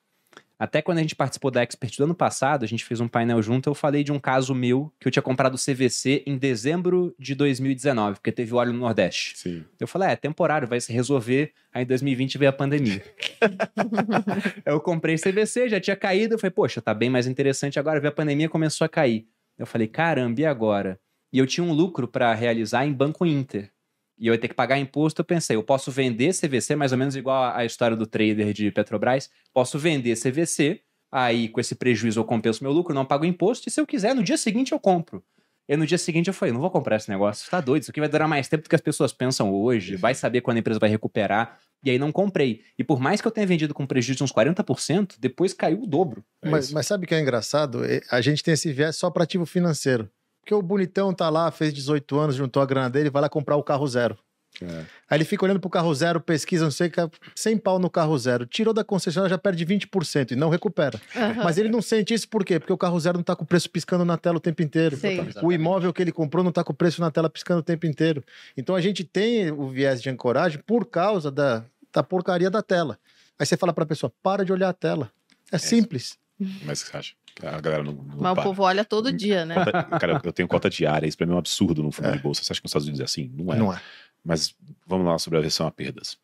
Até 0.59 0.81
quando 0.81 0.97
a 0.97 1.01
gente 1.01 1.15
participou 1.15 1.49
da 1.49 1.61
Expert 1.61 1.95
do 1.95 2.03
ano 2.03 2.13
passado, 2.13 2.65
a 2.65 2.67
gente 2.67 2.83
fez 2.83 2.99
um 2.99 3.07
painel 3.07 3.41
junto, 3.41 3.69
eu 3.69 3.73
falei 3.73 4.03
de 4.03 4.11
um 4.11 4.19
caso 4.19 4.53
meu 4.53 4.91
que 4.99 5.07
eu 5.07 5.11
tinha 5.11 5.23
comprado 5.23 5.57
CVC 5.57 6.21
em 6.25 6.37
dezembro 6.37 7.15
de 7.17 7.33
2019, 7.33 8.15
porque 8.15 8.29
teve 8.29 8.53
óleo 8.53 8.73
no 8.73 8.79
Nordeste. 8.79 9.37
Sim. 9.37 9.63
Eu 9.79 9.87
falei, 9.87 10.09
é, 10.09 10.11
é 10.11 10.15
temporário, 10.17 10.67
vai 10.67 10.81
se 10.81 10.91
resolver. 10.91 11.53
Aí 11.73 11.83
em 11.83 11.87
2020 11.87 12.37
veio 12.37 12.49
a 12.49 12.53
pandemia. 12.53 13.01
eu 14.65 14.81
comprei 14.81 15.15
CVC, 15.15 15.69
já 15.69 15.79
tinha 15.79 15.95
caído. 15.95 16.33
Eu 16.33 16.39
falei, 16.39 16.51
poxa, 16.51 16.81
tá 16.81 16.93
bem 16.93 17.09
mais 17.09 17.25
interessante 17.25 17.79
agora. 17.79 18.01
Veio 18.01 18.11
a 18.11 18.15
pandemia, 18.15 18.49
começou 18.49 18.83
a 18.83 18.89
cair. 18.89 19.27
Eu 19.57 19.65
falei, 19.65 19.87
caramba, 19.87 20.41
e 20.41 20.45
agora? 20.45 20.99
E 21.31 21.37
eu 21.37 21.47
tinha 21.47 21.63
um 21.63 21.71
lucro 21.71 22.05
para 22.05 22.33
realizar 22.33 22.85
em 22.85 22.91
Banco 22.91 23.25
Inter. 23.25 23.71
E 24.19 24.27
eu 24.27 24.33
ia 24.33 24.39
ter 24.39 24.49
que 24.49 24.53
pagar 24.53 24.77
imposto. 24.77 25.21
Eu 25.21 25.25
pensei, 25.25 25.55
eu 25.55 25.63
posso 25.63 25.91
vender 25.91 26.33
CVC, 26.33 26.75
mais 26.75 26.91
ou 26.91 26.97
menos 26.97 27.15
igual 27.15 27.55
a 27.55 27.63
história 27.63 27.95
do 27.95 28.05
trader 28.05 28.51
de 28.51 28.69
Petrobras. 28.71 29.29
Posso 29.53 29.79
vender 29.79 30.15
CVC, 30.17 30.81
Aí, 31.11 31.49
com 31.49 31.59
esse 31.59 31.73
prejuízo, 31.75 32.19
eu 32.19 32.23
compenso 32.23 32.63
meu 32.63 32.71
lucro, 32.71 32.93
não 32.93 33.05
pago 33.05 33.25
imposto, 33.25 33.67
e 33.67 33.71
se 33.71 33.81
eu 33.81 33.87
quiser, 33.87 34.13
no 34.13 34.23
dia 34.23 34.37
seguinte 34.37 34.71
eu 34.71 34.79
compro. 34.79 35.23
E 35.67 35.75
no 35.77 35.85
dia 35.85 35.97
seguinte 35.97 36.27
eu 36.27 36.33
falei, 36.33 36.51
não 36.51 36.61
vou 36.61 36.69
comprar 36.71 36.95
esse 36.95 37.09
negócio, 37.09 37.49
tá 37.49 37.61
doido, 37.61 37.83
isso 37.83 37.91
aqui 37.91 37.99
vai 37.99 38.09
durar 38.09 38.27
mais 38.27 38.47
tempo 38.47 38.63
do 38.63 38.69
que 38.69 38.75
as 38.75 38.81
pessoas 38.81 39.13
pensam 39.13 39.51
hoje, 39.51 39.95
vai 39.95 40.15
saber 40.15 40.41
quando 40.41 40.57
a 40.57 40.59
empresa 40.59 40.79
vai 40.79 40.89
recuperar. 40.89 41.59
E 41.83 41.89
aí 41.89 41.97
não 41.97 42.11
comprei. 42.11 42.61
E 42.77 42.83
por 42.83 42.99
mais 42.99 43.21
que 43.21 43.27
eu 43.27 43.31
tenha 43.31 43.47
vendido 43.47 43.73
com 43.73 43.85
prejuízo 43.85 44.17
de 44.17 44.23
uns 44.23 44.33
40%, 44.33 45.15
depois 45.19 45.53
caiu 45.53 45.83
o 45.83 45.87
dobro. 45.87 46.25
É 46.41 46.49
mas, 46.49 46.71
mas 46.71 46.87
sabe 46.87 47.05
o 47.05 47.07
que 47.07 47.15
é 47.15 47.19
engraçado? 47.21 47.81
A 48.11 48.19
gente 48.19 48.43
tem 48.43 48.53
esse 48.53 48.73
viés 48.73 48.95
só 48.97 49.09
para 49.09 49.23
ativo 49.23 49.45
financeiro. 49.45 50.09
Porque 50.49 50.55
o 50.55 50.63
bonitão 50.63 51.13
tá 51.13 51.29
lá, 51.29 51.51
fez 51.51 51.71
18 51.71 52.17
anos, 52.17 52.35
juntou 52.35 52.59
a 52.59 52.65
grana 52.65 52.89
dele, 52.89 53.11
vai 53.11 53.21
lá 53.21 53.29
comprar 53.29 53.55
o 53.55 53.61
carro 53.61 53.85
zero. 53.87 54.17
É. 54.59 54.83
Aí 55.07 55.17
ele 55.17 55.23
fica 55.23 55.45
olhando 55.45 55.59
pro 55.59 55.69
carro 55.69 55.93
zero, 55.93 56.19
pesquisa, 56.19 56.63
não 56.63 56.71
sei 56.71 56.87
o 56.87 56.91
que, 56.91 56.99
100 57.35 57.59
pau 57.59 57.77
no 57.77 57.87
carro 57.87 58.17
zero. 58.17 58.47
Tirou 58.47 58.73
da 58.73 58.83
concessionária, 58.83 59.29
já 59.29 59.37
perde 59.37 59.63
20% 59.63 60.31
e 60.31 60.35
não 60.35 60.49
recupera. 60.49 60.99
Aham. 61.15 61.43
Mas 61.43 61.59
ele 61.59 61.69
não 61.69 61.83
sente 61.83 62.15
isso 62.15 62.27
por 62.27 62.43
quê? 62.43 62.59
Porque 62.59 62.73
o 62.73 62.77
carro 62.79 62.99
zero 62.99 63.19
não 63.19 63.23
tá 63.23 63.35
com 63.35 63.43
o 63.43 63.45
preço 63.45 63.69
piscando 63.69 64.03
na 64.03 64.17
tela 64.17 64.37
o 64.37 64.39
tempo 64.39 64.63
inteiro. 64.63 64.97
Sim. 64.97 65.19
O 65.43 65.51
imóvel 65.51 65.93
que 65.93 66.01
ele 66.01 66.11
comprou 66.11 66.43
não 66.43 66.51
tá 66.51 66.63
com 66.63 66.73
o 66.73 66.75
preço 66.75 66.99
na 66.99 67.11
tela 67.11 67.29
piscando 67.29 67.59
o 67.59 67.63
tempo 67.63 67.85
inteiro. 67.85 68.23
Então 68.57 68.75
a 68.75 68.81
gente 68.81 69.03
tem 69.03 69.51
o 69.51 69.69
viés 69.69 70.01
de 70.01 70.09
ancoragem 70.09 70.59
por 70.65 70.83
causa 70.87 71.29
da, 71.29 71.63
da 71.93 72.01
porcaria 72.01 72.49
da 72.49 72.63
tela. 72.63 72.97
Aí 73.37 73.45
você 73.45 73.55
fala 73.55 73.71
pra 73.71 73.85
pessoa, 73.85 74.11
para 74.23 74.43
de 74.43 74.51
olhar 74.51 74.69
a 74.69 74.73
tela. 74.73 75.11
É 75.51 75.59
simples. 75.59 76.17
Mas 76.65 76.79
você 76.79 76.97
acha? 76.97 77.13
A 77.41 77.59
galera 77.61 77.83
não, 77.83 77.93
não 77.93 78.17
Mas 78.17 78.31
o 78.31 78.35
para. 78.35 78.43
povo 78.43 78.63
olha 78.63 78.83
todo 78.85 79.11
dia, 79.13 79.45
né? 79.45 79.55
Cara, 79.99 80.21
eu 80.23 80.31
tenho 80.33 80.47
cota 80.47 80.69
diária, 80.69 81.07
isso 81.07 81.17
pra 81.17 81.25
mim 81.25 81.33
é 81.33 81.35
um 81.35 81.39
absurdo 81.39 81.81
no 81.83 81.91
fundo 81.91 82.09
É. 82.09 82.11
de 82.13 82.19
bolsa. 82.19 82.43
Você 82.43 82.51
acha 82.53 82.59
que 82.61 82.65
nos 82.65 82.69
Estados 82.71 82.87
Unidos 82.87 83.01
é 83.01 83.03
assim? 83.05 83.31
Não 83.33 83.53
é. 83.53 83.57
Não 83.57 83.73
é. 83.73 83.81
Mas 84.23 84.55
vamos 84.85 85.05
lá 85.07 85.17
sobre 85.17 85.37
a 85.39 85.41
versão 85.41 85.65
a 85.67 85.71
perdas. 85.71 86.17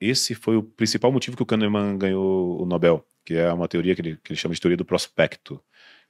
Esse 0.00 0.34
foi 0.34 0.56
o 0.56 0.62
principal 0.62 1.12
motivo 1.12 1.36
que 1.36 1.42
o 1.42 1.46
Kahneman 1.46 1.96
ganhou 1.98 2.60
o 2.62 2.66
Nobel, 2.66 3.04
que 3.24 3.34
é 3.34 3.52
uma 3.52 3.68
teoria 3.68 3.94
que 3.94 4.00
ele, 4.00 4.16
que 4.22 4.32
ele 4.32 4.38
chama 4.38 4.54
de 4.54 4.60
teoria 4.60 4.76
do 4.76 4.84
prospecto, 4.84 5.62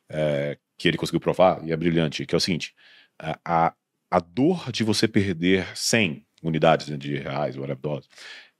é, 0.08 0.56
que 0.78 0.88
ele 0.88 0.96
conseguiu 0.96 1.20
provar 1.20 1.60
e 1.66 1.72
é 1.72 1.76
brilhante, 1.76 2.24
que 2.26 2.34
é 2.34 2.38
o 2.38 2.40
seguinte: 2.40 2.74
a, 3.18 3.38
a, 3.44 3.74
a 4.10 4.20
dor 4.20 4.70
de 4.72 4.84
você 4.84 5.06
perder 5.08 5.66
100 5.76 6.24
unidades 6.42 6.88
né, 6.88 6.96
de 6.96 7.16
reais, 7.16 7.56
whatever, 7.56 7.80
dólares, 7.80 8.08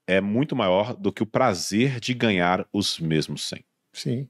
é 0.06 0.20
muito 0.20 0.56
maior 0.56 0.94
do 0.96 1.12
que 1.12 1.22
o 1.22 1.26
prazer 1.26 2.00
de 2.00 2.12
ganhar 2.14 2.66
os 2.72 2.98
mesmos 2.98 3.44
100. 3.48 3.64
Sim. 3.92 4.28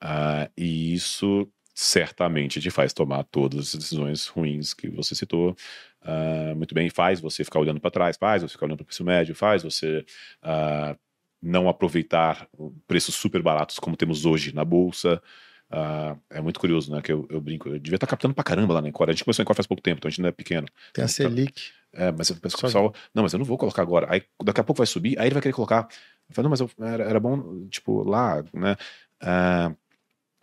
Ah, 0.00 0.48
e 0.56 0.94
isso 0.94 1.48
certamente 1.74 2.60
te 2.60 2.70
faz 2.70 2.92
tomar 2.92 3.24
todas 3.24 3.68
as 3.68 3.74
decisões 3.74 4.26
ruins 4.26 4.74
que 4.74 4.88
você 4.88 5.14
citou. 5.14 5.54
Ah, 6.02 6.52
muito 6.56 6.74
bem, 6.74 6.88
faz 6.90 7.20
você 7.20 7.44
ficar 7.44 7.60
olhando 7.60 7.80
para 7.80 7.90
trás, 7.90 8.16
faz 8.16 8.42
você 8.42 8.52
ficar 8.52 8.66
olhando 8.66 8.78
para 8.78 8.84
o 8.84 8.86
preço 8.86 9.04
médio, 9.04 9.34
faz 9.34 9.62
você 9.62 10.04
ah, 10.42 10.96
não 11.42 11.68
aproveitar 11.68 12.48
preços 12.86 13.14
super 13.14 13.42
baratos 13.42 13.78
como 13.78 13.96
temos 13.96 14.24
hoje 14.26 14.54
na 14.54 14.64
bolsa. 14.64 15.22
Ah, 15.70 16.16
é 16.28 16.40
muito 16.40 16.58
curioso, 16.58 16.92
né? 16.92 17.00
Que 17.00 17.12
eu, 17.12 17.26
eu 17.30 17.40
brinco. 17.40 17.68
Eu 17.68 17.78
devia 17.78 17.96
estar 17.96 18.06
captando 18.06 18.34
pra 18.34 18.42
caramba 18.42 18.74
lá 18.74 18.82
na 18.82 18.88
Encore. 18.88 19.08
A 19.10 19.12
gente 19.12 19.24
começou 19.24 19.42
em 19.42 19.44
Encore 19.44 19.56
faz 19.56 19.66
pouco 19.66 19.82
tempo, 19.82 19.98
então 19.98 20.08
a 20.08 20.10
gente 20.10 20.20
não 20.20 20.28
é 20.28 20.32
pequeno. 20.32 20.66
Tem 20.92 21.04
a 21.04 21.08
Selic. 21.08 21.70
É, 21.92 22.10
mas 22.12 22.28
eu 22.28 22.36
penso 22.36 22.56
que 22.56 22.62
o 22.62 22.66
pessoal, 22.66 22.94
não, 23.14 23.22
mas 23.22 23.32
eu 23.32 23.38
não 23.38 23.44
vou 23.44 23.56
colocar 23.58 23.82
agora. 23.82 24.06
Aí 24.10 24.22
daqui 24.42 24.60
a 24.60 24.64
pouco 24.64 24.78
vai 24.78 24.86
subir, 24.86 25.18
aí 25.18 25.26
ele 25.26 25.34
vai 25.34 25.42
querer 25.42 25.52
colocar. 25.54 25.88
Eu 26.28 26.34
falo, 26.34 26.44
não, 26.44 26.50
mas 26.50 26.60
eu- 26.60 26.70
era, 26.80 27.04
era 27.04 27.20
bom, 27.20 27.66
tipo, 27.68 28.02
lá, 28.04 28.44
né? 28.52 28.76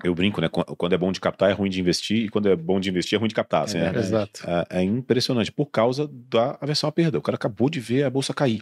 Eu 0.04 0.14
brinco, 0.14 0.40
né? 0.40 0.48
Qu- 0.48 0.76
Quando 0.76 0.94
é 0.94 0.98
bom 0.98 1.12
de 1.12 1.20
captar, 1.20 1.50
é 1.50 1.54
ruim 1.54 1.70
de 1.70 1.80
investir, 1.80 2.26
e 2.26 2.30
quando 2.30 2.48
é 2.50 2.56
bom 2.56 2.80
de 2.80 2.90
investir, 2.90 3.16
é 3.16 3.20
ruim 3.20 3.28
de 3.30 3.36
captar. 3.36 3.64
Assim, 3.64 3.78
é, 3.80 3.84
verdade. 3.92 4.08
Exato. 4.08 4.42
é- 4.50 4.80
é 4.80 4.84
impressionante, 4.84 5.52
por 5.52 5.68
causa 5.68 6.08
da 6.08 6.58
aversão 6.62 6.88
à 6.88 6.92
perda. 6.92 7.18
O 7.18 7.22
cara 7.22 7.36
acabou 7.36 7.70
de 7.70 7.80
ver 7.80 8.04
a 8.04 8.10
bolsa 8.10 8.34
cair. 8.34 8.62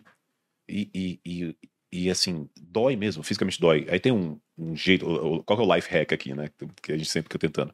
E, 0.70 0.90
e, 0.96 1.20
e, 1.26 1.56
e, 1.92 2.10
assim, 2.10 2.50
dói 2.60 2.96
mesmo, 2.96 3.22
fisicamente 3.22 3.60
dói. 3.60 3.86
Aí 3.90 4.00
tem 4.00 4.12
um, 4.12 4.40
um 4.58 4.76
jeito. 4.76 5.44
Qual 5.46 5.60
é 5.60 5.64
o 5.64 5.76
life 5.76 5.92
hack 5.92 6.14
aqui, 6.14 6.34
né? 6.34 6.50
Que 6.82 6.94
a 6.94 6.98
gente 6.98 7.10
sempre 7.10 7.26
fica 7.28 7.38
tentando. 7.40 7.74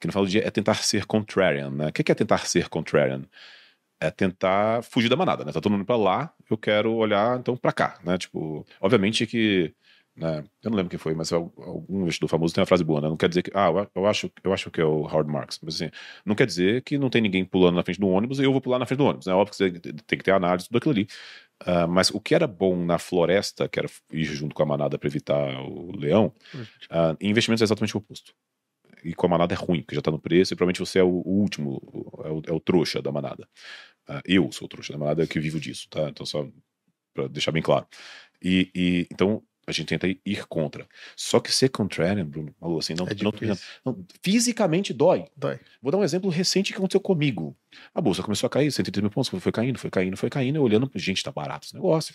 Que 0.00 0.06
no 0.06 0.12
final 0.12 0.24
do 0.24 0.30
dia 0.30 0.46
é 0.46 0.50
tentar 0.50 0.74
ser 0.74 1.06
contrarian, 1.06 1.70
né? 1.70 1.88
O 1.88 1.92
que 1.92 2.02
que 2.04 2.12
é 2.12 2.14
tentar 2.14 2.38
ser 2.46 2.68
contrarian? 2.68 3.22
é 4.00 4.12
tentar 4.12 4.80
fugir 4.84 5.08
da 5.08 5.16
manada, 5.16 5.44
né? 5.44 5.50
Tá 5.50 5.60
todo 5.60 5.72
mundo 5.72 5.84
pra 5.84 5.96
lá, 5.96 6.32
eu 6.48 6.56
quero 6.56 6.92
olhar 6.94 7.36
então 7.40 7.56
pra 7.56 7.72
cá, 7.72 7.98
né? 8.04 8.16
Tipo, 8.16 8.64
obviamente 8.80 9.26
que, 9.26 9.74
né? 10.18 10.44
Eu 10.62 10.70
não 10.70 10.76
lembro 10.76 10.90
quem 10.90 10.98
foi, 10.98 11.14
mas 11.14 11.32
al- 11.32 11.52
algum 11.58 12.02
investidor 12.02 12.28
famoso 12.28 12.54
tem 12.54 12.60
uma 12.62 12.66
frase 12.66 12.84
boa, 12.84 13.00
né? 13.00 13.08
Não 13.08 13.16
quer 13.16 13.28
dizer 13.28 13.42
que, 13.42 13.50
ah, 13.54 13.68
eu 13.68 13.90
eu 13.94 14.06
acho, 14.06 14.30
eu 14.44 14.52
acho 14.52 14.70
que 14.70 14.80
é 14.80 14.84
o 14.84 15.02
Howard 15.06 15.30
Marks, 15.30 15.58
mas 15.62 15.76
assim, 15.76 15.90
não 16.24 16.34
quer 16.34 16.46
dizer 16.46 16.82
que 16.82 16.98
não 16.98 17.10
tem 17.10 17.20
ninguém 17.22 17.44
pulando 17.44 17.76
na 17.76 17.84
frente 17.84 18.00
do 18.00 18.08
ônibus 18.08 18.38
e 18.40 18.44
eu 18.44 18.52
vou 18.52 18.60
pular 18.60 18.78
na 18.78 18.86
frente 18.86 18.98
do 18.98 19.04
ônibus, 19.06 19.26
né? 19.26 19.32
Óbvio 19.34 19.50
que 19.52 19.56
você 19.56 19.70
tem 20.06 20.18
que 20.18 20.24
ter 20.24 20.32
análise 20.32 20.66
tudo 20.68 20.78
aquilo 20.78 20.92
ali. 20.92 21.06
Ah, 21.60 21.86
mas 21.88 22.10
o 22.10 22.20
que 22.20 22.34
era 22.34 22.46
bom 22.46 22.76
na 22.84 22.98
floresta, 22.98 23.68
que 23.68 23.78
era 23.80 23.88
ir 24.12 24.24
junto 24.24 24.54
com 24.54 24.62
a 24.62 24.66
manada 24.66 24.98
para 24.98 25.08
evitar 25.08 25.60
o 25.62 25.92
leão, 25.96 26.32
ah, 26.90 27.16
em 27.20 27.30
investimentos 27.30 27.62
é 27.62 27.64
exatamente 27.66 27.96
o 27.96 28.00
oposto. 28.00 28.32
E 29.04 29.14
com 29.14 29.26
a 29.26 29.28
manada 29.30 29.54
é 29.54 29.56
ruim, 29.56 29.82
porque 29.82 29.94
já 29.94 30.02
tá 30.02 30.10
no 30.10 30.18
preço 30.20 30.52
e 30.52 30.56
provavelmente 30.56 30.80
você 30.80 30.98
é 30.98 31.04
o, 31.04 31.08
o 31.08 31.40
último, 31.40 31.80
é 32.24 32.30
o, 32.30 32.42
é 32.48 32.52
o 32.52 32.60
trouxa 32.60 33.00
da 33.00 33.12
manada. 33.12 33.48
Ah, 34.08 34.22
eu 34.26 34.50
sou 34.52 34.66
o 34.66 34.68
trouxa 34.68 34.92
da 34.92 34.98
manada 34.98 35.26
que 35.26 35.40
vivo 35.40 35.60
disso, 35.60 35.88
tá? 35.90 36.08
Então, 36.10 36.26
só 36.26 36.46
para 37.14 37.28
deixar 37.28 37.52
bem 37.52 37.62
claro. 37.62 37.86
E, 38.42 38.70
e- 38.74 39.08
então 39.12 39.42
a 39.68 39.72
gente 39.72 39.86
tenta 39.88 40.06
ir 40.08 40.46
contra. 40.48 40.86
Só 41.16 41.40
que 41.40 41.52
ser 41.52 41.68
contrarian, 41.68 42.24
Bruno, 42.24 42.54
Malu, 42.60 42.78
assim, 42.78 42.94
não, 42.94 43.06
É 43.06 43.14
não, 43.22 43.32
não- 43.84 44.06
fisicamente 44.22 44.92
dói. 44.94 45.26
Dói. 45.36 45.58
Vou 45.82 45.92
dar 45.92 45.98
um 45.98 46.04
exemplo 46.04 46.30
recente 46.30 46.72
que 46.72 46.78
aconteceu 46.78 47.00
comigo. 47.00 47.56
A 47.94 48.00
bolsa 48.00 48.22
começou 48.22 48.46
a 48.46 48.50
cair, 48.50 48.72
130 48.72 49.02
mil 49.02 49.10
pontos, 49.10 49.28
foi 49.28 49.52
caindo, 49.52 49.78
foi 49.78 49.90
caindo, 49.90 50.16
foi 50.16 50.30
caindo, 50.30 50.56
eu 50.56 50.62
olhando, 50.62 50.90
gente, 50.94 51.22
tá 51.22 51.30
barato 51.30 51.66
esse 51.66 51.74
negócio. 51.74 52.14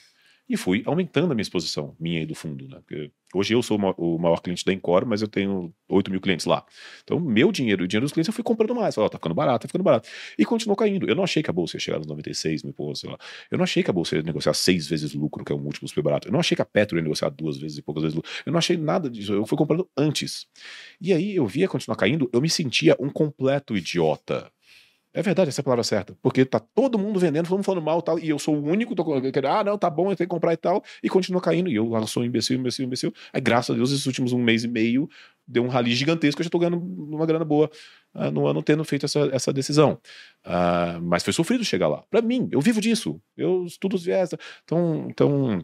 E 0.49 0.57
fui 0.57 0.83
aumentando 0.85 1.31
a 1.31 1.35
minha 1.35 1.41
exposição, 1.41 1.95
minha 1.97 2.21
e 2.21 2.25
do 2.25 2.35
fundo, 2.35 2.67
né? 2.67 2.77
Porque 2.85 3.09
hoje 3.33 3.53
eu 3.53 3.63
sou 3.63 3.77
o 3.77 3.79
ma- 3.81 3.95
o 3.97 4.17
maior 4.19 4.41
cliente 4.41 4.65
da 4.65 4.73
Encore, 4.73 5.05
mas 5.05 5.21
eu 5.21 5.27
tenho 5.27 5.73
8 5.87 6.11
mil 6.11 6.19
clientes 6.19 6.45
lá. 6.45 6.65
Então, 7.01 7.17
meu 7.17 7.49
dinheiro 7.49 7.81
e 7.81 7.85
o 7.85 7.87
dinheiro 7.87 8.03
dos 8.05 8.11
clientes 8.11 8.27
eu 8.27 8.33
fui 8.33 8.43
comprando 8.43 8.75
mais. 8.75 8.93
Falei, 8.93 9.05
ó, 9.05 9.09
tá 9.09 9.17
ficando 9.17 9.33
barato, 9.33 9.61
tá 9.61 9.67
ficando 9.69 9.83
barato. 9.85 10.09
E 10.37 10.43
continuou 10.45 10.75
caindo. 10.75 11.07
Eu 11.09 11.15
não 11.15 11.23
achei 11.23 11.41
que 11.41 11.49
a 11.49 11.53
bolsa 11.53 11.77
ia 11.77 11.79
chegar 11.79 11.97
nos 11.97 12.07
96 12.07 12.61
mil 12.61 12.73
pontos, 12.73 12.99
sei 12.99 13.09
lá. 13.09 13.17
Eu 13.49 13.57
não 13.57 13.63
achei 13.63 13.81
que 13.81 13.89
a 13.89 13.93
bolsa 13.93 14.17
ia 14.17 14.21
negociar 14.21 14.53
seis 14.53 14.85
vezes 14.85 15.13
lucro, 15.13 15.45
que 15.45 15.51
é 15.53 15.55
um 15.55 15.59
múltiplo 15.59 15.87
super 15.87 16.01
barato. 16.03 16.27
Eu 16.27 16.33
não 16.33 16.41
achei 16.41 16.55
que 16.57 16.61
a 16.61 16.65
Petro 16.65 16.97
ia 16.97 17.01
negociar 17.01 17.29
duas 17.29 17.57
vezes 17.57 17.77
e 17.77 17.81
poucas 17.81 18.03
vezes 18.03 18.15
lucro. 18.15 18.29
Eu 18.45 18.51
não 18.51 18.59
achei 18.59 18.75
nada 18.75 19.09
disso. 19.09 19.31
Eu 19.33 19.45
fui 19.45 19.57
comprando 19.57 19.89
antes. 19.97 20.45
E 20.99 21.13
aí 21.13 21.35
eu 21.37 21.47
via 21.47 21.69
continuar 21.69 21.95
caindo, 21.95 22.29
eu 22.33 22.41
me 22.41 22.49
sentia 22.49 22.97
um 22.99 23.09
completo 23.09 23.77
idiota. 23.77 24.51
É 25.15 25.21
verdade, 25.21 25.49
essa 25.49 25.59
é 25.59 25.63
a 25.63 25.63
palavra 25.63 25.83
certa. 25.83 26.17
Porque 26.23 26.43
tá 26.43 26.59
todo 26.59 26.97
mundo 26.97 27.19
vendendo, 27.19 27.45
todo 27.45 27.55
mundo 27.57 27.65
falando 27.65 27.83
mal 27.83 28.01
tal, 28.01 28.17
e 28.17 28.29
eu 28.29 28.39
sou 28.39 28.55
o 28.55 28.63
único 28.63 28.95
tô 28.95 29.03
ah, 29.47 29.63
não, 29.63 29.77
tá 29.77 29.87
bom, 29.89 30.11
eu 30.11 30.15
tenho 30.15 30.27
que 30.27 30.33
comprar 30.33 30.53
e 30.53 30.57
tal, 30.57 30.83
e 31.03 31.09
continua 31.09 31.39
caindo. 31.39 31.69
E 31.69 31.75
eu 31.75 31.87
lá 31.87 32.05
sou 32.07 32.23
um 32.23 32.25
imbecil, 32.25 32.57
imbecil, 32.57 32.85
imbecil. 32.85 33.13
Aí, 33.31 33.39
graças 33.39 33.69
a 33.73 33.77
Deus, 33.77 33.91
esses 33.91 34.07
últimos 34.07 34.33
um 34.33 34.41
mês 34.41 34.63
e 34.63 34.67
meio 34.67 35.07
deu 35.47 35.63
um 35.63 35.67
rally 35.67 35.93
gigantesco, 35.93 36.41
eu 36.41 36.43
já 36.45 36.49
tô 36.49 36.57
ganhando 36.57 36.77
uma 36.79 37.25
grana 37.27 37.45
boa 37.45 37.69
ah, 38.13 38.31
no 38.31 38.47
ano 38.47 38.63
tendo 38.63 38.83
feito 38.83 39.05
essa, 39.05 39.29
essa 39.31 39.53
decisão. 39.53 39.99
Ah, 40.43 40.99
mas 41.01 41.21
foi 41.23 41.31
sofrido 41.33 41.63
chegar 41.63 41.87
lá. 41.87 42.03
Pra 42.09 42.21
mim, 42.21 42.49
eu 42.51 42.59
vivo 42.61 42.81
disso. 42.81 43.21
Eu 43.37 43.65
estudo 43.65 43.95
os 43.95 44.03
viés. 44.03 44.31
Então, 44.63 45.07
então 45.09 45.63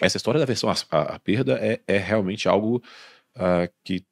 essa 0.00 0.16
história 0.16 0.40
da 0.40 0.46
versão 0.46 0.70
à, 0.70 0.74
à- 0.90 1.16
à 1.16 1.18
perda 1.18 1.58
é, 1.60 1.80
é 1.86 1.98
realmente 1.98 2.48
algo 2.48 2.82
ah, 3.36 3.68
que 3.84 4.04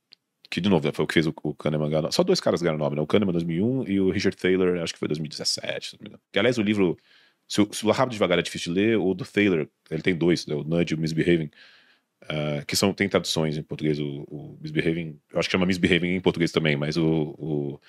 que 0.50 0.60
de 0.60 0.68
novo 0.68 0.86
né, 0.86 0.92
foi 0.92 1.04
o 1.04 1.08
que 1.08 1.14
fez 1.14 1.26
o, 1.26 1.34
o 1.42 1.54
Kahneman 1.54 1.88
ganhar. 1.88 2.12
Só 2.12 2.24
dois 2.24 2.40
caras 2.40 2.60
ganharam 2.60 2.78
o 2.78 2.82
nome, 2.82 2.96
né? 2.96 3.02
O 3.02 3.06
Kahneman 3.06 3.30
em 3.30 3.34
2001 3.34 3.84
e 3.88 4.00
o 4.00 4.10
Richard 4.10 4.36
Thaler, 4.36 4.82
acho 4.82 4.92
que 4.92 4.98
foi 4.98 5.08
2017. 5.08 5.90
se 5.90 5.94
não 5.94 6.02
me 6.02 6.08
engano. 6.08 6.22
Que 6.32 6.38
aliás 6.38 6.58
o 6.58 6.62
livro, 6.62 6.96
se 7.48 7.66
se 7.70 7.86
o 7.86 7.90
Rápido 7.92 8.14
Devagar 8.14 8.38
é 8.38 8.42
difícil 8.42 8.74
de 8.74 8.80
ler, 8.80 8.98
o 8.98 9.14
do 9.14 9.24
Thaler, 9.24 9.68
ele 9.90 10.02
tem 10.02 10.14
dois, 10.14 10.46
né? 10.46 10.54
o 10.54 10.64
Nudge 10.64 10.94
e 10.94 10.96
o 10.96 11.00
Misbehaving, 11.00 11.50
ah, 12.28 12.64
que 12.66 12.76
são 12.76 12.92
tem 12.92 13.08
traduções 13.08 13.56
em 13.56 13.62
português. 13.62 13.98
O, 14.00 14.24
o 14.28 14.58
Misbehaving, 14.60 15.18
eu 15.32 15.38
acho 15.38 15.48
que 15.48 15.52
chama 15.52 15.66
Misbehaving 15.66 16.16
em 16.16 16.20
português 16.20 16.52
também, 16.52 16.76
mas 16.76 16.96
o, 16.96 17.34
o 17.38 17.80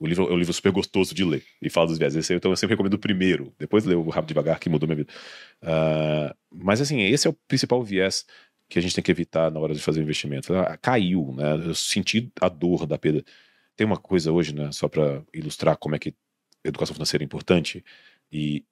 o 0.00 0.06
livro 0.06 0.30
é 0.30 0.32
um 0.32 0.38
livro 0.38 0.52
super 0.54 0.72
gostoso 0.72 1.14
de 1.14 1.22
ler 1.22 1.44
e 1.60 1.68
fala 1.68 1.88
dos 1.88 1.98
viés. 1.98 2.30
Então 2.30 2.50
eu 2.50 2.56
sempre 2.56 2.72
recomendo 2.72 2.94
o 2.94 2.98
primeiro, 2.98 3.54
depois 3.58 3.84
ler 3.84 3.96
o 3.96 4.08
Rápido 4.08 4.28
Devagar, 4.28 4.58
que 4.58 4.70
mudou 4.70 4.88
minha 4.88 4.96
vida. 4.96 5.12
Ah, 5.62 6.34
mas 6.50 6.80
assim, 6.80 7.02
esse 7.02 7.26
é 7.26 7.30
o 7.30 7.34
principal 7.46 7.84
viés 7.84 8.24
que 8.70 8.78
a 8.78 8.82
gente 8.82 8.94
tem 8.94 9.04
que 9.04 9.10
evitar 9.12 9.50
na 9.50 9.60
hora 9.60 9.74
de 9.74 9.80
fazer 9.82 10.02
investimento. 10.02 10.54
Ah, 10.54 10.76
Caiu, 10.78 11.34
né? 11.34 11.54
Eu 11.66 11.74
senti 11.74 12.32
a 12.40 12.48
dor 12.48 12.86
da 12.86 12.98
perda. 12.98 13.24
Tem 13.76 13.86
uma 13.86 13.98
coisa 13.98 14.32
hoje, 14.32 14.54
né? 14.54 14.72
Só 14.72 14.88
para 14.88 15.22
ilustrar 15.34 15.76
como 15.78 15.96
é 15.96 15.98
que 15.98 16.14
educação 16.64 16.94
financeira 16.94 17.24
é 17.24 17.26
importante 17.26 17.84
e, 18.32 18.64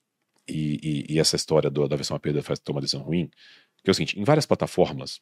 e, 0.49 1.07
e- 1.11 1.15
e 1.15 1.19
essa 1.21 1.37
história 1.37 1.71
do- 1.71 1.89
da 1.89 1.97
versão 1.97 2.17
à 2.17 2.21
perda 2.21 2.43
faz 2.43 2.59
tomar 2.61 2.81
decisão 2.81 3.03
ruim, 3.03 3.29
que 3.85 3.91
é 3.91 3.93
o 3.93 3.95
seguinte: 3.95 4.19
em 4.21 4.25
várias 4.25 4.47
plataformas, 4.47 5.21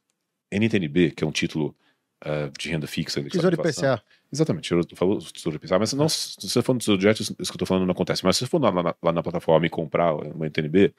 NTNB, 0.53 1.13
que 1.13 1.25
é 1.25 1.27
um 1.27 1.33
título 1.33 1.77
ah, 2.23 2.51
de 2.59 2.69
renda 2.69 2.87
fixa, 2.87 3.23
Tesouro 3.23 3.55
inflação, 3.55 3.93
IPCA. 3.93 4.05
Exatamente, 4.33 4.73
eu 4.73 4.83
falo 4.95 5.19
Tesouro 5.19 5.57
IPCA, 5.57 5.79
mas 5.79 5.93
não, 5.93 6.09
se 6.09 6.37
você 6.41 6.63
for 6.63 6.73
no 6.73 6.79
Tesouro 6.79 6.99
Direto, 6.99 7.21
isso 7.23 7.35
que 7.35 7.43
eu 7.43 7.45
estou 7.45 7.67
falando 7.67 7.85
não 7.87 7.93
acontece. 7.93 8.25
Mas 8.25 8.37
se 8.37 8.41
você 8.45 8.51
for 8.51 8.61
lá 8.61 8.71
na, 8.71 8.95
lá 9.03 9.13
na 9.13 9.23
plataforma 9.23 9.67
e 9.67 9.71
comprar 9.71 10.15
uma 10.15 10.47
NTNB, 10.47 10.95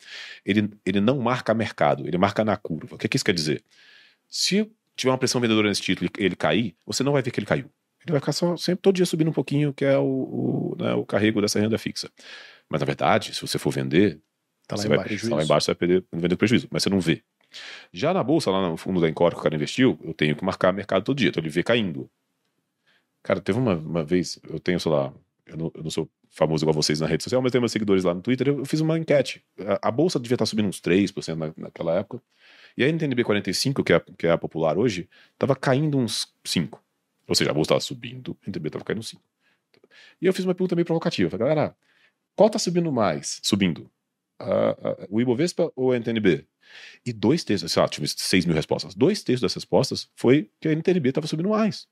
ele, 0.46 0.70
ele 0.86 1.02
não 1.02 1.20
marca 1.20 1.54
mercado, 1.54 2.08
ele 2.08 2.18
marca 2.18 2.44
na 2.46 2.56
curva. 2.56 2.96
O 2.96 2.98
que, 2.98 3.08
que 3.08 3.18
isso 3.18 3.26
quer 3.26 3.34
dizer? 3.34 3.64
Se 4.30 4.70
tiver 4.96 5.12
uma 5.12 5.18
pressão 5.18 5.42
vendedora 5.42 5.68
nesse 5.68 5.82
título 5.82 6.10
e 6.18 6.24
ele 6.24 6.36
cair, 6.36 6.76
você 6.86 7.04
não 7.04 7.12
vai 7.14 7.22
ver 7.22 7.32
que 7.32 7.40
ele 7.40 7.48
caiu. 7.48 7.70
Ele 8.06 8.12
vai 8.12 8.20
ficar 8.20 8.32
só, 8.32 8.56
sempre 8.56 8.82
todo 8.82 8.96
dia 8.96 9.06
subindo 9.06 9.30
um 9.30 9.34
pouquinho, 9.34 9.74
que 9.74 9.84
é 9.84 9.98
o, 9.98 10.04
o, 10.04 10.76
né, 10.80 10.94
o 10.94 11.06
carrego 11.06 11.42
dessa 11.42 11.60
renda 11.60 11.78
fixa. 11.78 12.10
Mas 12.70 12.80
na 12.80 12.86
verdade, 12.86 13.34
se 13.36 13.42
você 13.42 13.58
for 13.60 13.72
vender, 13.72 14.20
Tá 14.68 14.76
lá 14.76 14.82
você 14.82 14.88
vai, 14.90 14.98
embaixo. 14.98 15.30
tá 15.30 15.36
lá 15.36 15.44
embaixo, 15.44 15.66
você 15.66 15.72
vai 15.72 15.76
perder, 15.76 16.04
vender 16.12 16.36
com 16.36 16.40
prejuízo, 16.40 16.68
mas 16.70 16.84
você 16.84 16.90
não 16.90 17.00
vê. 17.00 17.24
Já 17.92 18.14
na 18.14 18.24
bolsa, 18.24 18.52
lá 18.52 18.70
no 18.70 18.78
fundo 18.78 19.00
da 19.00 19.10
Encore 19.10 19.34
que 19.34 19.40
o 19.40 19.44
cara 19.44 19.56
investiu, 19.56 19.98
eu 20.04 20.14
tenho 20.14 20.36
que 20.36 20.44
marcar 20.44 20.72
mercado 20.74 21.04
todo 21.04 21.18
dia, 21.18 21.30
então 21.30 21.42
ele 21.42 21.50
vê 21.50 21.64
caindo. 21.64 22.10
Cara, 23.24 23.42
teve 23.42 23.58
uma, 23.58 23.76
uma 23.76 24.04
vez, 24.04 24.40
eu 24.50 24.60
tenho, 24.60 24.80
sei 24.80 24.92
lá, 24.92 25.14
eu 25.46 25.58
não, 25.58 25.72
eu 25.76 25.84
não 25.84 25.90
sou 25.90 26.10
famoso 26.30 26.64
igual 26.64 26.74
vocês 26.74 27.00
na 27.00 27.08
rede 27.08 27.24
social, 27.24 27.42
mas 27.42 27.52
tenho 27.52 27.62
meus 27.62 27.72
seguidores 27.72 28.04
lá 28.04 28.14
no 28.14 28.22
Twitter, 28.22 28.48
eu, 28.48 28.66
fiz 28.66 28.80
uma 28.80 28.98
enquete. 28.98 29.44
A, 29.60 29.88
a, 29.88 29.92
bolsa 29.92 30.20
devia 30.20 30.36
estar 30.36 30.46
subindo 30.46 30.68
uns 30.68 30.80
3% 30.80 31.36
na, 31.36 31.54
naquela 31.58 31.96
época. 31.96 32.22
E 32.78 32.84
a 32.84 32.88
NTNB 32.88 33.24
45, 33.24 33.84
que 33.84 33.94
é, 33.94 34.00
que 34.00 34.28
é 34.28 34.32
a 34.32 34.38
popular 34.38 34.78
hoje, 34.78 35.10
estava 35.34 35.56
caindo 35.56 35.98
uns 35.98 36.28
5%. 36.46 36.78
Ou 37.28 37.36
seja, 37.36 37.52
a 37.52 37.54
bolsa 37.54 37.70
estava 37.70 37.82
subindo, 37.82 38.38
a 38.46 38.50
NTNB 38.50 38.68
estava 38.68 38.86
caindo 38.86 39.00
uns 39.00 39.12
5%. 39.12 39.20
E 40.22 40.26
eu 40.26 40.34
fiz 40.34 40.46
uma 40.46 40.54
pergunta 40.54 40.76
meio 40.76 40.86
provocativa. 40.86 41.30
Falei, 41.30 41.48
galera, 41.48 41.76
qual 42.36 42.48
está 42.48 42.60
subindo 42.60 42.92
mais? 42.92 43.40
Subindo? 43.44 43.90
O 45.10 45.22
Ibovespa 45.22 45.72
ou 45.76 45.92
a 45.92 45.98
NTNB? 45.98 46.46
E 47.06 47.14
dois 47.14 47.44
terços, 47.44 47.72
sei 47.72 47.82
lá, 47.82 47.88
tive 47.88 48.08
6 48.08 48.46
mil 48.46 48.56
respostas. 48.56 48.94
Dois 48.94 49.24
terços 49.24 49.42
dessas 49.42 49.64
respostas 49.64 50.10
foi 50.16 50.50
que 50.60 50.68
a 50.68 50.72
NTNB 50.72 51.10
estava 51.10 51.28
subindo 51.28 51.50
mais. 51.50 51.88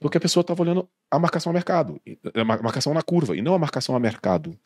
Porque 0.00 0.18
a 0.18 0.20
pessoa 0.20 0.42
estava 0.42 0.62
olhando 0.62 0.88
a 1.10 1.18
marcação 1.18 1.50
a 1.50 1.52
mercado, 1.52 2.00
a 2.34 2.44
marcação 2.44 2.94
na 2.94 3.02
curva, 3.02 3.36
e 3.36 3.42
não 3.42 3.54
a 3.54 3.58
marcação 3.58 3.94
a 3.94 4.00
mercado. 4.00 4.58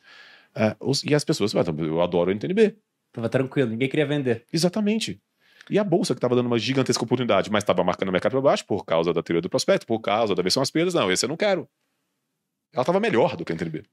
É, 0.55 0.75
os, 0.81 1.05
e 1.05 1.15
as 1.15 1.25
pessoas, 1.25 1.55
ah, 1.55 1.65
eu 1.79 2.01
adoro 2.01 2.31
o 2.31 2.35
NTNB. 2.35 2.77
Tava 3.13 3.29
tranquilo, 3.29 3.71
ninguém 3.71 3.89
queria 3.89 4.07
vender. 4.07 4.45
Exatamente. 4.53 5.21
E 5.69 5.79
a 5.79 5.85
bolsa 5.85 6.15
que 6.15 6.19
estava 6.19 6.37
dando 6.37 6.47
uma 6.47 6.59
gigantesca 6.59 7.03
oportunidade, 7.03 7.51
mas 7.51 7.63
estava 7.63 7.83
marcando 7.83 8.09
o 8.09 8.13
mercado 8.13 8.33
para 8.33 8.41
baixo 8.41 8.65
por 8.65 8.85
causa 8.85 9.13
da 9.13 9.23
teoria 9.23 9.43
do 9.43 9.51
prospecto, 9.51 9.87
por 9.87 10.01
causa 10.01 10.35
da 10.35 10.43
versão 10.43 10.63
às 10.63 10.71
perdas, 10.71 10.95
não, 10.95 11.11
esse 11.11 11.25
eu 11.25 11.29
não 11.29 11.37
quero. 11.37 11.69
Ela 12.73 12.83
estava 12.83 13.01
melhor 13.01 13.37
do 13.37 13.45
que 13.45 13.53
a 13.53 13.55
NTNB. 13.55 13.85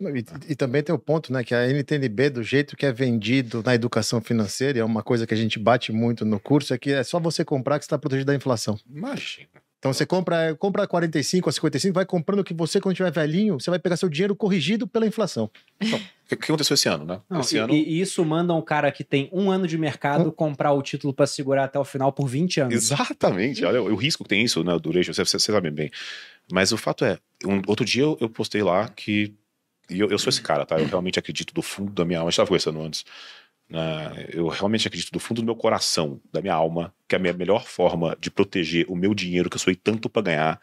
E, 0.00 0.52
e, 0.52 0.54
também 0.54 0.82
tem 0.82 0.94
o 0.94 0.98
ponto, 0.98 1.32
né, 1.32 1.42
que 1.42 1.54
a 1.54 1.66
NTNB, 1.66 2.30
do 2.30 2.42
jeito 2.42 2.76
que 2.76 2.86
é 2.86 2.92
vendido 2.92 3.62
na 3.64 3.74
educação 3.74 4.20
financeira, 4.20 4.78
é 4.78 4.84
uma 4.84 5.02
coisa 5.02 5.26
que 5.26 5.34
a 5.34 5.36
gente 5.36 5.58
bate 5.58 5.90
muito 5.90 6.24
no 6.24 6.38
curso, 6.38 6.72
é 6.72 6.78
que 6.78 6.92
é 6.92 7.02
só 7.02 7.18
você 7.18 7.44
comprar 7.44 7.78
que 7.78 7.84
você 7.84 7.88
está 7.88 7.98
protegido 7.98 8.26
da 8.26 8.34
inflação. 8.34 8.78
Imagina. 8.88 9.48
Então 9.78 9.92
você 9.92 10.04
compra, 10.04 10.56
compra 10.56 10.86
45 10.88 11.48
a 11.48 11.52
55, 11.52 11.94
vai 11.94 12.04
comprando 12.04 12.42
que 12.42 12.52
você, 12.52 12.80
quando 12.80 12.96
tiver 12.96 13.12
velhinho, 13.12 13.60
você 13.60 13.70
vai 13.70 13.78
pegar 13.78 13.96
seu 13.96 14.08
dinheiro 14.08 14.34
corrigido 14.34 14.88
pela 14.88 15.06
inflação. 15.06 15.48
Então, 15.80 16.00
o 16.30 16.36
que 16.36 16.44
aconteceu 16.44 16.74
esse 16.74 16.88
ano, 16.88 17.04
né? 17.04 17.20
Não, 17.30 17.40
esse 17.40 17.56
e, 17.56 17.58
ano... 17.58 17.72
e, 17.72 18.00
isso 18.00 18.24
manda 18.24 18.52
um 18.52 18.60
cara 18.60 18.90
que 18.90 19.04
tem 19.04 19.30
um 19.32 19.50
ano 19.50 19.68
de 19.68 19.78
mercado 19.78 20.32
comprar 20.32 20.72
o 20.72 20.82
título 20.82 21.14
para 21.14 21.26
segurar 21.26 21.64
até 21.64 21.78
o 21.78 21.84
final 21.84 22.12
por 22.12 22.26
20 22.26 22.60
anos. 22.60 22.74
Exatamente. 22.74 23.64
Olha 23.64 23.80
o 23.80 23.94
risco 23.94 24.24
que 24.24 24.28
tem 24.28 24.42
isso, 24.42 24.64
né? 24.64 24.74
O 24.74 24.80
duration, 24.80 25.12
você, 25.12 25.24
você 25.24 25.38
sabe 25.38 25.70
bem. 25.70 25.90
Mas 26.50 26.72
o 26.72 26.76
fato 26.76 27.04
é, 27.04 27.18
um, 27.46 27.62
outro 27.66 27.84
dia 27.84 28.02
eu, 28.02 28.18
eu, 28.20 28.28
postei 28.28 28.62
lá 28.62 28.88
que. 28.88 29.34
E 29.90 30.00
eu, 30.00 30.08
eu, 30.10 30.18
sou 30.18 30.28
esse 30.28 30.42
cara, 30.42 30.66
tá? 30.66 30.78
Eu 30.78 30.86
realmente 30.86 31.18
acredito 31.18 31.54
do 31.54 31.62
fundo 31.62 31.92
da 31.92 32.04
minha 32.04 32.18
alma. 32.18 32.28
A 32.28 32.30
gente 32.30 32.34
estava 32.34 32.48
conversando 32.48 32.80
antes. 32.80 33.04
Né? 33.68 34.28
Eu 34.32 34.48
realmente 34.48 34.86
acredito 34.88 35.12
do 35.12 35.20
fundo 35.20 35.42
do 35.42 35.44
meu 35.44 35.56
coração, 35.56 36.20
da 36.32 36.40
minha 36.40 36.54
alma, 36.54 36.94
que 37.06 37.16
a 37.16 37.18
minha 37.18 37.32
melhor 37.32 37.64
forma 37.64 38.16
de 38.20 38.30
proteger 38.30 38.86
o 38.88 38.96
meu 38.96 39.14
dinheiro 39.14 39.50
que 39.50 39.56
eu 39.56 39.60
sou 39.60 39.74
tanto 39.76 40.08
para 40.08 40.22
ganhar 40.22 40.60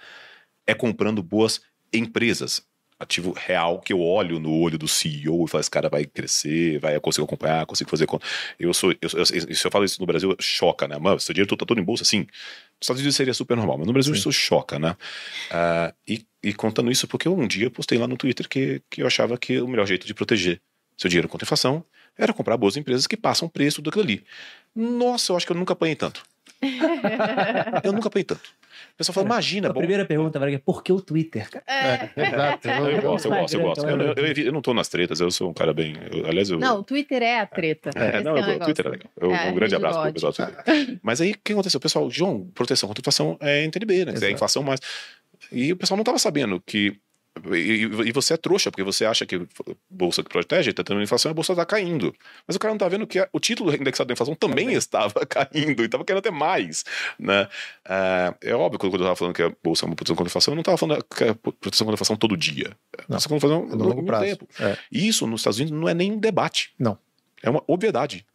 é 0.65 0.73
comprando 0.73 1.21
boas 1.21 1.61
empresas. 1.93 2.65
Ativo 2.97 3.33
real 3.33 3.79
que 3.81 3.91
eu 3.91 3.99
olho 3.99 4.39
no 4.39 4.51
olho 4.57 4.77
do 4.77 4.87
CEO 4.87 5.45
e 5.45 5.49
falo: 5.49 5.59
esse 5.59 5.69
cara 5.69 5.89
vai 5.89 6.05
crescer, 6.05 6.79
vai, 6.79 6.95
eu 6.95 7.01
consigo 7.01 7.25
acompanhar, 7.25 7.65
consigo 7.65 7.89
fazer 7.89 8.05
conta. 8.05 8.25
Eu 8.57 8.73
sou, 8.73 8.91
eu, 8.93 9.09
eu, 9.13 9.25
se 9.25 9.67
eu 9.67 9.71
falo 9.71 9.83
isso 9.83 9.99
no 9.99 10.07
Brasil, 10.07 10.33
choca, 10.39 10.87
né? 10.87 10.97
Mano, 10.97 11.19
seu 11.19 11.33
dinheiro 11.33 11.57
tá 11.57 11.65
todo 11.65 11.79
em 11.79 11.83
bolsa, 11.83 12.05
sim. 12.05 12.19
Nos 12.19 12.83
Estados 12.83 13.01
Unidos 13.01 13.15
seria 13.17 13.33
super 13.33 13.57
normal, 13.57 13.79
mas 13.79 13.87
no 13.87 13.93
Brasil 13.93 14.13
sim. 14.13 14.19
isso 14.19 14.31
choca, 14.31 14.79
né? 14.79 14.95
Uh, 15.51 15.93
e, 16.07 16.25
e 16.41 16.53
contando 16.53 16.89
isso 16.89 17.05
porque 17.07 17.27
eu 17.27 17.37
um 17.37 17.47
dia 17.47 17.69
postei 17.69 17.97
lá 17.97 18.07
no 18.07 18.15
Twitter 18.15 18.47
que, 18.47 18.81
que 18.89 19.01
eu 19.01 19.07
achava 19.07 19.37
que 19.37 19.59
o 19.59 19.67
melhor 19.67 19.85
jeito 19.85 20.07
de 20.07 20.13
proteger 20.13 20.61
seu 20.97 21.09
dinheiro 21.09 21.27
contra 21.27 21.43
a 21.43 21.47
inflação 21.47 21.83
era 22.17 22.33
comprar 22.33 22.55
boas 22.55 22.77
empresas 22.77 23.07
que 23.07 23.17
passam 23.17 23.49
preço 23.49 23.81
daquilo 23.81 24.03
ali. 24.03 24.23
Nossa, 24.73 25.31
eu 25.31 25.37
acho 25.37 25.45
que 25.45 25.51
eu 25.51 25.57
nunca 25.57 25.73
apanhei 25.73 25.95
tanto. 25.95 26.23
Eu 27.83 27.93
nunca 27.93 28.07
apanhei 28.07 28.23
tanto. 28.23 28.41
O 28.93 28.97
pessoal 28.97 29.13
fala, 29.13 29.25
imagina. 29.27 29.69
A 29.69 29.73
bom... 29.73 29.79
primeira 29.79 30.05
pergunta, 30.05 30.39
Vargas, 30.39 30.61
por 30.63 30.83
que 30.83 30.91
o 30.91 31.01
Twitter? 31.01 31.47
É. 31.67 32.09
é 32.15 32.27
exato. 32.27 32.67
Eu, 32.67 32.89
eu 32.89 33.01
gosto, 33.01 33.25
eu 33.25 33.31
gosto, 33.31 33.53
eu 33.53 33.61
gosto. 33.61 33.87
Eu, 33.87 34.13
eu, 34.13 34.33
eu, 34.45 34.51
não 34.51 34.61
tô 34.61 34.73
nas 34.73 34.87
tretas, 34.87 35.19
eu 35.19 35.29
sou 35.31 35.49
um 35.49 35.53
cara 35.53 35.73
bem. 35.73 35.95
aliás, 36.27 36.49
eu. 36.49 36.57
Não, 36.57 36.79
o 36.79 36.83
Twitter 36.83 37.21
é 37.21 37.39
a 37.39 37.45
treta. 37.45 37.89
É, 37.95 38.21
não, 38.21 38.37
é 38.37 38.55
o 38.55 38.59
Twitter 38.59 38.85
é 38.85 38.89
legal. 38.89 39.09
É, 39.19 39.49
um 39.49 39.55
grande 39.55 39.75
abraço 39.75 40.01
pro 40.01 40.13
pessoal 40.13 40.31
do 40.31 40.35
Twitter. 40.35 40.99
Mas 41.01 41.21
aí, 41.21 41.31
o 41.31 41.37
que 41.43 41.53
aconteceu? 41.53 41.77
O 41.77 41.81
pessoal, 41.81 42.09
João, 42.09 42.49
proteção 42.53 42.87
contra 42.87 43.01
inflação 43.01 43.37
é 43.41 43.65
NTNB, 43.65 44.05
né? 44.05 44.13
É 44.21 44.31
inflação 44.31 44.63
mais. 44.63 44.79
E 45.51 45.71
o 45.71 45.77
pessoal 45.77 45.97
não 45.97 46.03
estava 46.03 46.17
sabendo 46.17 46.61
que 46.65 46.97
e, 47.51 47.83
e, 48.07 48.11
você 48.11 48.33
é 48.33 48.37
trouxa, 48.37 48.71
porque 48.71 48.83
você 48.83 49.05
acha 49.05 49.25
que 49.25 49.45
bolsa 49.89 50.23
que 50.23 50.29
protege 50.29 50.71
está 50.71 50.83
tendo 50.83 51.01
inflação 51.01 51.29
e 51.29 51.31
a 51.31 51.33
bolsa 51.33 51.51
está 51.53 51.65
caindo. 51.65 52.15
Mas 52.47 52.55
o 52.55 52.59
cara 52.59 52.71
não 52.71 52.77
está 52.77 52.87
vendo 52.87 53.05
que 53.05 53.19
a, 53.19 53.27
o 53.33 53.39
título 53.39 53.73
indexado 53.75 54.07
da 54.07 54.13
inflação 54.13 54.35
também, 54.35 54.65
também. 54.65 54.77
estava 54.77 55.13
caindo 55.27 55.81
e 55.81 55.85
estava 55.85 56.05
querendo 56.05 56.19
até 56.19 56.31
mais. 56.31 56.85
Né? 57.19 57.47
É, 57.87 58.33
é 58.41 58.55
óbvio 58.55 58.79
que 58.79 58.87
quando 58.87 59.01
eu 59.01 59.05
estava 59.05 59.15
falando 59.15 59.35
que 59.35 59.43
a 59.43 59.51
bolsa 59.63 59.85
é 59.85 59.87
uma 59.87 59.95
proteção 59.95 60.15
contra 60.15 60.29
a 60.29 60.31
inflação, 60.31 60.51
eu 60.53 60.55
não 60.55 60.61
estava 60.61 60.77
falando 60.77 61.03
que 61.03 61.23
é 61.23 61.33
proteção 61.33 61.85
contra 61.85 61.93
a 61.93 61.97
inflação 61.97 62.15
todo 62.15 62.37
dia. 62.37 62.77
É 62.97 63.01
proteção 63.03 63.29
contra 63.29 63.47
a 63.49 63.57
inflação 63.57 63.77
no 63.77 63.85
longo 63.85 64.05
prazo. 64.05 64.25
Tempo. 64.25 64.47
É. 64.59 64.77
E 64.91 65.07
isso 65.07 65.27
nos 65.27 65.41
Estados 65.41 65.59
Unidos 65.59 65.77
não 65.77 65.89
é 65.89 65.93
nem 65.93 66.17
debate. 66.17 66.73
Não. 66.79 66.97
É 67.43 67.49
uma 67.49 67.63
obviedade. 67.67 68.25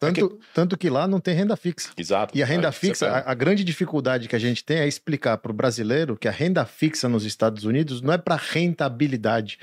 Tanto, 0.00 0.18
é 0.18 0.28
que... 0.28 0.34
tanto 0.54 0.78
que 0.78 0.88
lá 0.88 1.06
não 1.06 1.20
tem 1.20 1.34
renda 1.34 1.54
fixa. 1.56 1.90
Exato. 1.94 2.36
E 2.36 2.42
a 2.42 2.46
renda 2.46 2.68
é, 2.68 2.72
fixa, 2.72 3.06
a, 3.06 3.32
a, 3.32 3.34
grande 3.34 3.62
dificuldade 3.62 4.28
que 4.28 4.34
a 4.34 4.38
gente 4.38 4.64
tem 4.64 4.78
é 4.78 4.88
explicar 4.88 5.36
para 5.36 5.52
o 5.52 5.54
brasileiro 5.54 6.16
que 6.16 6.26
a 6.26 6.30
renda 6.30 6.64
fixa 6.64 7.06
nos 7.06 7.26
Estados 7.26 7.64
Unidos 7.64 8.00
não 8.00 8.10
é 8.10 8.16
para 8.16 8.34
rentabilidade. 8.34 9.58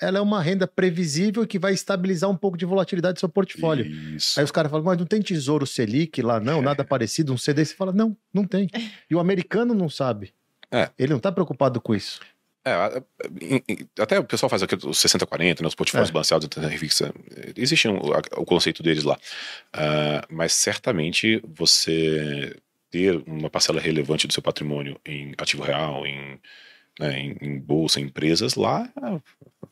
Ela 0.00 0.18
é 0.18 0.20
uma 0.20 0.42
renda 0.42 0.66
previsível 0.66 1.46
que 1.46 1.60
vai 1.60 1.72
estabilizar 1.72 2.28
um 2.28 2.36
pouco 2.36 2.58
de 2.58 2.64
volatilidade 2.64 3.14
do 3.14 3.20
seu 3.20 3.28
portfólio. 3.28 3.86
Isso. 3.86 4.38
Aí 4.40 4.44
os 4.44 4.50
caras 4.50 4.68
falam, 4.68 4.84
mas 4.84 4.98
não 4.98 5.06
tem 5.06 5.22
tesouro 5.22 5.64
Selic 5.64 6.22
lá, 6.22 6.40
não, 6.40 6.58
é. 6.58 6.62
nada 6.62 6.84
parecido, 6.84 7.32
um 7.32 7.38
CD. 7.38 7.64
Você 7.64 7.74
fala, 7.74 7.92
não, 7.92 8.16
não 8.34 8.44
tem. 8.44 8.68
E 9.08 9.14
o 9.14 9.20
americano 9.20 9.74
não 9.74 9.88
sabe. 9.88 10.34
É. 10.72 10.90
Ele 10.98 11.10
não 11.10 11.18
está 11.18 11.30
preocupado 11.30 11.80
com 11.80 11.94
isso. 11.94 12.20
É, 12.68 14.02
até 14.02 14.18
o 14.18 14.24
pessoal 14.24 14.50
faz 14.50 14.62
aqui 14.62 14.74
os 14.74 14.98
60-40, 14.98 15.60
né, 15.60 15.66
os 15.66 15.74
portfólios 15.74 16.10
é. 16.10 16.12
balanceados 16.12 16.48
da 16.48 16.70
fixa. 16.70 17.12
Existe 17.56 17.88
um, 17.88 17.98
o 18.36 18.44
conceito 18.44 18.82
deles 18.82 19.04
lá. 19.04 19.18
Uh, 19.74 20.26
mas 20.28 20.52
certamente 20.52 21.42
você 21.46 22.56
ter 22.90 23.22
uma 23.26 23.50
parcela 23.50 23.80
relevante 23.80 24.26
do 24.26 24.32
seu 24.32 24.42
patrimônio 24.42 24.98
em 25.04 25.34
ativo 25.38 25.62
real, 25.62 26.06
em, 26.06 26.38
né, 26.98 27.18
em, 27.18 27.36
em 27.40 27.58
bolsa, 27.58 28.00
em 28.00 28.04
empresas, 28.04 28.54
lá 28.54 28.90
é 28.96 29.20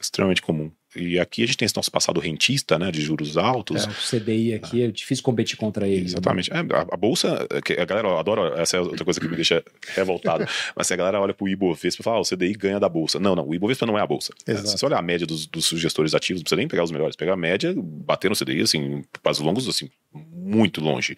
extremamente 0.01 0.43
comum. 0.43 0.71
E 0.97 1.19
aqui 1.19 1.43
a 1.43 1.47
gente 1.47 1.57
tem 1.57 1.67
esse 1.67 1.77
nosso 1.77 1.91
passado 1.91 2.21
rentista, 2.21 2.79
né, 2.79 2.91
de 2.91 3.01
juros 3.01 3.37
altos. 3.37 3.87
É, 3.87 3.89
o 3.89 4.21
CDI 4.21 4.55
aqui 4.55 4.83
é 4.83 4.89
difícil 4.89 5.23
competir 5.23 5.57
contra 5.57 5.87
ele. 5.87 6.01
Né? 6.01 6.07
Exatamente. 6.07 6.51
Né? 6.51 6.59
É, 6.59 6.77
a, 6.77 6.87
a, 6.93 6.97
bolsa, 6.97 7.47
a 7.51 7.85
galera 7.85 8.19
adora, 8.19 8.61
essa 8.61 8.77
é 8.77 8.81
outra 8.81 9.05
coisa 9.05 9.21
que 9.21 9.29
me 9.29 9.37
deixa 9.37 9.63
revoltado. 9.95 10.47
mas 10.75 10.87
se 10.87 10.95
a 10.95 10.97
galera 10.97 11.21
olha 11.21 11.35
pro 11.35 11.49
Ibovespa 11.49 12.03
e 12.03 12.05
fala, 12.05 12.17
ah, 12.17 12.21
o 12.21 12.25
CDI 12.25 12.55
ganha 12.55 12.81
da 12.81 12.89
bolsa. 12.89 13.19
Não, 13.19 13.35
não, 13.35 13.47
o 13.47 13.55
Ibovespa 13.55 13.87
não 13.87 13.99
é 13.99 14.03
a 14.03 14.07
bolsa. 14.07 14.33
Exato. 14.47 14.69
Se 14.69 14.79
você 14.79 14.87
olhar 14.87 14.99
a 14.99 15.03
média 15.03 15.27
dos, 15.27 15.47
dos 15.47 15.69
gestores 15.69 16.15
ativos, 16.15 16.41
não 16.41 16.45
precisa 16.45 16.57
nem 16.57 16.69
pegar 16.69 16.85
os 16.85 16.91
melhores, 16.91 17.17
pegar 17.17 17.35
a 17.35 17.37
média, 17.37 17.75
bater 17.77 18.29
no 18.31 18.37
CDI, 18.37 18.63
assim, 18.63 19.05
para 19.23 19.33
longos, 19.41 19.69
assim, 19.69 19.91
muito 20.13 20.81
longe. 20.81 21.17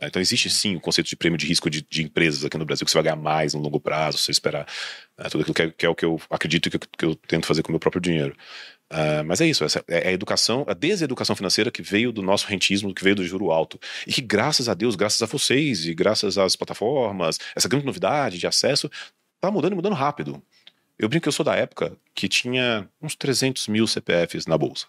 Então 0.00 0.20
existe 0.20 0.50
sim 0.50 0.76
o 0.76 0.80
conceito 0.80 1.08
de 1.08 1.16
prêmio 1.16 1.38
de 1.38 1.46
risco 1.46 1.70
de, 1.70 1.84
de, 1.88 2.02
empresas 2.02 2.44
aqui 2.44 2.58
no 2.58 2.66
Brasil, 2.66 2.84
que 2.84 2.90
você 2.90 2.98
vai 2.98 3.04
ganhar 3.04 3.16
mais 3.16 3.54
no 3.54 3.60
longo 3.60 3.80
prazo, 3.80 4.18
se 4.18 4.24
você 4.24 4.30
esperar 4.30 4.66
né, 5.18 5.28
tudo 5.30 5.40
aquilo 5.40 5.54
que 5.54 5.62
é, 5.62 5.70
que 5.70 5.86
é, 5.86 5.88
o 5.88 5.94
que 5.94 6.04
eu 6.04 6.20
acredito 6.28 6.68
que 6.68 6.76
eu, 6.76 6.80
que 6.98 7.04
eu 7.04 7.14
tento 7.14 7.46
fazer 7.46 7.62
com 7.62 7.70
o 7.70 7.72
meu 7.72 7.80
próprio 7.80 8.00
dinheiro. 8.00 8.36
Uh, 8.92 9.24
mas 9.26 9.40
é 9.40 9.46
isso, 9.46 9.64
essa 9.64 9.84
é 9.88 10.08
a 10.08 10.12
educação, 10.12 10.64
a 10.68 10.72
deseducação 10.72 11.34
financeira 11.34 11.72
que 11.72 11.82
veio 11.82 12.12
do 12.12 12.22
nosso 12.22 12.46
rentismo, 12.46 12.94
que 12.94 13.02
veio 13.02 13.16
do 13.16 13.24
juro 13.24 13.50
alto. 13.50 13.80
E 14.06 14.12
que, 14.12 14.20
graças 14.20 14.68
a 14.68 14.74
Deus, 14.74 14.94
graças 14.94 15.20
a 15.22 15.26
vocês 15.26 15.86
e 15.86 15.94
graças 15.94 16.38
às 16.38 16.54
plataformas, 16.54 17.38
essa 17.54 17.68
grande 17.68 17.84
novidade 17.84 18.38
de 18.38 18.46
acesso, 18.46 18.90
tá 19.40 19.50
mudando 19.50 19.72
e 19.72 19.76
mudando 19.76 19.94
rápido. 19.94 20.40
Eu 20.98 21.08
brinco 21.08 21.24
que 21.24 21.28
eu 21.28 21.32
sou 21.32 21.44
da 21.44 21.54
época 21.54 21.96
que 22.14 22.28
tinha 22.28 22.88
uns 23.02 23.14
300 23.14 23.68
mil 23.68 23.86
CPFs 23.86 24.46
na 24.46 24.56
bolsa. 24.56 24.86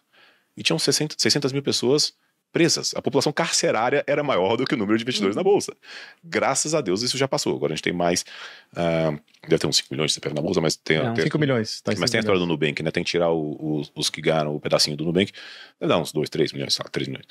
E 0.56 0.64
tinham 0.64 0.80
60, 0.80 1.16
600 1.18 1.52
mil 1.52 1.62
pessoas 1.62 2.14
presas. 2.58 2.91
A 2.95 3.01
população 3.03 3.32
carcerária 3.32 4.03
era 4.08 4.24
maior 4.24 4.58
do 4.58 4.66
que 4.66 4.74
o 4.74 4.78
número 4.78 4.97
de 4.97 5.03
investidores 5.03 5.36
uhum. 5.36 5.39
na 5.39 5.43
bolsa. 5.43 5.76
Graças 6.24 6.74
a 6.74 6.82
Deus 6.82 7.03
isso 7.03 7.16
já 7.16 7.28
passou. 7.28 7.55
Agora 7.55 7.74
a 7.74 7.76
gente 7.76 7.84
tem 7.84 7.93
mais. 7.93 8.26
Uh, 8.74 9.20
deve 9.43 9.60
ter 9.60 9.68
uns 9.68 9.78
5 9.78 9.89
milhões 9.91 10.10
de 10.10 10.16
CPF 10.16 10.36
na 10.36 10.41
bolsa, 10.41 10.60
mas 10.60 10.76
tem. 10.76 10.97
Não, 10.97 11.16
5 11.16 11.38
milhões. 11.38 11.82
Tá 11.82 11.93
mas 11.99 12.10
tem 12.10 12.18
a 12.18 12.22
história 12.22 12.39
do 12.39 12.47
Nubank, 12.47 12.82
né? 12.82 12.89
Tem 12.89 13.03
que 13.03 13.12
tirar 13.12 13.30
o, 13.30 13.51
o, 13.51 13.82
os 13.93 14.10
que 14.10 14.22
ganharam 14.22 14.55
o 14.55 14.60
pedacinho 14.60 14.97
do 14.97 15.05
Nubank. 15.05 15.32
Deve 15.80 15.93
dar 15.93 15.99
uns 15.99 16.12
2, 16.12 16.30
3 16.30 16.51
milhões, 16.53 16.74
sei 16.74 16.84
lá, 16.84 16.89
3 16.89 17.08
milhões. 17.08 17.26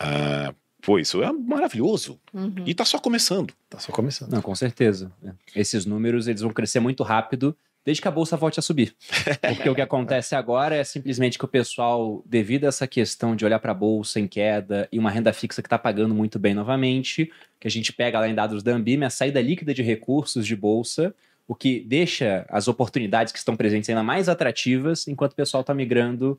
Uh, 0.00 0.54
Pô, 0.82 0.98
isso 0.98 1.22
é 1.22 1.30
maravilhoso. 1.30 2.18
Uhum. 2.32 2.54
E 2.64 2.74
tá 2.74 2.84
só 2.84 2.98
começando. 2.98 3.52
Tá 3.68 3.78
só 3.78 3.92
começando. 3.92 4.32
Não, 4.32 4.40
com 4.40 4.54
certeza. 4.54 5.12
Esses 5.54 5.84
números, 5.84 6.26
eles 6.26 6.40
vão 6.40 6.52
crescer 6.52 6.80
muito 6.80 7.02
rápido 7.02 7.54
desde 7.84 8.02
que 8.02 8.08
a 8.08 8.10
bolsa 8.10 8.36
volte 8.36 8.58
a 8.58 8.62
subir. 8.62 8.94
Porque 9.40 9.68
o 9.68 9.74
que 9.74 9.80
acontece 9.80 10.34
agora 10.34 10.76
é 10.76 10.84
simplesmente 10.84 11.38
que 11.38 11.44
o 11.44 11.48
pessoal, 11.48 12.22
devido 12.26 12.64
a 12.64 12.68
essa 12.68 12.86
questão 12.86 13.34
de 13.34 13.44
olhar 13.44 13.58
para 13.58 13.72
a 13.72 13.74
bolsa 13.74 14.20
em 14.20 14.28
queda 14.28 14.88
e 14.92 14.98
uma 14.98 15.10
renda 15.10 15.32
fixa 15.32 15.62
que 15.62 15.66
está 15.66 15.78
pagando 15.78 16.14
muito 16.14 16.38
bem 16.38 16.54
novamente, 16.54 17.30
que 17.58 17.66
a 17.66 17.70
gente 17.70 17.92
pega 17.92 18.20
lá 18.20 18.28
em 18.28 18.34
dados 18.34 18.62
da 18.62 18.72
Ambima, 18.72 19.06
a 19.06 19.10
saída 19.10 19.40
líquida 19.40 19.72
de 19.72 19.82
recursos 19.82 20.46
de 20.46 20.54
bolsa, 20.54 21.14
o 21.48 21.54
que 21.54 21.80
deixa 21.80 22.46
as 22.48 22.68
oportunidades 22.68 23.32
que 23.32 23.38
estão 23.38 23.56
presentes 23.56 23.88
ainda 23.88 24.02
mais 24.02 24.28
atrativas, 24.28 25.08
enquanto 25.08 25.32
o 25.32 25.36
pessoal 25.36 25.62
está 25.62 25.74
migrando 25.74 26.38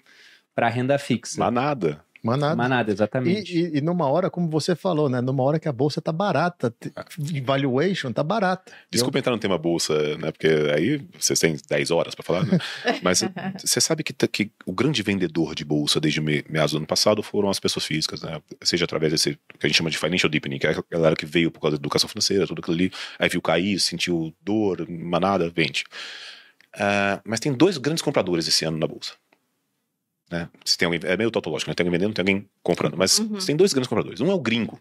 para 0.56 0.68
a 0.68 0.70
renda 0.70 0.98
fixa. 0.98 1.40
Mas 1.40 1.54
nada. 1.54 2.04
Manada. 2.24 2.56
Manada, 2.56 2.92
exatamente. 2.92 3.58
E, 3.58 3.62
e, 3.76 3.78
e 3.78 3.82
numa 3.82 4.08
hora, 4.08 4.30
como 4.30 4.48
você 4.50 4.76
falou, 4.76 5.10
né? 5.10 5.22
Numa 5.22 5.42
hora 5.44 5.60
que 5.60 5.68
a 5.68 5.72
bolsa 5.72 6.00
tá 6.00 6.12
barata, 6.12 6.74
te- 6.80 6.92
valuation 7.42 8.12
tá 8.12 8.24
barata. 8.24 8.72
Desculpa 8.92 9.18
entrar 9.18 9.32
no 9.32 9.40
tema 9.40 9.58
bolsa, 9.58 10.18
né? 10.18 10.32
Porque 10.32 10.48
aí 10.76 11.02
vocês 11.20 11.40
têm 11.40 11.58
10 11.68 11.90
horas 11.90 12.14
para 12.14 12.24
falar, 12.24 12.46
né? 12.46 12.60
Mas 13.02 13.24
você 13.58 13.82
sabe 13.82 14.04
que, 14.04 14.14
que 14.28 14.52
o 14.66 14.72
grande 14.72 15.02
vendedor 15.02 15.56
de 15.56 15.66
bolsa 15.66 16.00
desde 16.00 16.22
meados 16.22 16.72
do 16.74 16.78
ano 16.78 16.86
passado 16.88 17.24
foram 17.24 17.50
as 17.50 17.60
pessoas 17.60 17.86
físicas, 17.86 18.22
né? 18.22 18.40
Seja 18.62 18.86
através 18.86 19.12
desse 19.12 19.40
que 19.58 19.66
a 19.66 19.68
gente 19.68 19.78
chama 19.78 19.90
de 19.90 19.98
financial 19.98 20.30
deepening, 20.30 20.60
que 20.60 20.68
é 20.68 20.72
a 20.72 20.84
galera 20.92 21.16
que 21.16 21.26
veio 21.26 21.50
por 21.50 21.60
causa 21.60 21.78
da 21.78 21.82
educação 21.82 22.08
financeira, 22.08 22.46
tudo 22.46 22.60
aquilo 22.60 22.76
ali, 22.76 22.92
aí 23.18 23.30
viu 23.30 23.42
cair, 23.42 23.80
sentiu 23.80 24.34
dor, 24.44 24.88
manada, 24.88 25.50
vende. 25.50 25.86
Ah, 26.78 27.20
mas 27.26 27.40
tem 27.40 27.52
dois 27.52 27.78
grandes 27.78 28.02
compradores 28.04 28.48
esse 28.48 28.64
ano 28.64 28.78
na 28.78 28.88
bolsa. 28.88 29.14
Né? 30.32 30.48
Se 30.64 30.78
tem 30.78 30.86
alguém, 30.86 31.00
é 31.04 31.18
meio 31.18 31.30
tautológico, 31.30 31.70
né? 31.70 31.76
Tem 31.76 31.86
alguém 31.86 32.00
vendendo, 32.00 32.14
tem 32.16 32.22
alguém 32.24 32.50
comprando. 32.64 32.96
Mas 32.98 33.20
Uhum. 33.20 33.28
você 33.40 33.48
tem 33.48 33.56
dois 33.56 33.74
grandes 33.74 33.90
compradores. 33.90 34.22
Um 34.22 34.32
é 34.32 34.34
o 34.34 34.40
gringo, 34.40 34.80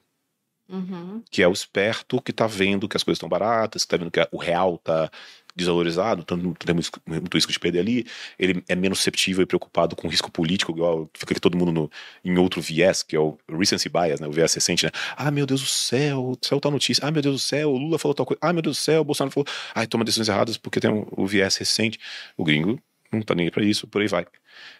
Uhum. 0.68 1.22
que 1.30 1.42
é 1.42 1.48
o 1.48 1.52
esperto 1.52 2.22
que 2.22 2.32
tá 2.32 2.46
vendo 2.46 2.88
que 2.88 2.96
as 2.96 3.02
coisas 3.02 3.16
estão 3.16 3.28
baratas, 3.28 3.82
que 3.84 3.88
tá 3.88 3.96
vendo 3.96 4.10
que 4.10 4.20
o 4.30 4.36
real 4.38 4.78
tá 4.78 5.10
desvalorizado, 5.56 6.22
então 6.22 6.36
não 6.36 6.54
tem 6.54 6.72
muito 6.72 6.90
muito 7.04 7.34
risco 7.36 7.50
de 7.50 7.58
perder 7.58 7.80
ali. 7.80 8.06
Ele 8.38 8.62
é 8.68 8.76
menos 8.76 8.98
susceptível 8.98 9.42
e 9.42 9.46
preocupado 9.46 9.96
com 9.96 10.06
risco 10.06 10.30
político, 10.30 10.70
igual 10.70 11.10
fica 11.12 11.32
aqui 11.32 11.40
todo 11.40 11.56
mundo 11.58 11.72
no, 11.72 11.90
em 12.24 12.38
outro 12.38 12.60
viés, 12.62 13.02
que 13.02 13.16
é 13.16 13.18
o 13.18 13.36
recency 13.48 13.88
bias, 13.88 14.20
né? 14.20 14.28
O 14.28 14.32
viés 14.32 14.54
recente, 14.54 14.84
né? 14.86 14.92
Ah, 15.16 15.28
meu 15.32 15.46
Deus 15.46 15.60
do 15.60 15.66
céu, 15.66 16.20
o 16.24 16.38
céu 16.40 16.60
tá 16.60 16.70
notícia. 16.70 17.04
Ah, 17.04 17.10
meu 17.10 17.20
Deus 17.20 17.34
do 17.34 17.38
céu, 17.40 17.72
o 17.72 17.76
Lula 17.76 17.98
falou 17.98 18.14
tal 18.14 18.24
coisa. 18.24 18.38
Ah, 18.40 18.52
meu 18.52 18.62
Deus 18.62 18.76
do 18.76 18.80
céu, 18.80 19.00
o 19.00 19.04
Bolsonaro 19.04 19.32
falou. 19.32 19.46
Ai, 19.74 19.88
toma 19.88 20.04
decisões 20.04 20.28
erradas 20.28 20.56
porque 20.56 20.78
tem 20.78 21.04
o 21.10 21.26
viés 21.26 21.56
recente. 21.56 21.98
O 22.36 22.44
gringo 22.44 22.80
não 23.12 23.22
tá 23.22 23.34
nem 23.34 23.46
aí 23.46 23.50
pra 23.50 23.64
isso, 23.64 23.86
por 23.86 24.00
aí 24.02 24.08
vai. 24.08 24.26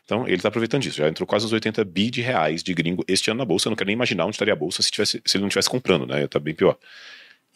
Então, 0.05 0.26
ele 0.28 0.41
tá 0.41 0.49
aproveitando 0.49 0.83
disso. 0.83 0.99
Já 0.99 1.09
entrou 1.09 1.26
quase 1.26 1.47
uns 1.47 1.53
80 1.53 1.85
bi 1.85 2.11
de 2.11 2.20
reais 2.20 2.62
de 2.62 2.72
gringo 2.74 3.05
este 3.09 3.31
ano 3.31 3.39
na 3.39 3.45
bolsa. 3.45 3.68
Eu 3.68 3.70
não 3.70 3.76
quero 3.76 3.87
nem 3.89 3.95
imaginar 3.95 4.24
onde 4.24 4.35
estaria 4.37 4.55
a 4.55 4.57
bolsa 4.57 4.83
se, 4.83 4.91
tivesse, 4.91 5.22
se 5.24 5.37
ele 5.37 5.43
não 5.43 5.49
estivesse 5.49 5.68
comprando, 5.70 6.07
né? 6.07 6.26
Tá 6.28 6.39
bem 6.39 6.55
pior. 6.55 6.78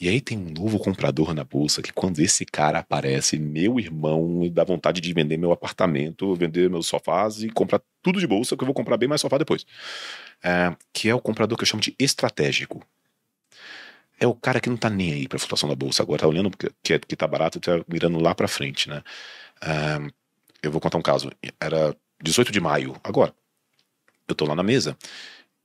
E 0.01 0.09
aí 0.09 0.21
tem 0.21 0.37
um 0.37 0.51
novo 0.51 0.79
comprador 0.79 1.33
na 1.33 1.45
bolsa 1.45 1.81
que 1.81 1.93
quando 1.93 2.19
esse 2.19 2.45
cara 2.45 2.81
aparece, 2.81 3.39
meu 3.39 3.79
irmão, 3.79 4.41
dá 4.53 4.65
vontade 4.65 5.01
de 5.01 5.13
vender 5.13 5.37
meu 5.37 5.53
apartamento, 5.53 6.35
vender 6.35 6.69
meus 6.69 6.89
sofás 6.89 7.43
e 7.43 7.49
comprar 7.49 7.81
tudo 8.03 8.19
de 8.19 8.27
bolsa, 8.27 8.57
que 8.57 8.63
eu 8.65 8.67
vou 8.67 8.75
comprar 8.75 8.97
bem 8.97 9.09
mais 9.09 9.21
sofá 9.21 9.39
depois. 9.39 9.65
É, 10.43 10.75
que 10.93 11.09
é 11.09 11.15
o 11.15 11.21
comprador 11.21 11.57
que 11.57 11.63
eu 11.63 11.69
chamo 11.69 11.81
de 11.81 11.95
estratégico. 11.99 12.83
É 14.19 14.27
o 14.27 14.35
cara 14.35 14.61
que 14.61 14.71
não 14.71 14.77
tá 14.77 14.89
nem 14.89 15.13
aí 15.13 15.29
pra 15.29 15.39
flutuação 15.39 15.69
da 15.69 15.75
bolsa 15.75 16.03
agora, 16.03 16.21
tá 16.21 16.27
olhando 16.29 16.51
que, 16.83 16.93
é- 16.95 16.99
que 16.99 17.17
tá 17.17 17.27
barato 17.27 17.59
e 17.59 17.61
tá 17.61 17.85
mirando 17.89 18.21
lá 18.21 18.35
pra 18.35 18.49
frente, 18.49 18.89
né? 18.89 19.03
É, 19.63 20.11
eu 20.67 20.71
vou 20.73 20.81
contar 20.81 20.99
um 20.99 21.03
caso. 21.03 21.31
Era 21.61 21.95
18 22.23 22.51
de 22.53 22.61
maio, 22.61 22.97
agora. 23.03 23.35
Eu 24.29 24.35
tô 24.35 24.45
lá 24.47 24.55
na 24.55 24.63
mesa. 24.63 24.97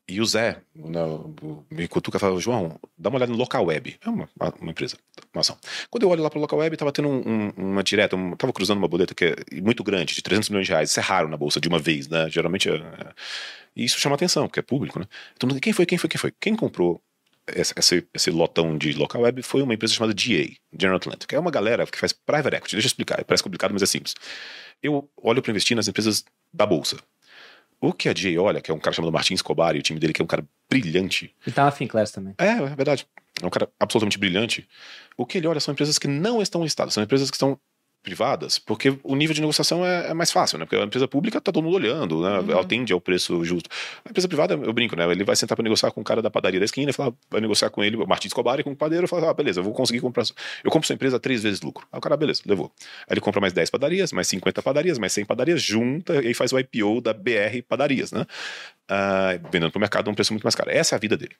E 0.07 0.19
o 0.19 0.25
Zé 0.25 0.59
o- 0.75 1.63
me 1.69 1.87
cutuca 1.87 2.17
e 2.17 2.19
fala: 2.19 2.39
João, 2.39 2.79
dá 2.97 3.09
uma 3.09 3.17
olhada 3.17 3.31
no 3.31 3.37
Local 3.37 3.63
Web. 3.65 3.95
É 4.03 4.09
uma, 4.09 4.27
uma 4.59 4.71
empresa, 4.71 4.97
uma 5.31 5.41
ação. 5.41 5.55
Quando 5.89 6.01
eu 6.03 6.09
olho 6.09 6.23
lá 6.23 6.29
pro 6.31 6.39
Local 6.39 6.57
Web, 6.57 6.75
tava 6.77 6.91
tendo 6.91 7.07
um- 7.07 7.21
um- 7.57 7.71
uma 7.71 7.83
direta, 7.83 8.15
um, 8.15 8.35
tava 8.35 8.51
cruzando 8.51 8.79
uma 8.79 8.87
boleta 8.87 9.13
que 9.13 9.25
é 9.25 9.61
muito 9.61 9.83
grande, 9.83 10.15
de 10.15 10.21
300 10.23 10.49
milhões 10.49 10.65
de 10.65 10.71
reais. 10.71 10.89
Isso 10.89 10.99
é 10.99 11.03
raro 11.03 11.29
na 11.29 11.37
bolsa 11.37 11.61
de 11.61 11.67
uma 11.67 11.77
vez, 11.77 12.07
né? 12.07 12.27
Geralmente 12.29 12.67
é, 12.69 12.73
é- 12.75 13.13
e 13.75 13.85
isso 13.85 13.99
chama 13.99 14.15
atenção, 14.15 14.47
porque 14.47 14.59
é 14.59 14.63
público, 14.63 14.99
né? 14.99 15.05
Então, 15.35 15.47
quem 15.59 15.71
foi, 15.73 15.85
quem 15.85 15.97
foi, 15.99 16.09
quem 16.09 16.17
foi? 16.19 16.33
Quem 16.39 16.55
comprou 16.55 16.99
esse, 17.55 18.03
esse, 18.13 18.29
lotão 18.31 18.77
de 18.77 18.93
Local 18.93 19.21
Web 19.21 19.41
foi 19.43 19.61
uma 19.61 19.73
empresa 19.73 19.93
chamada 19.93 20.13
GA, 20.13 20.55
General 20.73 20.97
Atlantic, 20.97 21.31
é 21.33 21.39
uma 21.39 21.51
galera 21.51 21.85
que 21.85 21.97
faz 21.99 22.13
private 22.13 22.55
equity. 22.55 22.75
Deixa 22.75 22.87
eu 22.87 22.89
explicar, 22.89 23.23
parece 23.25 23.43
complicado, 23.43 23.71
mas 23.73 23.81
é 23.83 23.85
simples. 23.85 24.13
Eu 24.81 25.09
olho 25.17 25.41
para 25.41 25.51
investir 25.51 25.75
nas 25.75 25.87
empresas 25.87 26.23
da 26.53 26.65
bolsa. 26.65 26.97
O 27.81 27.93
que 27.93 28.09
a 28.09 28.13
GA 28.13 28.41
olha, 28.41 28.61
que 28.61 28.69
é 28.69 28.73
um 28.73 28.79
cara 28.79 28.93
chamado 28.95 29.11
Martin 29.11 29.33
Escobar 29.33 29.75
e 29.75 29.79
o 29.79 29.81
time 29.81 29.99
dele, 29.99 30.11
que 30.13 30.21
é 30.21 30.23
um 30.23 30.27
cara 30.27 30.45
brilhante, 30.69 31.33
E 31.47 31.51
tá 31.51 31.63
na 31.63 31.71
Finclass 31.71 32.11
também. 32.11 32.35
é, 32.37 32.47
é 32.49 32.75
verdade. 32.75 33.07
É 33.41 33.45
um 33.45 33.49
cara 33.49 33.69
absolutamente 33.79 34.17
brilhante. 34.17 34.67
O 35.17 35.25
que 35.25 35.37
ele 35.37 35.47
olha 35.47 35.59
são 35.61 35.71
empresas 35.71 35.97
que 35.97 36.07
não 36.07 36.41
estão 36.41 36.61
listadas, 36.61 36.93
são 36.93 37.01
empresas 37.01 37.29
que 37.31 37.35
estão 37.37 37.57
privadas, 38.01 38.57
porque 38.57 38.97
o 39.03 39.15
nível 39.15 39.33
de 39.33 39.41
negociação 39.41 39.85
é, 39.85 40.09
é 40.09 40.13
mais 40.13 40.31
fácil, 40.31 40.57
né? 40.57 40.65
Porque 40.65 40.75
a 40.75 40.83
empresa 40.83 41.07
pública 41.07 41.39
tá 41.41 41.51
todo 41.51 41.63
mundo 41.63 41.75
olhando, 41.75 42.21
né? 42.21 42.39
Uhum. 42.39 42.51
Ela 42.51 42.61
atende 42.61 42.93
ao 42.93 43.01
preço 43.01 43.43
justo. 43.43 43.69
A 44.05 44.09
empresa 44.09 44.27
privada, 44.27 44.53
eu 44.53 44.71
brinco, 44.71 44.95
né? 44.95 45.09
Ele 45.11 45.23
vai 45.23 45.35
sentar 45.35 45.55
para 45.55 45.63
negociar 45.63 45.91
com 45.91 46.01
o 46.01 46.03
cara 46.03 46.21
da 46.21 46.29
padaria 46.29 46.59
da 46.59 46.65
esquina 46.65 46.89
e 46.89 46.93
falar, 46.93 47.11
vai 47.29 47.41
negociar 47.41 47.69
com 47.69 47.83
ele, 47.83 47.97
o 47.97 48.07
Martins 48.07 48.29
Escobar 48.29 48.59
e 48.59 48.63
com 48.63 48.71
o 48.71 48.75
padeiro, 48.75 49.07
fala, 49.07 49.29
ah, 49.29 49.33
beleza, 49.33 49.59
eu 49.59 49.63
vou 49.63 49.73
conseguir 49.73 49.99
comprar. 49.99 50.23
Eu 50.63 50.71
compro 50.71 50.87
sua 50.87 50.93
empresa 50.93 51.19
três 51.19 51.43
vezes 51.43 51.61
lucro. 51.61 51.85
Aí 51.91 51.97
o 51.97 52.01
cara, 52.01 52.15
beleza, 52.15 52.41
levou. 52.45 52.71
Aí 53.07 53.13
ele 53.13 53.21
compra 53.21 53.41
mais 53.41 53.53
10 53.53 53.69
padarias, 53.69 54.13
mais 54.13 54.27
50 54.27 54.61
padarias, 54.61 54.97
mais 54.97 55.11
100 55.11 55.25
padarias, 55.25 55.61
junta 55.61 56.15
e 56.23 56.27
aí 56.27 56.33
faz 56.33 56.53
o 56.53 56.59
IPO 56.59 57.01
da 57.01 57.13
BR 57.13 57.61
Padarias, 57.67 58.11
né? 58.11 58.25
Ah, 58.87 59.37
vendendo 59.51 59.71
pro 59.71 59.79
mercado 59.79 60.07
a 60.07 60.11
um 60.11 60.15
preço 60.15 60.33
muito 60.33 60.43
mais 60.43 60.55
caro. 60.55 60.71
Essa 60.71 60.95
é 60.95 60.97
a 60.97 60.99
vida 60.99 61.17
dele. 61.17 61.35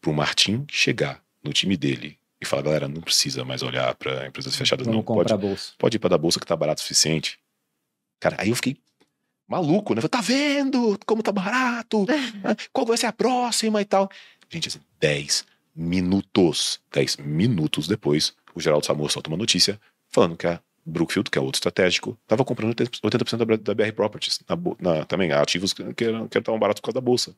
Pro 0.00 0.12
Martim 0.12 0.66
chegar 0.68 1.22
no 1.42 1.52
time 1.52 1.76
dele 1.76 2.18
e 2.42 2.46
falar, 2.46 2.62
galera, 2.62 2.88
não 2.88 3.00
precisa 3.00 3.44
mais 3.44 3.62
olhar 3.62 3.94
para 3.94 4.26
empresas 4.26 4.54
fechadas, 4.56 4.86
Vamos 4.86 5.04
não. 5.06 5.14
Pode, 5.14 5.32
a 5.32 5.36
bolsa. 5.36 5.72
pode 5.78 5.96
ir 5.96 5.98
para 6.00 6.10
da 6.10 6.18
bolsa 6.18 6.38
que 6.40 6.46
tá 6.46 6.56
barato 6.56 6.80
o 6.80 6.82
suficiente. 6.82 7.38
Cara, 8.20 8.36
aí 8.38 8.50
eu 8.50 8.56
fiquei 8.56 8.76
maluco, 9.48 9.94
né? 9.94 10.00
Falei, 10.00 10.08
Tá 10.10 10.20
vendo 10.20 10.98
como 11.06 11.22
tá 11.22 11.32
barato? 11.32 12.06
Ah, 12.44 12.54
Qual 12.72 12.86
vai 12.86 12.96
ser 12.96 13.06
a 13.06 13.12
próxima 13.12 13.80
e 13.80 13.84
tal? 13.84 14.08
Gente, 14.50 14.68
assim, 14.68 14.80
10 15.00 15.44
minutos, 15.74 16.80
10 16.92 17.16
minutos 17.16 17.86
depois, 17.88 18.34
o 18.54 18.60
Geraldo 18.60 18.84
Samor 18.86 19.10
solta 19.10 19.28
uma 19.30 19.36
notícia 19.36 19.80
falando 20.08 20.36
que 20.36 20.46
a 20.46 20.60
Brookfield, 20.84 21.30
que 21.30 21.38
é 21.38 21.40
outro 21.40 21.56
estratégico, 21.58 22.18
estava 22.22 22.44
comprando 22.44 22.74
80% 22.74 23.58
da, 23.62 23.74
BR 23.74 23.92
Properties, 23.94 24.40
na, 24.48 24.56
na- 24.98 25.04
também 25.04 25.30
ativos 25.32 25.72
que 25.72 25.94
que 25.94 26.04
eram- 26.04 26.28
que 26.28 26.36
estavam 26.38 26.58
baratos 26.58 26.80
por 26.80 26.86
causa 26.86 26.94
da 26.94 27.00
bolsa. 27.00 27.34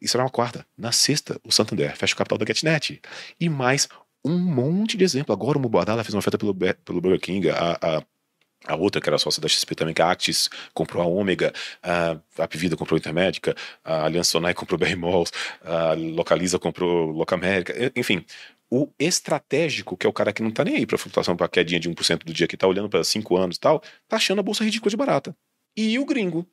Isso 0.00 0.16
era 0.16 0.24
uma 0.24 0.30
quarta. 0.30 0.66
Na 0.76 0.92
sexta, 0.92 1.40
o 1.44 1.50
Santander 1.50 1.96
fecha 1.96 2.14
o 2.14 2.16
capital 2.16 2.38
da 2.38 2.46
GetNet. 2.46 3.00
E 3.40 3.48
mais 3.48 3.88
um 4.24 4.38
monte 4.38 4.96
de 4.96 5.04
exemplo. 5.04 5.32
Agora 5.32 5.56
o 5.56 5.60
Mubadala 5.60 6.02
fez 6.02 6.12
uma 6.12 6.18
oferta 6.18 6.36
pelo, 6.36 6.54
pelo 6.54 7.00
Burger 7.00 7.20
King, 7.20 7.48
a, 7.48 7.78
a, 7.80 8.02
a 8.66 8.76
outra, 8.76 9.00
que 9.00 9.08
era 9.08 9.18
sócia 9.18 9.40
da 9.40 9.48
XP 9.48 9.74
também, 9.74 9.94
que 9.94 10.02
é 10.02 10.04
a 10.04 10.10
Actis, 10.10 10.50
comprou 10.74 11.02
a 11.02 11.06
Ômega, 11.06 11.52
a 11.82 12.18
Apivida 12.38 12.76
comprou 12.76 12.96
a 12.96 12.98
Intermédica, 12.98 13.54
a 13.84 14.04
Aliança 14.04 14.32
Sonai 14.32 14.52
comprou 14.52 14.78
BR 14.78 14.96
Malls, 14.96 15.30
a 15.62 15.94
Localiza 15.94 16.58
comprou 16.58 17.10
Locamérica, 17.10 17.72
enfim. 17.94 18.24
O 18.68 18.88
estratégico, 18.98 19.96
que 19.96 20.06
é 20.06 20.10
o 20.10 20.12
cara 20.12 20.32
que 20.32 20.42
não 20.42 20.50
tá 20.50 20.64
nem 20.64 20.74
aí 20.74 20.86
pra 20.86 20.98
flutuação, 20.98 21.36
pra 21.36 21.48
quedinha 21.48 21.78
de 21.78 21.88
1% 21.88 22.24
do 22.24 22.32
dia, 22.32 22.48
que 22.48 22.56
tá 22.56 22.66
olhando 22.66 22.88
para 22.88 23.04
5 23.04 23.36
anos 23.36 23.56
e 23.56 23.60
tal, 23.60 23.80
tá 24.08 24.16
achando 24.16 24.40
a 24.40 24.42
bolsa 24.42 24.64
ridícula 24.64 24.90
de 24.90 24.96
barata. 24.96 25.36
E 25.76 25.96
o 26.00 26.04
gringo, 26.04 26.44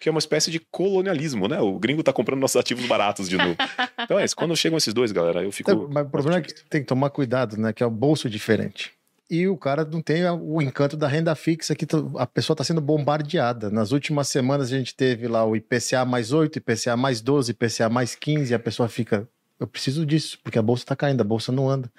que 0.00 0.08
é 0.08 0.10
uma 0.10 0.18
espécie 0.18 0.50
de 0.50 0.58
colonialismo, 0.58 1.46
né? 1.46 1.60
O 1.60 1.78
gringo 1.78 2.02
tá 2.02 2.10
comprando 2.10 2.40
nossos 2.40 2.56
ativos 2.56 2.86
baratos 2.86 3.28
de 3.28 3.36
novo. 3.36 3.56
Então 4.02 4.18
é 4.18 4.24
isso. 4.24 4.34
Quando 4.34 4.56
chegam 4.56 4.78
esses 4.78 4.92
dois, 4.94 5.12
galera, 5.12 5.44
eu 5.44 5.52
fico. 5.52 5.70
Então, 5.70 5.88
mas 5.88 6.04
o 6.04 6.10
problema 6.10 6.38
é 6.38 6.40
que 6.40 6.52
tem 6.64 6.80
que 6.80 6.86
tomar 6.86 7.10
cuidado, 7.10 7.56
né? 7.56 7.72
Que 7.72 7.82
é 7.82 7.86
o 7.86 7.90
bolso 7.90 8.28
diferente. 8.28 8.92
E 9.30 9.46
o 9.46 9.56
cara 9.56 9.84
não 9.84 10.02
tem 10.02 10.28
o 10.28 10.60
encanto 10.60 10.96
da 10.96 11.06
renda 11.06 11.32
fixa, 11.36 11.76
que 11.76 11.86
a 12.18 12.26
pessoa 12.26 12.54
está 12.54 12.64
sendo 12.64 12.80
bombardeada. 12.80 13.70
Nas 13.70 13.92
últimas 13.92 14.26
semanas 14.26 14.72
a 14.72 14.76
gente 14.76 14.92
teve 14.94 15.28
lá 15.28 15.44
o 15.44 15.54
IPCA 15.54 16.04
mais 16.04 16.32
8, 16.32 16.58
IPCA 16.58 16.96
mais 16.96 17.20
12, 17.20 17.52
IPCA 17.52 17.88
mais 17.88 18.16
15, 18.16 18.50
e 18.50 18.54
a 18.54 18.58
pessoa 18.58 18.88
fica, 18.88 19.28
eu 19.60 19.68
preciso 19.68 20.04
disso, 20.04 20.36
porque 20.42 20.58
a 20.58 20.62
bolsa 20.62 20.82
está 20.82 20.96
caindo, 20.96 21.20
a 21.20 21.24
bolsa 21.24 21.52
não 21.52 21.70
anda. 21.70 21.92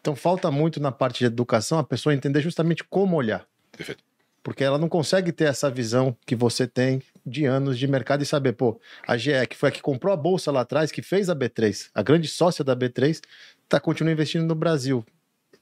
Então 0.00 0.14
falta 0.14 0.50
muito 0.52 0.78
na 0.78 0.92
parte 0.92 1.20
de 1.20 1.24
educação 1.24 1.78
a 1.78 1.82
pessoa 1.82 2.14
entender 2.14 2.40
justamente 2.42 2.84
como 2.84 3.16
olhar. 3.16 3.44
Perfeito. 3.72 4.04
Porque 4.48 4.64
ela 4.64 4.78
não 4.78 4.88
consegue 4.88 5.30
ter 5.30 5.44
essa 5.44 5.70
visão 5.70 6.16
que 6.24 6.34
você 6.34 6.66
tem 6.66 7.02
de 7.24 7.44
anos 7.44 7.78
de 7.78 7.86
mercado 7.86 8.22
e 8.22 8.26
saber, 8.26 8.54
pô, 8.54 8.80
a 9.06 9.14
GE, 9.14 9.46
que 9.46 9.54
foi 9.54 9.68
a 9.68 9.72
que 9.72 9.82
comprou 9.82 10.10
a 10.10 10.16
bolsa 10.16 10.50
lá 10.50 10.62
atrás, 10.62 10.90
que 10.90 11.02
fez 11.02 11.28
a 11.28 11.36
B3, 11.36 11.90
a 11.94 12.02
grande 12.02 12.26
sócia 12.28 12.64
da 12.64 12.74
B3, 12.74 13.20
tá 13.68 13.78
continua 13.78 14.10
investindo 14.10 14.46
no 14.46 14.54
Brasil. 14.54 15.04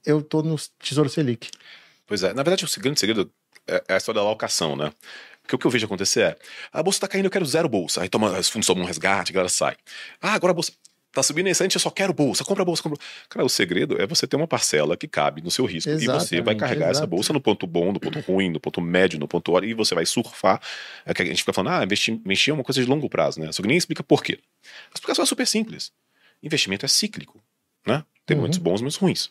Eu 0.04 0.22
tô 0.22 0.40
no 0.40 0.54
Tesouro 0.78 1.10
Selic. 1.10 1.50
Pois 2.06 2.22
é. 2.22 2.32
Na 2.32 2.44
verdade, 2.44 2.64
o 2.64 2.80
grande 2.80 3.00
segredo 3.00 3.28
é 3.66 3.82
é 3.88 3.94
a 3.94 3.96
história 3.96 4.20
da 4.20 4.24
alocação, 4.24 4.76
né? 4.76 4.92
Porque 5.42 5.56
o 5.56 5.58
que 5.58 5.66
eu 5.66 5.70
vejo 5.72 5.86
acontecer 5.86 6.20
é: 6.20 6.36
a 6.72 6.80
bolsa 6.80 7.00
tá 7.00 7.08
caindo, 7.08 7.24
eu 7.24 7.30
quero 7.30 7.44
zero 7.44 7.68
bolsa. 7.68 8.02
Aí 8.02 8.08
toma, 8.08 8.38
os 8.38 8.48
fundos 8.48 8.68
tomam 8.68 8.84
um 8.84 8.86
resgate, 8.86 9.32
a 9.32 9.34
galera 9.34 9.48
sai. 9.48 9.76
Ah, 10.22 10.34
agora 10.34 10.52
a 10.52 10.54
bolsa 10.54 10.70
tá 11.16 11.22
subindo 11.22 11.48
incente, 11.48 11.74
eu 11.74 11.80
só 11.80 11.90
quero 11.90 12.12
bolsa, 12.12 12.44
compra 12.44 12.64
bolsa, 12.64 12.82
compra. 12.82 12.98
Cara, 13.28 13.44
o 13.44 13.48
segredo 13.48 14.00
é 14.00 14.06
você 14.06 14.26
ter 14.26 14.36
uma 14.36 14.46
parcela 14.46 14.96
que 14.96 15.08
cabe 15.08 15.42
no 15.42 15.50
seu 15.50 15.64
risco. 15.64 15.90
e 15.90 15.94
você 15.94 16.02
vai 16.06 16.54
Exatamente, 16.54 16.60
carregar 16.60 16.90
essa 16.90 17.06
bolsa 17.06 17.32
no 17.32 17.40
ponto 17.40 17.66
bom, 17.66 17.92
no 17.92 17.98
ponto 17.98 18.20
ruim, 18.20 18.50
no 18.50 18.60
ponto 18.60 18.80
médio, 18.80 19.18
no 19.18 19.26
ponto 19.26 19.52
ótimo, 19.52 19.70
e 19.70 19.74
você 19.74 19.94
vai 19.94 20.06
surfar. 20.06 20.60
É 21.04 21.12
que 21.12 21.22
a 21.22 21.24
gente 21.24 21.38
fica 21.38 21.52
falando, 21.52 21.74
ah, 21.74 21.84
investir, 21.84 22.14
investir 22.14 22.50
é 22.52 22.54
uma 22.54 22.62
coisa 22.62 22.80
de 22.82 22.86
longo 22.88 23.08
prazo, 23.08 23.40
né? 23.40 23.50
Só 23.52 23.62
que 23.62 23.66
ninguém 23.68 23.78
explica 23.78 24.02
por 24.02 24.22
quê. 24.22 24.38
A 24.90 24.94
explicação 24.94 25.22
é 25.22 25.26
super 25.26 25.46
simples. 25.46 25.90
Investimento 26.42 26.84
é 26.84 26.88
cíclico, 26.88 27.42
né? 27.86 28.04
Tem 28.24 28.36
Uhum. 28.36 28.42
momentos 28.42 28.58
bons 28.58 28.80
e 28.80 28.82
momentos 28.82 28.96
ruins. 28.98 29.30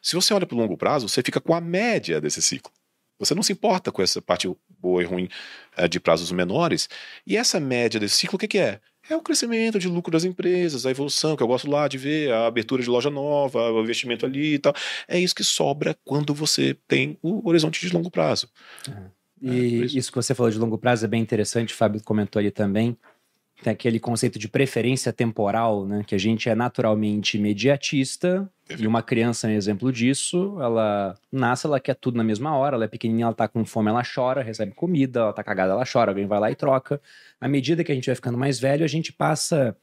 Se 0.00 0.14
você 0.14 0.32
olha 0.34 0.46
para 0.46 0.54
o 0.54 0.58
longo 0.58 0.76
prazo, 0.76 1.08
você 1.08 1.22
fica 1.22 1.40
com 1.40 1.54
a 1.54 1.60
média 1.60 2.20
desse 2.20 2.40
ciclo. 2.40 2.70
Você 3.18 3.34
não 3.34 3.42
se 3.42 3.52
importa 3.52 3.90
com 3.92 4.02
essa 4.02 4.20
parte 4.20 4.50
boa 4.78 5.02
e 5.02 5.06
ruim 5.06 5.28
eh, 5.76 5.88
de 5.88 5.98
prazos 6.00 6.30
menores. 6.32 6.88
E 7.26 7.36
essa 7.36 7.58
média 7.58 7.98
desse 7.98 8.16
ciclo, 8.16 8.36
o 8.36 8.38
que, 8.38 8.48
que 8.48 8.58
é? 8.58 8.80
É 9.08 9.16
o 9.16 9.20
crescimento 9.20 9.78
de 9.78 9.88
lucro 9.88 10.10
das 10.10 10.24
empresas, 10.24 10.86
a 10.86 10.90
evolução 10.90 11.36
que 11.36 11.42
eu 11.42 11.46
gosto 11.46 11.70
lá 11.70 11.86
de 11.86 11.98
ver, 11.98 12.32
a 12.32 12.46
abertura 12.46 12.82
de 12.82 12.88
loja 12.88 13.10
nova, 13.10 13.70
o 13.70 13.82
investimento 13.82 14.24
ali 14.24 14.54
e 14.54 14.58
tal. 14.58 14.74
É 15.06 15.18
isso 15.18 15.34
que 15.34 15.44
sobra 15.44 15.96
quando 16.04 16.32
você 16.32 16.76
tem 16.88 17.18
o 17.22 17.46
horizonte 17.48 17.86
de 17.86 17.92
longo 17.92 18.10
prazo. 18.10 18.48
E 19.42 19.46
por 19.46 19.84
isso. 19.84 19.98
isso 19.98 20.10
que 20.10 20.16
você 20.16 20.34
falou 20.34 20.50
de 20.50 20.58
longo 20.58 20.78
prazo 20.78 21.04
é 21.04 21.08
bem 21.08 21.20
interessante, 21.20 21.74
o 21.74 21.76
Fábio 21.76 22.02
comentou 22.02 22.40
ali 22.40 22.50
também. 22.50 22.96
Tem 23.62 23.72
aquele 23.72 24.00
conceito 24.00 24.38
de 24.38 24.48
preferência 24.48 25.12
temporal, 25.12 25.86
né? 25.86 26.02
Que 26.06 26.14
a 26.14 26.18
gente 26.18 26.48
é 26.48 26.54
naturalmente 26.54 27.36
imediatista. 27.36 28.48
E 28.78 28.86
uma 28.86 29.02
criança 29.02 29.48
é 29.48 29.54
um 29.54 29.56
exemplo 29.56 29.92
disso. 29.92 30.56
Ela 30.60 31.14
nasce, 31.30 31.66
ela 31.66 31.78
quer 31.78 31.94
tudo 31.94 32.16
na 32.16 32.24
mesma 32.24 32.56
hora. 32.56 32.76
Ela 32.76 32.84
é 32.84 32.88
pequenininha, 32.88 33.26
ela 33.26 33.34
tá 33.34 33.46
com 33.46 33.64
fome, 33.64 33.90
ela 33.90 34.02
chora, 34.02 34.42
recebe 34.42 34.72
comida. 34.72 35.20
Ela 35.20 35.32
tá 35.32 35.44
cagada, 35.44 35.72
ela 35.72 35.84
chora. 35.90 36.10
Alguém 36.10 36.26
vai 36.26 36.40
lá 36.40 36.50
e 36.50 36.54
troca. 36.54 37.00
À 37.40 37.48
medida 37.48 37.84
que 37.84 37.92
a 37.92 37.94
gente 37.94 38.06
vai 38.06 38.14
ficando 38.14 38.36
mais 38.36 38.58
velho, 38.58 38.84
a 38.84 38.88
gente 38.88 39.12
passa 39.12 39.76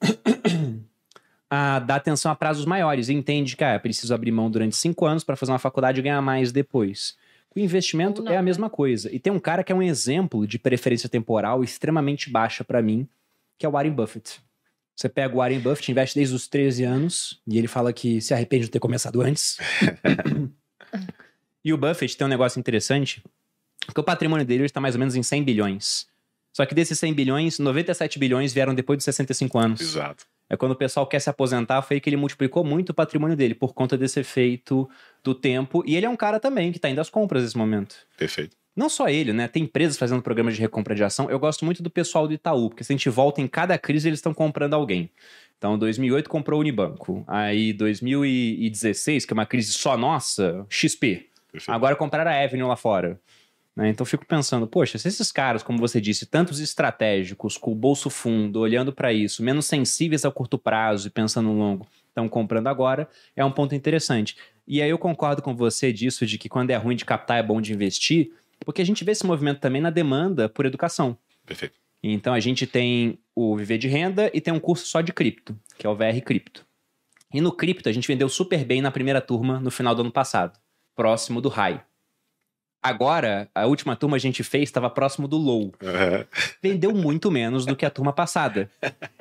a 1.50 1.78
dar 1.78 1.96
atenção 1.96 2.30
a 2.30 2.34
prazos 2.34 2.66
maiores 2.66 3.08
e 3.08 3.14
entende 3.14 3.56
que 3.56 3.64
ah, 3.64 3.78
preciso 3.80 4.14
abrir 4.14 4.30
mão 4.30 4.50
durante 4.50 4.76
cinco 4.76 5.06
anos 5.06 5.24
para 5.24 5.34
fazer 5.34 5.52
uma 5.52 5.58
faculdade 5.58 5.98
e 5.98 6.02
ganhar 6.02 6.20
mais 6.20 6.52
depois. 6.52 7.16
O 7.58 7.64
investimento 7.64 8.22
não, 8.22 8.32
é 8.32 8.36
a 8.36 8.42
mesma 8.42 8.70
coisa. 8.70 9.12
E 9.12 9.18
tem 9.18 9.32
um 9.32 9.40
cara 9.40 9.64
que 9.64 9.72
é 9.72 9.74
um 9.74 9.82
exemplo 9.82 10.46
de 10.46 10.58
preferência 10.58 11.08
temporal 11.08 11.64
extremamente 11.64 12.30
baixa 12.30 12.62
para 12.62 12.80
mim, 12.80 13.08
que 13.58 13.66
é 13.66 13.68
o 13.68 13.72
Warren 13.72 13.92
Buffett. 13.92 14.40
Você 14.94 15.08
pega 15.08 15.34
o 15.34 15.38
Warren 15.38 15.60
Buffett, 15.60 15.90
investe 15.90 16.14
desde 16.14 16.34
os 16.34 16.46
13 16.46 16.84
anos, 16.84 17.42
e 17.46 17.58
ele 17.58 17.68
fala 17.68 17.92
que 17.92 18.20
se 18.20 18.32
arrepende 18.32 18.66
de 18.66 18.70
ter 18.70 18.78
começado 18.78 19.20
antes. 19.20 19.58
e 21.64 21.72
o 21.72 21.76
Buffett 21.76 22.16
tem 22.16 22.26
um 22.26 22.30
negócio 22.30 22.60
interessante, 22.60 23.22
que 23.92 24.00
o 24.00 24.04
patrimônio 24.04 24.46
dele 24.46 24.64
está 24.64 24.80
mais 24.80 24.94
ou 24.94 24.98
menos 24.98 25.16
em 25.16 25.22
100 25.22 25.44
bilhões. 25.44 26.06
Só 26.52 26.64
que 26.64 26.74
desses 26.74 26.98
100 26.98 27.14
bilhões, 27.14 27.58
97 27.58 28.18
bilhões 28.18 28.52
vieram 28.52 28.74
depois 28.74 28.98
de 28.98 29.04
65 29.04 29.58
anos. 29.58 29.80
Exato. 29.80 30.26
É 30.50 30.56
quando 30.56 30.72
o 30.72 30.76
pessoal 30.76 31.06
quer 31.06 31.20
se 31.20 31.28
aposentar, 31.28 31.82
foi 31.82 31.96
aí 31.96 32.00
que 32.00 32.08
ele 32.08 32.16
multiplicou 32.16 32.64
muito 32.64 32.90
o 32.90 32.94
patrimônio 32.94 33.36
dele, 33.36 33.54
por 33.54 33.74
conta 33.74 33.98
desse 33.98 34.20
efeito 34.20 34.88
do 35.22 35.34
tempo. 35.34 35.82
E 35.86 35.96
ele 35.96 36.06
é 36.06 36.08
um 36.08 36.16
cara 36.16 36.40
também 36.40 36.72
que 36.72 36.78
tá 36.78 36.88
indo 36.88 37.00
às 37.00 37.10
compras 37.10 37.42
nesse 37.42 37.58
momento. 37.58 37.96
Perfeito. 38.16 38.56
Não 38.74 38.88
só 38.88 39.08
ele, 39.08 39.32
né? 39.32 39.48
Tem 39.48 39.64
empresas 39.64 39.98
fazendo 39.98 40.22
programas 40.22 40.54
de 40.54 40.60
recompra 40.60 40.94
de 40.94 41.02
ação. 41.02 41.28
Eu 41.28 41.38
gosto 41.38 41.64
muito 41.64 41.82
do 41.82 41.90
pessoal 41.90 42.28
do 42.28 42.32
Itaú, 42.32 42.68
porque 42.68 42.84
se 42.84 42.92
a 42.92 42.96
gente 42.96 43.10
volta 43.10 43.40
em 43.40 43.48
cada 43.48 43.76
crise, 43.76 44.08
eles 44.08 44.20
estão 44.20 44.32
comprando 44.32 44.74
alguém. 44.74 45.10
Então, 45.58 45.76
2008 45.76 46.30
comprou 46.30 46.58
o 46.58 46.60
Unibanco. 46.60 47.24
Aí, 47.26 47.72
2016, 47.72 49.24
que 49.26 49.32
é 49.32 49.34
uma 49.34 49.46
crise 49.46 49.72
só 49.72 49.96
nossa, 49.96 50.64
XP. 50.70 51.28
Perfeito. 51.50 51.74
Agora 51.74 51.96
compraram 51.96 52.30
a 52.30 52.44
Avenue 52.44 52.68
lá 52.68 52.76
fora. 52.76 53.20
Né? 53.78 53.90
Então, 53.90 54.02
eu 54.02 54.08
fico 54.08 54.26
pensando, 54.26 54.66
poxa, 54.66 54.98
se 54.98 55.06
esses 55.06 55.30
caras, 55.30 55.62
como 55.62 55.78
você 55.78 56.00
disse, 56.00 56.26
tantos 56.26 56.58
estratégicos, 56.58 57.56
com 57.56 57.70
o 57.70 57.76
bolso 57.76 58.10
fundo, 58.10 58.58
olhando 58.58 58.92
para 58.92 59.12
isso, 59.12 59.40
menos 59.40 59.66
sensíveis 59.66 60.24
ao 60.24 60.32
curto 60.32 60.58
prazo 60.58 61.06
e 61.06 61.10
pensando 61.10 61.46
no 61.46 61.56
longo, 61.56 61.86
estão 62.08 62.28
comprando 62.28 62.66
agora, 62.66 63.08
é 63.36 63.44
um 63.44 63.52
ponto 63.52 63.76
interessante. 63.76 64.36
E 64.66 64.82
aí 64.82 64.90
eu 64.90 64.98
concordo 64.98 65.40
com 65.40 65.54
você 65.54 65.92
disso, 65.92 66.26
de 66.26 66.38
que 66.38 66.48
quando 66.48 66.70
é 66.70 66.76
ruim 66.76 66.96
de 66.96 67.04
captar, 67.04 67.38
é 67.38 67.42
bom 67.42 67.60
de 67.60 67.72
investir, 67.72 68.32
porque 68.64 68.82
a 68.82 68.84
gente 68.84 69.04
vê 69.04 69.12
esse 69.12 69.24
movimento 69.24 69.60
também 69.60 69.80
na 69.80 69.90
demanda 69.90 70.48
por 70.48 70.66
educação. 70.66 71.16
Perfeito. 71.46 71.78
Então 72.02 72.34
a 72.34 72.40
gente 72.40 72.66
tem 72.66 73.16
o 73.32 73.56
Viver 73.56 73.78
de 73.78 73.86
Renda 73.86 74.28
e 74.34 74.40
tem 74.40 74.52
um 74.52 74.58
curso 74.58 74.86
só 74.86 75.00
de 75.00 75.12
cripto, 75.12 75.56
que 75.78 75.86
é 75.86 75.90
o 75.90 75.94
VR 75.94 76.20
Cripto. 76.24 76.66
E 77.32 77.40
no 77.40 77.52
cripto 77.52 77.88
a 77.88 77.92
gente 77.92 78.08
vendeu 78.08 78.28
super 78.28 78.64
bem 78.64 78.82
na 78.82 78.90
primeira 78.90 79.20
turma 79.20 79.60
no 79.60 79.70
final 79.70 79.94
do 79.94 80.00
ano 80.00 80.10
passado, 80.10 80.58
próximo 80.96 81.40
do 81.40 81.48
high. 81.48 81.80
Agora, 82.82 83.48
a 83.54 83.66
última 83.66 83.96
turma 83.96 84.16
a 84.16 84.20
gente 84.20 84.44
fez 84.44 84.64
estava 84.64 84.88
próximo 84.88 85.26
do 85.26 85.36
low. 85.36 85.72
É, 85.82 86.26
Vendeu 86.62 86.94
muito 86.94 87.30
menos 87.30 87.66
do 87.66 87.74
que 87.74 87.84
a 87.84 87.90
turma 87.90 88.12
passada. 88.12 88.70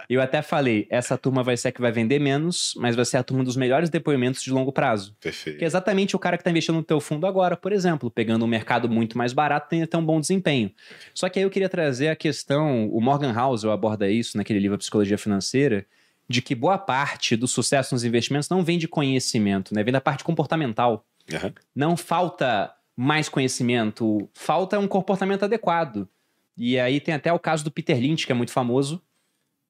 Eu 0.08 0.22
até 0.22 0.42
falei, 0.42 0.88
essa 0.90 1.18
turma 1.18 1.42
vai 1.42 1.58
ser 1.58 1.70
a 1.70 1.72
que 1.72 1.82
vai 1.82 1.92
vender 1.92 2.20
menos, 2.20 2.74
mas 2.78 2.96
vai 2.96 3.04
ser 3.04 3.18
a 3.18 3.24
turma 3.24 3.44
dos 3.44 3.56
melhores 3.58 3.90
depoimentos 3.90 4.44
de 4.44 4.52
longo 4.52 4.72
prazo. 4.72 5.16
perfeito. 5.20 5.58
Que 5.58 5.64
é 5.66 5.68
exatamente 5.68 6.16
o 6.16 6.20
cara 6.20 6.38
que 6.38 6.42
está 6.42 6.52
investindo 6.52 6.76
no 6.76 6.84
teu 6.84 7.00
fundo 7.00 7.26
agora, 7.26 7.58
por 7.58 7.72
exemplo, 7.72 8.12
pegando 8.12 8.46
um 8.46 8.48
mercado 8.48 8.88
muito 8.88 9.18
mais 9.18 9.34
barato, 9.34 9.70
tem 9.70 9.82
até 9.82 9.98
um 9.98 10.06
bom 10.06 10.22
desempenho. 10.22 10.72
Só 11.14 11.28
que 11.28 11.40
aí 11.40 11.44
eu 11.44 11.50
queria 11.50 11.68
trazer 11.68 12.10
a 12.10 12.16
questão, 12.16 12.88
o 12.90 13.02
Morgan 13.02 13.34
Housel 13.34 13.72
aborda 13.72 14.08
isso 14.10 14.38
naquele 14.38 14.60
livro 14.60 14.78
Psicologia 14.78 15.18
Financeira, 15.18 15.86
de 16.30 16.42
que 16.42 16.54
boa 16.54 16.78
parte 16.78 17.36
do 17.36 17.48
sucesso 17.48 17.96
nos 17.96 18.04
investimentos 18.04 18.50
não 18.50 18.64
vem 18.64 18.78
de 18.78 18.88
conhecimento, 18.88 19.74
né? 19.74 19.84
Vem 19.84 19.94
da 19.94 20.02
parte 20.02 20.24
comportamental. 20.24 21.06
Aham. 21.34 21.54
Não 21.76 21.98
falta 21.98 22.72
mais 22.98 23.30
conhecimento, 23.30 24.28
falta 24.34 24.80
um 24.80 24.88
comportamento 24.88 25.44
adequado. 25.44 26.10
E 26.58 26.80
aí 26.80 27.00
tem 27.00 27.14
até 27.14 27.32
o 27.32 27.38
caso 27.38 27.64
do 27.64 27.70
Peter 27.70 27.96
Lynch, 27.96 28.26
que 28.26 28.32
é 28.32 28.36
muito 28.36 28.52
famoso. 28.52 29.00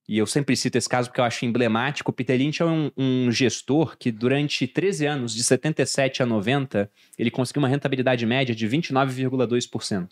E 0.08 0.18
eu 0.18 0.26
sempre 0.26 0.56
cito 0.56 0.78
esse 0.78 0.88
caso 0.88 1.10
porque 1.10 1.20
eu 1.20 1.26
acho 1.26 1.46
emblemático. 1.46 2.10
O 2.10 2.14
Peter 2.14 2.40
Lynch 2.40 2.62
é 2.62 2.66
um, 2.66 2.90
um 2.96 3.30
gestor 3.30 3.98
que, 3.98 4.10
durante 4.10 4.66
13 4.66 5.06
anos, 5.06 5.36
de 5.36 5.44
77 5.44 6.24
a 6.24 6.26
90, 6.26 6.90
ele 7.20 7.30
conseguiu 7.30 7.62
uma 7.62 7.68
rentabilidade 7.68 8.26
média 8.26 8.56
de 8.56 8.66
29,2%. 8.66 10.12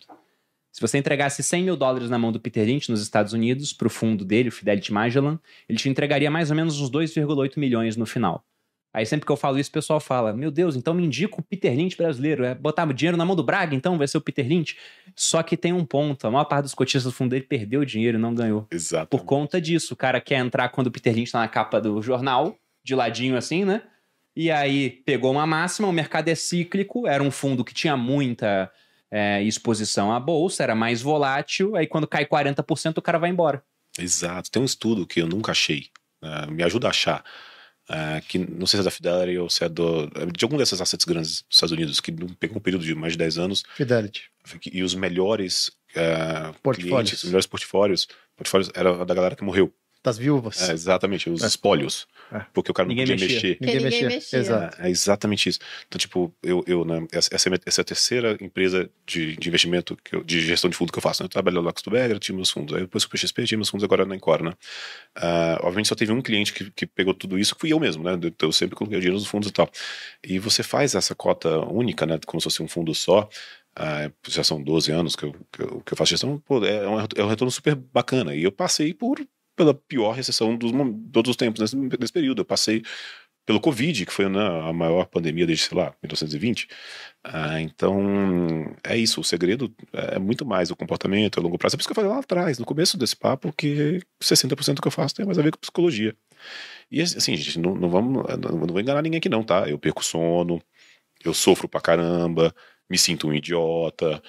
Se 0.70 0.80
você 0.82 0.98
entregasse 0.98 1.42
100 1.42 1.62
mil 1.62 1.76
dólares 1.76 2.10
na 2.10 2.18
mão 2.18 2.30
do 2.30 2.38
Peter 2.38 2.66
Lynch 2.66 2.90
nos 2.90 3.00
Estados 3.00 3.32
Unidos, 3.32 3.72
para 3.72 3.86
o 3.86 3.90
fundo 3.90 4.26
dele, 4.26 4.50
o 4.50 4.52
Fidelity 4.52 4.92
Magellan, 4.92 5.40
ele 5.66 5.78
te 5.78 5.88
entregaria 5.88 6.30
mais 6.30 6.50
ou 6.50 6.56
menos 6.56 6.78
uns 6.78 6.90
2,8 6.90 7.58
milhões 7.58 7.96
no 7.96 8.04
final. 8.04 8.44
Aí 8.96 9.04
sempre 9.04 9.26
que 9.26 9.30
eu 9.30 9.36
falo 9.36 9.58
isso, 9.58 9.68
o 9.68 9.72
pessoal 9.74 10.00
fala: 10.00 10.32
Meu 10.32 10.50
Deus, 10.50 10.74
então 10.74 10.94
me 10.94 11.04
indica 11.04 11.38
o 11.38 11.42
Peter 11.42 11.70
Lynch 11.70 11.94
brasileiro. 11.94 12.46
É 12.46 12.54
botar 12.54 12.90
dinheiro 12.94 13.14
na 13.14 13.26
mão 13.26 13.36
do 13.36 13.42
Braga, 13.42 13.74
então 13.74 13.98
vai 13.98 14.08
ser 14.08 14.16
o 14.16 14.22
Peter 14.22 14.48
Lynch. 14.48 14.74
Só 15.14 15.42
que 15.42 15.54
tem 15.54 15.70
um 15.70 15.84
ponto: 15.84 16.26
a 16.26 16.30
maior 16.30 16.46
parte 16.46 16.62
dos 16.62 16.72
cotistas 16.72 17.04
do 17.04 17.12
fundo 17.12 17.32
dele 17.32 17.44
perdeu 17.44 17.84
dinheiro 17.84 18.16
e 18.16 18.20
não 18.20 18.34
ganhou. 18.34 18.66
Exato. 18.70 19.08
Por 19.08 19.26
conta 19.26 19.60
disso, 19.60 19.92
o 19.92 19.96
cara 19.98 20.18
quer 20.18 20.38
entrar 20.38 20.70
quando 20.70 20.86
o 20.86 20.90
Peter 20.90 21.14
Lynch 21.14 21.30
tá 21.30 21.40
na 21.40 21.46
capa 21.46 21.78
do 21.78 22.00
jornal, 22.00 22.56
de 22.82 22.94
ladinho 22.94 23.36
assim, 23.36 23.66
né? 23.66 23.82
E 24.34 24.50
aí 24.50 24.88
pegou 24.88 25.30
uma 25.30 25.46
máxima, 25.46 25.86
o 25.86 25.92
mercado 25.92 26.28
é 26.28 26.34
cíclico, 26.34 27.06
era 27.06 27.22
um 27.22 27.30
fundo 27.30 27.62
que 27.62 27.74
tinha 27.74 27.98
muita 27.98 28.72
é, 29.10 29.42
exposição 29.42 30.10
à 30.10 30.18
bolsa, 30.18 30.62
era 30.62 30.74
mais 30.74 31.02
volátil, 31.02 31.76
aí 31.76 31.86
quando 31.86 32.06
cai 32.06 32.24
40%, 32.24 32.96
o 32.96 33.02
cara 33.02 33.18
vai 33.18 33.28
embora. 33.28 33.62
Exato. 33.98 34.50
Tem 34.50 34.62
um 34.62 34.64
estudo 34.64 35.06
que 35.06 35.20
eu 35.20 35.26
nunca 35.26 35.52
achei. 35.52 35.88
né, 36.22 36.46
me 36.48 36.62
ajuda 36.62 36.86
a 36.86 36.90
achar. 36.90 37.22
Eh, 37.88 38.20
que 38.28 38.38
não 38.38 38.66
sei 38.66 38.78
se 38.78 38.82
é 38.82 38.84
da 38.84 38.90
Fidelity 38.90 39.38
ou 39.38 39.48
se 39.48 39.64
é 39.64 39.68
do, 39.68 40.06
de 40.06 40.44
algum 40.44 40.56
desses 40.56 40.80
assets 40.80 41.04
grandes 41.04 41.42
dos 41.42 41.56
Estados 41.56 41.72
Unidos, 41.72 42.00
que 42.00 42.12
pegou 42.38 42.58
um 42.58 42.60
período 42.60 42.84
de 42.84 42.94
mais 42.94 43.12
de 43.12 43.18
10 43.18 43.38
anos, 43.38 43.62
Fidelity. 43.76 44.24
e 44.72 44.82
os 44.82 44.94
melhores 44.94 45.70
eh, 45.94 46.52
Portfólios. 46.62 46.90
clientes, 46.90 47.22
os 47.22 47.24
melhores 47.24 47.46
portfólios, 47.46 48.08
portfólios 48.36 48.70
era 48.74 49.04
da 49.04 49.14
galera 49.14 49.36
que 49.36 49.44
morreu. 49.44 49.72
Das 50.06 50.16
viúvas. 50.18 50.68
É, 50.68 50.72
exatamente, 50.72 51.28
os 51.28 51.42
É. 51.42 51.46
espólios. 51.48 52.06
É. 52.32 52.40
Porque 52.54 52.70
o 52.70 52.74
cara 52.74 52.86
não 52.88 52.94
Ninguém 52.94 53.06
podia 53.12 53.26
mexia. 53.26 53.50
mexer. 53.50 53.58
Ninguém, 53.60 53.74
ninguém 53.76 53.90
mexia. 53.90 54.08
mexia. 54.08 54.38
Exato. 54.38 54.80
É, 54.80 54.86
é 54.86 54.90
exatamente 54.90 55.48
isso. 55.48 55.58
Então, 55.88 55.98
tipo, 55.98 56.32
eu, 56.44 56.62
eu 56.64 56.84
né, 56.84 57.04
essa, 57.10 57.28
essa 57.32 57.48
é 57.48 57.52
a 57.52 57.80
é 57.80 57.84
terceira 57.84 58.36
empresa 58.40 58.88
de, 59.04 59.36
de 59.36 59.48
investimento, 59.48 59.96
que 60.04 60.14
eu- 60.14 60.22
de 60.22 60.40
gestão 60.42 60.70
de 60.70 60.76
fundo 60.76 60.92
que 60.92 60.98
eu 60.98 61.02
faço. 61.02 61.22
Né? 61.22 61.26
Eu 61.26 61.28
trabalho 61.28 61.60
lá 61.60 61.72
com 61.72 61.76
o 61.78 61.80
Stuberger, 61.80 62.20
tinha 62.20 62.36
meus 62.36 62.50
fundos. 62.50 62.72
Aí 62.76 62.82
depois 62.82 63.04
com 63.04 63.16
o 63.16 63.18
XP, 63.18 63.44
tinha 63.46 63.58
meus 63.58 63.68
fundos 63.68 63.82
agora 63.82 64.06
na 64.06 64.14
Encore, 64.14 64.44
né? 64.44 64.52
Ah, 65.16 65.58
obviamente 65.62 65.88
só 65.88 65.96
teve 65.96 66.12
um 66.12 66.22
cliente 66.22 66.52
que, 66.52 66.70
que 66.70 66.86
pegou 66.86 67.12
tudo 67.12 67.36
isso, 67.36 67.52
que 67.54 67.60
fui 67.62 67.72
eu 67.72 67.80
mesmo, 67.80 68.04
né? 68.04 68.12
Eu 68.40 68.52
sempre 68.52 68.76
coloquei 68.76 68.98
o 68.98 69.00
dinheiro 69.00 69.18
nos 69.18 69.26
fundos 69.28 69.48
e 69.48 69.52
tal. 69.52 69.68
E 70.24 70.38
você 70.38 70.62
faz 70.62 70.94
essa 70.94 71.16
cota 71.16 71.58
única, 71.66 72.06
né? 72.06 72.18
Como 72.26 72.40
se 72.40 72.44
fosse 72.44 72.62
um 72.62 72.68
fundo 72.68 72.94
só. 72.94 73.28
Ah, 73.78 74.10
já 74.26 74.42
são 74.42 74.62
12 74.62 74.90
anos 74.90 75.14
que 75.14 75.24
eu, 75.24 75.36
que 75.52 75.60
eu, 75.62 75.80
que 75.84 75.92
eu 75.92 75.96
faço 75.98 76.08
gestão, 76.10 76.38
pô, 76.46 76.64
é, 76.64 76.88
um, 76.88 76.98
é 77.14 77.22
um 77.24 77.28
retorno 77.28 77.50
super 77.50 77.74
bacana. 77.74 78.34
E 78.34 78.42
eu 78.42 78.50
passei 78.50 78.94
por 78.94 79.20
pela 79.56 79.74
pior 79.74 80.12
recessão 80.12 80.56
dos 80.56 80.70
todos 81.12 81.30
os 81.30 81.36
tempos 81.36 81.60
nesse, 81.60 81.76
nesse 81.76 82.12
período. 82.12 82.42
Eu 82.42 82.44
passei 82.44 82.82
pelo 83.46 83.60
Covid, 83.60 84.04
que 84.04 84.12
foi 84.12 84.28
né, 84.28 84.40
a 84.40 84.72
maior 84.72 85.06
pandemia 85.06 85.46
desde, 85.46 85.66
sei 85.66 85.78
lá, 85.78 85.94
1920. 86.02 86.68
Ah, 87.22 87.60
então, 87.60 87.96
é 88.84 88.96
isso. 88.96 89.20
O 89.20 89.24
segredo 89.24 89.72
é 89.92 90.18
muito 90.18 90.44
mais 90.44 90.70
o 90.70 90.76
comportamento 90.76 91.38
a 91.38 91.42
longo 91.42 91.56
prazo. 91.56 91.74
É 91.74 91.76
por 91.76 91.82
isso 91.82 91.88
que 91.88 91.92
eu 91.92 91.94
falei 91.94 92.10
lá 92.10 92.18
atrás, 92.18 92.58
no 92.58 92.66
começo 92.66 92.98
desse 92.98 93.14
papo, 93.14 93.52
que 93.52 94.00
60% 94.20 94.74
do 94.74 94.82
que 94.82 94.88
eu 94.88 94.92
faço 94.92 95.14
tem 95.14 95.24
mais 95.24 95.38
a 95.38 95.42
ver 95.42 95.52
com 95.52 95.58
psicologia. 95.58 96.14
E 96.90 97.00
assim, 97.00 97.36
gente, 97.36 97.58
não, 97.60 97.74
não 97.74 97.88
vamos, 97.88 98.24
não, 98.38 98.58
não 98.58 98.66
vou 98.66 98.80
enganar 98.80 99.02
ninguém 99.02 99.18
aqui 99.18 99.28
não, 99.28 99.44
tá? 99.44 99.68
Eu 99.68 99.78
perco 99.78 100.04
sono, 100.04 100.60
eu 101.24 101.32
sofro 101.34 101.68
pra 101.68 101.80
caramba, 101.80 102.54
me 102.90 102.98
sinto 102.98 103.28
um 103.28 103.34
idiota, 103.34 104.22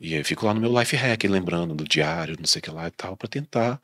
e 0.00 0.14
eu 0.14 0.24
fico 0.24 0.46
lá 0.46 0.54
no 0.54 0.60
meu 0.60 0.78
life 0.78 0.96
hack, 0.96 1.24
lembrando 1.24 1.74
do 1.74 1.84
diário, 1.84 2.36
não 2.38 2.46
sei 2.46 2.60
o 2.60 2.62
que 2.62 2.70
lá 2.70 2.88
e 2.88 2.90
tal, 2.90 3.16
pra 3.16 3.28
tentar 3.28 3.80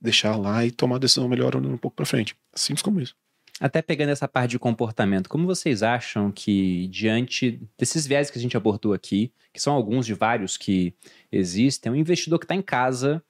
deixar 0.00 0.36
lá 0.36 0.64
e 0.64 0.70
tomar 0.70 0.96
a 0.96 0.98
decisão 0.98 1.28
melhor 1.28 1.54
um 1.56 1.76
pouco 1.76 1.96
pra 1.96 2.06
frente. 2.06 2.36
Simples 2.54 2.82
como 2.82 3.00
isso. 3.00 3.14
Até 3.60 3.82
pegando 3.82 4.08
essa 4.08 4.26
parte 4.26 4.52
de 4.52 4.58
comportamento, 4.58 5.28
como 5.28 5.46
vocês 5.46 5.82
acham 5.82 6.32
que, 6.32 6.88
diante 6.88 7.60
desses 7.78 8.06
viés 8.06 8.30
que 8.30 8.38
a 8.38 8.40
gente 8.40 8.56
abordou 8.56 8.94
aqui, 8.94 9.30
que 9.52 9.60
são 9.60 9.74
alguns 9.74 10.06
de 10.06 10.14
vários 10.14 10.56
que 10.56 10.94
existem, 11.30 11.92
um 11.92 11.96
investidor 11.96 12.38
que 12.38 12.46
está 12.46 12.54
em 12.54 12.62
casa, 12.62 13.22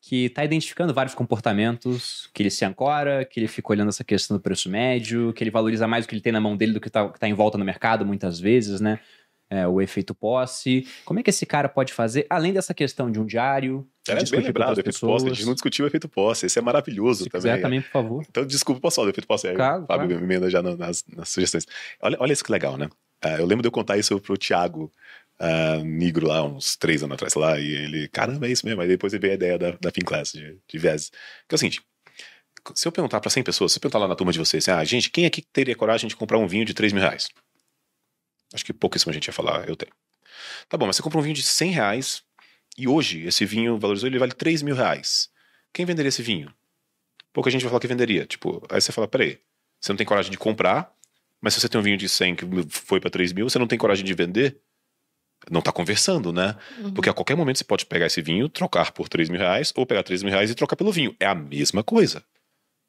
que 0.00 0.26
está 0.26 0.44
identificando 0.44 0.94
vários 0.94 1.14
comportamentos, 1.14 2.30
que 2.32 2.42
ele 2.42 2.50
se 2.50 2.64
ancora, 2.64 3.24
que 3.24 3.40
ele 3.40 3.48
fica 3.48 3.72
olhando 3.72 3.88
essa 3.88 4.04
questão 4.04 4.36
do 4.36 4.40
preço 4.40 4.68
médio, 4.68 5.32
que 5.32 5.42
ele 5.42 5.50
valoriza 5.50 5.88
mais 5.88 6.04
o 6.04 6.08
que 6.08 6.14
ele 6.14 6.22
tem 6.22 6.32
na 6.32 6.40
mão 6.40 6.56
dele 6.56 6.74
do 6.74 6.80
que 6.80 6.88
está 6.88 7.08
tá 7.08 7.26
em 7.26 7.32
volta 7.32 7.58
no 7.58 7.64
mercado, 7.64 8.06
muitas 8.06 8.38
vezes, 8.38 8.80
né? 8.80 9.00
É, 9.50 9.66
o 9.66 9.80
efeito 9.80 10.14
posse. 10.14 10.86
Como 11.04 11.18
é 11.18 11.22
que 11.22 11.30
esse 11.30 11.46
cara 11.46 11.68
pode 11.68 11.92
fazer, 11.92 12.26
além 12.30 12.52
dessa 12.52 12.74
questão 12.74 13.10
de 13.10 13.18
um 13.18 13.26
diário? 13.26 13.88
É, 14.06 14.22
bem 14.24 14.40
lembrado, 14.40 14.76
o 14.76 14.80
efeito 14.80 15.00
posse. 15.00 15.26
A 15.26 15.32
gente 15.32 15.46
não 15.46 15.54
discutiu 15.54 15.84
o 15.84 15.88
efeito 15.88 16.08
posse. 16.08 16.46
Esse 16.46 16.58
é 16.58 16.62
maravilhoso 16.62 17.24
Se 17.24 17.30
também. 17.30 17.52
quiser 17.52 17.62
também, 17.62 17.80
por 17.82 17.90
favor. 17.90 18.26
Então, 18.28 18.44
desculpa, 18.44 18.80
posso 18.80 18.96
falar 18.96 19.06
do 19.06 19.10
efeito 19.14 19.26
posse? 19.26 19.52
Claro, 19.54 19.86
Fábio 19.86 20.06
claro. 20.08 20.08
me 20.08 20.14
emenda 20.24 20.50
já 20.50 20.62
na- 20.62 20.76
nas, 20.76 21.04
nas 21.08 21.28
sugestões. 21.30 21.66
Olha, 22.02 22.16
olha 22.20 22.32
isso 22.32 22.44
que 22.44 22.52
legal, 22.52 22.76
né? 22.76 22.88
Ah, 23.22 23.38
eu 23.38 23.46
lembro 23.46 23.62
de 23.62 23.68
eu 23.68 23.72
contar 23.72 23.96
isso 23.96 24.20
pro 24.20 24.36
Thiago 24.36 24.92
uh, 25.40 25.82
negro 25.84 26.26
lá, 26.26 26.42
uns 26.44 26.76
três 26.76 27.02
anos 27.02 27.14
atrás 27.14 27.32
lá, 27.34 27.58
e 27.58 27.66
ele, 27.66 28.08
caramba, 28.08 28.46
é 28.46 28.50
isso 28.50 28.66
mesmo. 28.66 28.82
Aí 28.82 28.88
depois 28.88 29.14
ele 29.14 29.22
veio 29.22 29.32
a 29.32 29.36
ideia 29.36 29.58
da, 29.58 29.70
da 29.80 29.90
Finclass, 29.90 30.32
de, 30.32 30.58
de 30.68 30.78
viés. 30.78 31.10
Que 31.48 31.54
é 31.54 31.56
o 31.56 31.58
seguinte, 31.58 31.80
se 32.74 32.86
eu 32.86 32.92
perguntar 32.92 33.20
para 33.20 33.30
100 33.30 33.42
pessoas, 33.42 33.72
se 33.72 33.78
eu 33.78 33.80
perguntar 33.80 34.00
lá 34.00 34.08
na 34.08 34.14
turma 34.14 34.32
de 34.32 34.38
vocês, 34.38 34.68
assim, 34.68 34.78
ah, 34.78 34.84
gente, 34.84 35.10
quem 35.10 35.24
aqui 35.24 35.40
teria 35.40 35.74
coragem 35.74 36.08
de 36.08 36.14
comprar 36.16 36.36
um 36.38 36.46
vinho 36.46 36.66
de 36.66 36.74
3 36.74 36.92
mil 36.92 37.00
reais? 37.02 37.28
Acho 38.52 38.64
que 38.64 38.72
pouquíssima 38.74 39.12
gente 39.14 39.26
ia 39.26 39.32
falar, 39.32 39.66
eu 39.68 39.74
tenho. 39.76 39.92
Tá 40.68 40.76
bom, 40.76 40.86
mas 40.86 40.96
você 40.96 41.02
compra 41.02 41.18
um 41.18 41.22
vinho 41.22 41.34
de 41.34 41.42
100 41.42 41.70
reais 41.70 42.22
e 42.76 42.88
hoje 42.88 43.24
esse 43.26 43.44
vinho 43.44 43.78
valorizou, 43.78 44.08
ele 44.08 44.18
vale 44.18 44.32
3 44.32 44.62
mil 44.62 44.74
reais. 44.74 45.30
Quem 45.72 45.84
venderia 45.84 46.08
esse 46.08 46.22
vinho? 46.22 46.52
Pouca 47.32 47.50
gente 47.50 47.62
vai 47.62 47.70
falar 47.70 47.80
que 47.80 47.86
venderia. 47.86 48.26
Tipo, 48.26 48.64
aí 48.70 48.80
você 48.80 48.92
fala, 48.92 49.08
peraí, 49.08 49.38
você 49.80 49.92
não 49.92 49.96
tem 49.96 50.06
coragem 50.06 50.30
de 50.30 50.38
comprar, 50.38 50.92
mas 51.40 51.54
se 51.54 51.60
você 51.60 51.68
tem 51.68 51.80
um 51.80 51.84
vinho 51.84 51.96
de 51.96 52.08
100 52.08 52.36
que 52.36 52.46
foi 52.68 53.00
para 53.00 53.10
3 53.10 53.32
mil, 53.32 53.48
você 53.48 53.58
não 53.58 53.66
tem 53.66 53.78
coragem 53.78 54.04
de 54.04 54.14
vender? 54.14 54.56
Não 55.50 55.60
tá 55.60 55.70
conversando, 55.70 56.32
né? 56.32 56.56
Uhum. 56.78 56.94
Porque 56.94 57.10
a 57.10 57.12
qualquer 57.12 57.36
momento 57.36 57.58
você 57.58 57.64
pode 57.64 57.84
pegar 57.84 58.06
esse 58.06 58.22
vinho, 58.22 58.48
trocar 58.48 58.92
por 58.92 59.08
3 59.08 59.28
mil 59.28 59.38
reais, 59.38 59.72
ou 59.76 59.84
pegar 59.84 60.02
3 60.02 60.22
mil 60.22 60.32
reais 60.32 60.50
e 60.50 60.54
trocar 60.54 60.76
pelo 60.76 60.90
vinho. 60.90 61.14
É 61.20 61.26
a 61.26 61.34
mesma 61.34 61.82
coisa, 61.82 62.24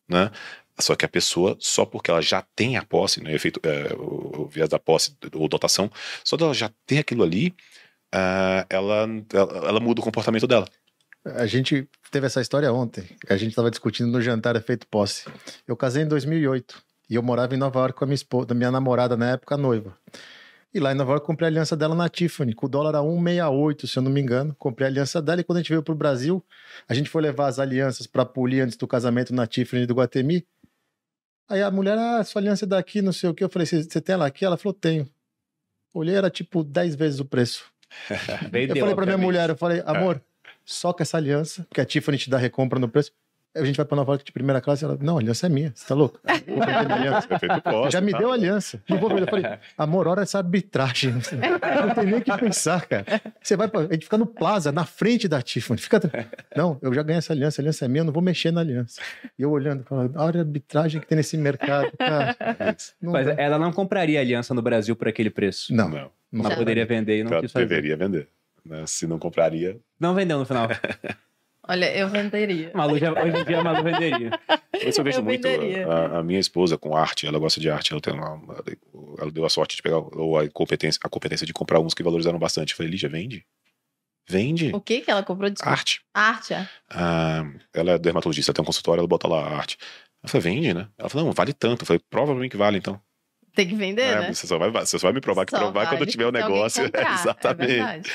né? 0.08 0.32
Só 0.80 0.96
que 0.96 1.06
a 1.06 1.10
pessoa, 1.10 1.58
só 1.60 1.86
porque 1.86 2.12
ela 2.12 2.22
já 2.22 2.42
tem 2.56 2.78
a 2.78 2.84
posse, 2.84 3.24
né, 3.24 3.34
efeito, 3.34 3.60
é, 3.64 3.94
o, 3.94 4.44
o 4.44 4.48
viés 4.48 4.68
da 4.68 4.78
posse 4.78 5.16
ou 5.34 5.48
dotação, 5.48 5.90
só 6.24 6.36
dela 6.36 6.54
já 6.54 6.70
ter 6.86 7.00
aquilo 7.00 7.24
ali, 7.24 7.56
uh, 8.14 8.66
ela, 8.70 9.08
ela, 9.34 9.68
ela 9.68 9.80
muda 9.80 10.02
o 10.02 10.04
comportamento 10.04 10.48
dela. 10.48 10.68
A 11.26 11.48
gente 11.48 11.90
teve 12.12 12.28
essa 12.28 12.40
história 12.40 12.72
ontem. 12.72 13.04
A 13.28 13.36
gente 13.36 13.50
estava 13.50 13.72
discutindo 13.72 14.12
no 14.12 14.22
jantar 14.22 14.56
efeito 14.56 14.88
posse. 14.88 15.26
Eu 15.68 15.76
casei 15.76 16.04
em 16.04 16.08
2008 16.08 16.82
e 17.10 17.16
eu 17.16 17.24
morava 17.24 17.56
em 17.56 17.58
Nova 17.58 17.80
York 17.80 17.98
com 17.98 18.04
a 18.04 18.08
minha 18.08 18.16
esposa, 18.16 18.54
minha 18.54 18.72
namorada 18.72 19.18
na 19.18 19.32
época 19.32 19.58
noiva. 19.58 19.98
E 20.74 20.80
lá 20.80 20.92
em 20.92 20.96
Nova 20.96 21.14
York 21.14 21.26
comprei 21.26 21.48
a 21.48 21.50
aliança 21.50 21.76
dela 21.76 21.96
na 21.96 22.10
Tiffany, 22.10 22.54
com 22.54 22.66
o 22.66 22.70
dólar 22.70 22.96
a 22.96 23.00
1,68, 23.00 23.88
se 23.88 23.98
eu 23.98 24.04
não 24.04 24.12
me 24.12 24.22
engano. 24.22 24.54
Comprei 24.60 24.86
a 24.86 24.90
aliança 24.90 25.22
dela 25.22 25.42
e 25.42 25.44
quando 25.44 25.58
a 25.58 25.62
gente 25.62 25.70
veio 25.70 25.82
para 25.82 25.94
o 25.94 25.98
Brasil, 25.98 26.46
a 26.88 26.94
gente 26.94 27.10
foi 27.10 27.22
levar 27.22 27.48
as 27.48 27.60
alianças 27.60 28.06
para 28.06 28.26
polir 28.26 28.64
antes 28.64 28.76
do 28.76 28.86
casamento 28.86 29.34
na 29.34 29.48
Tiffany 29.48 29.86
do 29.86 29.96
Guatemi. 29.96 30.46
Aí 31.48 31.62
a 31.62 31.72
mulher, 31.72 31.98
ah, 31.98 32.24
sua 32.24 32.42
aliança 32.42 32.66
é 32.66 32.68
daqui, 32.68 33.02
não 33.02 33.14
sei 33.14 33.30
o 33.30 33.34
que. 33.34 33.44
Eu 33.44 33.50
falei, 33.50 33.66
você 33.66 34.02
tem 34.02 34.14
ela 34.14 34.28
aqui? 34.28 34.44
Ela 34.44 34.58
falou, 34.58 34.74
tenho. 34.74 35.10
Olhei, 35.94 36.16
era 36.16 36.30
tipo 36.30 36.64
10 36.64 36.96
vezes 36.96 37.20
o 37.22 37.26
preço. 37.26 37.66
eu 38.70 38.76
falei 38.76 38.96
para 38.96 39.06
minha 39.06 39.18
mulher, 39.18 39.50
eu 39.50 39.58
falei, 39.58 39.82
amor, 39.86 40.22
soca 40.64 41.04
essa 41.04 41.18
aliança, 41.18 41.66
porque 41.70 41.82
a 41.82 41.86
Tiffany 41.86 42.18
te 42.18 42.30
dá 42.30 42.38
recompra 42.38 42.80
no 42.80 42.90
preço 42.90 43.12
a 43.56 43.64
gente 43.64 43.78
vai 43.78 43.86
para 43.86 43.96
Nova 43.96 44.12
York 44.12 44.26
de 44.26 44.32
primeira 44.32 44.60
classe, 44.60 44.84
ela, 44.84 44.98
não, 45.02 45.18
a 45.18 45.22
aliança 45.22 45.46
é 45.46 45.50
minha, 45.50 45.72
você 45.74 45.88
tá 45.88 45.96
louco? 45.96 46.20
Já 47.90 48.02
me 48.02 48.12
deu 48.12 48.30
a 48.30 48.34
aliança. 48.34 48.82
Não 48.90 48.98
vou. 48.98 49.18
Eu 49.18 49.26
falei, 49.26 49.46
amor, 49.78 50.08
hora 50.08 50.24
essa 50.24 50.38
arbitragem. 50.40 51.14
Não 51.24 51.96
tem 51.96 52.06
nem 52.06 52.16
o 52.16 52.22
que 52.22 52.38
pensar, 52.38 52.86
cara. 52.86 53.06
Você 53.42 53.56
vai 53.56 53.68
pra, 53.68 53.82
a 53.82 53.94
gente 53.94 54.04
fica 54.04 54.18
no 54.18 54.26
Plaza, 54.26 54.72
na 54.72 54.86
frente 54.86 55.28
da 55.28 55.42
Tiffany. 55.42 55.80
Fica, 55.80 56.02
não, 56.56 56.78
eu 56.82 56.94
já 56.94 57.02
ganhei 57.02 57.20
essa 57.20 57.34
aliança, 57.34 57.62
a 57.62 57.64
aliança 57.64 57.86
é 57.86 57.88
minha, 57.88 58.02
eu 58.02 58.06
não 58.06 58.14
vou 58.14 58.22
mexer 58.22 58.52
na 58.52 58.62
aliança. 58.62 59.02
E 59.38 59.42
eu 59.42 59.52
olhando, 59.52 59.84
falando, 59.84 60.16
olha 60.18 60.40
a 60.40 60.44
arbitragem 60.44 61.00
que 61.00 61.08
tem 61.08 61.16
nesse 61.16 61.38
mercado, 61.38 61.92
cara. 61.98 62.36
Mas 63.02 63.26
dá. 63.28 63.34
ela 63.38 63.58
não 63.58 63.72
compraria 63.72 64.20
aliança 64.20 64.54
no 64.54 64.62
Brasil 64.62 64.96
por 64.96 65.08
aquele 65.08 65.30
preço. 65.30 65.74
Não. 65.74 65.90
não. 65.90 65.98
Ela 66.34 66.50
não. 66.50 66.56
poderia 66.56 66.86
vender 66.86 67.20
e 67.20 67.24
não 67.24 67.32
ela 67.32 67.42
quis 67.42 67.52
fazer. 67.52 67.66
Deveria 67.66 67.96
vender. 67.96 68.28
Né? 68.66 68.84
Se 68.88 69.08
não 69.08 69.20
compraria. 69.20 69.78
Não 70.00 70.14
vendeu 70.14 70.40
no 70.40 70.46
final. 70.46 70.68
Olha, 71.68 71.96
eu 71.98 72.08
venderia. 72.10 72.72
Malu 72.74 72.98
já, 72.98 73.12
hoje 73.12 73.38
em 73.38 73.46
dia 73.46 73.60
a 73.60 73.64
Malu 73.64 73.84
venderia. 73.84 74.32
Isso 74.86 75.00
eu 75.00 75.04
vejo 75.04 75.20
eu 75.20 75.24
muito. 75.24 75.48
A, 75.48 76.20
a, 76.20 76.24
minha 76.24 76.40
esposa 76.40 76.78
com 76.78 76.96
arte, 76.96 77.26
ela 77.26 77.40
gosta 77.40 77.60
de 77.60 77.70
arte, 77.70 77.92
ela, 77.92 78.02
tem 78.02 78.14
uma, 78.14 78.40
ela 79.20 79.32
deu 79.32 79.46
a 79.46 79.50
sorte 79.50 79.76
de 79.76 79.82
pegar 79.82 79.98
ou 79.98 80.38
a 80.38 80.48
competência, 80.50 81.00
a 81.04 81.10
competência 81.10 81.46
de 81.46 81.54
comprar 81.54 81.80
uns 81.80 81.94
que 81.94 82.04
valorizaram 82.04 82.38
bastante. 82.38 82.72
Eu 82.72 82.78
falei, 82.78 82.92
Lígia, 82.92 83.10
vende. 83.10 83.46
Vende. 84.28 84.72
O 84.74 84.82
que 84.82 85.02
que 85.02 85.12
ela 85.12 85.24
comprou? 85.24 85.50
Desculpa. 85.50 85.72
Arte. 85.72 86.02
Arte, 86.14 86.54
é. 86.54 86.68
Ah, 86.90 87.44
ela 87.74 87.92
é 87.92 87.98
dermatologista, 87.98 88.52
ela 88.52 88.56
tem 88.56 88.64
um 88.64 88.66
consultório, 88.66 89.02
ela 89.02 89.08
bota 89.08 89.28
lá 89.28 89.42
a 89.42 89.56
arte. 89.56 89.78
Eu 90.24 90.30
falei, 90.30 90.56
vende, 90.56 90.74
né? 90.74 90.88
Ela 90.98 91.10
falou, 91.10 91.28
não, 91.28 91.34
vale 91.34 91.54
tanto. 91.54 91.84
Eu 91.84 91.86
falei, 91.86 92.02
provavelmente 92.10 92.52
que 92.52 92.58
vale, 92.58 92.78
então. 92.78 93.00
Tem 93.56 93.68
que 93.68 93.76
vender, 93.76 94.02
é, 94.02 94.20
né? 94.20 94.34
Você 94.34 94.46
só, 94.46 94.58
vai, 94.58 94.70
você 94.70 95.00
só 95.00 95.08
vai 95.08 95.14
me 95.14 95.22
provar 95.22 95.46
que 95.46 95.52
só 95.52 95.58
provar 95.58 95.86
vale 95.86 95.98
quando 95.98 96.10
tiver 96.10 96.26
o 96.26 96.32
negócio. 96.32 96.84
É, 96.94 97.14
exatamente. 97.14 98.12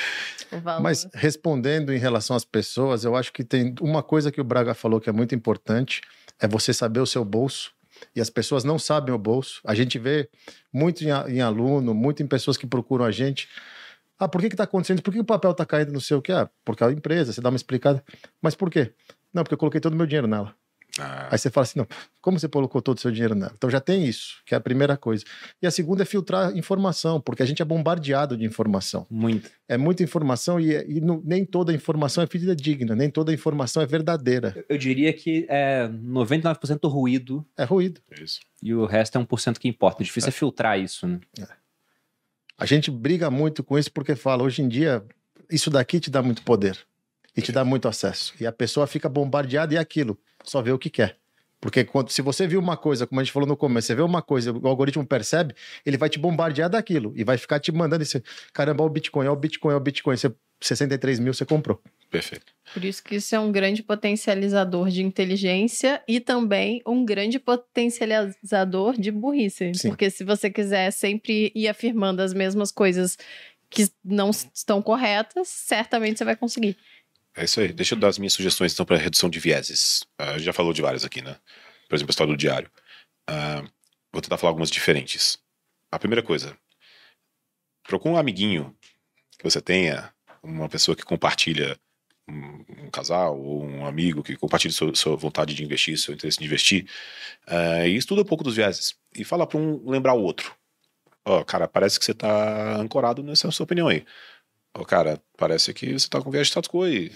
É 0.51 0.79
Mas 0.79 1.07
respondendo 1.13 1.93
em 1.93 1.97
relação 1.97 2.35
às 2.35 2.45
pessoas, 2.45 3.03
eu 3.03 3.15
acho 3.15 3.33
que 3.33 3.43
tem 3.43 3.73
uma 3.81 4.03
coisa 4.03 4.31
que 4.31 4.39
o 4.39 4.43
Braga 4.43 4.73
falou 4.73 4.99
que 4.99 5.09
é 5.09 5.13
muito 5.13 5.33
importante, 5.35 6.01
é 6.39 6.47
você 6.47 6.73
saber 6.73 6.99
o 6.99 7.05
seu 7.05 7.25
bolso. 7.25 7.73
E 8.15 8.21
as 8.21 8.29
pessoas 8.29 8.63
não 8.63 8.79
sabem 8.79 9.13
o 9.13 9.17
bolso. 9.17 9.61
A 9.65 9.75
gente 9.75 9.99
vê 9.99 10.29
muito 10.73 11.03
em, 11.03 11.09
em 11.29 11.41
aluno, 11.41 11.93
muito 11.93 12.23
em 12.23 12.27
pessoas 12.27 12.57
que 12.57 12.65
procuram 12.65 13.05
a 13.05 13.11
gente. 13.11 13.47
Ah, 14.17 14.27
por 14.27 14.41
que 14.41 14.47
está 14.47 14.63
acontecendo? 14.63 15.01
Por 15.01 15.13
que 15.13 15.19
o 15.19 15.23
papel 15.23 15.51
está 15.51 15.65
caindo 15.65 15.91
no 15.91 16.01
seu 16.01 16.21
que? 16.21 16.31
Ah, 16.31 16.49
porque 16.65 16.83
a 16.83 16.91
empresa, 16.91 17.33
você 17.33 17.41
dá 17.41 17.49
uma 17.49 17.55
explicada. 17.55 18.03
Mas 18.41 18.55
por 18.55 18.69
quê? 18.69 18.93
Não, 19.33 19.43
porque 19.43 19.53
eu 19.53 19.57
coloquei 19.57 19.79
todo 19.79 19.93
o 19.93 19.97
meu 19.97 20.05
dinheiro 20.05 20.27
nela. 20.27 20.55
Ah. 21.01 21.29
Aí 21.31 21.37
você 21.37 21.49
fala 21.49 21.63
assim, 21.63 21.79
não, 21.79 21.87
como 22.21 22.39
você 22.39 22.47
colocou 22.47 22.81
todo 22.81 22.97
o 22.97 23.01
seu 23.01 23.11
dinheiro 23.11 23.33
nela? 23.33 23.51
Então 23.57 23.69
já 23.69 23.79
tem 23.79 24.05
isso, 24.05 24.41
que 24.45 24.53
é 24.53 24.57
a 24.57 24.61
primeira 24.61 24.95
coisa. 24.95 25.25
E 25.61 25.65
a 25.65 25.71
segunda 25.71 26.03
é 26.03 26.05
filtrar 26.05 26.55
informação, 26.55 27.19
porque 27.19 27.41
a 27.41 27.45
gente 27.45 27.61
é 27.61 27.65
bombardeado 27.65 28.37
de 28.37 28.45
informação. 28.45 29.07
Muito. 29.09 29.49
É 29.67 29.77
muita 29.77 30.03
informação 30.03 30.59
e, 30.59 30.73
e 30.87 31.01
não, 31.01 31.21
nem 31.25 31.43
toda 31.43 31.73
informação 31.73 32.23
é 32.23 32.27
fidedigna, 32.27 32.95
nem 32.95 33.09
toda 33.09 33.33
informação 33.33 33.81
é 33.81 33.85
verdadeira. 33.85 34.53
Eu, 34.55 34.65
eu 34.69 34.77
diria 34.77 35.11
que 35.11 35.47
é 35.49 35.87
99% 35.87 36.87
ruído. 36.87 37.43
É 37.57 37.63
ruído. 37.63 37.99
Isso. 38.21 38.39
E 38.61 38.73
o 38.73 38.85
resto 38.85 39.17
é 39.17 39.21
1% 39.21 39.57
que 39.57 39.67
importa. 39.67 40.01
O 40.01 40.05
difícil 40.05 40.27
é, 40.27 40.29
é 40.29 40.31
filtrar 40.31 40.79
isso, 40.79 41.07
né? 41.07 41.19
É. 41.39 41.47
A 42.57 42.65
gente 42.67 42.91
briga 42.91 43.31
muito 43.31 43.63
com 43.63 43.79
isso 43.79 43.91
porque 43.91 44.15
fala, 44.15 44.43
hoje 44.43 44.61
em 44.61 44.67
dia, 44.67 45.03
isso 45.49 45.71
daqui 45.71 45.99
te 45.99 46.11
dá 46.11 46.21
muito 46.21 46.43
poder 46.43 46.77
e 47.35 47.41
te 47.41 47.51
dá 47.51 47.63
muito 47.63 47.87
acesso. 47.87 48.33
E 48.39 48.45
a 48.45 48.51
pessoa 48.51 48.87
fica 48.87 49.07
bombardeada 49.07 49.73
e 49.73 49.77
é 49.77 49.79
aquilo 49.79 50.17
só 50.43 50.61
vê 50.61 50.71
o 50.71 50.79
que 50.79 50.89
quer. 50.89 51.17
Porque 51.59 51.83
quando, 51.83 52.09
se 52.09 52.23
você 52.23 52.47
viu 52.47 52.59
uma 52.59 52.75
coisa, 52.75 53.05
como 53.05 53.21
a 53.21 53.23
gente 53.23 53.31
falou 53.31 53.47
no 53.47 53.55
começo, 53.55 53.87
você 53.87 53.95
vê 53.95 54.01
uma 54.01 54.21
coisa, 54.21 54.51
o 54.51 54.67
algoritmo 54.67 55.05
percebe, 55.05 55.53
ele 55.85 55.95
vai 55.95 56.09
te 56.09 56.17
bombardear 56.17 56.69
daquilo 56.69 57.13
e 57.15 57.23
vai 57.23 57.37
ficar 57.37 57.59
te 57.59 57.71
mandando 57.71 58.01
esse. 58.01 58.23
Caramba, 58.51 58.83
o 58.83 58.89
Bitcoin, 58.89 59.27
é 59.27 59.29
o 59.29 59.35
Bitcoin, 59.35 59.73
é 59.73 59.75
o 59.75 59.79
Bitcoin. 59.79 60.17
Você, 60.17 60.33
63 60.59 61.19
mil 61.19 61.33
você 61.33 61.45
comprou. 61.45 61.79
Perfeito. 62.09 62.51
Por 62.73 62.83
isso 62.83 63.03
que 63.03 63.15
isso 63.15 63.35
é 63.35 63.39
um 63.39 63.51
grande 63.51 63.83
potencializador 63.83 64.89
de 64.89 65.03
inteligência 65.03 66.01
e 66.07 66.19
também 66.19 66.81
um 66.85 67.05
grande 67.05 67.37
potencializador 67.37 68.99
de 68.99 69.11
burrice. 69.11 69.71
Sim. 69.75 69.89
Porque 69.89 70.09
se 70.09 70.23
você 70.23 70.49
quiser 70.49 70.91
sempre 70.91 71.51
ir 71.53 71.67
afirmando 71.67 72.23
as 72.23 72.33
mesmas 72.33 72.71
coisas 72.71 73.17
que 73.69 73.87
não 74.03 74.31
estão 74.31 74.81
corretas, 74.81 75.47
certamente 75.47 76.17
você 76.17 76.25
vai 76.25 76.35
conseguir. 76.35 76.75
É 77.35 77.45
isso 77.45 77.59
aí. 77.59 77.71
Deixa 77.71 77.95
eu 77.95 77.99
dar 77.99 78.09
as 78.09 78.17
minhas 78.17 78.33
sugestões 78.33 78.73
então 78.73 78.85
para 78.85 78.97
redução 78.97 79.29
de 79.29 79.39
vieses. 79.39 80.03
Uh, 80.19 80.39
já 80.39 80.51
falou 80.51 80.73
de 80.73 80.81
várias 80.81 81.05
aqui, 81.05 81.21
né? 81.21 81.37
Por 81.87 81.95
exemplo, 81.95 82.09
a 82.09 82.13
história 82.13 82.33
do 82.33 82.37
diário. 82.37 82.69
Uh, 83.29 83.69
vou 84.11 84.21
tentar 84.21 84.37
falar 84.37 84.51
algumas 84.51 84.69
diferentes. 84.69 85.37
A 85.91 85.99
primeira 85.99 86.23
coisa, 86.23 86.57
procure 87.83 88.13
um 88.13 88.17
amiguinho 88.17 88.75
que 89.37 89.43
você 89.43 89.61
tenha, 89.61 90.13
uma 90.43 90.69
pessoa 90.69 90.95
que 90.95 91.03
compartilha 91.03 91.77
um, 92.27 92.85
um 92.85 92.89
casal 92.89 93.39
ou 93.39 93.63
um 93.63 93.85
amigo 93.85 94.23
que 94.23 94.35
compartilha 94.35 94.73
sua, 94.73 94.95
sua, 94.95 95.15
vontade 95.15 95.53
de 95.53 95.63
investir, 95.63 95.97
seu 95.97 96.13
interesse 96.13 96.37
de 96.37 96.45
investir, 96.45 96.89
uh, 97.47 97.85
e 97.85 97.95
estuda 97.95 98.21
um 98.21 98.25
pouco 98.25 98.43
dos 98.43 98.55
vieses 98.55 98.95
e 99.15 99.23
fala 99.23 99.47
para 99.47 99.59
um 99.59 99.89
lembrar 99.89 100.13
o 100.13 100.21
outro. 100.21 100.55
Ó, 101.25 101.39
oh, 101.39 101.45
cara, 101.45 101.67
parece 101.67 101.99
que 101.99 102.05
você 102.05 102.13
está 102.13 102.77
ancorado 102.77 103.21
nessa 103.21 103.49
sua 103.51 103.63
opinião 103.63 103.87
aí. 103.87 104.05
Oh, 104.73 104.85
cara, 104.85 105.21
parece 105.37 105.73
que 105.73 105.93
você 105.93 106.07
tá 106.07 106.21
com 106.21 106.31
viagem 106.31 106.45
de 106.45 106.49
status 106.49 106.69
quo 106.69 106.83
aí. 106.83 107.11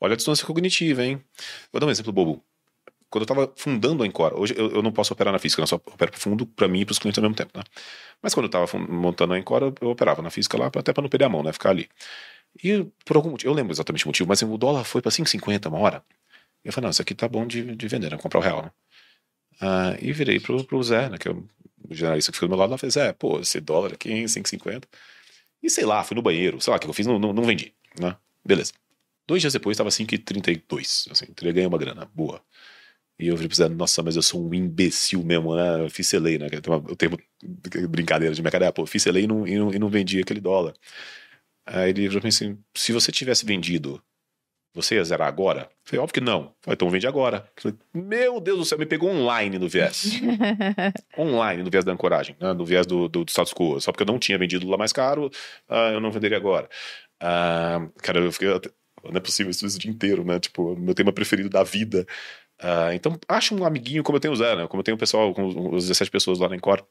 Olha 0.00 0.14
a 0.14 0.16
distância 0.16 0.44
cognitiva, 0.44 1.04
hein? 1.04 1.22
Vou 1.72 1.80
dar 1.80 1.86
um 1.86 1.90
exemplo 1.90 2.12
bobo. 2.12 2.44
Quando 3.08 3.22
eu 3.22 3.26
tava 3.26 3.52
fundando 3.56 4.02
a 4.02 4.06
Encore, 4.06 4.34
hoje 4.34 4.54
eu, 4.56 4.72
eu 4.72 4.82
não 4.82 4.90
posso 4.92 5.12
operar 5.12 5.32
na 5.32 5.38
física, 5.38 5.62
eu 5.62 5.66
só 5.66 5.76
opero 5.76 6.10
pro 6.10 6.20
fundo 6.20 6.44
para 6.44 6.66
mim 6.66 6.80
e 6.80 6.84
pros 6.84 6.98
clientes 6.98 7.18
ao 7.18 7.22
mesmo 7.22 7.36
tempo, 7.36 7.56
né? 7.56 7.62
Mas 8.20 8.34
quando 8.34 8.46
eu 8.46 8.50
tava 8.50 8.66
montando 8.78 9.32
a 9.34 9.38
Encore, 9.38 9.72
eu, 9.80 9.90
operava 9.90 10.22
na 10.22 10.30
física 10.30 10.58
lá, 10.58 10.66
até 10.66 10.92
para 10.92 11.02
não 11.02 11.08
perder 11.08 11.26
a 11.26 11.28
mão, 11.28 11.42
né? 11.42 11.52
Ficar 11.52 11.70
ali. 11.70 11.88
E 12.62 12.84
por 13.04 13.16
algum 13.16 13.30
motivo, 13.30 13.50
eu 13.52 13.54
lembro 13.54 13.72
exatamente 13.72 14.04
o 14.04 14.08
motivo, 14.08 14.28
mas 14.28 14.42
o 14.42 14.58
dólar 14.58 14.84
foi 14.84 15.00
para 15.00 15.12
5,50 15.12 15.68
uma 15.68 15.78
hora. 15.78 16.02
E 16.64 16.68
eu 16.68 16.72
falei, 16.72 16.86
não, 16.86 16.90
isso 16.90 17.02
aqui 17.02 17.14
tá 17.14 17.28
bom 17.28 17.46
de, 17.46 17.76
de 17.76 17.88
vender, 17.88 18.10
né? 18.10 18.18
Comprar 18.18 18.40
o 18.40 18.42
real, 18.42 18.62
né? 18.64 18.70
Ah, 19.60 19.96
e 20.00 20.12
virei 20.12 20.40
pro, 20.40 20.64
pro 20.64 20.82
Zé, 20.82 21.08
né? 21.08 21.18
Que 21.18 21.28
é 21.28 21.32
o 21.32 21.46
generalista 21.90 22.32
que 22.32 22.36
ficou 22.36 22.48
do 22.48 22.52
meu 22.52 22.58
lado, 22.58 22.70
lá 22.70 22.78
falei, 22.78 22.90
Zé, 22.90 23.12
pô, 23.12 23.38
esse 23.40 23.60
dólar 23.60 23.92
aqui 23.94 24.10
em 24.12 24.24
5,50 24.24 24.84
e 25.66 25.70
sei 25.70 25.84
lá, 25.84 26.02
fui 26.04 26.14
no 26.14 26.22
banheiro, 26.22 26.60
sei 26.60 26.70
lá 26.70 26.76
o 26.76 26.80
que 26.80 26.86
eu 26.86 26.92
fiz, 26.92 27.06
não, 27.06 27.18
não, 27.18 27.32
não 27.32 27.44
vendi, 27.44 27.74
né? 28.00 28.16
Beleza. 28.44 28.72
Dois 29.26 29.42
dias 29.42 29.52
depois 29.52 29.74
estava 29.74 29.90
5,32, 29.90 31.10
assim, 31.10 31.26
ganhei 31.42 31.66
uma 31.66 31.78
grana 31.78 32.08
boa. 32.14 32.40
E 33.18 33.28
eu 33.28 33.36
falei 33.36 33.48
pra 33.48 33.68
nossa, 33.70 34.02
mas 34.02 34.14
eu 34.16 34.22
sou 34.22 34.46
um 34.46 34.54
imbecil 34.54 35.22
mesmo, 35.24 35.56
né? 35.56 35.88
Ficelei, 35.88 36.38
né? 36.38 36.48
Tem 36.50 36.72
uma, 36.72 36.78
o 36.78 36.94
termo 36.94 37.18
brincadeira 37.88 38.34
de 38.34 38.42
mercadeira, 38.42 38.72
pô, 38.72 38.86
ficelei 38.86 39.24
e 39.24 39.26
não, 39.26 39.46
e 39.46 39.56
não, 39.58 39.74
e 39.74 39.78
não 39.78 39.88
vendi 39.88 40.20
aquele 40.20 40.40
dólar. 40.40 40.74
Aí 41.66 41.90
ele 41.90 42.08
falou 42.08 42.28
assim: 42.28 42.58
se 42.74 42.92
você 42.92 43.10
tivesse 43.10 43.44
vendido 43.46 44.02
Você 44.76 44.96
ia 44.96 45.04
zerar 45.04 45.26
agora? 45.26 45.70
Falei, 45.82 46.02
óbvio 46.02 46.12
que 46.12 46.20
não. 46.20 46.52
Falei, 46.60 46.74
então 46.74 46.90
vende 46.90 47.06
agora. 47.06 47.48
Falei, 47.56 47.78
meu 47.94 48.38
Deus 48.38 48.58
do 48.58 48.64
céu, 48.66 48.78
me 48.78 48.84
pegou 48.84 49.08
online 49.08 49.58
no 49.58 49.66
viés. 49.66 50.20
online 51.16 51.62
no 51.62 51.70
viés 51.70 51.82
da 51.82 51.92
ancoragem, 51.92 52.36
né? 52.38 52.52
no 52.52 52.62
viés 52.62 52.86
do, 52.86 53.08
do, 53.08 53.24
do 53.24 53.30
status 53.30 53.54
quo. 53.54 53.80
Só 53.80 53.90
porque 53.90 54.02
eu 54.02 54.06
não 54.06 54.18
tinha 54.18 54.36
vendido 54.36 54.68
lá 54.68 54.76
mais 54.76 54.92
caro, 54.92 55.30
ah, 55.66 55.92
eu 55.92 56.00
não 56.00 56.10
venderia 56.10 56.36
agora. 56.36 56.68
Ah, 57.18 57.88
cara, 58.02 58.20
eu 58.20 58.30
fiquei. 58.30 58.48
Não 58.48 59.16
é 59.16 59.20
possível 59.20 59.50
isso 59.50 59.64
o 59.64 59.78
dia 59.78 59.90
inteiro, 59.90 60.22
né? 60.24 60.38
Tipo, 60.38 60.76
meu 60.76 60.94
tema 60.94 61.10
preferido 61.10 61.48
da 61.48 61.62
vida. 61.62 62.06
Ah, 62.60 62.94
então, 62.94 63.18
acha 63.26 63.54
um 63.54 63.64
amiguinho 63.64 64.02
como 64.02 64.16
eu 64.16 64.20
tenho 64.20 64.34
o 64.34 64.36
Zé, 64.36 64.56
né? 64.56 64.66
Como 64.68 64.80
eu 64.80 64.84
tenho 64.84 64.96
o 64.96 65.00
pessoal, 65.00 65.32
com 65.32 65.74
os 65.74 65.84
17 65.84 66.10
pessoas 66.10 66.38
lá 66.38 66.50
na 66.50 66.56
Encore. 66.56 66.82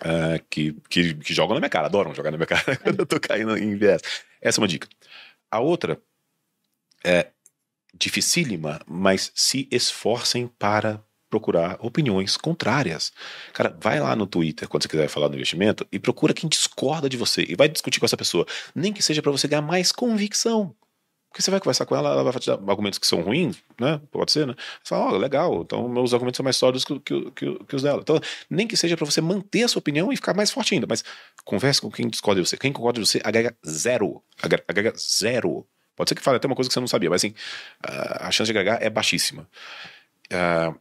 Uh, 0.00 0.42
que, 0.48 0.72
que, 0.88 1.14
que, 1.14 1.34
jogam 1.34 1.54
na 1.54 1.60
minha 1.60 1.68
cara, 1.68 1.86
adoram 1.86 2.14
jogar 2.14 2.30
na 2.30 2.38
minha 2.38 2.46
cara 2.46 2.76
quando 2.82 3.00
eu 3.00 3.06
tô 3.06 3.20
caindo 3.20 3.58
em 3.58 3.76
viés. 3.76 4.00
Essa 4.40 4.58
é 4.58 4.62
uma 4.62 4.68
dica. 4.68 4.88
A 5.50 5.60
outra 5.60 6.00
é 7.04 7.28
dificílima, 7.94 8.80
mas 8.86 9.32
se 9.34 9.68
esforcem 9.70 10.46
para 10.46 11.02
procurar 11.28 11.76
opiniões 11.80 12.36
contrárias. 12.36 13.12
Cara, 13.52 13.76
vai 13.80 14.00
lá 14.00 14.16
no 14.16 14.26
Twitter 14.26 14.68
quando 14.68 14.82
você 14.82 14.88
quiser 14.88 15.08
falar 15.08 15.28
do 15.28 15.36
investimento 15.36 15.86
e 15.92 15.98
procura 15.98 16.34
quem 16.34 16.48
discorda 16.48 17.08
de 17.08 17.16
você 17.16 17.46
e 17.48 17.54
vai 17.54 17.68
discutir 17.68 18.00
com 18.00 18.06
essa 18.06 18.16
pessoa, 18.16 18.44
nem 18.74 18.92
que 18.92 19.02
seja 19.02 19.22
para 19.22 19.30
você 19.30 19.46
ganhar 19.46 19.62
mais 19.62 19.92
convicção. 19.92 20.74
Porque 21.30 21.42
você 21.42 21.50
vai 21.52 21.60
conversar 21.60 21.86
com 21.86 21.94
ela, 21.94 22.10
ela 22.10 22.24
vai 22.24 22.32
te 22.40 22.48
dar 22.48 22.54
argumentos 22.54 22.98
que 22.98 23.06
são 23.06 23.20
ruins, 23.20 23.56
né? 23.80 24.00
Pode 24.10 24.32
ser, 24.32 24.48
né? 24.48 24.54
Você 24.82 24.88
fala, 24.88 25.12
ó, 25.12 25.14
oh, 25.14 25.16
legal, 25.16 25.62
então 25.62 25.88
meus 25.88 26.12
argumentos 26.12 26.36
são 26.36 26.42
mais 26.42 26.56
sólidos 26.56 26.84
que, 26.84 26.98
que, 26.98 27.30
que, 27.30 27.64
que 27.66 27.76
os 27.76 27.82
dela. 27.84 28.00
Então, 28.02 28.18
nem 28.50 28.66
que 28.66 28.76
seja 28.76 28.96
para 28.96 29.06
você 29.06 29.20
manter 29.20 29.62
a 29.62 29.68
sua 29.68 29.78
opinião 29.78 30.12
e 30.12 30.16
ficar 30.16 30.34
mais 30.34 30.50
forte 30.50 30.74
ainda, 30.74 30.88
mas 30.88 31.04
converse 31.44 31.80
com 31.80 31.88
quem 31.88 32.08
discorda 32.08 32.42
de 32.42 32.48
você. 32.48 32.56
Quem 32.56 32.72
concorda 32.72 33.00
de 33.00 33.06
você 33.06 33.20
agrega 33.22 33.56
zero. 33.64 34.20
Agrega 34.66 34.92
zero. 34.98 35.64
Pode 35.96 36.10
ser 36.10 36.14
que 36.14 36.22
fale 36.22 36.36
até 36.36 36.46
uma 36.46 36.56
coisa 36.56 36.68
que 36.68 36.74
você 36.74 36.80
não 36.80 36.86
sabia, 36.86 37.10
mas 37.10 37.24
assim, 37.24 37.34
a 37.82 38.30
chance 38.30 38.50
de 38.50 38.58
agregar 38.58 38.82
é 38.82 38.88
baixíssima. 38.88 39.48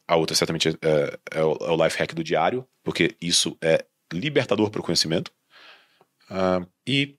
a 0.08 0.16
outra, 0.16 0.36
certamente, 0.36 0.70
é, 0.70 1.20
é, 1.32 1.44
o, 1.44 1.58
é 1.62 1.72
o 1.72 1.84
life 1.84 1.98
hack 1.98 2.14
do 2.14 2.24
diário, 2.24 2.66
porque 2.84 3.16
isso 3.22 3.58
é 3.62 3.86
libertador 4.14 4.70
para 4.70 4.82
o 4.82 4.84
conhecimento. 4.84 5.32
e, 6.88 7.16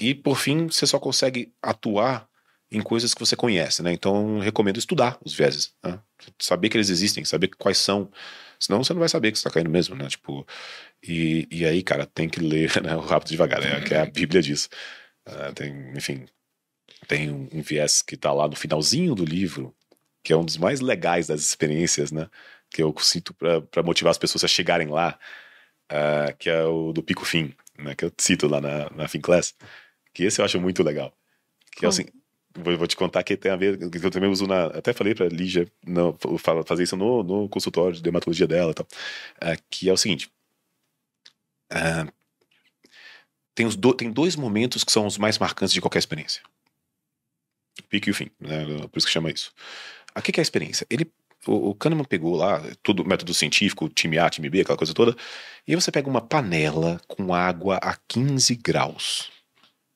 e, 0.00 0.14
por 0.14 0.38
fim, 0.38 0.66
você 0.66 0.86
só 0.86 0.98
consegue 0.98 1.52
atuar 1.62 2.28
em 2.70 2.82
coisas 2.82 3.14
que 3.14 3.20
você 3.20 3.36
conhece, 3.36 3.82
né? 3.82 3.92
Então, 3.92 4.38
recomendo 4.38 4.78
estudar 4.78 5.18
os 5.24 5.32
vieses, 5.34 5.72
né? 5.84 6.00
saber 6.38 6.68
que 6.68 6.76
eles 6.76 6.90
existem, 6.90 7.24
saber 7.24 7.48
quais 7.56 7.78
são. 7.78 8.10
Senão 8.58 8.82
você 8.82 8.92
não 8.92 9.00
vai 9.00 9.08
saber 9.08 9.30
que 9.30 9.36
está 9.36 9.50
caindo 9.50 9.70
mesmo, 9.70 9.94
né? 9.94 10.08
Tipo, 10.08 10.46
e, 11.02 11.46
e 11.50 11.64
aí, 11.64 11.82
cara, 11.82 12.06
tem 12.06 12.28
que 12.28 12.40
ler 12.40 12.70
né, 12.82 12.96
o 12.96 13.00
Rápido 13.00 13.30
Devagar, 13.30 13.60
né? 13.60 13.80
Que 13.82 13.94
é 13.94 14.00
a 14.00 14.06
bíblia 14.06 14.42
disso. 14.42 14.68
Uh, 15.28 15.52
tem, 15.54 15.92
enfim, 15.96 16.26
tem 17.08 17.30
um, 17.30 17.48
um 17.52 17.62
viés 17.62 18.02
que 18.02 18.14
está 18.14 18.32
lá 18.32 18.48
no 18.48 18.56
finalzinho 18.56 19.14
do 19.14 19.24
livro, 19.24 19.74
que 20.22 20.32
é 20.32 20.36
um 20.36 20.44
dos 20.44 20.56
mais 20.56 20.80
legais 20.80 21.26
das 21.26 21.40
experiências, 21.40 22.10
né? 22.12 22.28
Que 22.70 22.82
eu 22.82 22.94
sinto 22.98 23.34
para 23.34 23.82
motivar 23.82 24.10
as 24.10 24.18
pessoas 24.18 24.44
a 24.44 24.48
chegarem 24.48 24.88
lá, 24.88 25.18
uh, 25.92 26.36
que 26.38 26.50
é 26.50 26.64
o 26.64 26.92
do 26.92 27.02
Pico 27.02 27.24
Fim, 27.24 27.54
né? 27.78 27.94
Que 27.94 28.04
eu 28.06 28.12
cito 28.18 28.48
lá 28.48 28.60
na, 28.60 28.90
na 28.90 29.08
Fin 29.08 29.20
Class. 29.20 29.54
Que 30.12 30.24
esse 30.24 30.40
eu 30.40 30.44
acho 30.44 30.60
muito 30.60 30.82
legal. 30.82 31.12
Que 31.72 31.84
é 31.84 31.88
assim, 31.88 32.06
Vou, 32.58 32.76
vou, 32.78 32.86
te 32.86 32.96
contar 32.96 33.22
que 33.22 33.36
tem 33.36 33.52
a 33.52 33.56
ver, 33.56 33.78
que 33.90 33.98
eu 33.98 34.10
também 34.10 34.30
uso 34.30 34.46
na. 34.46 34.66
Até 34.66 34.92
falei 34.92 35.14
pra 35.14 35.26
Lígia 35.26 35.70
não, 35.86 36.16
fazer 36.64 36.84
isso 36.84 36.96
no, 36.96 37.22
no 37.22 37.48
consultório 37.48 37.94
de 37.94 38.02
dermatologia 38.02 38.46
dela 38.46 38.70
e 38.70 38.74
tal. 38.74 38.86
Uh, 39.36 39.62
que 39.68 39.88
é 39.88 39.92
o 39.92 39.96
seguinte. 39.96 40.30
Uh, 41.70 42.10
tem, 43.54 43.66
os 43.66 43.76
do, 43.76 43.92
tem 43.92 44.10
dois 44.10 44.36
momentos 44.36 44.84
que 44.84 44.92
são 44.92 45.06
os 45.06 45.18
mais 45.18 45.38
marcantes 45.38 45.74
de 45.74 45.80
qualquer 45.80 45.98
experiência. 45.98 46.42
Pico 47.82 48.08
e 48.08 48.12
o 48.12 48.14
fim, 48.14 48.30
né? 48.40 48.64
Por 48.90 48.98
isso 48.98 49.06
que 49.06 49.12
chama 49.12 49.30
isso. 49.30 49.52
O 50.16 50.22
que 50.22 50.38
é 50.38 50.40
a 50.40 50.42
experiência? 50.42 50.86
Ele 50.88 51.10
o, 51.46 51.70
o 51.70 51.74
Kahneman 51.74 52.04
pegou 52.04 52.36
lá, 52.36 52.62
tudo 52.82 53.04
método 53.04 53.32
científico, 53.32 53.88
time 53.88 54.18
A, 54.18 54.28
time 54.28 54.48
B, 54.48 54.60
aquela 54.60 54.76
coisa 54.76 54.92
toda, 54.92 55.16
e 55.66 55.72
aí 55.72 55.74
você 55.74 55.90
pega 55.90 56.08
uma 56.08 56.20
panela 56.20 57.00
com 57.06 57.34
água 57.34 57.76
a 57.76 57.96
15 58.08 58.54
graus. 58.56 59.30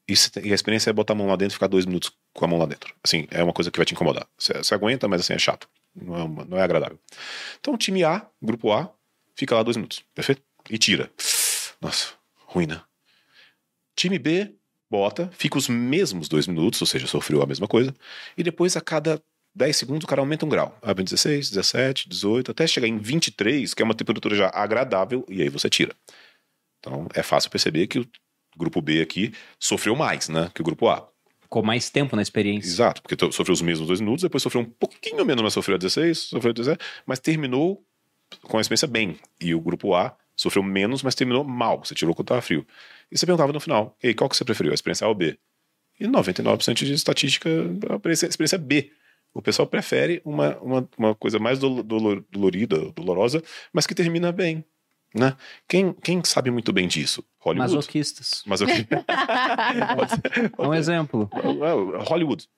E, 0.09 0.13
a 0.51 0.55
experiência 0.55 0.91
é 0.91 0.93
botar 0.93 1.13
a 1.13 1.17
mão 1.17 1.29
lá 1.29 1.37
dentro 1.37 1.53
e 1.53 1.55
ficar 1.55 1.69
dois 1.69 1.87
minutos 1.87 2.11
com 2.35 2.45
a 2.45 2.49
mão 2.49 2.59
lá 2.59 2.67
dentro. 2.67 2.93
Assim, 3.03 3.29
é 3.31 3.43
uma 3.45 3.53
coisa 3.53 3.71
que 3.71 3.79
vai 3.79 3.87
te 3.87 3.95
incomodar. 3.95 4.27
Você, 4.37 4.53
você 4.55 4.75
aguenta, 4.75 5.07
mas 5.07 5.21
assim, 5.21 5.35
é 5.35 5.39
chato. 5.39 5.69
Não 5.95 6.17
é, 6.17 6.45
não 6.47 6.59
é 6.59 6.63
agradável. 6.63 6.99
Então, 7.61 7.77
time 7.77 8.03
A, 8.03 8.27
grupo 8.43 8.73
A, 8.73 8.93
fica 9.37 9.55
lá 9.55 9.63
dois 9.63 9.77
minutos, 9.77 10.03
perfeito? 10.15 10.43
E 10.69 10.79
tira. 10.79 11.11
Nossa, 11.81 12.15
ruim, 12.47 12.67
né? 12.67 12.83
Time 13.95 14.19
B, 14.19 14.53
bota, 14.91 15.31
fica 15.33 15.57
os 15.57 15.69
mesmos 15.69 16.29
dois 16.29 16.47
minutos, 16.47 16.81
ou 16.81 16.87
seja, 16.87 17.07
sofreu 17.07 17.43
a 17.43 17.47
mesma 17.47 17.69
coisa, 17.69 17.95
e 18.37 18.43
depois 18.43 18.77
a 18.77 18.81
cada 18.81 19.23
10 19.55 19.77
segundos 19.77 20.05
o 20.05 20.07
cara 20.07 20.21
aumenta 20.21 20.45
um 20.45 20.49
grau. 20.49 20.77
Abre 20.83 21.03
em 21.03 21.05
16, 21.05 21.51
17, 21.51 22.09
18, 22.09 22.51
até 22.51 22.67
chegar 22.67 22.89
em 22.89 22.99
23, 22.99 23.73
que 23.73 23.83
é 23.83 23.85
uma 23.85 23.95
temperatura 23.95 24.35
já 24.35 24.51
agradável, 24.53 25.25
e 25.29 25.43
aí 25.43 25.49
você 25.49 25.71
tira. 25.71 25.95
Então 26.81 27.07
é 27.15 27.23
fácil 27.23 27.51
perceber 27.51 27.87
que 27.87 27.99
o 27.99 28.09
grupo 28.57 28.81
B 28.81 29.01
aqui 29.01 29.33
sofreu 29.59 29.95
mais, 29.95 30.29
né, 30.29 30.51
que 30.55 30.61
o 30.61 30.65
grupo 30.65 30.89
A 30.89 31.09
ficou 31.41 31.63
mais 31.63 31.91
tempo 31.91 32.15
na 32.15 32.23
experiência. 32.23 32.69
Exato, 32.69 33.03
porque 33.03 33.17
sofreu 33.33 33.53
os 33.53 33.63
mesmos 33.63 33.89
dois 33.89 34.01
minutos, 34.01 34.23
depois 34.23 34.43
sofreu 34.43 34.63
um 34.63 34.65
pouquinho 34.65 35.25
menos, 35.25 35.43
mas 35.43 35.53
sofreu 35.53 35.75
a 35.75 35.79
16, 35.79 36.19
sofreu 36.19 36.51
a 36.51 36.55
17, 36.55 36.85
mas 37.05 37.19
terminou 37.19 37.85
com 38.43 38.57
a 38.57 38.61
experiência 38.61 38.87
bem. 38.87 39.17
E 39.41 39.55
o 39.55 39.61
grupo 39.61 39.95
A 39.95 40.17
sofreu 40.37 40.63
menos, 40.63 41.03
mas 41.03 41.15
terminou 41.15 41.45
mal. 41.45 41.85
Você 41.85 41.95
tirou 41.95 42.15
quando 42.15 42.27
estava 42.27 42.41
frio. 42.41 42.67
E 43.11 43.19
você 43.19 43.27
perguntava 43.27 43.53
no 43.53 43.61
final, 43.61 43.97
ei, 44.03 44.15
qual 44.15 44.29
que 44.29 44.37
você 44.37 44.45
preferiu, 44.45 44.73
a 44.73 44.75
experiência 44.75 45.05
A 45.05 45.09
ou 45.09 45.15
B? 45.15 45.39
E 45.99 46.07
99% 46.07 46.75
de 46.75 46.93
estatística, 46.93 47.49
a 47.91 47.95
experiência, 47.97 48.27
a 48.27 48.31
experiência 48.31 48.59
B. 48.59 48.91
O 49.33 49.43
pessoal 49.43 49.67
prefere 49.69 50.21
uma, 50.25 50.57
uma, 50.59 50.89
uma 50.99 51.15
coisa 51.15 51.39
mais 51.39 51.59
dolorida, 51.59 52.91
dolorosa, 52.93 53.43
mas 53.73 53.87
que 53.87 53.95
termina 53.95 54.33
bem. 54.33 54.65
Né? 55.15 55.37
Quem, 55.69 55.93
quem 55.93 56.23
sabe 56.25 56.51
muito 56.51 56.73
bem 56.73 56.87
disso? 56.87 57.25
Hollywood. 57.41 57.75
Masoquistas. 57.75 58.43
Masoquistas. 58.47 59.05
É 60.59 60.67
um 60.67 60.75
exemplo. 60.75 61.29
Hollywood. 62.07 62.49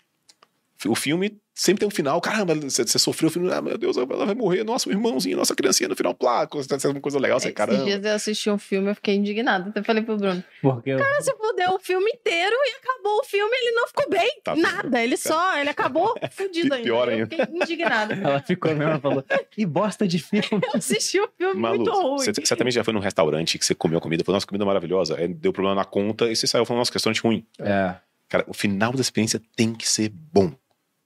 O 0.86 0.94
filme 0.94 1.38
sempre 1.54 1.80
tem 1.80 1.88
um 1.88 1.90
final. 1.90 2.20
Caramba, 2.20 2.54
você, 2.54 2.84
você 2.84 2.98
sofreu 2.98 3.28
o 3.28 3.32
filme. 3.32 3.52
Ah, 3.52 3.60
meu 3.60 3.76
Deus, 3.76 3.96
ela 3.96 4.26
vai 4.26 4.34
morrer. 4.34 4.64
Nossa, 4.64 4.88
o 4.88 4.92
irmãozinho, 4.92 5.36
nossa 5.36 5.54
criancinha 5.54 5.88
no 5.88 5.96
final. 5.96 6.14
Plá, 6.14 6.46
tá 6.46 6.78
sendo 6.78 6.92
uma 6.92 7.00
coisa 7.00 7.18
legal. 7.18 7.38
Você, 7.38 7.52
caramba. 7.52 7.78
Esses 7.78 7.86
dias 7.86 8.04
eu 8.04 8.14
assisti 8.14 8.50
um 8.50 8.59
filme 8.59 8.90
eu 8.90 8.94
fiquei 8.94 9.14
indignado. 9.14 9.70
Até 9.70 9.82
falei 9.82 10.02
pro 10.02 10.16
Bruno. 10.16 10.42
Porque 10.60 10.96
Cara, 10.96 11.20
você 11.20 11.34
fudeu 11.36 11.74
o 11.74 11.78
filme 11.78 12.10
inteiro 12.10 12.54
e 12.54 12.76
acabou 12.76 13.20
o 13.20 13.24
filme 13.24 13.54
ele 13.54 13.72
não 13.72 13.86
ficou 13.86 14.09
bem. 14.09 14.40
Tá 14.42 14.56
Nada. 14.56 15.02
Ele 15.02 15.16
só, 15.16 15.59
ele 15.59 15.68
acabou 15.68 16.14
fudido 16.32 16.74
ainda. 16.74 16.84
Pior 16.84 17.09
ainda. 17.09 17.34
Eu 17.34 17.46
fiquei 17.46 17.56
indignada. 17.60 18.14
Ela 18.14 18.40
ficou 18.40 18.70
mesmo, 18.70 18.84
ela 18.84 19.00
falou, 19.00 19.24
que 19.50 19.66
bosta 19.66 20.06
de 20.06 20.18
filme. 20.22 20.46
Eu 20.50 20.78
assisti 20.78 21.20
o 21.20 21.28
filme 21.36 21.60
Malu, 21.60 21.76
muito 21.76 21.90
ruim. 21.90 22.18
Você, 22.18 22.32
você 22.32 22.56
também 22.56 22.72
já 22.72 22.82
foi 22.82 22.94
num 22.94 23.00
restaurante 23.00 23.59
que 23.59 23.64
você 23.64 23.74
comeu 23.74 24.00
comida, 24.00 24.24
falou, 24.24 24.36
nossa, 24.36 24.46
comida 24.46 24.64
maravilhosa. 24.64 25.16
Aí 25.16 25.28
deu 25.28 25.52
problema 25.52 25.74
na 25.74 25.84
conta 25.84 26.30
e 26.30 26.36
você 26.36 26.46
saiu 26.46 26.64
falando, 26.64 26.80
nossa, 26.80 26.92
restaurante 26.92 27.20
ruim. 27.20 27.44
É. 27.59 27.94
Cara, 28.28 28.44
o 28.48 28.54
final 28.54 28.92
da 28.92 29.00
experiência 29.00 29.42
tem 29.54 29.74
que 29.74 29.86
ser 29.86 30.09
bom 30.09 30.52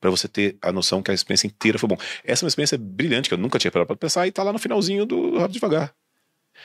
para 0.06 0.16
você 0.16 0.28
ter 0.28 0.56
a 0.62 0.70
noção 0.70 1.02
que 1.02 1.10
a 1.10 1.14
experiência 1.14 1.46
inteira 1.46 1.78
foi 1.78 1.88
bom. 1.88 1.96
Essa 2.24 2.44
é 2.44 2.46
uma 2.46 2.48
experiência 2.48 2.78
brilhante 2.78 3.28
que 3.28 3.34
eu 3.34 3.38
nunca 3.38 3.58
tinha 3.58 3.70
parado 3.70 3.88
para 3.88 3.96
pensar 3.96 4.26
e 4.26 4.32
tá 4.32 4.42
lá 4.42 4.52
no 4.52 4.58
finalzinho 4.58 5.04
do 5.04 5.38
Rápido 5.38 5.54
Devagar. 5.54 5.92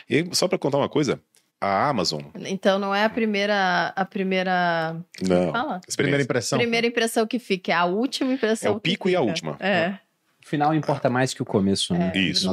E 0.10 0.18
aí, 0.18 0.30
só 0.34 0.48
para 0.48 0.58
contar 0.58 0.78
uma 0.78 0.90
coisa, 0.90 1.20
a 1.60 1.90
Amazon. 1.90 2.22
Então 2.46 2.80
não 2.80 2.94
é 2.94 3.04
a 3.04 3.10
primeira 3.10 3.94
a 3.96 4.06
primeira 4.06 4.96
não. 5.22 5.52
Fala? 5.52 5.82
Primeira 5.96 6.24
impressão. 6.24 6.60
Primeira 6.60 6.88
impressão 6.88 7.28
que 7.28 7.40
fica, 7.40 7.72
é 7.72 7.76
a 7.76 7.86
última 7.86 8.34
impressão. 8.34 8.74
É 8.74 8.76
o 8.76 8.80
pico 8.80 9.10
e 9.10 9.16
a 9.16 9.22
última. 9.22 9.58
É. 9.60 9.98
O 10.44 10.48
final 10.48 10.74
importa 10.74 11.10
mais 11.10 11.34
que 11.34 11.42
o 11.42 11.46
começo, 11.46 11.94
né? 11.94 12.12
É, 12.16 12.20
Isso. 12.20 12.48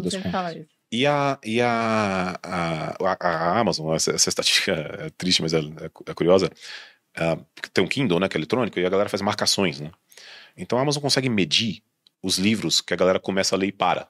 E 0.90 1.06
a, 1.06 1.38
e 1.44 1.60
a, 1.60 2.38
a, 2.42 3.16
a 3.20 3.58
Amazon, 3.58 3.94
essa, 3.94 4.10
essa 4.12 4.28
estatística 4.30 4.72
é 4.72 5.10
triste, 5.10 5.42
mas 5.42 5.52
é, 5.52 5.58
é 5.58 6.14
curiosa, 6.14 6.50
uh, 7.18 7.44
tem 7.74 7.84
um 7.84 7.86
Kindle, 7.86 8.18
né, 8.18 8.26
que 8.26 8.38
é 8.38 8.40
eletrônico, 8.40 8.78
e 8.78 8.86
a 8.86 8.88
galera 8.88 9.10
faz 9.10 9.20
marcações, 9.20 9.80
né? 9.80 9.90
Então 10.56 10.78
a 10.78 10.82
Amazon 10.82 11.02
consegue 11.02 11.28
medir 11.28 11.82
os 12.22 12.38
livros 12.38 12.80
que 12.80 12.92
a 12.92 12.96
galera 12.96 13.20
começa 13.20 13.54
a 13.54 13.58
ler 13.58 13.68
e 13.68 13.72
para. 13.72 14.08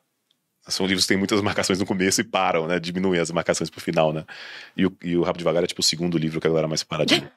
São 0.66 0.86
livros 0.86 1.04
que 1.04 1.08
têm 1.08 1.16
muitas 1.16 1.40
marcações 1.42 1.78
no 1.78 1.86
começo 1.86 2.20
e 2.20 2.24
param, 2.24 2.66
né? 2.66 2.78
Diminuem 2.78 3.20
as 3.20 3.30
marcações 3.30 3.70
pro 3.70 3.80
final, 3.80 4.12
né? 4.12 4.24
E 4.76 4.86
o, 4.86 4.96
e 5.02 5.16
o 5.16 5.32
Devagar 5.32 5.64
é 5.64 5.66
tipo 5.66 5.80
o 5.80 5.84
segundo 5.84 6.18
livro 6.18 6.40
que 6.40 6.46
a 6.46 6.50
galera 6.50 6.68
mais 6.68 6.82
para 6.82 7.04
de 7.04 7.14
ler. 7.20 7.32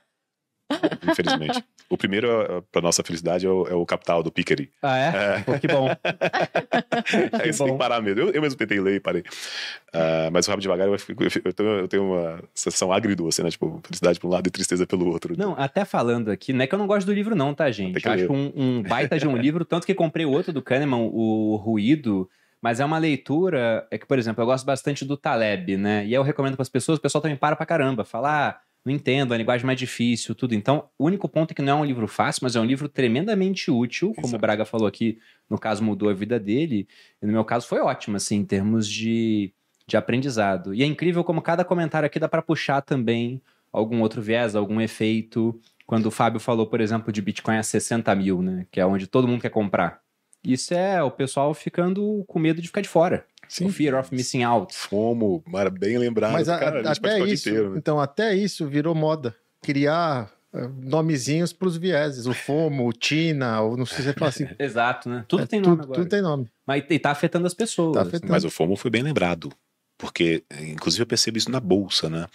Infelizmente. 1.11 1.64
O 1.89 1.98
primeiro, 1.98 2.30
é, 2.30 2.61
para 2.72 2.81
nossa 2.81 3.03
felicidade, 3.03 3.45
é 3.45 3.49
o, 3.49 3.68
é 3.68 3.73
o, 3.73 3.85
Capital, 3.85 4.23
do 4.23 4.31
Pickery. 4.31 4.72
Ah, 4.81 4.98
é? 4.98 5.07
é. 5.07 5.43
Pô, 5.43 5.60
que 5.60 5.68
bom. 5.68 5.89
Aí 7.41 7.52
você 7.52 7.64
tem 7.64 7.73
que 7.73 7.77
parar 7.77 8.02
mesmo. 8.02 8.22
Eu, 8.22 8.30
eu, 8.30 8.41
mesmo 8.41 8.57
tentei 8.57 8.80
ler 8.80 8.95
e 8.95 8.99
parei. 8.99 9.22
Uh, 9.22 10.31
mas 10.31 10.48
o 10.48 10.52
Rápido 10.52 10.64
Devagar, 10.64 10.88
eu, 10.88 10.93
eu, 10.95 11.53
tenho, 11.53 11.88
eu 11.91 12.03
uma 12.03 12.43
sensação 12.53 12.91
agridoce, 12.93 13.43
né? 13.43 13.49
Tipo, 13.49 13.81
felicidade 13.84 14.19
por 14.19 14.27
um 14.27 14.31
lado 14.31 14.48
e 14.48 14.52
tristeza 14.52 14.88
pelo 14.88 15.07
outro. 15.10 15.35
Não, 15.38 15.53
até 15.57 15.84
falando 15.84 16.31
aqui, 16.31 16.53
não 16.53 16.64
é 16.64 16.68
que 16.68 16.73
eu 16.73 16.80
não 16.80 16.88
gosto 16.88 17.06
do 17.06 17.14
livro 17.14 17.35
não, 17.35 17.53
tá, 17.53 17.69
gente? 17.72 18.07
Acho 18.07 18.31
um, 18.31 18.52
um, 18.56 18.84
baita 18.84 19.19
de 19.19 19.27
um 19.27 19.35
livro, 19.38 19.65
tanto 19.65 19.85
que 19.85 19.93
comprei 19.93 20.26
o 20.26 20.31
outro 20.31 20.53
do 20.53 20.61
Kahneman, 20.61 21.10
o 21.11 21.56
Ruído, 21.57 22.30
mas 22.61 22.80
é 22.80 22.85
uma 22.85 22.98
leitura, 22.98 23.88
é 23.91 23.98
que, 23.98 24.06
por 24.06 24.19
exemplo, 24.19 24.41
eu 24.41 24.45
gosto 24.45 24.65
bastante 24.65 25.03
do 25.03 25.18
Taleb, 25.18 25.77
né? 25.77 26.06
E 26.06 26.14
eu 26.14 26.23
recomendo 26.23 26.56
para 26.56 26.64
as 26.64 26.69
pessoas, 26.69 26.99
o 26.99 27.02
pessoal 27.02 27.22
também 27.22 27.38
para 27.38 27.56
pra 27.56 27.65
caramba, 27.65 28.06
falar... 28.06 28.61
Ah, 28.61 28.70
não 28.83 28.93
entendo, 28.93 29.33
a 29.33 29.37
linguagem 29.37 29.63
é 29.63 29.67
mais 29.67 29.77
difícil, 29.77 30.33
tudo. 30.33 30.55
Então, 30.55 30.89
o 30.97 31.05
único 31.05 31.29
ponto 31.29 31.51
é 31.51 31.53
que 31.53 31.61
não 31.61 31.79
é 31.79 31.81
um 31.81 31.85
livro 31.85 32.07
fácil, 32.07 32.41
mas 32.43 32.55
é 32.55 32.59
um 32.59 32.65
livro 32.65 32.89
tremendamente 32.89 33.69
útil, 33.69 34.11
como 34.13 34.27
Exato. 34.27 34.37
o 34.37 34.39
Braga 34.39 34.65
falou 34.65 34.87
aqui, 34.87 35.19
no 35.49 35.59
caso 35.59 35.83
mudou 35.83 36.09
a 36.09 36.13
vida 36.13 36.39
dele, 36.39 36.87
e 37.21 37.25
no 37.25 37.31
meu 37.31 37.45
caso 37.45 37.67
foi 37.67 37.79
ótimo, 37.79 38.17
assim, 38.17 38.37
em 38.37 38.45
termos 38.45 38.87
de, 38.87 39.53
de 39.85 39.95
aprendizado. 39.95 40.73
E 40.73 40.81
é 40.81 40.85
incrível 40.85 41.23
como 41.23 41.41
cada 41.41 41.63
comentário 41.63 42.07
aqui 42.07 42.19
dá 42.19 42.27
para 42.27 42.41
puxar 42.41 42.81
também 42.81 43.41
algum 43.71 44.01
outro 44.01 44.21
viés, 44.21 44.55
algum 44.55 44.81
efeito. 44.81 45.59
Quando 45.85 46.07
o 46.07 46.11
Fábio 46.11 46.39
falou, 46.39 46.65
por 46.65 46.81
exemplo, 46.81 47.11
de 47.11 47.21
Bitcoin 47.21 47.57
a 47.57 47.63
60 47.63 48.13
mil, 48.15 48.41
né? 48.41 48.65
Que 48.71 48.79
é 48.79 48.85
onde 48.85 49.05
todo 49.05 49.27
mundo 49.27 49.41
quer 49.41 49.49
comprar. 49.49 50.01
Isso 50.43 50.73
é 50.73 51.01
o 51.03 51.11
pessoal 51.11 51.53
ficando 51.53 52.23
com 52.27 52.39
medo 52.39 52.61
de 52.61 52.67
ficar 52.67 52.81
de 52.81 52.89
fora. 52.89 53.25
Sim. 53.51 53.65
O 53.65 53.69
fear 53.69 53.99
of 53.99 54.15
missing 54.15 54.43
out. 54.43 54.73
Fomo, 54.73 55.43
mara, 55.45 55.69
bem 55.69 55.97
lembrado. 55.97 56.31
Mas 56.31 56.47
a- 56.47 56.57
Cara, 56.57 56.87
a 56.87 56.93
até 56.93 57.19
isso, 57.25 57.49
inteiro, 57.49 57.71
né? 57.71 57.77
então 57.77 57.99
até 57.99 58.33
isso 58.33 58.65
virou 58.65 58.95
moda. 58.95 59.35
Criar 59.61 60.31
eh, 60.53 60.69
nomezinhos 60.81 61.51
para 61.51 61.67
os 61.67 61.75
vieses. 61.75 62.25
O 62.25 62.33
FOMO, 62.33 62.87
o 62.87 62.93
TINA, 62.93 63.59
ou 63.59 63.75
não 63.75 63.85
sei 63.85 63.97
se 63.97 64.03
você 64.03 64.13
fala 64.13 64.29
assim. 64.29 64.47
Exato, 64.57 65.09
né? 65.09 65.25
Tudo 65.27 65.43
É, 65.43 65.45
tem 65.45 65.59
nome 65.59 65.75
tudo, 65.75 65.83
agora. 65.83 65.99
tudo 65.99 66.09
tem 66.09 66.21
nome. 66.21 66.49
Mas 66.65 66.85
e 66.89 66.97
tá 66.97 67.11
afetando 67.11 67.45
as 67.45 67.53
pessoas. 67.53 67.93
Tá 67.93 68.03
né? 68.03 68.07
afetando. 68.07 68.31
Mas 68.31 68.45
o 68.45 68.49
FOMO 68.49 68.77
foi 68.77 68.89
bem 68.89 69.03
lembrado. 69.03 69.51
Porque, 69.97 70.43
inclusive, 70.61 71.03
eu 71.03 71.07
percebo 71.07 71.37
isso 71.37 71.51
na 71.51 71.59
bolsa, 71.59 72.09
né? 72.09 72.27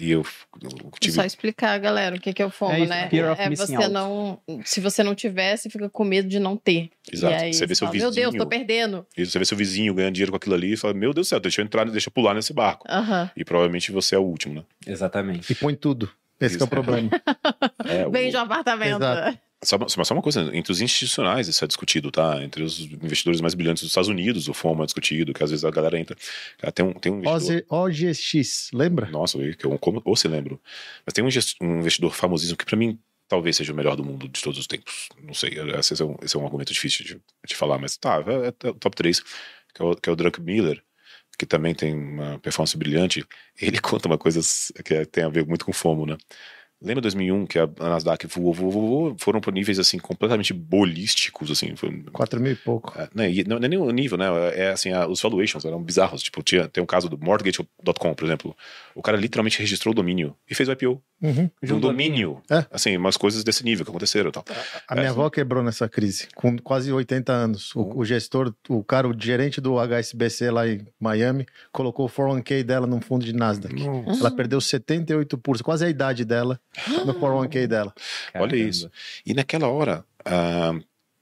E 0.00 0.10
eu, 0.12 0.24
eu 0.62 0.90
tive. 0.98 1.14
Só 1.14 1.24
explicar, 1.24 1.78
galera, 1.78 2.16
o 2.16 2.18
que 2.20 2.32
que 2.32 2.40
é 2.40 2.46
o 2.46 2.50
FOMO, 2.50 2.72
É 2.72 2.80
isso, 2.80 2.88
né? 2.88 3.08
É 3.38 3.50
você 3.50 3.76
out. 3.76 3.88
não... 3.90 4.40
Se 4.64 4.80
você 4.80 5.02
não 5.02 5.14
tiver, 5.14 5.56
você 5.56 5.68
fica 5.68 5.90
com 5.90 6.04
medo 6.04 6.26
de 6.26 6.38
não 6.38 6.56
ter. 6.56 6.90
Exato. 7.12 7.34
E 7.34 7.36
aí 7.36 7.52
Você 7.52 7.66
vê 7.66 7.74
seu 7.74 7.86
fala, 7.86 7.98
Meu 7.98 8.10
Deus, 8.10 8.26
vizinho. 8.32 8.42
tô 8.42 8.48
perdendo. 8.48 9.06
Você 9.16 9.38
vê 9.38 9.44
seu 9.44 9.56
vizinho 9.58 9.92
ganhando 9.92 10.14
dinheiro 10.14 10.32
com 10.32 10.36
aquilo 10.36 10.54
ali 10.54 10.72
e 10.72 10.76
fala: 10.76 10.94
Meu 10.94 11.12
Deus 11.12 11.26
do 11.26 11.28
céu, 11.28 11.38
deixa 11.38 11.60
eu 11.60 11.64
entrar, 11.66 11.84
deixa 11.90 12.08
eu 12.08 12.12
pular 12.12 12.32
nesse 12.34 12.52
barco. 12.54 12.86
Aham. 12.88 13.30
E 13.36 13.44
provavelmente 13.44 13.92
você 13.92 14.14
é 14.14 14.18
o 14.18 14.22
último, 14.22 14.54
né? 14.54 14.62
Exatamente. 14.86 15.52
E 15.52 15.54
põe 15.54 15.74
tudo. 15.74 16.10
Esse 16.40 16.56
que 16.56 16.62
é 16.62 16.66
o 16.66 16.68
problema. 16.68 17.10
É, 17.86 18.06
o- 18.06 18.10
Vende 18.10 18.36
um 18.36 18.40
apartamento. 18.40 18.96
Exato. 19.02 19.38
Só, 19.62 19.76
só 19.88 20.02
só 20.04 20.14
uma 20.14 20.22
coisa, 20.22 20.50
entre 20.56 20.72
os 20.72 20.80
institucionais 20.80 21.46
isso 21.46 21.62
é 21.62 21.68
discutido, 21.68 22.10
tá? 22.10 22.42
Entre 22.42 22.62
os 22.62 22.80
investidores 22.80 23.42
mais 23.42 23.52
brilhantes 23.52 23.82
dos 23.82 23.90
Estados 23.90 24.08
Unidos, 24.08 24.48
o 24.48 24.54
FOMO 24.54 24.82
é 24.82 24.86
discutido, 24.86 25.34
que 25.34 25.44
às 25.44 25.50
vezes 25.50 25.64
a 25.66 25.70
galera 25.70 25.98
entra. 25.98 26.16
Cara, 26.58 26.72
Tem 26.72 26.84
um, 26.86 26.92
tem 26.94 27.12
um 27.12 27.18
investidor. 27.20 27.64
OG 27.68 28.00
OGX, 28.08 28.70
lembra? 28.72 29.10
Nossa, 29.10 29.38
que 29.54 29.66
eu 29.66 29.78
como, 29.78 30.00
ou 30.04 30.16
se 30.16 30.28
lembro. 30.28 30.58
Mas 31.04 31.12
tem 31.12 31.22
um, 31.22 31.28
um 31.60 31.78
investidor 31.80 32.14
famosíssimo 32.14 32.56
que, 32.56 32.64
pra 32.64 32.76
mim, 32.76 32.98
talvez 33.28 33.56
seja 33.56 33.72
o 33.72 33.76
melhor 33.76 33.96
do 33.96 34.04
mundo 34.04 34.28
de 34.28 34.40
todos 34.42 34.58
os 34.58 34.66
tempos. 34.66 35.08
Não 35.22 35.34
sei, 35.34 35.50
esse 35.78 36.00
é 36.02 36.04
um, 36.06 36.16
esse 36.22 36.34
é 36.34 36.38
um 36.40 36.44
argumento 36.44 36.72
difícil 36.72 37.04
de, 37.04 37.20
de 37.46 37.54
falar, 37.54 37.78
mas 37.78 37.98
tá, 37.98 38.24
é, 38.26 38.66
é 38.66 38.70
o 38.70 38.74
top 38.74 38.96
3, 38.96 39.20
que 39.20 39.82
é 39.82 39.84
o, 39.84 39.94
que 39.94 40.08
é 40.08 40.12
o 40.12 40.16
Druck 40.16 40.40
Miller, 40.40 40.82
que 41.38 41.44
também 41.44 41.74
tem 41.74 41.94
uma 41.94 42.38
performance 42.38 42.76
brilhante. 42.78 43.24
Ele 43.60 43.78
conta 43.80 44.08
uma 44.08 44.18
coisa 44.18 44.40
que 44.82 44.94
é- 44.94 45.04
tem 45.04 45.22
a 45.24 45.28
ver 45.28 45.46
muito 45.46 45.66
com 45.66 45.72
FOMO, 45.72 46.06
né? 46.06 46.16
Lembra 46.82 47.02
2001 47.02 47.46
que 47.46 47.58
a 47.58 47.68
Nasdaq 47.78 48.26
voou, 48.26 48.54
voou, 48.54 48.70
voou, 48.70 49.16
foram 49.20 49.40
por 49.40 49.52
níveis 49.52 49.78
assim 49.78 49.98
completamente 49.98 50.52
bolísticos, 50.54 51.50
assim, 51.50 51.76
foi, 51.76 52.02
4 52.12 52.40
mil 52.40 52.52
e 52.52 52.56
pouco. 52.56 52.98
é, 52.98 53.08
né, 53.14 53.30
e 53.30 53.44
não, 53.44 53.58
não 53.58 53.66
é 53.66 53.68
nem 53.68 53.78
o 53.78 53.90
nível, 53.90 54.16
né? 54.16 54.26
É 54.54 54.70
assim, 54.70 54.90
a- 54.92 55.06
os 55.06 55.20
valuations 55.20 55.64
eram 55.64 55.82
bizarros. 55.82 56.22
Tipo, 56.22 56.42
tinha, 56.42 56.68
tem 56.68 56.82
um 56.82 56.86
caso 56.86 57.08
do 57.08 57.18
Mortgage.com, 57.18 58.14
por 58.14 58.24
exemplo. 58.24 58.56
O 58.94 59.02
cara 59.02 59.16
literalmente 59.18 59.58
registrou 59.58 59.92
o 59.92 59.94
domínio 59.94 60.34
e 60.48 60.54
fez 60.54 60.68
o 60.68 60.72
IPO. 60.72 61.02
Uhum. 61.22 61.50
De 61.62 61.74
um 61.74 61.78
domínio. 61.80 62.40
É. 62.50 62.64
Assim, 62.70 62.96
umas 62.96 63.16
coisas 63.18 63.44
desse 63.44 63.62
nível 63.62 63.84
que 63.84 63.90
aconteceram 63.90 64.30
e 64.30 64.32
tal. 64.32 64.42
A 64.88 64.94
minha 64.94 65.08
É, 65.08 65.10
avó 65.10 65.28
quebrou 65.28 65.62
nessa 65.62 65.86
crise, 65.86 66.28
com 66.34 66.56
quase 66.58 66.90
80 66.90 67.30
anos. 67.30 67.74
Uhum. 67.74 67.82
O, 67.82 67.98
o 67.98 68.04
gestor, 68.06 68.54
o 68.70 68.82
cara, 68.82 69.06
o 69.06 69.14
gerente 69.18 69.60
do 69.60 69.74
HSBC 69.78 70.50
lá 70.50 70.66
em 70.66 70.80
Miami, 70.98 71.44
colocou 71.70 72.06
o 72.06 72.08
401k 72.08 72.62
dela 72.62 72.86
num 72.86 73.02
fundo 73.02 73.22
de 73.24 73.34
Nasdaq. 73.34 73.74
Ela 74.18 74.30
perdeu 74.30 74.58
78%, 74.60 75.62
quase 75.62 75.84
a 75.84 75.90
idade 75.90 76.24
dela, 76.24 76.58
no 77.04 77.14
401k 77.14 77.66
dela. 77.66 77.92
Olha 78.34 78.50
Caramba. 78.50 78.56
isso. 78.56 78.90
E 79.24 79.34
naquela 79.34 79.68
hora, 79.68 80.04
ah, 80.24 80.72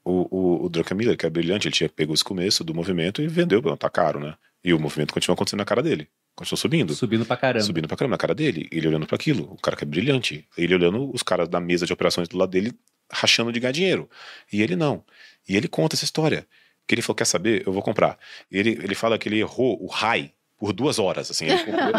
o, 0.04 0.28
o, 0.30 0.64
o 0.64 0.68
Druckenmiller, 0.68 1.16
que 1.16 1.26
é 1.26 1.30
brilhante, 1.30 1.68
ele 1.68 1.74
tinha 1.74 1.88
pego 1.88 2.14
esse 2.14 2.24
começo 2.24 2.62
do 2.64 2.74
movimento 2.74 3.22
e 3.22 3.28
vendeu, 3.28 3.60
"Bom, 3.60 3.76
tá 3.76 3.90
caro, 3.90 4.20
né? 4.20 4.34
E 4.62 4.72
o 4.72 4.78
movimento 4.78 5.12
continua 5.14 5.34
acontecendo 5.34 5.58
na 5.60 5.64
cara 5.64 5.82
dele. 5.82 6.08
Continuou 6.34 6.58
subindo. 6.58 6.94
Subindo 6.94 7.24
pra 7.24 7.36
caramba. 7.36 7.64
Subindo 7.64 7.88
pra 7.88 7.96
caramba 7.96 8.14
na 8.14 8.18
cara 8.18 8.34
dele, 8.34 8.68
ele 8.70 8.86
olhando 8.86 9.06
para 9.06 9.16
aquilo, 9.16 9.52
o 9.52 9.56
cara 9.56 9.76
que 9.76 9.84
é 9.84 9.86
brilhante, 9.86 10.46
ele 10.56 10.74
olhando 10.74 11.10
os 11.12 11.22
caras 11.22 11.48
da 11.48 11.58
mesa 11.60 11.84
de 11.84 11.92
operações 11.92 12.28
do 12.28 12.36
lado 12.36 12.50
dele 12.50 12.72
rachando 13.10 13.50
de 13.52 13.58
ganhar 13.58 13.72
dinheiro. 13.72 14.08
E 14.52 14.62
ele 14.62 14.76
não. 14.76 15.04
E 15.48 15.56
ele 15.56 15.66
conta 15.68 15.96
essa 15.96 16.04
história. 16.04 16.46
Que 16.86 16.94
ele 16.94 17.02
falou: 17.02 17.16
quer 17.16 17.24
saber? 17.24 17.64
Eu 17.66 17.72
vou 17.72 17.82
comprar. 17.82 18.18
Ele, 18.50 18.70
ele 18.70 18.94
fala 18.94 19.18
que 19.18 19.28
ele 19.28 19.38
errou 19.40 19.82
o 19.82 19.86
high 19.88 20.32
por 20.58 20.72
duas 20.72 20.98
horas, 20.98 21.30
assim. 21.30 21.46
Ele 21.46 21.58
comprou. 21.64 21.92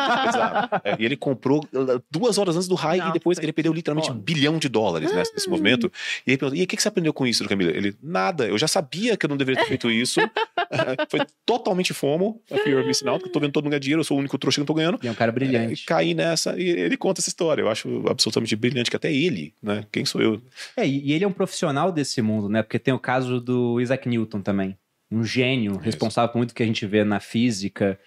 É, 0.84 0.96
e 1.00 1.06
ele 1.06 1.16
comprou 1.16 1.68
duas 2.12 2.38
horas 2.38 2.56
antes 2.56 2.68
do 2.68 2.76
high 2.76 3.00
e 3.00 3.14
depois 3.14 3.38
ele 3.40 3.54
perdeu 3.54 3.74
literalmente 3.74 4.12
um 4.12 4.16
bilhão 4.16 4.58
de 4.58 4.68
dólares 4.70 5.12
nesse, 5.14 5.34
nesse 5.34 5.50
movimento. 5.50 5.92
E 6.26 6.32
aí 6.32 6.38
perguntou, 6.38 6.60
e 6.60 6.64
o 6.64 6.68
que 6.68 6.76
que 6.76 6.82
você 6.82 6.88
aprendeu 6.88 7.14
com 7.14 7.26
isso, 7.26 7.48
Camila? 7.48 7.72
Ele, 7.72 7.96
nada, 8.02 8.48
eu 8.48 8.58
já 8.58 8.68
sabia 8.68 9.18
que 9.18 9.26
eu 9.26 9.30
não 9.30 9.38
deveria 9.38 9.62
ter 9.62 9.68
feito 9.68 9.90
isso. 9.90 10.20
Foi 11.10 11.22
totalmente 11.46 11.94
fomo, 11.94 12.42
a 12.52 12.58
fear 12.58 12.80
of 12.80 12.88
missing 12.88 13.08
out, 13.08 13.24
que 13.24 13.30
eu 13.30 13.34
tô 13.34 13.40
vendo 13.40 13.52
todo 13.52 13.64
mundo 13.64 13.72
ganhar 13.72 13.80
dinheiro, 13.80 14.02
eu 14.02 14.06
sou 14.06 14.18
o 14.18 14.20
único 14.20 14.38
trouxa 14.38 14.58
que 14.58 14.60
não 14.62 14.66
tô 14.68 14.74
ganhando. 14.74 15.00
E 15.02 15.08
é 15.08 15.12
um 15.12 15.16
cara 15.16 15.32
E 15.32 15.34
brilhante. 15.34 15.86
caí 15.86 16.14
nessa 16.14 16.60
e 16.60 16.68
ele 16.70 16.96
conta 16.98 17.22
essa 17.22 17.30
história. 17.30 17.62
Eu 17.62 17.70
acho 17.70 18.04
absolutamente 18.08 18.56
brilhante, 18.56 18.90
que 18.90 18.96
até 18.96 19.12
ele, 19.12 19.54
né? 19.62 19.84
Quem 19.92 20.06
sou 20.06 20.22
eu? 20.22 20.40
É, 20.78 20.88
e 20.88 21.00
e 21.10 21.14
ele 21.14 21.24
é 21.24 21.28
um 21.28 21.32
profissional 21.32 21.92
desse 21.92 22.22
mundo, 22.22 22.48
né? 22.50 22.62
Porque 22.62 22.78
tem 22.78 22.94
o 22.94 23.00
caso 23.00 23.40
do 23.40 23.80
Isaac 23.82 24.08
Newton 24.08 24.42
também. 24.42 24.78
Um 25.10 25.24
gênio, 25.24 25.76
responsável 25.78 26.30
por 26.32 26.38
muito 26.38 26.54
que 26.54 26.62
a 26.62 26.66
gente 26.66 26.86
vê 26.86 27.04
na 27.04 27.20
física. 27.20 28.00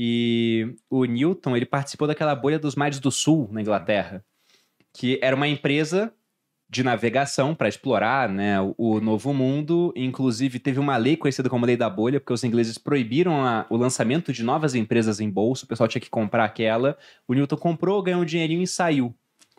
E 0.00 0.76
o 0.88 1.04
Newton, 1.04 1.56
ele 1.56 1.66
participou 1.66 2.06
daquela 2.06 2.32
bolha 2.32 2.56
dos 2.56 2.76
mares 2.76 3.00
do 3.00 3.10
sul, 3.10 3.48
na 3.50 3.60
Inglaterra. 3.60 4.24
Que 4.94 5.18
era 5.20 5.34
uma 5.34 5.48
empresa 5.48 6.14
de 6.70 6.84
navegação 6.84 7.52
para 7.52 7.68
explorar 7.68 8.28
né, 8.28 8.58
o, 8.76 9.00
novo 9.00 9.34
mundo. 9.34 9.92
Inclusive, 9.96 10.60
teve 10.60 10.78
uma 10.78 10.96
lei 10.96 11.16
conhecida 11.16 11.50
como 11.50 11.66
Lei 11.66 11.76
da 11.76 11.90
Bolha, 11.90 12.20
porque 12.20 12.32
os 12.32 12.44
ingleses 12.44 12.78
proibiram 12.78 13.44
a- 13.44 13.66
o 13.68 13.76
lançamento 13.76 14.32
de 14.32 14.44
novas 14.44 14.76
empresas 14.76 15.18
em 15.18 15.28
bolsa. 15.28 15.64
O 15.64 15.68
pessoal 15.68 15.88
tinha 15.88 16.00
que 16.00 16.08
comprar 16.10 16.44
aquela. 16.44 16.96
O 17.26 17.34
Newton 17.34 17.56
comprou, 17.56 18.00
ganhou 18.00 18.22
um 18.22 18.24
dinheirinho 18.24 18.62
e 18.62 18.68
saiu. 18.68 19.12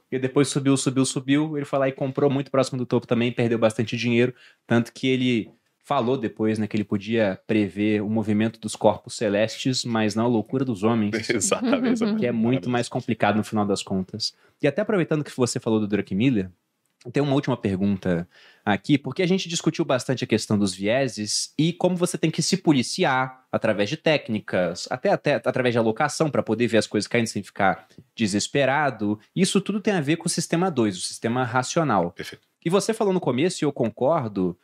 E 0.10 0.18
depois 0.18 0.48
subiu, 0.48 0.78
subiu, 0.78 1.04
subiu. 1.04 1.58
Ele 1.58 1.66
foi 1.66 1.80
lá 1.80 1.90
e 1.90 1.92
comprou 1.92 2.30
muito 2.30 2.50
próximo 2.50 2.78
do 2.78 2.86
topo 2.86 3.06
também, 3.06 3.30
perdeu 3.30 3.60
bastante 3.60 3.98
dinheiro. 3.98 4.34
Tanto 4.66 4.94
que 4.94 5.06
ele 5.06 5.52
falou 5.90 6.16
depois 6.16 6.60
né, 6.60 6.68
que 6.68 6.78
ele 6.78 6.84
podia 6.84 7.42
prever 7.48 8.04
o 8.04 8.10
movimento 8.12 8.60
dos 8.60 8.76
corpos 8.76 9.16
celestes, 9.16 9.84
mas 9.84 10.14
não 10.14 10.26
a 10.26 10.28
loucura 10.28 10.64
dos 10.64 10.84
homens. 10.84 11.16
Exatamente. 11.28 12.16
Que 12.16 12.28
é 12.28 12.32
muito 12.32 12.70
mais 12.70 12.88
complicado 12.88 13.38
no 13.38 13.44
final 13.44 13.66
das 13.66 13.82
contas. 13.82 14.36
E 14.62 14.68
até 14.68 14.84
aproveitando 14.84 15.24
que 15.24 15.36
você 15.36 15.60
falou 15.60 15.80
do 15.80 15.88
Druckmiller, 15.88 16.52
tem 17.12 17.24
uma 17.24 17.34
última 17.34 17.58
pergunta 17.58 18.30
aqui, 18.64 19.00
porque 19.00 19.24
a 19.24 19.28
gente 19.28 19.50
discutiu 19.50 19.84
bastante 19.84 20.24
a 20.24 20.28
questão 20.28 20.60
dos 20.60 20.76
vieses 20.76 21.56
e 21.58 21.74
como 21.74 21.96
você 21.96 22.20
tem 22.20 22.30
que 22.30 22.44
se 22.44 22.58
policiar 22.58 23.48
através 23.52 23.90
de 23.90 23.98
técnicas, 23.98 24.88
até, 24.92 25.10
até 25.10 25.42
através 25.44 25.74
de 25.74 25.80
alocação, 25.80 26.30
para 26.30 26.44
poder 26.44 26.68
ver 26.68 26.78
as 26.78 26.86
coisas 26.86 27.08
caindo 27.08 27.26
sem 27.26 27.42
ficar 27.42 27.88
desesperado. 28.16 29.20
Isso 29.36 29.60
tudo 29.60 29.82
tem 29.82 29.96
a 29.96 30.02
ver 30.02 30.18
com 30.18 30.28
o 30.28 30.30
sistema 30.30 30.70
2, 30.70 30.96
o 30.96 31.02
sistema 31.02 31.44
racional. 31.44 32.12
Perfeito. 32.12 32.48
E 32.64 32.70
você 32.70 32.94
falou 32.94 33.12
no 33.12 33.20
começo, 33.20 33.64
e 33.64 33.66
eu 33.66 33.72
concordo, 33.72 34.56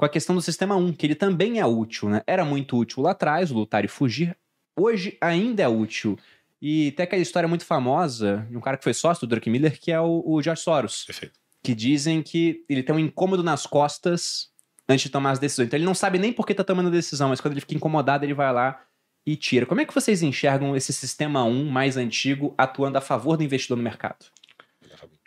com 0.00 0.06
a 0.06 0.08
questão 0.08 0.34
do 0.34 0.40
sistema 0.40 0.74
1, 0.74 0.94
que 0.94 1.06
ele 1.06 1.14
também 1.14 1.60
é 1.60 1.66
útil, 1.66 2.08
né? 2.08 2.22
Era 2.26 2.42
muito 2.42 2.74
útil 2.76 3.02
lá 3.02 3.10
atrás, 3.10 3.50
lutar 3.50 3.84
e 3.84 3.88
fugir. 3.88 4.34
Hoje 4.74 5.18
ainda 5.20 5.62
é 5.62 5.68
útil. 5.68 6.18
E 6.60 6.92
tem 6.92 7.04
aquela 7.04 7.20
história 7.20 7.46
muito 7.46 7.66
famosa 7.66 8.46
de 8.50 8.56
um 8.56 8.62
cara 8.62 8.78
que 8.78 8.84
foi 8.84 8.94
sócio 8.94 9.26
do 9.26 9.30
Druckmiller, 9.30 9.78
que 9.78 9.92
é 9.92 10.00
o, 10.00 10.22
o 10.24 10.42
George 10.42 10.62
Soros 10.62 11.04
Perfeito. 11.04 11.38
que 11.62 11.74
dizem 11.74 12.22
que 12.22 12.64
ele 12.66 12.82
tem 12.82 12.94
um 12.94 12.98
incômodo 12.98 13.42
nas 13.42 13.66
costas 13.66 14.48
antes 14.88 15.04
de 15.04 15.10
tomar 15.10 15.32
as 15.32 15.38
decisões. 15.38 15.66
Então 15.66 15.76
ele 15.76 15.84
não 15.84 15.94
sabe 15.94 16.18
nem 16.18 16.32
por 16.32 16.46
que 16.46 16.54
tá 16.54 16.64
tomando 16.64 16.88
a 16.88 16.92
decisão, 16.92 17.28
mas 17.28 17.40
quando 17.40 17.52
ele 17.52 17.60
fica 17.60 17.74
incomodado, 17.74 18.24
ele 18.24 18.34
vai 18.34 18.50
lá 18.54 18.82
e 19.26 19.36
tira. 19.36 19.66
Como 19.66 19.82
é 19.82 19.84
que 19.84 19.94
vocês 19.94 20.22
enxergam 20.22 20.74
esse 20.74 20.94
sistema 20.94 21.44
1 21.44 21.70
mais 21.70 21.98
antigo 21.98 22.54
atuando 22.56 22.96
a 22.96 23.02
favor 23.02 23.36
do 23.36 23.44
investidor 23.44 23.76
no 23.76 23.84
mercado? 23.84 24.24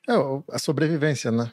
É 0.10 0.14
a 0.52 0.58
sobrevivência, 0.58 1.32
né? 1.32 1.52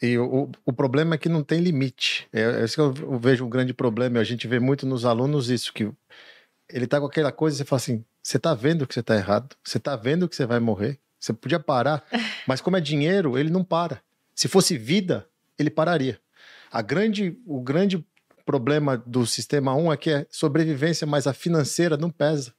E 0.00 0.18
o, 0.18 0.50
o 0.64 0.72
problema 0.72 1.14
é 1.14 1.18
que 1.18 1.28
não 1.28 1.42
tem 1.42 1.60
limite. 1.60 2.28
É, 2.32 2.60
é 2.60 2.64
isso 2.64 2.74
que 2.74 3.02
eu, 3.02 3.18
vejo 3.18 3.44
um 3.44 3.48
grande 3.48 3.72
problema. 3.72 4.20
A 4.20 4.24
gente 4.24 4.46
vê 4.46 4.58
muito 4.60 4.86
nos 4.86 5.04
alunos 5.04 5.48
isso, 5.48 5.72
que 5.72 5.90
ele 6.68 6.86
tá 6.86 7.00
com 7.00 7.06
aquela 7.06 7.32
coisa 7.32 7.56
e 7.56 7.58
você 7.58 7.64
fala 7.64 7.78
assim: 7.78 8.04
você 8.22 8.38
tá 8.38 8.54
vendo 8.54 8.86
que 8.86 8.94
você 8.94 9.02
tá 9.02 9.16
errado, 9.16 9.56
você 9.64 9.78
tá 9.78 9.96
vendo 9.96 10.28
que 10.28 10.36
você 10.36 10.44
vai 10.44 10.60
morrer, 10.60 10.98
você 11.18 11.32
podia 11.32 11.60
parar, 11.60 12.04
mas 12.46 12.60
como 12.60 12.76
é 12.76 12.80
dinheiro, 12.80 13.38
ele 13.38 13.50
não 13.50 13.64
para. 13.64 14.02
Se 14.34 14.48
fosse 14.48 14.76
vida, 14.76 15.26
ele 15.58 15.70
pararia. 15.70 16.20
A 16.70 16.82
grande, 16.82 17.38
o 17.46 17.60
grande 17.60 18.04
problema 18.44 18.96
do 18.96 19.26
sistema 19.26 19.74
1 19.74 19.92
é 19.92 19.96
que 19.96 20.10
é 20.10 20.26
sobrevivência, 20.30 21.06
mas 21.06 21.26
a 21.26 21.32
financeira 21.32 21.96
não 21.96 22.10
pesa. 22.10 22.54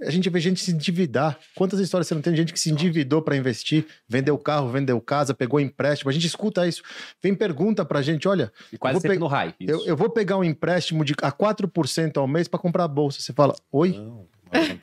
A 0.00 0.10
gente 0.10 0.30
vê 0.30 0.38
gente 0.40 0.60
se 0.60 0.70
endividar. 0.70 1.38
Quantas 1.56 1.80
histórias 1.80 2.06
você 2.06 2.14
não 2.14 2.22
tem 2.22 2.32
de 2.32 2.38
gente 2.38 2.52
que 2.52 2.60
se 2.60 2.70
endividou 2.70 3.20
para 3.20 3.36
investir, 3.36 3.84
vendeu 4.08 4.38
carro, 4.38 4.70
vendeu 4.70 5.00
casa, 5.00 5.34
pegou 5.34 5.58
empréstimo? 5.58 6.08
A 6.08 6.12
gente 6.12 6.26
escuta 6.26 6.66
isso. 6.68 6.82
Vem 7.22 7.34
pergunta 7.34 7.84
pra 7.84 8.00
gente: 8.00 8.28
olha, 8.28 8.52
E 8.72 8.78
quase 8.78 8.94
vou 8.94 9.00
sempre 9.00 9.16
pe- 9.16 9.20
no 9.20 9.26
raio. 9.26 9.54
eu, 9.60 9.84
eu 9.86 9.96
vou 9.96 10.08
pegar 10.08 10.36
um 10.36 10.44
empréstimo 10.44 11.04
de 11.04 11.14
a 11.22 11.32
4% 11.32 12.16
ao 12.18 12.28
mês 12.28 12.46
para 12.46 12.60
comprar 12.60 12.84
a 12.84 12.88
bolsa. 12.88 13.20
Você 13.20 13.32
fala, 13.32 13.54
oi? 13.72 13.90
Não, 13.92 14.28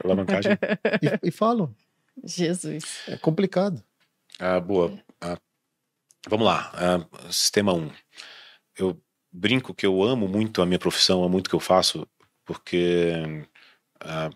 alavancagem. 0.04 0.52
E, 1.24 1.28
e 1.30 1.32
falam. 1.32 1.74
Jesus. 2.24 2.84
É 3.08 3.18
complicado. 3.18 3.82
Ah, 4.40 4.60
boa. 4.60 4.98
Ah, 5.22 5.38
vamos 6.28 6.46
lá. 6.46 6.72
Ah, 6.74 7.32
sistema 7.32 7.74
1. 7.74 7.90
Eu 8.78 9.00
brinco 9.32 9.74
que 9.74 9.86
eu 9.86 10.04
amo 10.04 10.28
muito 10.28 10.62
a 10.62 10.66
minha 10.66 10.80
profissão, 10.80 11.20
amo 11.22 11.30
muito 11.30 11.48
o 11.48 11.50
que 11.50 11.56
eu 11.56 11.60
faço, 11.60 12.08
porque 12.46 13.14
ah, 14.02 14.30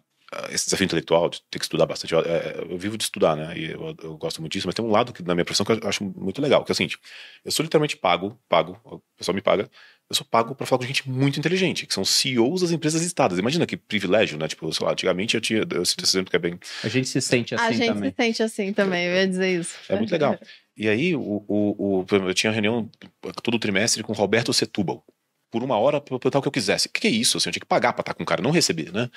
esse 0.51 0.65
desafio 0.65 0.85
intelectual 0.85 1.29
de 1.29 1.41
ter 1.49 1.59
que 1.59 1.65
estudar 1.65 1.85
bastante. 1.85 2.13
Eu, 2.13 2.19
é, 2.19 2.65
eu 2.69 2.77
vivo 2.77 2.97
de 2.97 3.03
estudar, 3.03 3.35
né? 3.35 3.57
E 3.57 3.71
eu, 3.71 3.95
eu, 4.03 4.17
gosto 4.17 4.41
muito 4.41 4.53
disso, 4.53 4.67
mas 4.67 4.75
tem 4.75 4.85
um 4.85 4.91
lado 4.91 5.11
que, 5.11 5.23
na 5.23 5.33
minha 5.33 5.45
profissão 5.45 5.65
que 5.65 5.71
eu 5.71 5.89
acho 5.89 6.03
muito 6.03 6.41
legal, 6.41 6.63
que 6.63 6.71
é 6.71 6.73
o 6.73 6.75
seguinte: 6.75 6.97
eu 7.43 7.51
sou 7.51 7.63
literalmente 7.63 7.97
pago, 7.97 8.39
pago, 8.47 8.79
o 8.83 9.01
pessoal 9.17 9.33
me 9.33 9.41
paga, 9.41 9.69
eu 10.09 10.15
sou 10.15 10.25
pago 10.25 10.53
para 10.53 10.65
falar 10.65 10.79
com 10.79 10.87
gente 10.87 11.09
muito 11.09 11.39
inteligente, 11.39 11.85
que 11.85 11.93
são 11.93 12.05
CEOs 12.05 12.61
das 12.61 12.71
empresas 12.71 13.01
listadas. 13.01 13.39
Imagina 13.39 13.65
que 13.65 13.75
privilégio, 13.75 14.37
né? 14.37 14.47
Tipo, 14.47 14.71
sei 14.71 14.85
lá, 14.85 14.91
antigamente 14.91 15.35
eu 15.35 15.41
tinha, 15.41 15.65
eu 15.71 15.85
cito 15.85 16.03
esse 16.03 16.15
exemplo 16.15 16.29
que 16.29 16.35
é 16.35 16.39
bem. 16.39 16.59
A 16.83 16.87
gente 16.87 17.07
se 17.07 17.21
sente 17.21 17.55
assim 17.55 17.63
também. 17.63 17.77
A 17.77 17.85
gente 17.85 17.93
também. 17.95 18.11
se 18.11 18.15
sente 18.15 18.43
assim 18.43 18.73
também, 18.73 19.05
eu 19.05 19.15
ia 19.15 19.27
dizer 19.27 19.59
isso. 19.59 19.75
É 19.89 19.95
muito 19.95 20.11
legal. 20.11 20.37
E 20.77 20.87
aí, 20.87 21.15
o, 21.15 21.43
o, 21.47 22.03
o, 22.03 22.05
eu 22.09 22.33
tinha 22.33 22.51
reunião 22.51 22.89
todo 23.43 23.59
trimestre 23.59 24.01
com 24.01 24.13
o 24.13 24.15
Roberto 24.15 24.53
Setúbal 24.53 25.03
por 25.51 25.63
uma 25.63 25.77
hora 25.77 25.99
para 25.99 26.15
o 26.15 26.19
que 26.19 26.47
eu 26.47 26.51
quisesse. 26.51 26.87
O 26.87 26.91
que, 26.91 27.01
que 27.01 27.07
é 27.07 27.11
isso? 27.11 27.37
Assim, 27.37 27.49
eu 27.49 27.53
tinha 27.53 27.61
que 27.61 27.65
pagar 27.65 27.93
para 27.93 28.01
estar 28.01 28.13
com 28.13 28.23
o 28.23 28.25
cara, 28.25 28.41
não 28.41 28.51
receber, 28.51 28.91
né? 28.91 29.09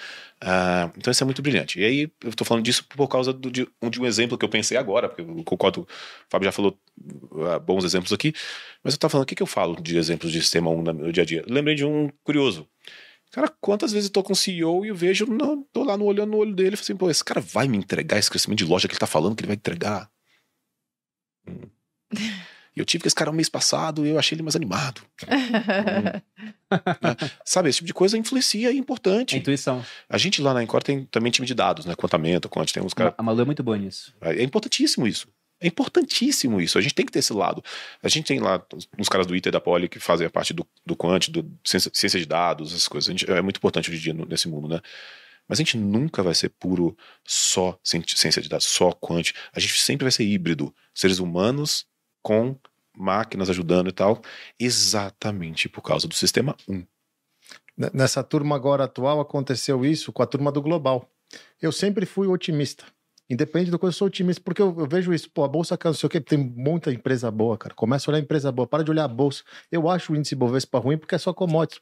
Uh, 0.43 0.93
então 0.97 1.11
isso 1.11 1.23
é 1.23 1.27
muito 1.27 1.43
brilhante. 1.43 1.81
E 1.81 1.85
aí 1.85 2.13
eu 2.23 2.31
estou 2.31 2.47
falando 2.47 2.65
disso 2.65 2.85
por 2.85 3.09
causa 3.09 3.33
do, 3.33 3.51
de, 3.51 3.69
de, 3.91 4.01
um 4.01 4.07
exemplo 4.07 4.39
que 4.39 4.45
eu 4.45 4.49
pensei 4.49 4.77
agora, 4.77 5.09
porque 5.09 5.23
eu 5.23 5.45
concordo, 5.45 5.83
o 5.83 5.87
Fábio 6.31 6.47
já 6.47 6.53
falou 6.53 6.79
uh, 7.33 7.61
bons 7.61 7.85
exemplos 7.85 8.13
aqui, 8.13 8.33
mas 8.83 8.95
eu 8.95 8.97
estava 8.97 9.11
falando, 9.11 9.25
o 9.25 9.27
que, 9.27 9.35
que 9.35 9.43
eu 9.43 9.47
falo 9.47 9.81
de 9.81 9.97
exemplos 9.97 10.33
de 10.33 10.41
sistema 10.41 10.71
1 10.71 10.83
no 10.83 11.13
dia 11.13 11.23
a 11.23 11.27
dia? 11.27 11.45
lembrei 11.47 11.75
de 11.75 11.85
um 11.85 12.11
curioso. 12.25 12.69
Cara, 13.31 13.49
quantas 13.61 13.93
vezes 13.93 14.09
eu 14.09 14.13
tô 14.13 14.23
com 14.23 14.35
o 14.35 14.37
CEO 14.37 14.85
e 14.85 14.89
eu 14.89 14.95
vejo, 14.95 15.25
não, 15.27 15.63
tô 15.73 15.83
lá 15.83 15.97
no 15.97 16.05
olhando 16.05 16.33
no 16.33 16.37
olho 16.37 16.55
dele 16.55 16.75
e 16.75 16.77
falo 16.77 16.85
assim, 16.85 16.97
pô, 16.97 17.11
esse 17.11 17.25
cara 17.25 17.41
vai 17.41 17.67
me 17.67 17.79
entregar 17.79 18.19
esse 18.19 18.29
crescimento 18.29 18.59
de 18.59 18.67
loja 18.67 18.87
que 18.87 18.93
ele 18.93 19.01
tá 19.01 19.07
falando 19.07 19.35
que 19.35 19.41
ele 19.41 19.49
vai 19.49 19.57
entregar? 19.57 20.11
Hum. 21.49 21.71
E 22.75 22.81
eu 22.81 22.85
tive 22.85 23.03
com 23.03 23.09
esse 23.09 23.15
cara 23.15 23.31
o 23.31 23.35
mês 23.35 23.49
passado 23.49 24.07
e 24.07 24.11
eu 24.11 24.19
achei 24.19 24.35
ele 24.35 24.43
mais 24.43 24.57
animado. 24.57 25.03
hum. 25.25 26.21
Sabe, 27.45 27.69
esse 27.69 27.77
tipo 27.77 27.87
de 27.87 27.95
coisa 27.95 28.17
influencia 28.17 28.71
e 28.71 28.75
é 28.75 28.79
importante. 28.79 29.35
A 29.35 29.39
intuição. 29.39 29.85
A 30.09 30.17
gente 30.17 30.41
lá 30.41 30.55
na 30.55 30.63
Encore 30.63 30.83
tem 30.83 31.05
também 31.05 31.31
time 31.31 31.47
de 31.47 31.55
dados, 31.55 31.85
né? 31.85 31.95
Quantamento, 31.95 32.49
quanto 32.49 32.73
tem 32.73 32.83
uns 32.83 32.95
caras. 32.95 33.15
A 33.19 33.23
Malu 33.23 33.43
é 33.43 33.45
muito 33.45 33.63
boa 33.63 33.77
nisso. 33.77 34.15
É 34.23 34.43
importantíssimo 34.43 35.07
isso. 35.07 35.29
É 35.61 35.67
importantíssimo 35.69 36.61
isso. 36.61 36.77
A 36.79 36.81
gente 36.81 36.95
tem 36.95 37.07
que 37.07 37.13
ter 37.13 37.21
esse 37.21 37.33
lado. 37.33 37.63
A 38.03 38.09
gente 38.09 38.27
tem 38.27 38.41
lá 38.41 38.61
uns 38.99 39.09
caras 39.09 39.27
do 39.27 39.37
ITA 39.37 39.51
e 39.51 39.53
da 39.53 39.61
Poli 39.61 39.89
que 39.89 40.01
fazem 40.01 40.27
a 40.27 40.31
parte 40.31 40.53
do, 40.53 40.67
do 40.85 40.97
Quant, 40.97 41.29
do 41.29 41.49
ciência, 41.65 41.91
ciência 41.95 42.19
de 42.19 42.27
dados, 42.27 42.73
essas 42.73 42.89
coisas. 42.89 43.07
Gente, 43.07 43.31
é 43.31 43.41
muito 43.41 43.59
importante 43.59 43.89
hoje 43.89 43.99
em 43.99 44.15
dia 44.15 44.27
nesse 44.27 44.49
mundo, 44.49 44.67
né? 44.67 44.81
Mas 45.47 45.59
a 45.59 45.63
gente 45.63 45.77
nunca 45.77 46.23
vai 46.23 46.35
ser 46.35 46.49
puro 46.49 46.97
só 47.25 47.79
ciência 47.85 48.41
de 48.41 48.49
dados, 48.49 48.67
só 48.67 48.93
quant. 48.93 49.33
A 49.53 49.61
gente 49.61 49.81
sempre 49.81 50.05
vai 50.05 50.13
ser 50.13 50.25
híbrido. 50.25 50.75
Seres 50.95 51.19
humanos 51.19 51.87
com 52.23 52.57
máquinas 52.97 53.51
ajudando 53.51 53.89
e 53.89 53.93
tal, 53.93 54.21
exatamente 54.59 55.69
por 55.69 55.83
causa 55.83 56.07
do 56.07 56.15
sistema 56.15 56.57
1. 56.69 56.85
Nessa 57.93 58.23
turma 58.23 58.55
agora 58.55 58.85
atual 58.85 59.21
aconteceu 59.21 59.85
isso 59.85 60.13
com 60.13 60.23
a 60.23 60.27
turma 60.27 60.53
do 60.53 60.61
Global. 60.61 61.11
Eu 61.61 61.73
sempre 61.73 62.05
fui 62.05 62.27
otimista. 62.27 62.85
Independente 63.31 63.71
do 63.71 63.79
que 63.79 63.87
eu 63.87 63.93
sou 63.93 64.09
otimista, 64.09 64.43
porque 64.45 64.61
eu, 64.61 64.75
eu, 64.79 64.87
vejo 64.87 65.15
isso, 65.15 65.31
pô, 65.31 65.43
a 65.43 65.49
bolsa 65.49 65.79
caiu, 65.79 65.93
não 65.93 65.99
sei 65.99 66.07
o 66.07 66.11
que, 66.11 66.21
tem 66.21 66.37
muita 66.37 66.93
empresa 66.93 67.31
boa, 67.31 67.57
cara. 67.57 67.75
Começa 67.75 68.11
a 68.11 68.13
olhar 68.13 68.21
a 68.21 68.23
empresa 68.23 68.53
boa, 68.53 68.67
para 68.67 68.85
de 68.85 68.91
olhar 68.91 69.05
a 69.05 69.09
bolsa. 69.09 69.43
Eu 69.71 69.89
acho 69.89 70.13
o 70.13 70.17
índice 70.17 70.35
Bovespa 70.35 70.79
ruim 70.79 70.99
porque 70.99 71.15
é 71.15 71.19
só 71.19 71.33
commodities. 71.33 71.81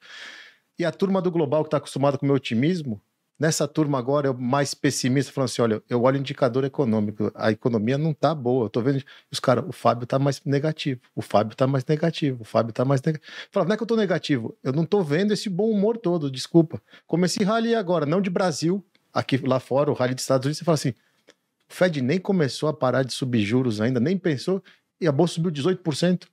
E 0.79 0.85
a 0.85 0.93
turma 0.93 1.21
do 1.21 1.31
Global 1.31 1.65
que 1.65 1.69
está 1.69 1.79
acostumada 1.79 2.17
com 2.17 2.25
o 2.25 2.29
meu 2.29 2.37
otimismo, 2.37 3.03
Nessa 3.41 3.67
turma 3.67 3.99
agora, 3.99 4.27
eu 4.27 4.35
mais 4.35 4.75
pessimista, 4.75 5.33
falando 5.33 5.49
assim: 5.49 5.63
olha, 5.63 5.83
eu 5.89 6.03
olho 6.03 6.19
o 6.19 6.21
indicador 6.21 6.63
econômico, 6.63 7.33
a 7.35 7.51
economia 7.51 7.97
não 7.97 8.13
tá 8.13 8.35
boa. 8.35 8.67
Eu 8.67 8.69
tô 8.69 8.83
vendo 8.83 9.03
os 9.33 9.41
caras, 9.41 9.65
o 9.67 9.73
Fábio 9.73 10.07
tá 10.07 10.19
mais 10.19 10.43
negativo, 10.45 11.01
o 11.17 11.23
Fábio 11.23 11.57
tá 11.57 11.67
mais 11.67 11.83
negativo, 11.87 12.43
o 12.43 12.45
Fábio 12.45 12.75
tá 12.75 12.85
mais 12.85 13.01
negativo. 13.01 13.33
Fala, 13.51 13.65
não 13.65 13.73
é 13.73 13.77
que 13.79 13.83
eu 13.83 13.87
tô 13.87 13.97
negativo, 13.97 14.55
eu 14.63 14.75
não 14.75 14.85
tô 14.85 15.03
vendo 15.03 15.33
esse 15.33 15.49
bom 15.49 15.71
humor 15.71 15.97
todo, 15.97 16.31
desculpa. 16.31 16.83
Como 17.07 17.25
esse 17.25 17.43
rally 17.43 17.75
agora, 17.75 18.05
não 18.05 18.21
de 18.21 18.29
Brasil, 18.29 18.85
aqui 19.11 19.39
lá 19.39 19.59
fora, 19.59 19.91
o 19.91 19.95
rally 19.95 20.15
dos 20.15 20.25
Estados 20.25 20.45
Unidos, 20.45 20.59
você 20.59 20.65
fala 20.67 20.75
assim: 20.75 20.91
o 20.91 21.73
Fed 21.73 22.03
nem 22.03 22.19
começou 22.19 22.69
a 22.69 22.75
parar 22.75 23.05
de 23.05 23.15
subir 23.15 23.41
juros 23.41 23.81
ainda, 23.81 23.99
nem 23.99 24.19
pensou, 24.19 24.63
e 25.01 25.09
a 25.09 25.13
bolsa 25.13 25.33
subiu 25.35 25.51
18%. 25.51 26.25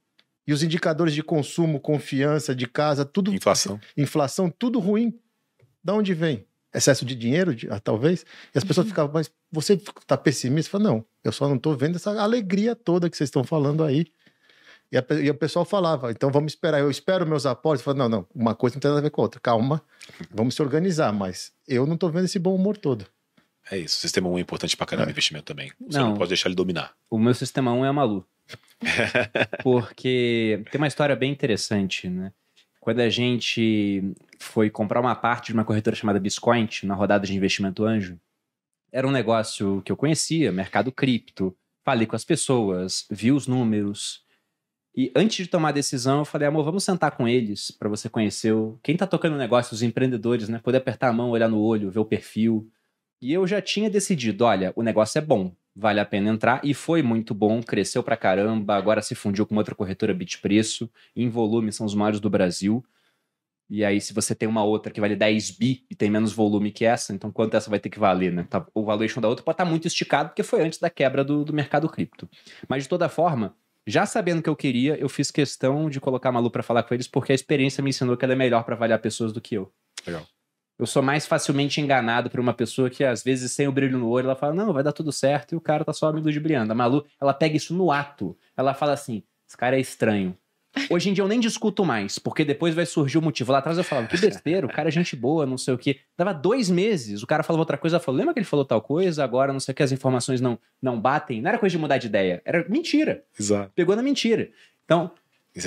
E 0.46 0.52
os 0.52 0.62
indicadores 0.62 1.14
de 1.14 1.24
consumo, 1.24 1.80
confiança 1.80 2.54
de 2.54 2.68
casa, 2.68 3.06
tudo. 3.06 3.34
Inflação. 3.34 3.80
Inflação, 3.96 4.50
tudo 4.50 4.80
ruim. 4.80 5.18
Da 5.82 5.94
onde 5.94 6.14
vem? 6.14 6.46
Excesso 6.74 7.06
de 7.06 7.16
dinheiro, 7.16 7.56
de, 7.56 7.70
ah, 7.70 7.80
talvez, 7.80 8.26
e 8.54 8.58
as 8.58 8.64
pessoas 8.64 8.86
uhum. 8.86 8.92
ficavam, 8.92 9.12
mas 9.14 9.32
você 9.52 9.74
está 9.74 10.18
pessimista? 10.18 10.72
Fala, 10.72 10.84
não, 10.84 11.06
eu 11.24 11.32
só 11.32 11.48
não 11.48 11.56
estou 11.56 11.76
vendo 11.76 11.96
essa 11.96 12.12
alegria 12.22 12.76
toda 12.76 13.10
que 13.10 13.18
vocês 13.18 13.28
estão 13.28 13.44
falando 13.44 13.84
aí. 13.84 14.08
E, 14.92 14.98
a, 14.98 15.06
e, 15.22 15.30
o 15.30 15.36
pessoal 15.36 15.66
falava, 15.66 16.12
então 16.12 16.32
vamos 16.32 16.54
esperar, 16.54 16.80
eu 16.80 16.90
espero 16.90 17.28
meus 17.28 17.46
aportes. 17.46 17.84
Falei, 17.84 18.00
não, 18.00 18.10
não, 18.10 18.28
uma 18.34 18.56
coisa 18.56 18.76
não 18.76 18.80
tem 18.82 18.90
nada 18.90 19.00
a 19.00 19.04
ver 19.04 19.10
com 19.10 19.22
a 19.22 19.26
outra, 19.26 19.40
calma, 19.40 19.82
vamos 20.32 20.56
se 20.56 20.62
organizar, 20.62 21.12
mas 21.12 21.52
eu 21.68 21.86
não 21.86 21.96
estou 21.96 22.10
vendo 22.10 22.26
esse 22.26 22.40
bom 22.40 22.56
humor 22.56 22.78
todo. 22.78 23.06
É 23.70 23.78
isso, 23.78 23.98
o 23.98 24.00
sistema 24.00 24.30
1 24.30 24.38
é 24.38 24.42
importante 24.42 24.78
para 24.78 24.86
caramba, 24.86 25.10
é. 25.10 25.12
investimento 25.12 25.46
também. 25.46 25.72
Você 25.88 26.00
não, 26.00 26.10
não 26.10 26.18
pode 26.18 26.30
deixar 26.30 26.48
ele 26.48 26.56
dominar. 26.56 26.94
O 27.10 27.18
meu 27.18 27.34
sistema 27.34 27.74
1 27.74 27.86
é 27.86 27.88
a 27.90 27.94
Malu. 27.94 28.26
Porque 29.62 30.64
tem 30.72 30.80
uma 30.80 30.88
história 30.88 31.16
bem 31.16 31.32
interessante, 31.32 32.08
né? 32.08 32.32
Quando 32.80 33.02
a 33.02 33.10
gente 33.10 34.16
foi 34.40 34.70
comprar 34.70 35.00
uma 35.00 35.16
parte 35.16 35.48
de 35.48 35.54
uma 35.54 35.66
corretora 35.66 35.96
chamada 35.96 36.20
Biscoint, 36.20 36.86
na 36.86 36.96
rodada 36.96 37.26
de 37.26 37.36
investimento 37.36 37.84
anjo, 37.84 38.20
era 38.92 39.08
um 39.08 39.12
negócio 39.12 39.82
que 39.84 39.92
eu 39.92 39.98
conhecia, 39.98 40.52
mercado 40.52 40.92
cripto, 40.92 41.56
falei 41.84 42.08
com 42.08 42.16
as 42.16 42.24
pessoas, 42.24 43.06
vi 43.10 43.32
os 43.32 43.48
números. 43.48 44.26
E 44.96 45.12
antes 45.16 45.46
de 45.46 45.52
tomar 45.52 45.70
a 45.70 45.74
decisão, 45.74 46.20
eu 46.20 46.26
falei, 46.26 46.48
amor, 46.48 46.64
vamos 46.64 46.84
sentar 46.84 47.12
com 47.12 47.28
eles 47.28 47.70
para 47.70 47.90
você 47.90 48.10
conhecer 48.10 48.54
o... 48.54 48.80
quem 48.82 48.94
está 48.94 49.06
tocando 49.06 49.36
o 49.36 49.38
negócio, 49.38 49.74
os 49.74 49.84
empreendedores, 49.84 50.50
né? 50.50 50.60
Poder 50.60 50.78
apertar 50.78 51.10
a 51.10 51.14
mão, 51.14 51.30
olhar 51.30 51.48
no 51.48 51.62
olho, 51.62 51.92
ver 51.92 52.00
o 52.00 52.06
perfil. 52.06 52.70
E 53.22 53.32
eu 53.32 53.46
já 53.46 53.62
tinha 53.62 53.90
decidido, 53.90 54.46
olha, 54.46 54.74
o 54.76 54.82
negócio 54.82 55.20
é 55.20 55.22
bom, 55.22 55.54
vale 55.76 56.00
a 56.00 56.06
pena 56.06 56.30
entrar 56.32 56.62
e 56.64 56.74
foi 56.74 57.04
muito 57.04 57.34
bom, 57.34 57.62
cresceu 57.62 58.02
pra 58.02 58.18
caramba, 58.18 58.76
agora 58.76 59.02
se 59.02 59.14
fundiu 59.14 59.46
com 59.46 59.56
outra 59.56 59.76
corretora 59.76 60.14
Bitpreço, 60.14 60.90
em 61.16 61.30
volume 61.30 61.72
são 61.72 61.86
os 61.86 61.94
maiores 61.94 62.20
do 62.20 62.30
Brasil. 62.30 62.84
E 63.70 63.84
aí, 63.84 64.00
se 64.00 64.14
você 64.14 64.34
tem 64.34 64.48
uma 64.48 64.64
outra 64.64 64.92
que 64.92 65.02
vale 65.02 65.16
10 65.16 65.52
bi 65.52 65.86
e 65.90 65.96
tem 65.96 66.10
menos 66.10 66.32
volume 66.32 66.72
que 66.72 66.86
essa, 66.86 67.14
então 67.14 67.32
quanto 67.32 67.56
essa 67.56 67.70
vai 67.70 67.80
ter 67.80 67.90
que 67.90 68.00
valer, 68.00 68.32
né? 68.32 68.48
Tá, 68.50 68.66
o 68.74 68.86
valuation 68.86 69.20
da 69.20 69.28
outra 69.28 69.44
pode 69.44 69.56
estar 69.56 69.66
tá 69.66 69.70
muito 69.70 69.88
esticado, 69.88 70.30
porque 70.30 70.44
foi 70.44 70.62
antes 70.62 70.80
da 70.80 70.90
quebra 70.90 71.24
do, 71.24 71.44
do 71.44 71.54
mercado 71.54 71.90
cripto. 71.90 72.30
Mas 72.68 72.84
de 72.84 72.90
toda 72.90 73.10
forma, 73.10 73.56
já 73.86 74.06
sabendo 74.06 74.40
o 74.40 74.44
que 74.44 74.50
eu 74.50 74.56
queria, 74.56 74.96
eu 74.98 75.10
fiz 75.10 75.32
questão 75.32 75.90
de 75.90 76.00
colocar 76.00 76.30
a 76.30 76.32
Malu 76.32 76.50
para 76.50 76.64
falar 76.64 76.84
com 76.84 76.94
eles, 76.94 77.08
porque 77.08 77.32
a 77.32 77.36
experiência 77.36 77.84
me 77.84 77.90
ensinou 77.90 78.16
que 78.16 78.24
ela 78.24 78.34
é 78.34 78.38
melhor 78.38 78.64
para 78.64 78.76
avaliar 78.76 79.00
pessoas 79.00 79.34
do 79.34 79.42
que 79.42 79.56
eu. 79.56 79.72
Legal 80.06 80.26
eu 80.80 80.86
sou 80.86 81.02
mais 81.02 81.26
facilmente 81.26 81.82
enganado 81.82 82.30
por 82.30 82.40
uma 82.40 82.54
pessoa 82.54 82.90
que, 82.90 83.04
às 83.04 83.24
vezes, 83.24 83.52
sem 83.52 83.68
o 83.68 83.72
brilho 83.72 83.98
no 83.98 84.10
olho, 84.10 84.26
ela 84.26 84.36
fala, 84.36 84.54
não, 84.54 84.72
vai 84.72 84.84
dar 84.84 84.92
tudo 84.92 85.12
certo, 85.12 85.54
e 85.54 85.56
o 85.56 85.62
cara 85.62 85.84
tá 85.84 85.92
só 85.92 86.12
me 86.14 86.22
ludibriando. 86.22 86.72
A 86.72 86.76
Malu, 86.76 87.04
ela 87.20 87.34
pega 87.34 87.58
isso 87.58 87.74
no 87.74 87.92
ato. 87.92 88.38
Ela 88.56 88.74
fala 88.74 88.94
assim, 88.94 89.24
esse 89.48 89.58
cara 89.58 89.76
é 89.76 89.80
estranho. 89.80 90.38
Hoje 90.90 91.10
em 91.10 91.14
dia 91.14 91.24
eu 91.24 91.28
nem 91.28 91.40
discuto 91.40 91.84
mais, 91.84 92.20
porque 92.20 92.46
depois 92.46 92.76
vai 92.76 92.86
surgir 92.86 93.18
o 93.18 93.22
motivo. 93.22 93.52
Lá 93.52 93.60
atrás 93.60 93.78
eu 93.78 93.84
falava, 93.84 94.08
que 94.08 94.18
besteira, 94.18 94.66
o 94.66 94.70
cara 94.70 94.90
é 94.90 94.92
gente 94.92 95.16
boa, 95.16 95.46
não 95.46 95.58
sei 95.58 95.74
o 95.74 95.78
quê. 95.78 96.00
Dava 96.18 96.34
dois 96.34 96.70
meses, 96.70 97.24
o 97.24 97.28
cara 97.28 97.44
falava 97.44 97.62
outra 97.62 97.78
coisa, 97.78 97.98
eu 97.98 98.00
falava, 98.00 98.20
lembra 98.20 98.34
que 98.34 98.40
ele 98.40 98.46
falou 98.46 98.66
tal 98.66 98.82
coisa, 98.82 99.24
agora 99.24 99.52
não 99.52 99.60
sei 99.60 99.72
o 99.72 99.76
que, 99.76 99.84
as 99.84 99.92
informações 99.92 100.40
não, 100.40 100.60
não 100.82 101.00
batem. 101.00 101.42
Não 101.42 101.50
era 101.50 101.58
coisa 101.58 101.76
de 101.76 101.80
mudar 101.80 101.98
de 101.98 102.08
ideia, 102.08 102.42
era 102.46 102.66
mentira. 102.70 103.24
Exato. 103.40 103.72
Pegou 103.76 103.96
na 103.96 104.04
mentira. 104.04 104.50
Então, 104.86 105.12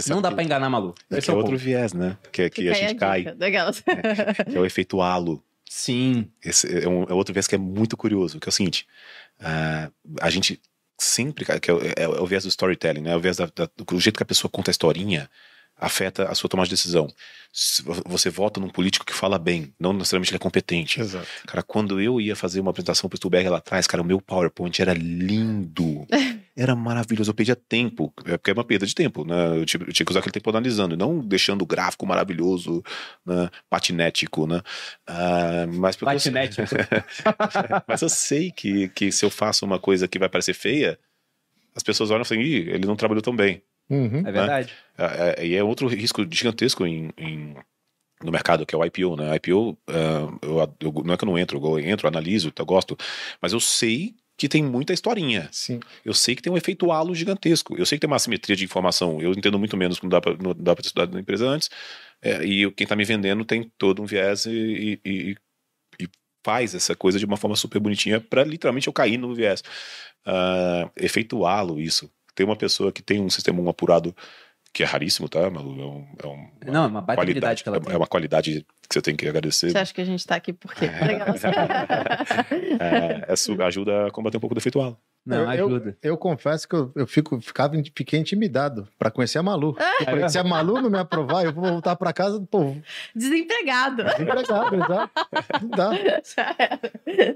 não 0.09 0.23
dá 0.23 0.31
para 0.31 0.43
enganar 0.43 0.71
Malu. 0.71 0.95
Esse 1.11 1.31
é, 1.31 1.35
é 1.35 1.37
outro 1.37 1.57
viés, 1.57 1.93
né? 1.93 2.17
Que, 2.31 2.43
é 2.43 2.51
que, 2.51 2.63
que 2.63 2.69
a 2.69 2.75
gente 2.75 2.95
a 2.95 2.99
cai. 2.99 3.27
É, 3.27 4.45
que 4.45 4.57
é 4.57 4.61
o 4.61 4.65
efeito 4.65 5.01
halo. 5.01 5.43
Sim. 5.69 6.31
Esse 6.45 6.85
é, 6.85 6.89
um, 6.89 7.05
é 7.05 7.13
outro 7.13 7.33
viés 7.33 7.47
que 7.47 7.55
é 7.55 7.59
muito 7.59 7.97
curioso, 7.97 8.41
que 8.41 8.49
é 8.49 8.51
o 8.51 8.53
seguinte: 8.53 8.87
uh, 9.41 9.93
a 10.21 10.31
gente 10.31 10.61
sempre, 11.05 11.45
que 11.45 11.71
é, 11.71 11.75
é, 11.75 12.03
é, 12.05 12.09
o 12.09 12.27
viés 12.27 12.45
do 12.45 12.49
storytelling, 12.49 13.01
né? 13.01 13.17
O 13.17 13.21
viés 13.21 13.37
da, 13.37 13.47
da, 13.47 13.69
do 13.77 14.01
jeito 14.01 14.17
que 14.17 14.23
a 14.23 14.27
pessoa 14.27 14.51
conta 14.51 14.71
a 14.71 14.73
historinha 14.73 15.31
afeta 15.81 16.25
a 16.31 16.35
sua 16.35 16.49
tomada 16.49 16.69
de 16.69 16.75
decisão. 16.75 17.09
Você 18.07 18.31
vota 18.31 18.61
num 18.61 18.69
político 18.69 19.05
que 19.05 19.13
fala 19.13 19.39
bem, 19.39 19.75
não 19.81 19.93
necessariamente 19.93 20.31
ele 20.31 20.37
é 20.37 20.39
competente. 20.39 21.01
Exato. 21.01 21.27
Cara, 21.47 21.63
quando 21.63 22.01
eu 22.01 22.21
ia 22.21 22.37
fazer 22.37 22.61
uma 22.61 22.71
apresentação 22.71 23.09
pro 23.09 23.17
Stuberg 23.17 23.49
lá 23.49 23.59
atrás, 23.59 23.89
cara, 23.89 24.03
o 24.03 24.07
meu 24.07 24.21
PowerPoint 24.21 24.81
era 24.81 24.93
lindo. 24.93 26.07
era 26.57 26.77
maravilhoso. 26.77 27.31
Eu 27.31 27.35
perdia 27.35 27.57
tempo, 27.57 28.13
é 28.25 28.37
porque 28.37 28.51
é 28.51 28.55
uma 28.55 28.63
perda 28.63 28.87
de 28.87 28.95
tempo, 28.95 29.25
né? 29.25 29.59
Eu 29.59 29.65
tinha, 29.65 29.83
eu 29.83 29.93
tinha 29.93 30.07
que 30.07 30.13
usar 30.13 30.21
aquele 30.21 30.33
tempo 30.33 30.49
analisando, 30.51 30.97
não 30.97 31.19
deixando 31.19 31.63
o 31.63 31.67
gráfico 31.67 32.07
maravilhoso, 32.07 32.85
né? 33.27 33.49
patinético, 33.69 34.47
né? 34.47 34.63
Uh, 35.09 35.75
mas 35.75 35.97
patinético. 35.97 36.63
Eu... 36.63 36.69
mas 37.89 38.03
eu 38.03 38.09
sei 38.09 38.53
que, 38.53 38.89
que 38.91 39.11
se 39.11 39.25
eu 39.25 39.31
faço 39.31 39.65
uma 39.65 39.79
coisa 39.79 40.07
que 40.07 40.19
vai 40.19 40.29
parecer 40.29 40.55
feia, 40.55 40.99
as 41.75 41.83
pessoas 41.83 42.11
olham 42.11 42.23
e 42.23 42.25
falam, 42.25 42.45
Ih, 42.45 42.71
ele 42.71 42.87
não 42.87 42.97
trabalhou 42.97 43.23
tão 43.23 43.35
bem. 43.35 43.63
Uhum. 43.91 44.21
É 44.21 44.33
verdade. 44.33 44.73
Né? 44.97 45.07
É, 45.07 45.43
é, 45.43 45.47
e 45.47 45.55
é 45.57 45.65
outro 45.65 45.89
risco 45.89 46.25
gigantesco 46.31 46.87
em, 46.87 47.11
em, 47.19 47.57
no 48.23 48.31
mercado, 48.31 48.65
que 48.65 48.75
é 48.75 48.79
o 48.79 48.85
IPO, 48.85 49.17
né? 49.17 49.35
IPO, 49.37 49.71
uh, 49.71 50.39
eu, 50.41 50.75
eu, 50.81 50.93
não 51.05 51.15
é 51.15 51.17
que 51.17 51.25
eu 51.25 51.29
não 51.29 51.39
entro, 51.39 51.61
eu 51.63 51.79
entro, 51.81 52.07
analiso, 52.07 52.53
eu 52.57 52.67
gosto, 52.67 52.97
mas 53.43 53.53
eu 53.53 53.61
sei 53.61 54.15
que 54.41 54.49
tem 54.49 54.65
muita 54.65 54.95
historinha. 54.95 55.49
Sim. 55.53 55.81
Eu 56.03 56.15
sei 56.15 56.35
que 56.35 56.41
tem 56.41 56.51
um 56.51 56.57
efeito 56.57 56.91
halo 56.91 57.15
gigantesco. 57.15 57.77
Eu 57.77 57.85
sei 57.85 57.99
que 57.99 58.01
tem 58.01 58.09
uma 58.09 58.17
assimetria 58.17 58.57
de 58.57 58.65
informação. 58.65 59.21
Eu 59.21 59.33
entendo 59.33 59.59
muito 59.59 59.77
menos 59.77 59.99
quando 59.99 60.13
dá 60.13 60.21
pra, 60.21 60.35
não 60.39 60.55
dá 60.55 60.75
para 60.75 60.83
estudar 60.83 61.07
na 61.09 61.21
empresa 61.21 61.47
antes. 61.47 61.69
É, 62.23 62.43
e 62.43 62.71
quem 62.73 62.87
está 62.87 62.97
me 62.97 63.05
vendendo 63.05 63.45
tem 63.45 63.71
todo 63.77 64.01
um 64.01 64.07
viés 64.07 64.47
e, 64.47 64.99
e, 65.05 65.37
e, 66.01 66.09
faz 66.43 66.75
essa 66.75 66.97
coisa 66.97 67.19
de 67.19 67.27
uma 67.27 67.37
forma 67.37 67.55
super 67.55 67.79
bonitinha 67.79 68.19
para 68.19 68.43
literalmente 68.43 68.87
eu 68.87 68.95
cair 68.95 69.19
no 69.19 69.35
viés. 69.35 69.63
Uh, 70.27 70.91
efeito 70.97 71.45
halo, 71.45 71.79
isso. 71.79 72.11
Tem 72.35 72.45
uma 72.47 72.57
pessoa 72.57 72.93
que 72.93 73.03
tem 73.03 73.21
um 73.21 73.31
sistema 73.31 73.61
um 73.61 73.69
apurado 73.69 74.15
que 74.73 74.83
é 74.83 74.87
raríssimo, 74.87 75.29
tá, 75.29 75.51
Malu? 75.51 75.81
É, 75.81 75.85
um, 75.85 76.07
é 76.23 76.27
um, 76.27 76.33
uma 76.33 76.73
Não, 76.73 76.85
é 76.85 76.87
uma 76.87 77.01
baita 77.01 77.23
qualidade 77.23 77.63
que 77.63 77.69
ela 77.69 77.81
tem. 77.81 77.93
É 77.93 77.97
uma 77.97 78.07
qualidade 78.07 78.67
que 78.89 78.95
você 78.95 79.03
tem 79.03 79.17
que 79.17 79.27
agradecer. 79.27 79.71
Você 79.71 79.79
acha 79.79 79.93
que 79.93 80.01
a 80.01 80.05
gente 80.05 80.25
tá 80.27 80.37
aqui 80.37 80.53
por 80.53 80.75
quê? 80.75 80.87
é, 82.81 83.27
é, 83.29 83.65
ajuda 83.65 84.07
a 84.07 84.11
combater 84.11 84.37
um 84.37 84.41
pouco 84.41 84.55
do 84.55 84.59
efeito 84.59 84.81
halo. 84.81 84.97
Não, 85.25 85.53
eu, 85.53 85.67
ajuda. 85.67 85.97
Eu, 86.03 86.13
eu, 86.13 86.17
confesso 86.17 86.67
que 86.67 86.75
eu, 86.75 86.91
eu 86.97 87.07
fico, 87.07 87.41
ficava, 87.41 87.75
fiquei 87.95 88.19
intimidado 88.19 88.89
para 88.99 89.11
conhecer 89.11 89.39
a 89.39 89.43
Malu. 89.43 89.77
Falei, 90.05 90.29
se 90.29 90.39
a 90.39 90.45
Malu 90.45 90.81
não 90.81 90.91
me 90.91 90.99
aprovar, 90.99 91.45
eu 91.45 91.53
vou 91.53 91.65
voltar 91.65 91.95
para 91.97 92.13
casa 92.13 92.39
do 92.39 92.47
povo. 92.47 92.83
Desempregado. 93.15 94.05
Desempregado, 94.05 94.77
exato. 94.77 95.11
Não 95.63 95.69
dá. 95.69 95.91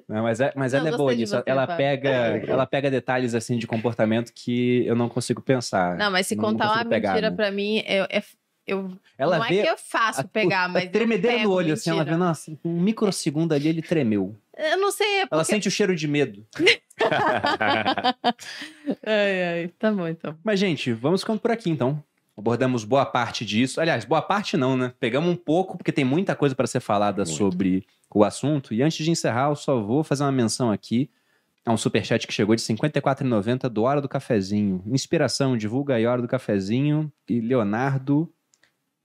Não, 0.09 0.23
mas 0.23 0.41
é, 0.41 0.53
mas 0.57 0.73
ela 0.73 0.89
é 0.89 0.97
boa 0.97 1.15
nisso. 1.15 1.43
ela, 1.45 1.67
pega, 1.67 2.11
ela 2.47 2.67
pega 2.67 2.91
detalhes 2.91 3.35
assim 3.35 3.59
de 3.59 3.67
comportamento 3.67 4.33
que 4.35 4.87
eu 4.87 4.97
não 4.97 5.09
consigo 5.09 5.43
pensar. 5.43 5.97
Não, 5.97 6.11
mas 6.11 6.27
se 6.27 6.35
não 6.35 6.45
contar 6.45 6.73
uma 6.73 6.85
pegar, 6.85 7.11
mentira 7.11 7.31
né? 7.31 7.37
para 7.37 7.51
mim, 7.51 7.83
é, 7.87 8.07
é 8.11 8.23
eu 8.67 8.91
ela 9.19 9.39
não 9.39 9.47
vê 9.47 9.59
é 9.59 9.63
que 9.63 9.69
eu 9.69 9.77
faço 9.77 10.27
pegar, 10.29 10.69
mas. 10.69 10.91
Tremedeira 10.91 11.43
no 11.43 11.51
olho, 11.51 11.69
mentira. 11.69 11.75
assim, 11.75 11.91
ela 11.91 12.05
vê, 12.05 12.17
nossa, 12.17 12.57
um 12.65 12.81
microsegundo 12.81 13.55
ali 13.55 13.69
ele 13.69 13.83
tremeu. 13.83 14.35
Eu 14.57 14.79
não 14.79 14.91
sei. 14.91 15.07
É 15.07 15.21
porque... 15.21 15.35
Ela 15.35 15.45
sente 15.45 15.69
o 15.69 15.71
cheiro 15.71 15.95
de 15.95 16.09
medo. 16.09 16.47
ai, 19.05 19.43
ai. 19.43 19.69
Tá 19.79 19.93
bom, 19.93 20.09
então. 20.09 20.39
Mas, 20.43 20.61
gente, 20.61 20.93
vamos 20.93 21.21
ficando 21.21 21.41
por 21.41 21.51
aqui, 21.51 21.69
então. 21.71 22.03
Abordamos 22.37 22.85
boa 22.85 23.07
parte 23.07 23.45
disso. 23.45 23.81
Aliás, 23.81 24.05
boa 24.05 24.23
parte 24.23 24.57
não, 24.57 24.77
né? 24.77 24.93
Pegamos 24.99 25.31
um 25.31 25.37
pouco, 25.37 25.77
porque 25.77 25.93
tem 25.93 26.05
muita 26.05 26.35
coisa 26.35 26.55
para 26.55 26.67
ser 26.67 26.81
falada 26.81 27.25
Muito. 27.25 27.37
sobre 27.37 27.87
o 28.13 28.25
assunto. 28.25 28.75
E 28.75 28.83
antes 28.83 29.05
de 29.05 29.11
encerrar, 29.11 29.51
eu 29.51 29.57
só 29.57 29.81
vou 29.81 30.03
fazer 30.03 30.25
uma 30.25 30.33
menção 30.33 30.71
aqui 30.71 31.11
a 31.65 31.73
um 31.73 31.77
superchat 31.77 32.27
que 32.27 32.33
chegou 32.33 32.55
de 32.55 32.63
R$ 32.63 32.75
54,90 32.75 33.69
do 33.69 33.83
Hora 33.83 34.01
do 34.01 34.09
Cafezinho. 34.09 34.83
Inspiração, 34.87 35.57
divulga 35.57 35.95
aí 35.95 36.07
Hora 36.07 36.21
do 36.21 36.29
Cafezinho 36.29 37.11
e 37.29 37.41
Leonardo 37.41 38.31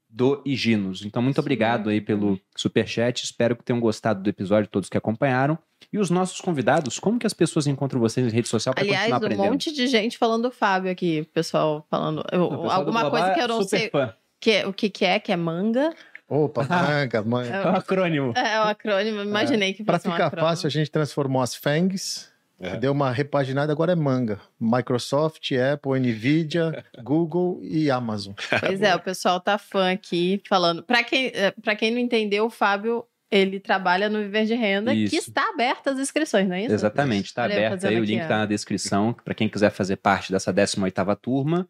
do 0.09 0.41
Higinos. 0.43 1.05
Então, 1.05 1.21
muito 1.21 1.35
Sim. 1.35 1.41
obrigado 1.41 1.89
aí 1.89 2.01
pelo 2.01 2.39
superchat. 2.55 3.23
Espero 3.23 3.55
que 3.55 3.63
tenham 3.63 3.79
gostado 3.79 4.23
do 4.23 4.29
episódio, 4.29 4.69
todos 4.69 4.89
que 4.89 4.97
acompanharam. 4.97 5.57
E 5.93 5.99
os 5.99 6.09
nossos 6.09 6.41
convidados, 6.41 6.99
como 6.99 7.19
que 7.19 7.27
as 7.27 7.33
pessoas 7.33 7.67
encontram 7.67 7.99
vocês 7.99 8.25
em 8.25 8.35
rede 8.35 8.47
social 8.47 8.73
para 8.73 8.83
continuar 8.83 9.05
aprendendo? 9.05 9.25
Aliás, 9.25 9.49
um 9.49 9.51
monte 9.51 9.71
de 9.71 9.87
gente 9.87 10.17
falando 10.17 10.43
do 10.43 10.51
Fábio 10.51 10.91
aqui, 10.91 11.23
pessoal 11.33 11.85
falando. 11.89 12.23
Eu, 12.31 12.49
pessoal 12.49 12.71
alguma 12.71 13.09
coisa 13.09 13.33
que 13.33 13.39
eu 13.39 13.47
não 13.47 13.63
sei 13.63 13.91
que, 14.39 14.51
é, 14.51 14.67
o 14.67 14.73
que, 14.73 14.89
que 14.89 15.05
é, 15.05 15.19
que 15.19 15.31
é 15.31 15.35
manga. 15.35 15.93
Opa, 16.27 16.63
manga, 16.63 17.23
manga. 17.23 17.49
É 17.57 17.65
o 17.65 17.75
acrônimo. 17.75 18.33
É, 18.35 18.53
é 18.53 18.59
o 18.59 18.63
acrônimo, 18.63 19.21
imaginei 19.21 19.71
é. 19.71 19.73
que 19.73 19.83
fosse 19.83 19.85
Para 19.85 19.99
ficar 19.99 20.27
um 20.27 20.41
fácil, 20.41 20.67
a 20.67 20.69
gente 20.69 20.89
transformou 20.89 21.41
as 21.41 21.55
FANGs 21.55 22.28
é. 22.59 22.75
Deu 22.75 22.91
uma 22.91 23.11
repaginada, 23.11 23.71
agora 23.71 23.93
é 23.93 23.95
manga. 23.95 24.39
Microsoft, 24.59 25.49
Apple, 25.51 25.99
Nvidia, 25.99 26.83
Google 27.01 27.59
e 27.63 27.89
Amazon. 27.89 28.33
Pois 28.59 28.81
é, 28.81 28.93
o 28.93 28.99
pessoal 28.99 29.39
tá 29.39 29.57
fã 29.57 29.91
aqui 29.91 30.41
falando. 30.47 30.83
Para 30.83 31.03
quem, 31.03 31.31
é, 31.33 31.51
pra 31.51 31.75
quem 31.75 31.91
não 31.91 31.99
entendeu, 31.99 32.45
o 32.45 32.49
Fábio 32.49 33.05
ele 33.31 33.59
trabalha 33.59 34.09
no 34.09 34.19
Viver 34.19 34.45
de 34.45 34.55
Renda, 34.55 34.93
isso. 34.93 35.11
que 35.11 35.17
está 35.17 35.49
aberta 35.49 35.91
as 35.91 35.99
inscrições, 35.99 36.47
não 36.47 36.55
é 36.55 36.63
isso? 36.63 36.73
Exatamente, 36.73 37.27
está 37.27 37.45
aberto 37.45 37.85
aí, 37.85 37.99
o 37.99 38.03
link 38.03 38.21
está 38.21 38.39
na 38.39 38.45
descrição, 38.47 39.13
para 39.13 39.35
quem 39.35 39.47
quiser 39.47 39.69
fazer 39.69 39.97
parte 39.97 40.31
dessa 40.31 40.51
18ª 40.51 41.15
turma, 41.15 41.69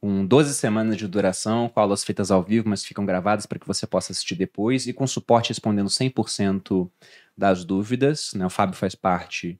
com 0.00 0.26
12 0.26 0.54
semanas 0.54 0.96
de 0.96 1.06
duração, 1.06 1.68
com 1.68 1.80
aulas 1.80 2.02
feitas 2.04 2.32
ao 2.32 2.42
vivo, 2.42 2.68
mas 2.68 2.84
ficam 2.84 3.06
gravadas 3.06 3.46
para 3.46 3.60
que 3.60 3.66
você 3.66 3.86
possa 3.86 4.12
assistir 4.12 4.34
depois, 4.34 4.88
e 4.88 4.92
com 4.92 5.06
suporte 5.06 5.50
respondendo 5.50 5.88
100% 5.88 6.90
das 7.36 7.64
dúvidas, 7.64 8.32
né? 8.34 8.46
O 8.46 8.50
Fábio 8.50 8.76
faz 8.76 8.96
parte 8.96 9.58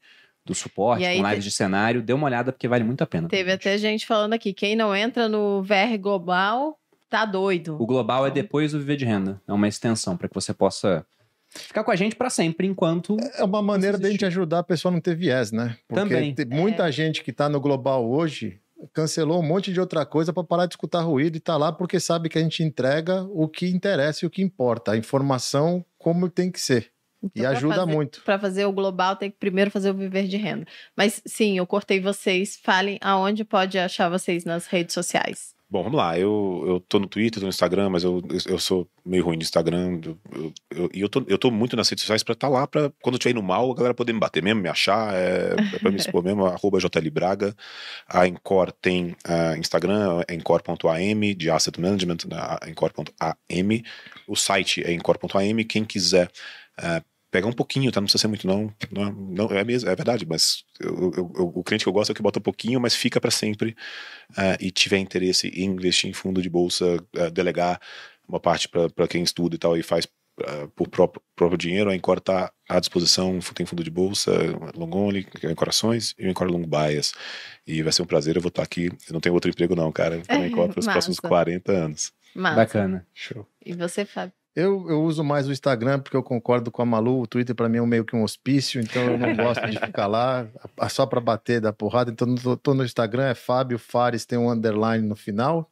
do 0.49 0.55
suporte, 0.55 1.05
aí, 1.05 1.21
com 1.21 1.29
lives 1.29 1.45
de 1.45 1.51
cenário, 1.51 2.03
dê 2.03 2.13
uma 2.13 2.27
olhada 2.27 2.51
porque 2.51 2.67
vale 2.67 2.83
muito 2.83 3.03
a 3.03 3.07
pena. 3.07 3.29
Teve 3.29 3.53
até 3.53 3.77
gente 3.79 4.07
falando 4.07 4.33
aqui, 4.33 4.53
quem 4.53 4.75
não 4.75 4.95
entra 4.95 5.29
no 5.29 5.63
VR 5.63 5.97
Global 6.01 6.79
tá 7.09 7.25
doido. 7.25 7.81
O 7.81 7.87
Global 7.87 8.27
é 8.27 8.31
então 8.31 8.43
depois 8.43 8.73
do 8.73 8.79
Viver 8.79 8.97
de 8.97 9.05
Renda, 9.05 9.41
é 9.47 9.53
uma 9.53 9.69
extensão 9.69 10.17
para 10.17 10.29
que 10.29 10.35
você 10.35 10.53
possa 10.53 11.07
ficar 11.51 11.85
com 11.85 11.91
a 11.91 11.97
gente 11.97 12.17
para 12.17 12.31
sempre, 12.31 12.67
enquanto. 12.67 13.17
É 13.37 13.45
uma 13.45 13.63
maneira 13.63 13.99
de 13.99 14.07
a 14.07 14.11
gente 14.11 14.25
ajudar 14.25 14.61
a 14.61 14.65
pessoa 14.65 14.91
a 14.91 14.95
não 14.95 15.01
ter 15.01 15.15
viés, 15.15 15.53
né? 15.53 15.77
Porque 15.87 16.15
Também. 16.15 16.35
tem 16.35 16.47
muita 16.47 16.89
é. 16.89 16.93
gente 16.93 17.23
que 17.23 17.31
está 17.31 17.49
no 17.49 17.61
global 17.61 18.09
hoje 18.09 18.61
cancelou 18.93 19.41
um 19.41 19.47
monte 19.47 19.73
de 19.73 19.81
outra 19.81 20.07
coisa 20.07 20.33
para 20.33 20.45
parar 20.45 20.67
de 20.67 20.75
escutar 20.75 21.01
ruído 21.01 21.37
e 21.37 21.41
tá 21.41 21.57
lá 21.57 21.73
porque 21.73 21.99
sabe 21.99 22.29
que 22.29 22.39
a 22.39 22.41
gente 22.41 22.63
entrega 22.63 23.25
o 23.25 23.49
que 23.49 23.67
interessa 23.67 24.25
e 24.25 24.27
o 24.27 24.31
que 24.31 24.41
importa, 24.41 24.93
a 24.93 24.97
informação 24.97 25.85
como 25.99 26.29
tem 26.29 26.51
que 26.51 26.61
ser. 26.61 26.93
Então, 27.23 27.43
e 27.43 27.47
ajuda 27.47 27.77
fazer, 27.77 27.93
muito. 27.93 28.23
Para 28.23 28.39
fazer 28.39 28.65
o 28.65 28.73
global, 28.73 29.17
tem 29.17 29.31
que 29.31 29.37
primeiro 29.39 29.71
fazer 29.71 29.91
o 29.91 29.95
viver 29.95 30.27
de 30.27 30.37
renda. 30.37 30.67
Mas 30.97 31.21
sim, 31.27 31.59
eu 31.59 31.67
cortei 31.67 32.01
vocês. 32.01 32.59
Falem 32.63 32.99
aonde 33.01 33.45
pode 33.45 33.79
achar 33.79 34.09
vocês 34.09 34.45
nas 34.45 34.67
redes 34.67 34.95
sociais. 34.95 35.59
Bom, 35.71 35.83
vamos 35.83 35.99
lá. 35.99 36.19
Eu, 36.19 36.65
eu 36.67 36.81
tô 36.81 36.99
no 36.99 37.07
Twitter, 37.07 37.41
tô 37.41 37.45
no 37.45 37.51
Instagram, 37.51 37.91
mas 37.91 38.03
eu, 38.03 38.23
eu 38.47 38.59
sou 38.59 38.89
meio 39.05 39.23
ruim 39.23 39.37
no 39.37 39.43
Instagram. 39.43 40.01
E 40.03 40.07
eu, 40.07 40.53
eu, 40.71 40.91
eu, 40.95 41.09
tô, 41.11 41.23
eu 41.29 41.37
tô 41.37 41.51
muito 41.51 41.77
nas 41.77 41.91
redes 41.91 42.05
sociais 42.05 42.23
pra 42.23 42.33
estar 42.33 42.47
tá 42.47 42.53
lá, 42.53 42.67
pra 42.67 42.91
quando 43.03 43.17
eu 43.17 43.19
estiver 43.19 43.33
indo 43.33 43.43
mal, 43.43 43.71
a 43.71 43.75
galera 43.75 43.93
poder 43.93 44.15
me 44.15 44.19
bater 44.19 44.43
mesmo, 44.43 44.63
me 44.63 44.69
achar. 44.69 45.13
É, 45.15 45.57
é 45.75 45.79
pra 45.79 45.91
me 45.91 45.99
expor 45.99 46.25
mesmo, 46.25 46.47
arroba 46.49 46.79
JLBraga. 46.79 47.55
A 48.09 48.27
Encore 48.27 48.73
tem 48.81 49.15
uh, 49.27 49.59
Instagram, 49.59 50.23
é 50.27 50.35
encore.am, 50.35 51.35
de 51.35 51.51
Asset 51.51 51.79
Management, 51.79 52.19
né, 52.27 52.71
encore.am. 52.71 53.83
O 54.27 54.37
site 54.37 54.83
é 54.83 54.93
encore.am. 54.95 55.65
Quem 55.65 55.85
quiser 55.85 56.31
Uh, 56.79 57.05
pegar 57.31 57.47
um 57.47 57.53
pouquinho, 57.53 57.91
tá? 57.93 58.01
Não 58.01 58.07
precisa 58.07 58.23
ser 58.23 58.29
muito, 58.29 58.47
não. 58.47 58.73
Não, 58.91 59.13
não 59.13 59.47
é 59.51 59.65
mesmo, 59.65 59.89
é 59.89 59.95
verdade, 59.95 60.27
mas 60.27 60.65
eu, 60.81 61.13
eu, 61.17 61.33
eu, 61.37 61.53
o 61.55 61.63
cliente 61.63 61.85
que 61.85 61.89
eu 61.89 61.93
gosto 61.93 62.11
é 62.11 62.13
o 62.13 62.17
que 62.17 62.23
bota 62.23 62.39
um 62.39 62.43
pouquinho, 62.43 62.81
mas 62.81 62.95
fica 62.95 63.21
para 63.21 63.31
sempre 63.31 63.77
uh, 64.31 64.57
e 64.61 64.71
tiver 64.71 64.99
interesse 64.99 65.49
em 65.49 65.67
investir 65.67 66.09
em 66.09 66.13
fundo 66.13 66.41
de 66.41 66.49
bolsa, 66.49 66.97
uh, 66.97 67.31
delegar 67.31 67.81
uma 68.27 68.41
parte 68.41 68.69
para 68.69 69.09
quem 69.09 69.23
estuda 69.23 69.57
e 69.57 69.59
tal 69.59 69.77
e 69.77 69.83
faz 69.83 70.07
uh, 70.41 70.69
por 70.75 70.89
próprio, 70.89 71.23
próprio 71.37 71.59
dinheiro, 71.59 71.91
a 71.91 71.95
Encore 71.95 72.19
está 72.19 72.51
à 72.69 72.81
disposição, 72.81 73.39
tem 73.55 73.67
fundo 73.67 73.85
de 73.85 73.91
bolsa, 73.91 74.33
long 74.75 74.91
only, 74.95 75.27
Encore 75.45 75.71
Ações 75.71 76.15
e 76.19 76.27
o 76.27 76.31
Encore 76.31 76.51
Long 76.51 76.65
Bias. 76.67 77.13
E 77.67 77.83
vai 77.83 77.93
ser 77.93 78.03
um 78.03 78.07
prazer, 78.07 78.37
eu 78.37 78.43
vou 78.43 78.49
estar 78.49 78.63
aqui, 78.63 78.87
eu 78.87 79.13
não 79.13 79.21
tenho 79.21 79.35
outro 79.35 79.51
emprego 79.51 79.75
não, 79.75 79.93
cara, 79.93 80.23
eu 80.29 80.45
Encore 80.47 80.73
para 80.73 80.81
os 80.81 80.87
próximos 80.87 81.21
40 81.21 81.73
anos. 81.73 82.13
Massa. 82.35 82.57
Bacana. 82.57 83.07
Show. 83.15 83.47
E 83.65 83.73
você, 83.73 84.05
Fábio? 84.05 84.33
Eu, 84.59 84.91
eu 84.91 85.05
uso 85.05 85.23
mais 85.23 85.47
o 85.47 85.53
Instagram 85.53 86.01
porque 86.01 86.17
eu 86.17 86.23
concordo 86.23 86.69
com 86.69 86.83
a 86.83 86.85
Malu. 86.85 87.21
O 87.21 87.29
Twitter 87.29 87.55
para 87.55 87.69
mim 87.69 87.79
é 87.79 87.87
meio 87.87 88.05
que 88.05 88.17
um 88.17 88.25
hospício, 88.25 88.81
então 88.81 89.05
eu 89.05 89.17
não 89.17 89.37
gosto 89.37 89.65
de 89.71 89.79
ficar 89.79 90.09
lá 90.09 90.49
só 90.91 91.07
para 91.07 91.21
bater 91.21 91.61
da 91.61 91.73
porrada. 91.73 92.11
Então 92.11 92.35
tô, 92.35 92.57
tô, 92.57 92.75
no 92.75 92.85
Instagram, 92.85 93.27
é 93.27 93.35
Fábio 93.37 93.79
Fares, 93.79 94.27
tem 94.27 94.37
um 94.37 94.51
underline 94.51 95.07
no 95.07 95.15
final. 95.15 95.71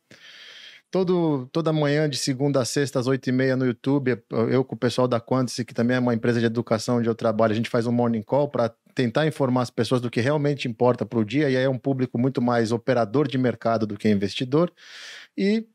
Todo, 0.88 1.48
toda 1.50 1.72
manhã, 1.72 2.08
de 2.08 2.16
segunda 2.16 2.60
a 2.60 2.64
sexta, 2.64 3.00
às 3.00 3.08
oito 3.08 3.28
e 3.28 3.32
meia 3.32 3.56
no 3.56 3.66
YouTube, 3.66 4.22
eu 4.30 4.62
com 4.62 4.76
o 4.76 4.78
pessoal 4.78 5.08
da 5.08 5.20
Quantice, 5.20 5.64
que 5.64 5.74
também 5.74 5.96
é 5.96 6.00
uma 6.00 6.14
empresa 6.14 6.38
de 6.38 6.46
educação 6.46 6.98
onde 6.98 7.08
eu 7.08 7.14
trabalho, 7.16 7.50
a 7.52 7.56
gente 7.56 7.68
faz 7.68 7.88
um 7.88 7.92
morning 7.92 8.22
call 8.22 8.48
para 8.48 8.72
tentar 8.94 9.26
informar 9.26 9.62
as 9.62 9.70
pessoas 9.70 10.00
do 10.00 10.08
que 10.08 10.20
realmente 10.20 10.68
importa 10.68 11.04
para 11.04 11.18
o 11.18 11.24
dia, 11.24 11.50
e 11.50 11.56
aí 11.56 11.64
é 11.64 11.68
um 11.68 11.76
público 11.76 12.16
muito 12.16 12.40
mais 12.40 12.70
operador 12.70 13.26
de 13.26 13.36
mercado 13.36 13.84
do 13.84 13.96
que 13.96 14.08
investidor. 14.08 14.72
E 15.36 15.66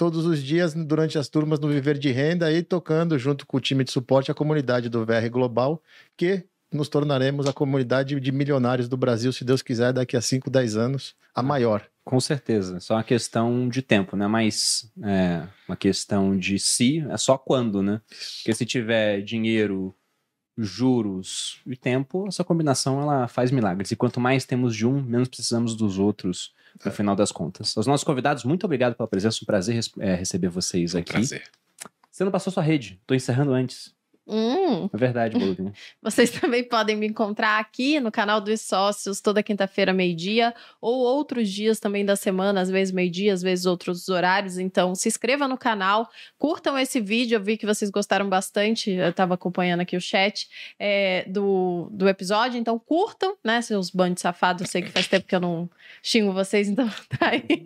todos 0.00 0.24
os 0.24 0.42
dias 0.42 0.72
durante 0.72 1.18
as 1.18 1.28
turmas 1.28 1.60
no 1.60 1.68
Viver 1.68 1.98
de 1.98 2.10
Renda 2.10 2.50
e 2.50 2.62
tocando 2.62 3.18
junto 3.18 3.46
com 3.46 3.58
o 3.58 3.60
time 3.60 3.84
de 3.84 3.92
suporte 3.92 4.30
a 4.30 4.34
comunidade 4.34 4.88
do 4.88 5.04
VR 5.04 5.28
Global, 5.30 5.82
que 6.16 6.42
nos 6.72 6.88
tornaremos 6.88 7.46
a 7.46 7.52
comunidade 7.52 8.18
de 8.18 8.32
milionários 8.32 8.88
do 8.88 8.96
Brasil, 8.96 9.30
se 9.30 9.44
Deus 9.44 9.60
quiser, 9.60 9.92
daqui 9.92 10.16
a 10.16 10.22
5, 10.22 10.48
10 10.48 10.76
anos, 10.78 11.14
a 11.34 11.42
maior. 11.42 11.86
Com 12.02 12.18
certeza, 12.18 12.80
só 12.80 12.94
uma 12.94 13.04
questão 13.04 13.68
de 13.68 13.82
tempo, 13.82 14.16
né? 14.16 14.26
Mas 14.26 14.90
é 15.02 15.46
uma 15.68 15.76
questão 15.76 16.34
de 16.34 16.58
si, 16.58 17.04
é 17.10 17.18
só 17.18 17.36
quando, 17.36 17.82
né? 17.82 18.00
Porque 18.38 18.54
se 18.54 18.64
tiver 18.64 19.20
dinheiro, 19.20 19.94
juros 20.56 21.60
e 21.66 21.76
tempo, 21.76 22.26
essa 22.26 22.42
combinação 22.42 23.02
ela 23.02 23.28
faz 23.28 23.50
milagres. 23.50 23.90
E 23.90 23.96
quanto 23.96 24.18
mais 24.18 24.46
temos 24.46 24.74
de 24.74 24.86
um, 24.86 25.02
menos 25.02 25.28
precisamos 25.28 25.76
dos 25.76 25.98
outros 25.98 26.54
no 26.84 26.92
final 26.92 27.16
das 27.16 27.32
contas. 27.32 27.76
Os 27.76 27.86
nossos 27.86 28.04
convidados, 28.04 28.44
muito 28.44 28.64
obrigado 28.64 28.94
pela 28.94 29.08
presença, 29.08 29.38
um 29.42 29.46
prazer 29.46 29.80
é, 29.98 30.14
receber 30.14 30.48
vocês 30.48 30.94
aqui. 30.94 31.12
prazer. 31.12 31.42
Você 32.10 32.24
não 32.24 32.32
passou 32.32 32.52
sua 32.52 32.62
rede, 32.62 33.00
tô 33.06 33.14
encerrando 33.14 33.52
antes. 33.52 33.94
Hum. 34.32 34.88
É 34.92 34.96
verdade, 34.96 35.36
Bolovinha. 35.36 35.72
Vocês 36.00 36.30
também 36.30 36.62
podem 36.62 36.94
me 36.94 37.08
encontrar 37.08 37.58
aqui 37.58 37.98
no 37.98 38.12
canal 38.12 38.40
dos 38.40 38.60
sócios 38.60 39.20
toda 39.20 39.42
quinta-feira, 39.42 39.92
meio-dia, 39.92 40.54
ou 40.80 41.00
outros 41.00 41.50
dias 41.50 41.80
também 41.80 42.04
da 42.04 42.14
semana, 42.14 42.60
às 42.60 42.70
vezes 42.70 42.94
meio-dia, 42.94 43.32
às 43.32 43.42
vezes 43.42 43.66
outros 43.66 44.08
horários. 44.08 44.56
Então, 44.56 44.94
se 44.94 45.08
inscreva 45.08 45.48
no 45.48 45.58
canal, 45.58 46.08
curtam 46.38 46.78
esse 46.78 47.00
vídeo. 47.00 47.34
Eu 47.34 47.42
vi 47.42 47.56
que 47.56 47.66
vocês 47.66 47.90
gostaram 47.90 48.28
bastante, 48.28 48.92
eu 48.92 49.10
estava 49.10 49.34
acompanhando 49.34 49.80
aqui 49.80 49.96
o 49.96 50.00
chat 50.00 50.48
é, 50.78 51.24
do, 51.28 51.88
do 51.90 52.08
episódio. 52.08 52.56
Então, 52.56 52.78
curtam, 52.78 53.36
né, 53.44 53.60
seus 53.60 53.90
bandos 53.90 54.22
safados. 54.22 54.62
Eu 54.62 54.68
sei 54.68 54.82
que 54.82 54.90
faz 54.90 55.08
tempo 55.08 55.26
que 55.26 55.34
eu 55.34 55.40
não 55.40 55.68
xingo 56.00 56.32
vocês, 56.32 56.68
então 56.68 56.88
tá 57.18 57.30
aí. 57.30 57.64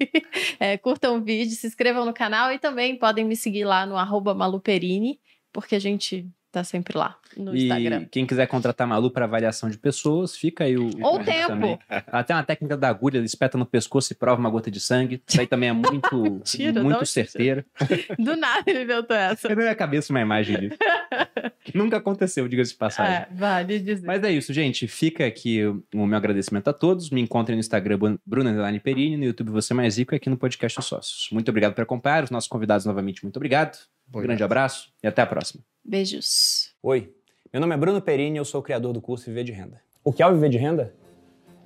É, 0.58 0.78
curtam 0.78 1.18
o 1.18 1.20
vídeo, 1.20 1.54
se 1.54 1.66
inscrevam 1.66 2.06
no 2.06 2.14
canal 2.14 2.50
e 2.50 2.58
também 2.58 2.96
podem 2.96 3.22
me 3.22 3.36
seguir 3.36 3.64
lá 3.64 3.84
no 3.84 3.98
arroba 3.98 4.34
maluperini, 4.34 5.20
porque 5.52 5.74
a 5.74 5.78
gente 5.78 6.26
tá 6.54 6.64
sempre 6.64 6.96
lá 6.96 7.16
no 7.36 7.54
e 7.54 7.64
Instagram. 7.64 8.06
quem 8.10 8.24
quiser 8.26 8.46
contratar 8.46 8.86
Malu 8.86 9.10
para 9.10 9.24
avaliação 9.24 9.68
de 9.68 9.76
pessoas, 9.78 10.36
fica 10.36 10.64
aí 10.64 10.76
o. 10.76 10.90
Ou 11.02 11.20
o 11.20 11.24
tempo. 11.24 11.48
também. 11.48 11.78
Ela 11.88 12.22
tem 12.24 12.34
uma 12.36 12.42
técnica 12.44 12.76
da 12.76 12.88
agulha, 12.88 13.18
ela 13.18 13.26
espeta 13.26 13.58
no 13.58 13.66
pescoço 13.66 14.12
e 14.12 14.16
prova 14.16 14.40
uma 14.40 14.48
gota 14.50 14.70
de 14.70 14.80
sangue. 14.80 15.22
Isso 15.26 15.40
aí 15.40 15.46
também 15.46 15.68
é 15.68 15.72
muito, 15.72 16.40
de 16.44 16.72
muito 16.80 17.04
certeiro. 17.06 17.64
Do 18.18 18.36
nada 18.36 18.62
ele 18.66 18.82
inventou 18.82 19.16
essa. 19.16 19.48
Eu 19.48 19.56
na 19.56 19.62
minha 19.62 19.74
cabeça 19.74 20.12
uma 20.12 20.20
imagem 20.20 20.58
disso. 20.58 20.78
Nunca 21.74 21.96
aconteceu, 21.96 22.46
diga-se 22.46 22.72
de 22.72 22.78
passagem. 22.78 23.14
É, 23.14 23.28
vale 23.32 23.78
dizer. 23.78 24.06
Mas 24.06 24.22
é 24.22 24.30
isso, 24.30 24.52
gente. 24.52 24.86
Fica 24.86 25.26
aqui 25.26 25.62
o 25.94 26.06
meu 26.06 26.16
agradecimento 26.16 26.68
a 26.68 26.72
todos. 26.72 27.10
Me 27.10 27.20
encontrem 27.20 27.56
no 27.56 27.60
Instagram, 27.60 27.98
Bru- 27.98 28.20
Bruna 28.24 28.80
Perini, 28.80 29.16
no 29.16 29.24
YouTube 29.24 29.50
Você 29.50 29.72
Mais 29.74 29.96
Rico 29.98 30.14
e 30.14 30.16
aqui 30.16 30.28
no 30.30 30.36
podcast 30.36 30.78
Os 30.78 30.84
Sócios. 30.86 31.28
Muito 31.32 31.48
obrigado 31.48 31.74
por 31.74 31.82
acompanhar. 31.82 32.24
Os 32.24 32.30
nossos 32.30 32.48
convidados, 32.48 32.84
novamente, 32.86 33.22
muito 33.24 33.36
obrigado. 33.36 33.76
Um 33.76 34.10
Obrigado. 34.10 34.26
grande 34.28 34.42
abraço 34.44 34.92
e 35.02 35.06
até 35.06 35.22
a 35.22 35.26
próxima. 35.26 35.73
Beijos. 35.84 36.72
Oi, 36.82 37.12
meu 37.52 37.60
nome 37.60 37.74
é 37.74 37.76
Bruno 37.76 38.00
Perini 38.00 38.36
e 38.36 38.40
eu 38.40 38.44
sou 38.44 38.60
o 38.60 38.64
criador 38.64 38.94
do 38.94 39.02
curso 39.02 39.26
Viver 39.26 39.44
de 39.44 39.52
Renda. 39.52 39.82
O 40.02 40.14
que 40.14 40.22
é 40.22 40.26
o 40.26 40.32
Viver 40.32 40.48
de 40.48 40.56
Renda? 40.56 40.94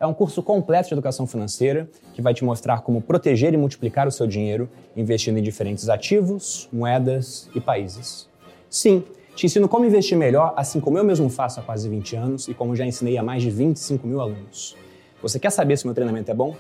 É 0.01 0.07
um 0.07 0.13
curso 0.13 0.43
completo 0.43 0.89
de 0.89 0.95
educação 0.95 1.25
financeira 1.25 1.89
que 2.15 2.21
vai 2.21 2.35
te 2.35 2.45
mostrar 2.45 2.81
como 2.81 3.01
proteger 3.01 3.55
e 3.55 3.57
multiplicar 3.57 4.09
o 4.09 4.11
seu 4.11 4.27
dinheiro 4.27 4.69
investindo 4.97 5.39
em 5.39 5.43
diferentes 5.43 5.89
ativos, 5.89 6.69
moedas 6.73 7.49
e 7.55 7.61
países. 7.61 8.29
Sim, 8.69 9.05
te 9.37 9.47
ensino 9.47 9.69
como 9.69 9.85
investir 9.85 10.19
melhor, 10.19 10.53
assim 10.57 10.81
como 10.81 10.99
eu 10.99 11.05
mesmo 11.05 11.29
faço 11.29 11.61
há 11.61 11.63
quase 11.63 11.89
20 11.89 12.17
anos 12.17 12.49
e 12.49 12.55
como 12.55 12.75
já 12.75 12.85
ensinei 12.85 13.17
a 13.19 13.23
mais 13.23 13.41
de 13.41 13.51
25 13.51 14.05
mil 14.05 14.21
alunos. 14.21 14.77
Você 15.23 15.39
quer 15.39 15.51
saber 15.51 15.77
se 15.77 15.87
meu 15.87 15.95
treinamento 15.95 16.29
é 16.29 16.35
bom? 16.35 16.57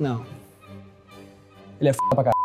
Não. 0.00 0.26
Ele 1.80 1.90
é 1.90 1.92
f 1.92 1.98
pra 2.10 2.24
caralho. 2.24 2.37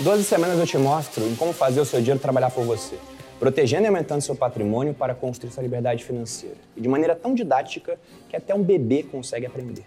Em 0.00 0.02
12 0.02 0.24
semanas 0.24 0.58
eu 0.58 0.66
te 0.66 0.78
mostro 0.78 1.22
como 1.36 1.52
fazer 1.52 1.78
o 1.78 1.84
seu 1.84 2.00
dinheiro 2.00 2.18
trabalhar 2.18 2.50
por 2.50 2.64
você, 2.64 2.96
protegendo 3.38 3.82
e 3.82 3.86
aumentando 3.88 4.22
seu 4.22 4.34
patrimônio 4.34 4.94
para 4.94 5.14
construir 5.14 5.50
sua 5.50 5.62
liberdade 5.62 6.02
financeira. 6.06 6.56
E 6.74 6.80
de 6.80 6.88
maneira 6.88 7.14
tão 7.14 7.34
didática 7.34 7.98
que 8.26 8.34
até 8.34 8.54
um 8.54 8.62
bebê 8.62 9.02
consegue 9.02 9.44
aprender. 9.44 9.84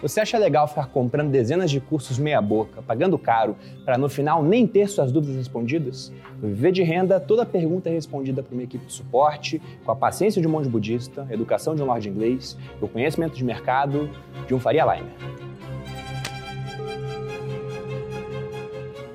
Você 0.00 0.18
acha 0.18 0.38
legal 0.38 0.66
ficar 0.66 0.86
comprando 0.86 1.30
dezenas 1.30 1.70
de 1.70 1.78
cursos 1.78 2.18
meia-boca, 2.18 2.80
pagando 2.80 3.18
caro, 3.18 3.54
para 3.84 3.98
no 3.98 4.08
final 4.08 4.42
nem 4.42 4.66
ter 4.66 4.88
suas 4.88 5.12
dúvidas 5.12 5.36
respondidas? 5.36 6.10
Viver 6.42 6.72
de 6.72 6.82
Renda, 6.82 7.20
toda 7.20 7.44
pergunta 7.44 7.90
é 7.90 7.92
respondida 7.92 8.42
por 8.42 8.54
uma 8.54 8.62
equipe 8.62 8.86
de 8.86 8.92
suporte, 8.94 9.60
com 9.84 9.92
a 9.92 9.94
paciência 9.94 10.40
de 10.40 10.48
um 10.48 10.50
monge 10.50 10.70
budista, 10.70 11.28
educação 11.30 11.74
de 11.74 11.82
um 11.82 11.84
lorde 11.84 12.08
inglês, 12.08 12.56
o 12.80 12.88
conhecimento 12.88 13.36
de 13.36 13.44
mercado 13.44 14.08
de 14.48 14.54
um 14.54 14.58
Faria 14.58 14.84
Limer. 14.84 15.51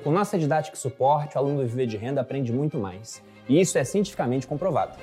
Com 0.02 0.12
nossa 0.12 0.38
didática 0.38 0.76
e 0.76 0.78
suporte, 0.78 1.36
o 1.36 1.38
aluno 1.38 1.62
do 1.62 1.66
Viver 1.66 1.86
de 1.86 1.96
Renda 1.96 2.20
aprende 2.20 2.52
muito 2.52 2.78
mais. 2.78 3.22
E 3.48 3.60
isso 3.60 3.76
é 3.76 3.84
cientificamente 3.84 4.46
comprovado. 4.46 4.96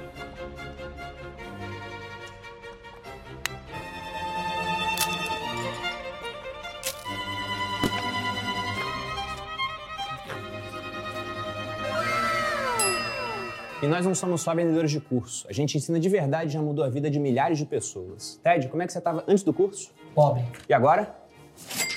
E 13.82 13.88
nós 13.88 14.06
não 14.06 14.16
somos 14.16 14.42
só 14.42 14.56
vendedores 14.56 14.90
de 14.90 15.00
curso. 15.00 15.46
A 15.48 15.54
gente 15.54 15.78
ensina 15.78 16.00
de 16.00 16.10
verdade 16.10 16.50
e 16.50 16.54
já 16.54 16.62
mudou 16.62 16.84
a 16.84 16.90
vida 16.90 17.10
de 17.10 17.20
milhares 17.20 17.58
de 17.58 17.66
pessoas. 17.66 18.40
Ted, 18.42 18.68
como 18.70 18.82
é 18.82 18.88
que 18.88 18.94
você 18.94 18.98
estava 18.98 19.24
antes 19.28 19.44
do 19.44 19.54
curso? 19.54 19.92
Pobre. 20.16 20.44
E 20.68 20.74
agora? 20.74 21.16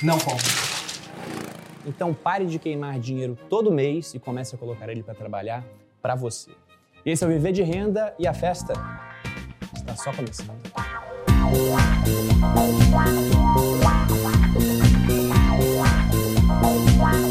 Não 0.02 0.18
pobre. 0.18 0.77
Então 1.86 2.12
pare 2.14 2.46
de 2.46 2.58
queimar 2.58 2.98
dinheiro 2.98 3.36
todo 3.48 3.70
mês 3.70 4.14
e 4.14 4.18
comece 4.18 4.54
a 4.54 4.58
colocar 4.58 4.88
ele 4.88 5.02
para 5.02 5.14
trabalhar 5.14 5.64
para 6.00 6.14
você. 6.14 6.50
Esse 7.04 7.24
é 7.24 7.26
o 7.26 7.30
Viver 7.30 7.52
de 7.52 7.62
Renda 7.62 8.14
e 8.18 8.26
a 8.26 8.34
festa 8.34 8.72
está 9.74 9.96
só 9.96 10.12
começando. 10.12 10.58
Música 16.98 17.27